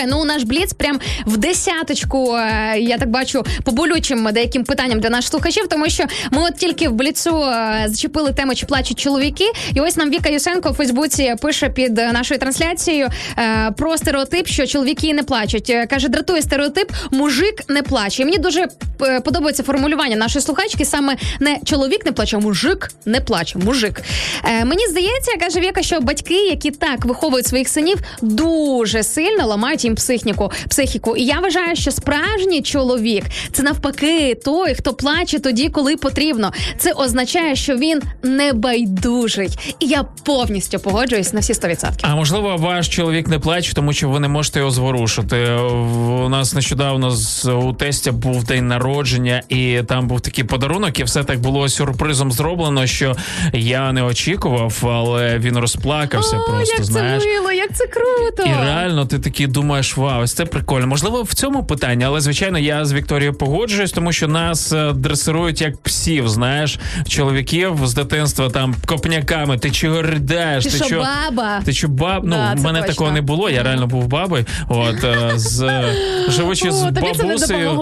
Слухай, 0.00 0.18
ну 0.18 0.24
наш 0.24 0.42
бліц 0.42 0.72
прям 0.72 1.00
в 1.26 1.36
десяточку. 1.36 2.34
е, 2.36 2.78
Я 2.78 2.98
так 2.98 3.10
бачу 3.10 3.44
по 3.64 3.72
болючим 3.72 4.28
деяким 4.32 4.64
питанням 4.64 5.00
для 5.00 5.10
наших 5.10 5.30
слухачів, 5.30 5.66
тому 5.68 5.88
що 5.88 6.04
ми 6.30 6.42
от 6.42 6.56
тільки 6.56 6.88
в 6.88 6.92
бліцу 6.92 7.42
е, 7.42 7.84
зачепили 7.88 8.32
тему, 8.32 8.54
чи 8.54 8.66
плачуть 8.66 8.98
чоловіки. 8.98 9.44
І 9.74 9.80
ось 9.80 9.96
нам 9.96 10.10
Віка 10.10 10.28
Юсенко 10.28 10.70
в 10.70 10.74
Фейсбуці 10.74 11.34
пише 11.42 11.68
під 11.68 11.98
е, 11.98 12.12
нашою 12.12 12.40
трансляцією 12.40 13.08
про 13.76 13.96
стереотип, 13.98 14.46
що 14.46 14.66
чоловіки 14.66 15.14
не 15.14 15.22
плачуть. 15.22 15.72
Каже, 15.90 16.08
дратує 16.08 16.42
стереотип, 16.42 16.92
мужик 17.10 17.64
не 17.68 17.82
плаче. 17.82 18.22
І 18.22 18.24
мені 18.24 18.38
дуже 18.38 18.66
подобається 19.24 19.62
формулювання 19.62 20.16
нашої 20.16 20.42
слухачки. 20.42 20.84
Саме 20.84 21.16
не 21.40 21.58
чоловік 21.64 22.06
не 22.06 22.12
плаче, 22.12 22.36
а 22.36 22.40
мужик 22.40 22.90
не 23.06 23.20
плаче. 23.20 23.58
Мужик. 23.58 24.02
Мені 24.64 24.86
здається, 24.88 25.32
каже 25.40 25.60
Віка, 25.60 25.82
що 25.82 26.00
батьки, 26.00 26.34
які 26.34 26.70
так 26.70 27.04
виховують 27.04 27.46
своїх 27.46 27.68
синів, 27.68 27.98
дуже 28.22 29.02
сильно 29.02 29.46
ламають 29.46 29.84
їм 29.84 29.89
психіку. 29.94 30.52
психіку. 30.68 31.16
І 31.16 31.24
я 31.24 31.40
вважаю, 31.40 31.76
що 31.76 31.90
справжній 31.90 32.62
чоловік 32.62 33.24
це 33.52 33.62
навпаки 33.62 34.34
той, 34.44 34.74
хто 34.74 34.94
плаче 34.94 35.38
тоді, 35.38 35.68
коли 35.68 35.96
потрібно. 35.96 36.52
Це 36.78 36.92
означає, 36.92 37.56
що 37.56 37.76
він 37.76 38.02
не 38.22 38.52
байдужий. 38.52 39.48
І 39.80 39.86
я 39.86 40.02
повністю 40.24 40.78
погоджуюсь 40.78 41.32
на 41.32 41.40
всі 41.40 41.52
100%. 41.52 41.90
А 42.02 42.14
можливо, 42.16 42.56
ваш 42.56 42.88
чоловік 42.88 43.28
не 43.28 43.38
плаче, 43.38 43.74
тому 43.74 43.92
що 43.92 44.08
ви 44.08 44.20
не 44.20 44.28
можете 44.28 44.58
його 44.58 44.70
зворушити. 44.70 45.50
У 46.24 46.28
нас 46.28 46.54
нещодавно 46.54 47.10
з 47.10 47.48
у 47.48 47.72
тестя 47.72 48.12
був 48.12 48.44
день 48.44 48.68
народження, 48.68 49.42
і 49.48 49.80
там 49.88 50.08
був 50.08 50.20
такий 50.20 50.44
подарунок, 50.44 50.98
і 50.98 51.04
все 51.04 51.24
так 51.24 51.40
було 51.40 51.68
сюрпризом 51.68 52.32
зроблено, 52.32 52.86
що 52.86 53.16
я 53.52 53.92
не 53.92 54.02
очікував, 54.02 54.82
але 54.82 55.38
він 55.38 55.58
розплакався. 55.58 56.36
О, 56.36 56.50
просто 56.50 56.74
як 56.74 56.84
знаєш. 56.84 57.22
це 57.22 57.28
мило, 57.28 57.52
як 57.52 57.76
це 57.76 57.86
круто. 57.86 58.42
І 58.42 58.64
реально 58.64 59.06
ти 59.06 59.18
такий 59.18 59.46
думаєш, 59.46 59.79
вау, 59.96 60.22
ось 60.22 60.32
це 60.32 60.44
прикольно. 60.44 60.86
Можливо, 60.86 61.22
в 61.22 61.34
цьому 61.34 61.64
питанні, 61.64 62.04
але 62.04 62.20
звичайно, 62.20 62.58
я 62.58 62.84
з 62.84 62.92
Вікторією 62.92 63.34
погоджуюсь, 63.34 63.92
тому 63.92 64.12
що 64.12 64.28
нас 64.28 64.72
е, 64.72 64.92
дресирують 64.92 65.60
як 65.60 65.76
псів. 65.82 66.28
Знаєш, 66.28 66.78
чоловіків 67.08 67.78
з 67.84 67.94
дитинства 67.94 68.50
там 68.50 68.74
копняками. 68.86 69.58
Ти 69.58 69.70
чого 69.70 70.02
riдаєш? 70.02 70.64
Ти 70.64 70.70
що, 70.70 70.84
чо- 70.84 71.06
баба? 71.30 71.60
Ти 71.64 71.72
що 71.72 71.88
баб? 71.88 72.24
Ну 72.24 72.36
Да, 72.36 72.54
в 72.54 72.62
мене 72.64 72.78
точно. 72.78 72.94
такого 72.94 73.10
не 73.10 73.20
було. 73.20 73.50
Я 73.50 73.62
реально 73.62 73.86
був 73.86 74.06
бабою. 74.06 74.44
От 74.68 75.04
е, 75.04 75.30
з 75.34 75.62
е, 75.62 75.94
живучи 76.28 76.70
з 76.70 76.82
О, 76.82 76.90
не 76.90 77.00
бабусею, 77.00 77.80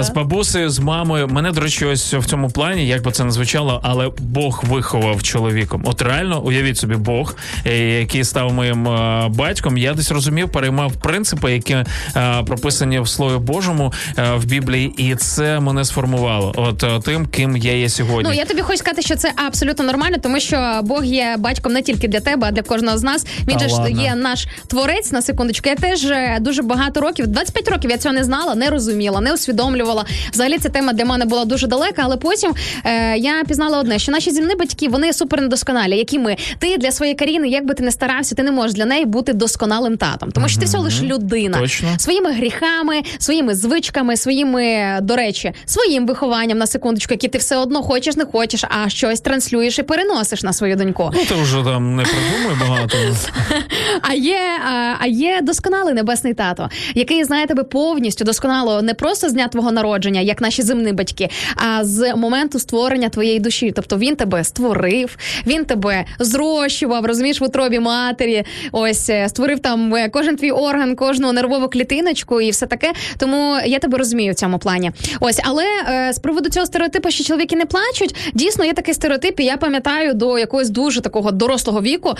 з 0.00 0.10
бабусею, 0.10 0.70
з 0.70 0.78
мамою. 0.78 1.28
Мене, 1.28 1.52
до 1.52 1.60
речі, 1.60 1.84
ось 1.84 2.14
в 2.14 2.24
цьому 2.24 2.50
плані, 2.50 2.86
як 2.86 3.02
би 3.02 3.12
це 3.12 3.24
не 3.24 3.30
звучало, 3.30 3.80
але 3.84 4.10
Бог 4.18 4.64
виховав 4.68 5.22
чоловіком. 5.22 5.82
От 5.86 6.02
реально, 6.02 6.40
уявіть 6.40 6.78
собі, 6.78 6.94
Бог, 6.94 7.36
який 7.64 8.24
став 8.24 8.52
моїм 8.52 8.84
батьком. 9.28 9.78
Я 9.78 9.94
десь 9.94 10.10
розумів, 10.10 10.48
переймав 10.48 10.92
принципи, 11.22 11.52
які 11.52 11.72
е, 11.74 12.42
прописані 12.46 13.00
в 13.00 13.08
Слові 13.08 13.38
Божому 13.38 13.92
е, 14.18 14.34
в 14.36 14.44
Біблії, 14.44 14.94
і 14.96 15.14
це 15.14 15.60
мене 15.60 15.84
сформувало. 15.84 16.52
От 16.56 16.82
е, 16.82 17.00
тим, 17.04 17.26
ким 17.26 17.56
я 17.56 17.76
є 17.76 17.88
сьогодні. 17.88 18.30
Ну 18.30 18.36
я 18.36 18.44
тобі 18.44 18.62
хочу 18.62 18.78
сказати, 18.78 19.02
що 19.02 19.16
це 19.16 19.32
абсолютно 19.46 19.84
нормально, 19.84 20.16
тому 20.22 20.40
що 20.40 20.80
Бог 20.82 21.04
є 21.04 21.36
батьком 21.38 21.72
не 21.72 21.82
тільки 21.82 22.08
для 22.08 22.20
тебе, 22.20 22.46
а 22.48 22.50
для 22.50 22.62
кожного 22.62 22.98
з 22.98 23.02
нас. 23.02 23.26
Він 23.48 23.56
Та 23.56 23.68
же 23.68 23.74
ладно. 23.74 24.02
є 24.02 24.14
наш 24.14 24.46
творець 24.66 25.12
на 25.12 25.22
секундочку. 25.22 25.68
Я 25.68 25.74
теж 25.74 26.06
дуже 26.40 26.62
багато 26.62 27.00
років, 27.00 27.26
25 27.26 27.68
років 27.68 27.90
я 27.90 27.98
цього 27.98 28.14
не 28.14 28.24
знала, 28.24 28.54
не 28.54 28.70
розуміла, 28.70 29.20
не 29.20 29.32
усвідомлювала. 29.32 30.04
Взагалі 30.32 30.58
ця 30.58 30.68
тема 30.68 30.92
для 30.92 31.04
мене 31.04 31.24
була 31.24 31.44
дуже 31.44 31.66
далека, 31.66 32.02
але 32.04 32.16
потім 32.16 32.52
е, 32.84 33.16
я 33.16 33.44
пізнала 33.44 33.78
одне, 33.78 33.98
що 33.98 34.12
наші 34.12 34.30
земні 34.30 34.54
батьки 34.54 34.88
вони 34.88 35.12
супер 35.12 35.40
недосконалі, 35.40 35.96
які 35.96 36.18
ми. 36.18 36.36
Ти 36.58 36.76
для 36.78 36.92
своєї 36.92 37.14
Каріни, 37.14 37.48
як 37.48 37.66
би 37.66 37.74
ти 37.74 37.82
не 37.82 37.90
старався, 37.90 38.34
ти 38.34 38.42
не 38.42 38.52
можеш 38.52 38.76
для 38.76 38.84
неї 38.84 39.04
бути 39.04 39.32
досконалим 39.32 39.96
татом, 39.96 40.30
тому 40.30 40.48
що 40.48 40.60
ти 40.60 40.66
всього 40.66 40.84
лиш 40.84 41.00
людина 41.12 41.58
Точно. 41.58 41.88
своїми 41.98 42.32
гріхами, 42.32 43.02
своїми 43.18 43.54
звичками, 43.54 44.16
своїми, 44.16 44.98
до 45.02 45.16
речі, 45.16 45.52
своїм 45.64 46.06
вихованням 46.06 46.58
на 46.58 46.66
секундочку, 46.66 47.14
які 47.14 47.28
ти 47.28 47.38
все 47.38 47.56
одно 47.56 47.82
хочеш, 47.82 48.16
не 48.16 48.24
хочеш, 48.24 48.64
а 48.68 48.88
щось 48.88 49.20
транслюєш 49.20 49.78
і 49.78 49.82
переносиш 49.82 50.42
на 50.42 50.52
свою 50.52 50.76
доньку. 50.76 51.10
Ну, 51.14 51.24
ти 51.24 51.34
вже 51.34 51.62
там 51.64 51.96
не 51.96 52.02
придумуй 52.02 52.60
багато. 52.60 52.98
А 54.02 54.14
є, 54.14 54.40
а, 54.66 54.94
а 55.00 55.06
є 55.06 55.40
досконалий 55.42 55.94
небесний 55.94 56.34
тато, 56.34 56.70
який 56.94 57.24
знає 57.24 57.46
тебе 57.46 57.62
повністю 57.62 58.24
досконало 58.24 58.82
не 58.82 58.94
просто 58.94 59.28
з 59.28 59.32
дня 59.32 59.48
твого 59.48 59.72
народження, 59.72 60.20
як 60.20 60.40
наші 60.40 60.62
земні 60.62 60.92
батьки, 60.92 61.28
а 61.56 61.84
з 61.84 62.14
моменту 62.14 62.58
створення 62.58 63.08
твоєї 63.08 63.40
душі. 63.40 63.72
Тобто 63.76 63.98
він 63.98 64.16
тебе 64.16 64.44
створив, 64.44 65.16
він 65.46 65.64
тебе 65.64 66.04
зрощував, 66.18 67.06
розумієш, 67.06 67.40
в 67.40 67.44
утробі 67.44 67.78
матері. 67.78 68.44
Ось 68.72 69.10
е, 69.10 69.28
створив 69.28 69.58
там 69.60 69.94
е, 69.94 70.08
кожен 70.08 70.36
твій 70.36 70.50
орган, 70.50 70.91
кожну 70.96 71.32
нервову 71.32 71.68
клітиночку 71.68 72.40
і 72.40 72.50
все 72.50 72.66
таке. 72.66 72.92
Тому 73.18 73.56
я 73.66 73.78
тебе 73.78 73.98
розумію 73.98 74.32
в 74.32 74.36
цьому 74.36 74.58
плані. 74.58 74.90
Ось, 75.20 75.40
але 75.44 75.64
е, 75.88 76.12
з 76.12 76.18
приводу 76.18 76.50
цього 76.50 76.66
стереотипу, 76.66 77.10
що 77.10 77.24
чоловіки 77.24 77.56
не 77.56 77.66
плачуть, 77.66 78.30
дійсно 78.34 78.64
є 78.64 78.72
такий 78.72 78.94
стереотип. 78.94 79.40
І 79.40 79.44
я 79.44 79.56
пам'ятаю 79.56 80.14
до 80.14 80.38
якогось 80.38 80.70
дуже 80.70 81.00
такого 81.00 81.30
дорослого 81.30 81.82
віку. 81.82 82.14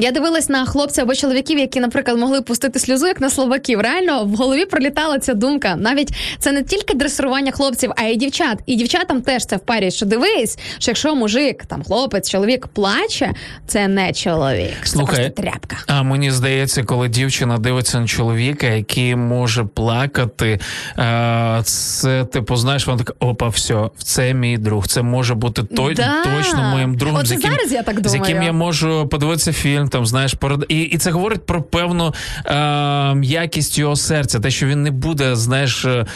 Я 0.00 0.10
дивилась 0.10 0.48
на 0.48 0.64
хлопців 0.64 1.04
або 1.04 1.14
чоловіків, 1.14 1.58
які, 1.58 1.80
наприклад, 1.80 2.18
могли 2.18 2.42
пустити 2.42 2.78
сльозу, 2.78 3.06
як 3.06 3.20
на 3.20 3.30
словаків. 3.30 3.80
Реально 3.80 4.24
в 4.24 4.34
голові 4.34 4.64
пролітала 4.64 5.18
ця 5.18 5.34
думка. 5.34 5.76
Навіть 5.76 6.10
це 6.38 6.52
не 6.52 6.62
тільки 6.62 6.94
дресирування 6.94 7.52
хлопців, 7.52 7.92
а 7.96 8.02
й 8.02 8.16
дівчат. 8.16 8.58
І 8.66 8.76
дівчатам 8.76 9.22
теж 9.22 9.46
це 9.46 9.56
впарюють, 9.56 9.94
що 9.94 10.06
дивись, 10.06 10.58
що 10.78 10.90
якщо 10.90 11.14
мужик, 11.14 11.66
там 11.66 11.82
хлопець, 11.82 12.30
чоловік 12.30 12.66
плаче, 12.66 13.34
це 13.66 13.88
не 13.88 14.12
чоловік. 14.12 14.72
Це 14.84 14.98
просто 14.98 15.28
тряпка. 15.28 15.76
А 15.86 16.02
мені 16.02 16.30
здається, 16.30 16.84
коли 16.84 17.08
дівчина 17.08 17.58
дивиться 17.58 18.00
на 18.00 18.06
чоловіка, 18.16 18.66
який 18.66 19.16
може 19.16 19.64
плакати, 19.64 20.60
е, 20.98 21.60
це 21.64 22.24
типу, 22.24 22.56
знаєш, 22.56 22.86
вона 22.86 22.98
така, 22.98 23.12
опа, 23.20 23.48
все, 23.48 23.90
це 23.98 24.34
мій 24.34 24.58
друг. 24.58 24.86
Це 24.86 25.02
може 25.02 25.34
бути 25.34 25.62
той, 25.62 25.94
Да. 25.94 26.24
точно 26.24 26.62
моїм 26.62 26.94
другом, 26.96 27.20
Оце 27.20 27.26
з 27.28 27.30
яким, 27.32 27.50
зараз 27.50 27.72
я 27.72 27.82
так 27.82 28.08
з 28.08 28.14
яким 28.14 28.42
я 28.42 28.52
можу 28.52 29.08
подивитися 29.08 29.52
фільм, 29.52 29.88
там 29.88 30.06
знаєш, 30.06 30.34
і, 30.68 30.80
і 30.80 30.98
це 30.98 31.10
говорить 31.10 31.46
про 31.46 31.62
певну 31.62 32.14
е, 32.46 33.16
якість 33.22 33.78
його 33.78 33.96
серця, 33.96 34.40
те, 34.40 34.50
що 34.50 34.66
він 34.66 34.82
не 34.82 34.90
буде, 34.90 35.36
знаєш, 35.36 35.84
е, 35.84 36.06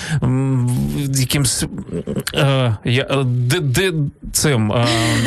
якимсь 1.14 1.64
е, 2.34 2.76
е, 2.86 3.06
ди, 3.24 3.60
ди, 3.60 3.92
цим 4.32 4.72
е, 4.72 4.86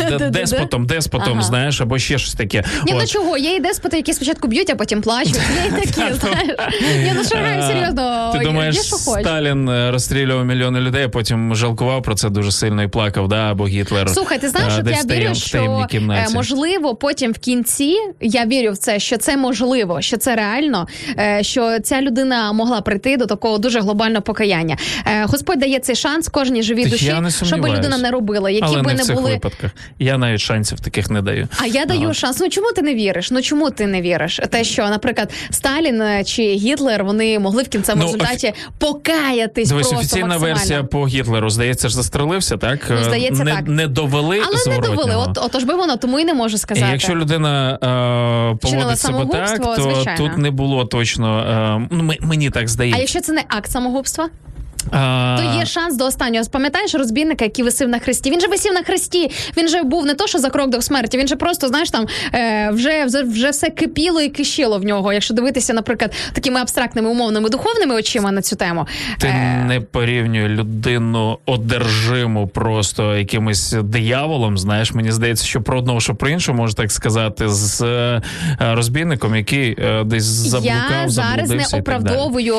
де- 0.20 0.30
деспотом, 0.30 0.86
деспотом, 0.86 1.34
Ага. 1.34 1.42
знаєш, 1.42 1.82
або 1.82 2.00
ще 2.00 2.18
щось 2.18 2.34
таке. 2.34 2.64
Ні, 2.86 2.94
ну 2.94 3.08
чого? 3.08 3.38
Є 3.38 3.56
і 3.56 3.60
деспоти, 3.60 3.98
які 3.98 4.14
спочатку 4.14 4.48
б'ють, 4.48 4.70
а 4.70 4.76
потім 4.76 5.02
плачуть. 5.02 5.36
Є 5.36 5.68
і 5.68 5.72
такі, 5.72 6.14
знаєш. 6.20 6.56
Ні, 7.04 7.14
ну 7.16 7.24
шаргаю, 7.24 7.62
серйозно. 7.62 8.30
Ти 8.34 8.40
думаєш, 8.40 8.76
є, 8.76 8.84
що. 8.84 8.96
Сталін 8.96 9.70
е, 9.70 9.92
розстрілював 9.92 10.46
мільйони 10.46 10.80
людей, 10.80 11.04
а 11.04 11.10
потім 11.10 11.56
жалкував 11.56 12.04
про 12.04 12.16
це 12.16 12.30
дуже 12.30 12.52
сильно 12.52 12.84
і 12.84 12.88
плакав, 12.88 13.28
да, 13.28 13.52
або 13.52 13.68
Гітлер. 13.68 14.10
Слухай, 14.10 14.40
ти 14.40 14.50
знаєш, 14.50 14.74
е, 14.78 14.82
десь 14.82 15.06
я 15.10 15.16
вірю, 15.16 15.36
що 15.36 15.88
можливо 16.34 16.96
потім 16.96 17.32
в 17.32 17.38
кінці 17.38 17.96
я 18.22 18.46
вірю 18.46 18.72
в 18.72 18.78
це, 18.78 19.00
що 19.00 19.18
це 19.18 19.38
можливо, 19.38 20.02
що 20.02 20.18
це 20.18 20.36
реально, 20.36 20.88
е, 21.20 21.40
що 21.42 21.80
ця 21.80 22.02
людина 22.02 22.54
могла 22.54 22.82
прийти 22.82 23.18
до 23.18 23.26
такого 23.26 23.58
дуже 23.58 23.80
глобального 23.80 24.22
покаяння. 24.22 24.78
Господь 25.24 25.60
дає 25.60 25.80
цей 25.80 25.96
шанс 25.96 26.28
кожній 26.28 26.64
живій 26.64 26.86
душі, 26.86 27.14
щоб 27.46 27.68
людина 27.68 27.98
не 27.98 28.12
робила, 28.12 28.50
які 28.50 28.66
Але 28.68 28.82
би 28.82 28.88
не 28.88 28.94
не 28.94 29.04
в 29.04 29.06
цих 29.06 29.16
були. 29.16 29.32
випадках. 29.32 29.72
Я 30.00 30.18
навіть 30.18 30.40
шансів 30.40 30.80
таких 30.80 31.10
не 31.10 31.22
даю. 31.22 31.48
А 31.58 31.66
я 31.66 31.86
даю 31.86 32.14
шанс. 32.14 32.40
Ну 32.40 32.50
чому 32.50 32.72
ти 32.72 32.82
не 32.82 32.96
віриш? 32.96 33.32
Ну 33.32 33.42
чому 33.42 33.70
ти 33.72 33.88
не 33.88 34.02
віриш? 34.02 34.40
Те, 34.50 34.64
що, 34.64 34.90
наприклад, 34.90 35.32
Сталін 35.50 36.04
чи 36.26 36.44
Гітлер 36.54 37.04
вони 37.04 37.40
могли 37.40 37.64
в 37.64 37.68
кінцевому 37.68 38.06
Ну, 38.06 38.14
результаті 38.14 38.54
покаятись 38.78 39.70
Дивись, 39.70 39.88
просто 39.88 40.00
офіційна 40.00 40.28
максимально. 40.28 40.56
версія 40.56 40.84
по 40.84 41.08
Гітлеру, 41.08 41.50
здається, 41.50 41.90
ж 41.90 41.96
застрелився, 41.96 42.58
так? 42.58 42.80
Ну, 42.90 43.04
здається, 43.04 43.44
не, 43.44 43.52
так. 43.52 43.68
не 43.68 43.88
довели 43.88 44.42
Але 44.48 44.76
не 44.76 44.82
довели. 44.88 45.16
От 45.16 45.38
отож 45.38 45.64
би 45.64 45.74
воно, 45.76 45.98
тому 45.98 46.20
і 46.20 46.26
не 46.26 46.34
можу 46.34 46.56
І 46.56 46.60
сказати. 46.60 46.92
якщо 46.92 47.16
людина 47.16 47.74
е, 47.74 48.58
поводить 48.62 49.00
себе 49.00 49.26
так, 49.32 49.62
то 49.76 49.76
звичайно. 49.82 50.28
тут 50.28 50.38
не 50.38 50.52
було 50.52 50.86
точно. 50.86 51.40
Е, 51.40 51.88
ну, 51.92 52.14
мені 52.20 52.50
так 52.50 52.68
здається. 52.70 52.98
А 52.98 53.02
якщо 53.02 53.22
це 53.22 53.34
не 53.34 53.44
акт 53.48 53.72
самогубства? 53.72 54.30
А, 54.92 55.38
То 55.40 55.60
є 55.60 55.66
шанс 55.66 55.96
до 55.98 56.06
останнього. 56.06 56.46
Пам'ятаєш 56.52 56.96
розбійника, 56.96 57.46
який 57.46 57.66
висив 57.66 57.90
на 57.90 58.00
хресті? 58.00 58.32
Він 58.32 58.42
же 58.42 58.48
висів 58.48 58.74
на 58.74 58.84
хресті. 58.84 59.32
Він 59.58 59.68
же 59.68 59.84
був 59.84 60.06
не 60.06 60.14
то, 60.14 60.28
що 60.28 60.40
за 60.40 60.50
крок 60.50 60.70
до 60.70 60.82
смерті. 60.82 61.18
Він 61.18 61.28
же 61.28 61.36
просто, 61.36 61.68
знаєш, 61.68 61.90
там 61.90 62.06
е, 62.34 62.70
вже, 62.72 63.06
вже, 63.06 63.24
вже 63.24 63.50
все 63.50 63.70
кипіло 63.70 64.22
і 64.22 64.30
кишіло 64.30 64.80
в 64.80 64.84
нього. 64.84 65.14
Якщо 65.14 65.34
дивитися, 65.34 65.74
наприклад, 65.74 66.14
такими 66.34 66.60
абстрактними 66.60 67.10
умовними 67.10 67.50
духовними 67.50 67.96
очима 67.96 68.32
на 68.32 68.42
цю 68.42 68.56
тему. 68.56 68.88
Ти 69.20 69.28
Е, 69.28 69.64
не 69.68 69.82
порівнюй 69.82 70.48
людину 70.48 71.38
одержиму 71.46 72.48
просто 72.48 73.16
якимось 73.16 73.76
дияволом. 73.84 74.58
Знаєш, 74.58 74.94
мені 74.94 75.12
здається, 75.12 75.46
що 75.46 75.62
про 75.62 75.78
одного, 75.80 76.00
що 76.00 76.16
про 76.16 76.30
іншого, 76.30 76.58
можна 76.58 76.76
так 76.76 76.92
сказати, 76.92 77.50
з 77.50 77.82
е, 77.82 78.22
розбійником, 78.60 79.36
який 79.36 79.78
десь 80.06 80.24
заблукав, 80.24 81.04
я 81.04 81.10
зараз 81.10 81.50
не 81.50 81.80
оправдовую 81.80 82.56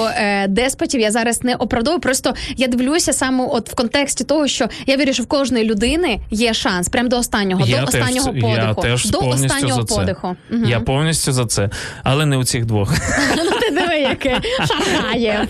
деспотів. 0.49 1.01
Я 1.01 1.11
зараз 1.11 1.45
не 1.45 1.55
оправдовую. 1.55 2.01
Просто 2.15 2.35
я 2.57 2.67
дивлюся 2.69 3.13
саме 3.13 3.45
от 3.51 3.71
в 3.71 3.75
контексті 3.75 4.25
того, 4.25 4.47
що 4.47 4.69
я 4.87 4.97
вірю, 4.97 5.13
що 5.13 5.23
в 5.23 5.27
кожної 5.27 5.65
людини 5.65 6.21
є 6.31 6.55
шанс 6.55 6.89
прямо 6.89 7.09
до 7.09 7.19
останнього, 7.19 7.67
Я 7.67 7.81
до 7.81 7.87
теж, 7.87 8.01
останнього 8.01 8.33
я 8.35 8.43
подиху. 8.59 8.83
теж 8.83 9.05
до 9.11 9.19
останнього 9.19 9.81
за 9.81 9.87
це. 9.87 9.95
подиху. 9.95 10.37
Мгм. 10.51 10.65
Я 10.65 10.81
повністю 10.81 11.33
за 11.33 11.47
це, 11.47 11.71
але 12.03 12.27
не 12.27 12.37
у 12.37 12.45
цих 12.45 12.65
двох. 12.65 12.95
Ну 13.37 13.51
ти 13.61 13.71
диви, 13.71 13.95
яке 13.95 14.41
шаргає. 14.69 15.49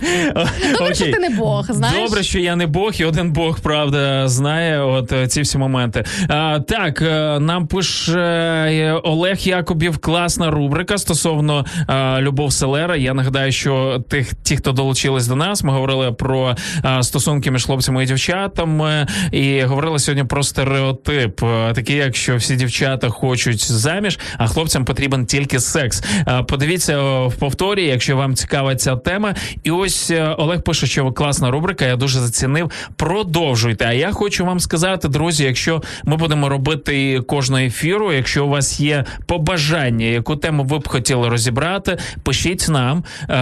Добре, 0.79 0.95
що 0.95 1.05
ти 1.05 1.19
не 1.19 1.31
Бог, 1.31 1.67
знаєш. 1.73 2.09
Добре, 2.09 2.23
що 2.23 2.39
я 2.39 2.57
не 2.57 2.67
Бог, 2.67 2.93
і 2.99 3.05
один 3.05 3.33
Бог, 3.33 3.61
правда, 3.61 4.29
знає 4.29 4.81
от 4.83 5.13
е, 5.13 5.29
ці 5.29 5.41
всі 5.43 5.59
моменти. 5.59 6.05
А, 6.29 6.61
так, 6.69 7.03
е, 7.03 7.39
нам 7.41 7.67
пише 7.67 9.01
Олег 9.05 9.39
Якобів 9.39 9.99
класна 9.99 10.51
рубрика 10.51 10.99
стосовно 10.99 11.65
е, 11.89 12.21
Любов 12.21 12.53
Селера. 12.53 12.97
Я 12.97 13.15
нагадаю, 13.15 13.53
що 13.53 14.03
тих, 14.09 14.35
ті, 14.43 14.57
хто 14.57 14.73
долучились 14.73 15.27
до 15.27 15.37
нас, 15.37 15.63
ми 15.65 15.73
говорили 15.73 16.13
про 16.13 16.54
е, 16.85 17.03
стосунки 17.03 17.51
між 17.51 17.65
хлопцями 17.65 18.03
і 18.03 18.07
дівчатами. 18.07 19.07
І 19.33 19.63
говорили 19.63 19.99
сьогодні 19.99 20.25
про 20.25 20.43
стереотип, 20.43 21.43
е, 21.43 21.73
такий, 21.75 21.97
як 21.97 22.17
що 22.17 22.37
всі 22.37 22.57
дівчата 22.57 23.09
хочуть 23.09 23.73
заміж, 23.73 24.19
а 24.39 24.47
хлопцям 24.47 24.85
потрібен 24.85 25.27
тільки 25.27 25.61
секс. 25.61 26.03
Е, 26.29 26.43
Подивіться 26.43 27.03
в 27.03 27.35
повторі, 27.35 27.85
якщо 27.85 28.17
вам 28.17 28.35
цікава 28.35 28.77
ця 28.77 28.97
тема. 28.97 29.35
І 29.63 29.71
ось 29.71 30.13
Олег 30.39 30.63
пише, 30.63 30.87
що 30.87 31.13
класна 31.13 31.51
рубрика. 31.51 31.85
Я 31.85 31.97
дуже 31.97 32.21
зацінив. 32.21 32.71
Продовжуйте. 32.97 33.85
А 33.89 33.93
я 33.93 34.13
хочу 34.13 34.45
вам 34.45 34.61
сказати, 34.61 35.09
друзі, 35.09 35.45
якщо 35.45 35.83
ми 36.05 36.17
будемо 36.17 36.49
робити 36.49 37.21
кожного 37.21 37.63
ефіру, 37.63 38.13
якщо 38.13 38.47
у 38.47 38.49
вас 38.49 38.81
є 38.81 39.05
побажання, 39.27 40.07
яку 40.07 40.37
тему 40.37 40.65
ви 40.65 40.79
б 40.79 40.89
хотіли 40.89 41.29
розібрати, 41.29 41.99
пишіть 42.23 42.69
нам 42.69 42.99
е, 42.99 43.35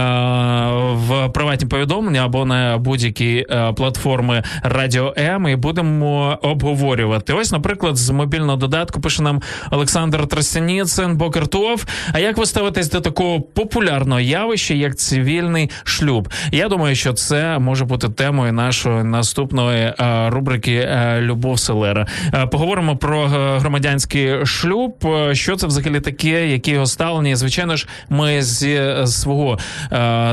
в 0.93 1.29
приватні 1.29 1.67
повідомлення 1.67 2.25
або 2.25 2.45
на 2.45 2.77
будь-які 3.03 3.45
е, 3.49 3.73
платформи 3.73 4.43
Радіо 4.63 5.13
М, 5.17 5.47
і 5.47 5.55
будемо 5.55 6.37
обговорювати. 6.41 7.33
Ось, 7.33 7.51
наприклад, 7.51 7.97
з 7.97 8.09
мобільного 8.09 8.57
додатку 8.57 9.01
пише 9.01 9.21
нам 9.23 9.41
Олександр 9.71 10.27
Тростяніцин, 10.27 11.17
Бокертов. 11.17 11.85
А 12.13 12.19
як 12.19 12.37
ви 12.37 12.45
ставитесь 12.45 12.89
до 12.89 13.01
такого 13.01 13.41
популярного 13.41 14.19
явища, 14.19 14.73
як 14.73 14.95
цивільний 14.95 15.69
шлюб? 15.83 16.29
Я 16.51 16.67
думаю, 16.67 16.95
що 16.95 17.13
це 17.13 17.59
може 17.59 17.85
бути 17.85 18.09
темою 18.09 18.53
нашої 18.53 19.03
наступної 19.03 19.81
е, 19.81 20.29
рубрики 20.29 20.73
е, 20.75 21.21
Любов 21.21 21.59
Селера. 21.59 22.07
Поговоримо 22.51 22.97
про 22.97 23.27
громадянський 23.27 24.45
шлюб. 24.45 25.05
Що 25.31 25.55
це 25.55 25.67
взагалі 25.67 25.99
таке, 25.99 26.47
які 26.47 26.71
його 26.71 26.85
ставлення? 26.85 27.29
І, 27.29 27.35
Звичайно 27.35 27.75
ж, 27.75 27.87
ми 28.09 28.41
зі 28.41 28.81
свого 29.05 29.57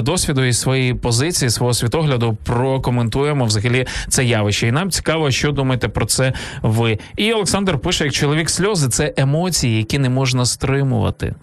досвіду 0.03 0.45
і 0.45 0.53
своєї 0.53 0.95
позиції, 0.95 1.51
свого 1.51 1.75
світогляду 1.75 2.37
прокоментуємо 2.61 3.45
взагалі 3.45 3.87
це 4.09 4.25
явище. 4.25 4.67
І 4.67 4.73
нам 4.73 4.91
цікаво, 4.91 5.31
що 5.31 5.53
думаєте 5.53 5.89
про 5.89 6.07
це 6.07 6.33
ви. 6.63 6.99
І 7.17 7.33
Олександр 7.33 7.79
пише: 7.79 8.05
як 8.05 8.13
чоловік 8.13 8.51
сльози, 8.51 8.89
це 8.89 9.15
емоції, 9.17 9.77
які 9.77 9.99
не 9.99 10.09
можна 10.09 10.45
стримувати. 10.45 11.35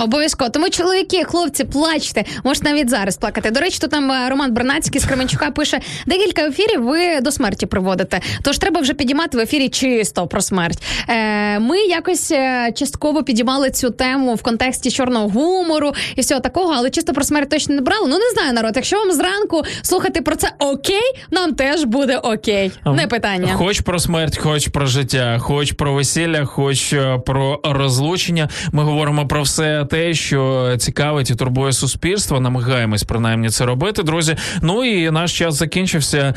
Обов'язково. 0.00 0.50
Тому 0.50 0.70
чоловіки, 0.70 1.24
хлопці, 1.24 1.64
плачте. 1.64 2.24
Можете 2.44 2.70
навіть 2.70 2.90
зараз 2.90 3.16
плакати. 3.16 3.50
До 3.50 3.60
речі, 3.60 3.78
тут 3.80 3.90
там 3.90 4.12
е, 4.12 4.28
Роман 4.30 4.52
Бернацький 4.52 5.00
з 5.00 5.04
Кременчука 5.04 5.50
пише: 5.50 5.80
декілька 6.06 6.42
ефірів 6.42 6.84
ви 6.84 7.20
до 7.20 7.32
смерті 7.32 7.66
приводите. 7.66 8.20
Тож 8.42 8.58
треба 8.58 8.80
вже 8.80 8.94
підіймати 8.94 9.38
в 9.38 9.40
ефірі 9.40 9.68
чисто 9.68 10.26
про 10.26 10.40
смерть. 10.40 10.82
Е, 11.08 11.58
ми 11.58 11.78
якось 11.78 12.30
е, 12.30 12.72
частково 12.74 13.22
підіймали 13.22 13.70
цю 13.70 13.90
тему 13.90 14.34
в 14.34 14.42
контексті 14.42 14.90
чорного 14.90 15.28
гумору 15.28 15.92
і 16.16 16.20
всього 16.20 16.40
такого, 16.40 16.74
але 16.76 16.90
чисто 16.90 17.12
про 17.12 17.24
смерть 17.24 17.50
точно 17.50 17.74
не 17.74 17.80
брали. 17.80 18.08
Ну 18.08 18.18
не 18.18 18.30
знаю, 18.30 18.52
народ. 18.52 18.72
Якщо 18.76 18.96
вам 18.96 19.12
зранку 19.12 19.62
слухати 19.82 20.20
про 20.20 20.36
це 20.36 20.52
окей, 20.58 21.12
нам 21.30 21.54
теж 21.54 21.84
буде 21.84 22.16
окей. 22.16 22.72
Не 22.86 23.06
питання. 23.06 23.54
Хоч 23.54 23.80
про 23.80 23.98
смерть, 23.98 24.38
хоч 24.38 24.68
про 24.68 24.86
життя, 24.86 25.38
хоч 25.40 25.72
про 25.72 25.92
весілля, 25.92 26.44
хоч 26.44 26.94
про 27.26 27.60
розлучення. 27.64 28.48
Ми 28.72 28.82
говоримо 28.84 29.26
про 29.26 29.42
все 29.42 29.84
те, 29.90 30.14
що 30.14 30.74
цікавить 30.78 31.30
і 31.30 31.34
турбує 31.34 31.72
суспільство. 31.72 32.40
Намагаємось 32.40 33.02
принаймні 33.02 33.48
це 33.48 33.66
робити, 33.66 34.02
друзі. 34.02 34.36
Ну 34.62 34.84
і 34.84 35.10
наш 35.10 35.38
час 35.38 35.54
закінчився. 35.54 36.34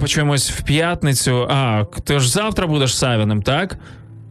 Почуємось 0.00 0.50
в 0.50 0.62
п'ятницю. 0.62 1.46
А 1.50 1.84
ти 2.04 2.18
ж 2.18 2.30
завтра 2.30 2.66
будеш 2.66 2.96
Савіним, 2.98 3.42
так? 3.42 3.78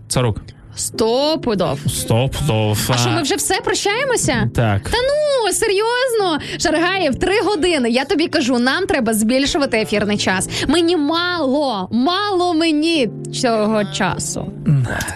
Царук. 0.08 0.41
Стопудов. 0.76 1.80
Стоп, 1.90 2.36
стоп. 2.36 2.78
А 2.90 2.98
що 2.98 3.10
ми 3.10 3.22
вже 3.22 3.36
все 3.36 3.56
прощаємося? 3.56 4.50
Так. 4.56 4.82
Та 4.90 4.98
ну 4.98 5.54
серйозно, 5.54 6.40
Шаргаєв, 6.60 7.16
три 7.20 7.41
години. 7.41 7.90
Я 7.90 8.06
тобі 8.06 8.28
кажу, 8.28 8.60
нам 8.60 8.86
треба 8.86 9.14
збільшувати 9.14 9.78
ефірний 9.78 10.18
час. 10.18 10.50
Мені 10.68 10.95
мало, 10.98 11.88
мало 11.91 12.54
мені 12.54 13.10
цього 13.41 13.86
часу. 13.86 14.45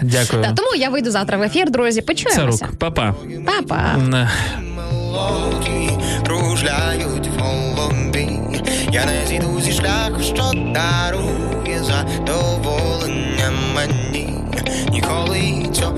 Дякую. 0.02 0.42
Та, 0.42 0.52
тому 0.52 0.68
я 0.76 0.88
вийду 0.88 1.10
завтра 1.10 1.38
в 1.38 1.42
ефір, 1.42 1.70
друзі. 1.70 2.00
Почуємося. 2.02 2.58
Царук, 2.58 2.76
папа. 2.78 3.14
Папа. 3.46 3.96
Не. 4.08 4.30
мелодії 4.76 5.90
кружляють 6.26 7.26
в 7.36 7.40
голові. 7.40 8.28
Я 8.92 9.04
не 9.06 9.26
зійду 9.26 9.60
зі 9.60 9.72
шляху, 9.72 10.22
що 10.22 10.50
дарує 10.74 11.82
задоволення 11.84 13.50
мені. 13.74 14.27
Ніколи 14.98 15.66
цього 15.72 15.94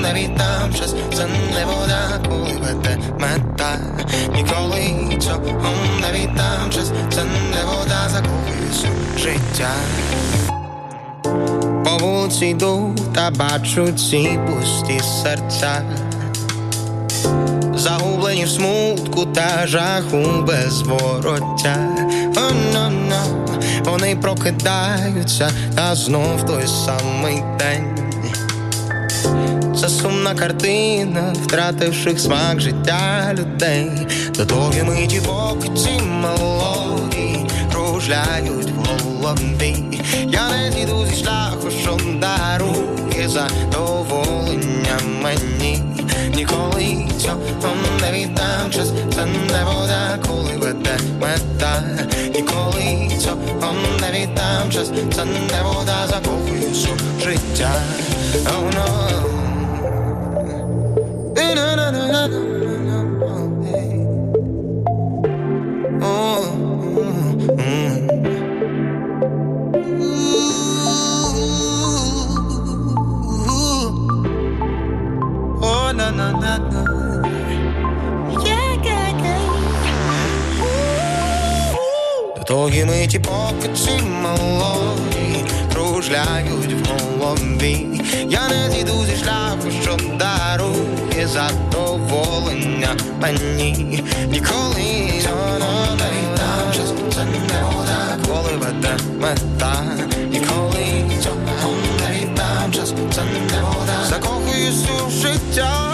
не 0.00 0.12
віддам 0.12 0.74
час, 0.74 0.94
це 1.14 1.26
не 1.26 1.64
вода, 1.64 2.20
коли 2.28 2.52
веде 2.60 2.98
мета. 3.18 3.78
Ніколи 4.34 5.18
цього 5.18 5.70
не 6.00 6.18
віддам 6.18 6.70
час, 6.70 6.92
це 7.10 7.24
не 7.24 7.64
вода, 7.64 8.08
закохуюсь 8.08 8.84
у 8.84 9.18
життя. 9.18 9.70
По 11.84 11.98
вулиці 12.06 12.46
йду 12.46 12.94
та 13.14 13.30
бачу 13.30 13.92
ці 13.92 14.38
пусті 14.46 15.00
серця 15.22 15.82
загублені 17.74 18.44
в 18.44 18.48
смутку 18.48 19.26
та 19.26 19.66
жаху 19.66 20.44
без 20.46 20.82
вороття. 20.82 21.76
Вони 23.84 24.16
прокидаються, 24.16 25.50
та 25.76 25.94
знов 25.94 26.46
той 26.46 26.66
самий 26.66 27.42
день. 27.58 28.13
Це 29.80 29.88
сумна 29.88 30.34
картина, 30.34 31.34
втративших 31.44 32.20
смак 32.20 32.60
життя 32.60 33.34
людей. 33.38 33.90
До 34.36 34.46
того 34.46 34.72
миті 34.86 35.20
поки 35.26 35.68
ці 35.68 36.02
мелодії 36.02 37.46
кружляють 37.72 38.70
в 38.70 39.02
голові. 39.02 40.00
Я 40.28 40.48
не 40.48 40.72
зійду 40.72 41.06
зі 41.06 41.24
шляху, 41.24 41.70
що 41.82 41.98
дарує 42.20 43.28
задоволення 43.28 44.98
мені. 45.22 45.82
Ніколи 46.36 47.08
цього 47.18 47.38
не 48.00 48.12
віддам 48.12 48.70
час, 48.70 48.92
це 49.14 49.26
не 49.26 49.64
вода, 49.64 50.18
веде 50.64 50.98
мета. 51.20 51.82
Ніколи 52.34 53.10
цього 53.18 53.74
не 54.00 54.20
віддам 54.20 54.70
час, 54.70 54.90
це 55.14 55.24
не 55.24 55.62
вода, 55.62 56.06
закохуюсь 56.08 56.86
у 56.88 57.20
життя. 57.20 57.72
Oh, 58.46 58.70
no. 58.74 59.24
Миті, 82.54 83.18
поки 83.18 83.68
ці 83.74 84.02
мелодії 84.02 85.44
кружляють 85.72 86.72
в 86.72 86.88
голові. 86.88 87.86
Я 88.28 88.48
не 88.48 88.70
зійду 88.70 89.06
зі 89.06 89.24
шляху, 89.24 89.70
що 89.82 89.96
дарує 90.18 91.26
задоволення 91.26 92.88
мені. 93.20 94.04
Ніколи 94.28 95.12
цього 95.22 95.58
не 95.96 96.10
віддам 96.14 96.72
час, 96.72 96.92
це 97.14 97.24
не 97.24 97.62
вода, 97.64 98.16
коли 98.26 98.56
веде 98.56 98.96
мета. 99.20 99.84
Ніколи 100.30 101.10
цього 101.22 101.36
не 102.00 102.20
віддам 102.20 102.72
час, 102.72 102.94
це 103.14 103.22
не 103.22 103.60
вода. 103.60 104.04
Закохуюсь 104.08 104.84
у 105.06 105.10
життя, 105.10 105.93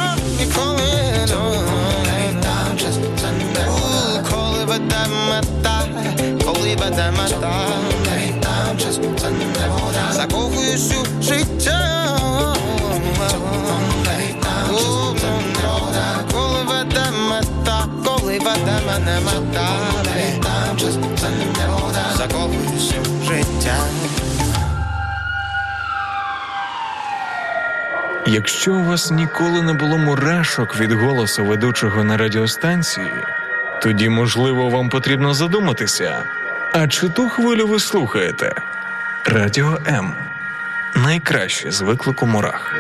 веде 6.91 7.11
мета. 7.11 7.53
Не 8.05 8.27
віддам 8.27 8.79
час, 8.79 9.01
це 9.21 9.31
не 9.31 9.69
вода. 9.69 10.13
Закохуюсь 10.13 10.93
у 10.93 11.23
життя. 11.23 12.17
Коли 16.33 16.63
веде 16.69 17.11
мета, 17.31 17.89
коли 18.05 18.39
веде 18.39 18.81
мене 18.87 19.21
мета, 19.21 19.69
не 20.05 20.37
віддам 20.37 20.77
час, 20.77 20.99
це 21.21 21.29
не 21.31 21.69
вода. 21.75 22.05
Закохуюсь 22.17 22.93
у 22.93 23.25
життя. 23.25 23.77
Якщо 28.27 28.75
у 28.75 28.85
вас 28.85 29.11
ніколи 29.11 29.63
не 29.63 29.73
було 29.73 29.99
мурашок 29.99 30.81
від 30.81 30.93
голосу 30.93 31.45
ведучого 31.45 32.05
на 32.05 32.17
радіостанції, 32.17 33.13
тоді, 33.83 34.09
можливо, 34.09 34.71
вам 34.71 34.89
потрібно 34.89 35.35
задуматися. 35.35 36.25
А 36.73 36.89
чи 36.89 37.09
ту 37.09 37.29
хвилю 37.29 37.67
ви 37.67 37.81
слухаєте? 37.81 38.55
Радіо 39.25 39.79
М. 39.87 40.15
Найкраще 40.97 41.71
з 41.71 41.81
виклику 41.81 42.27
мурах. 42.27 42.75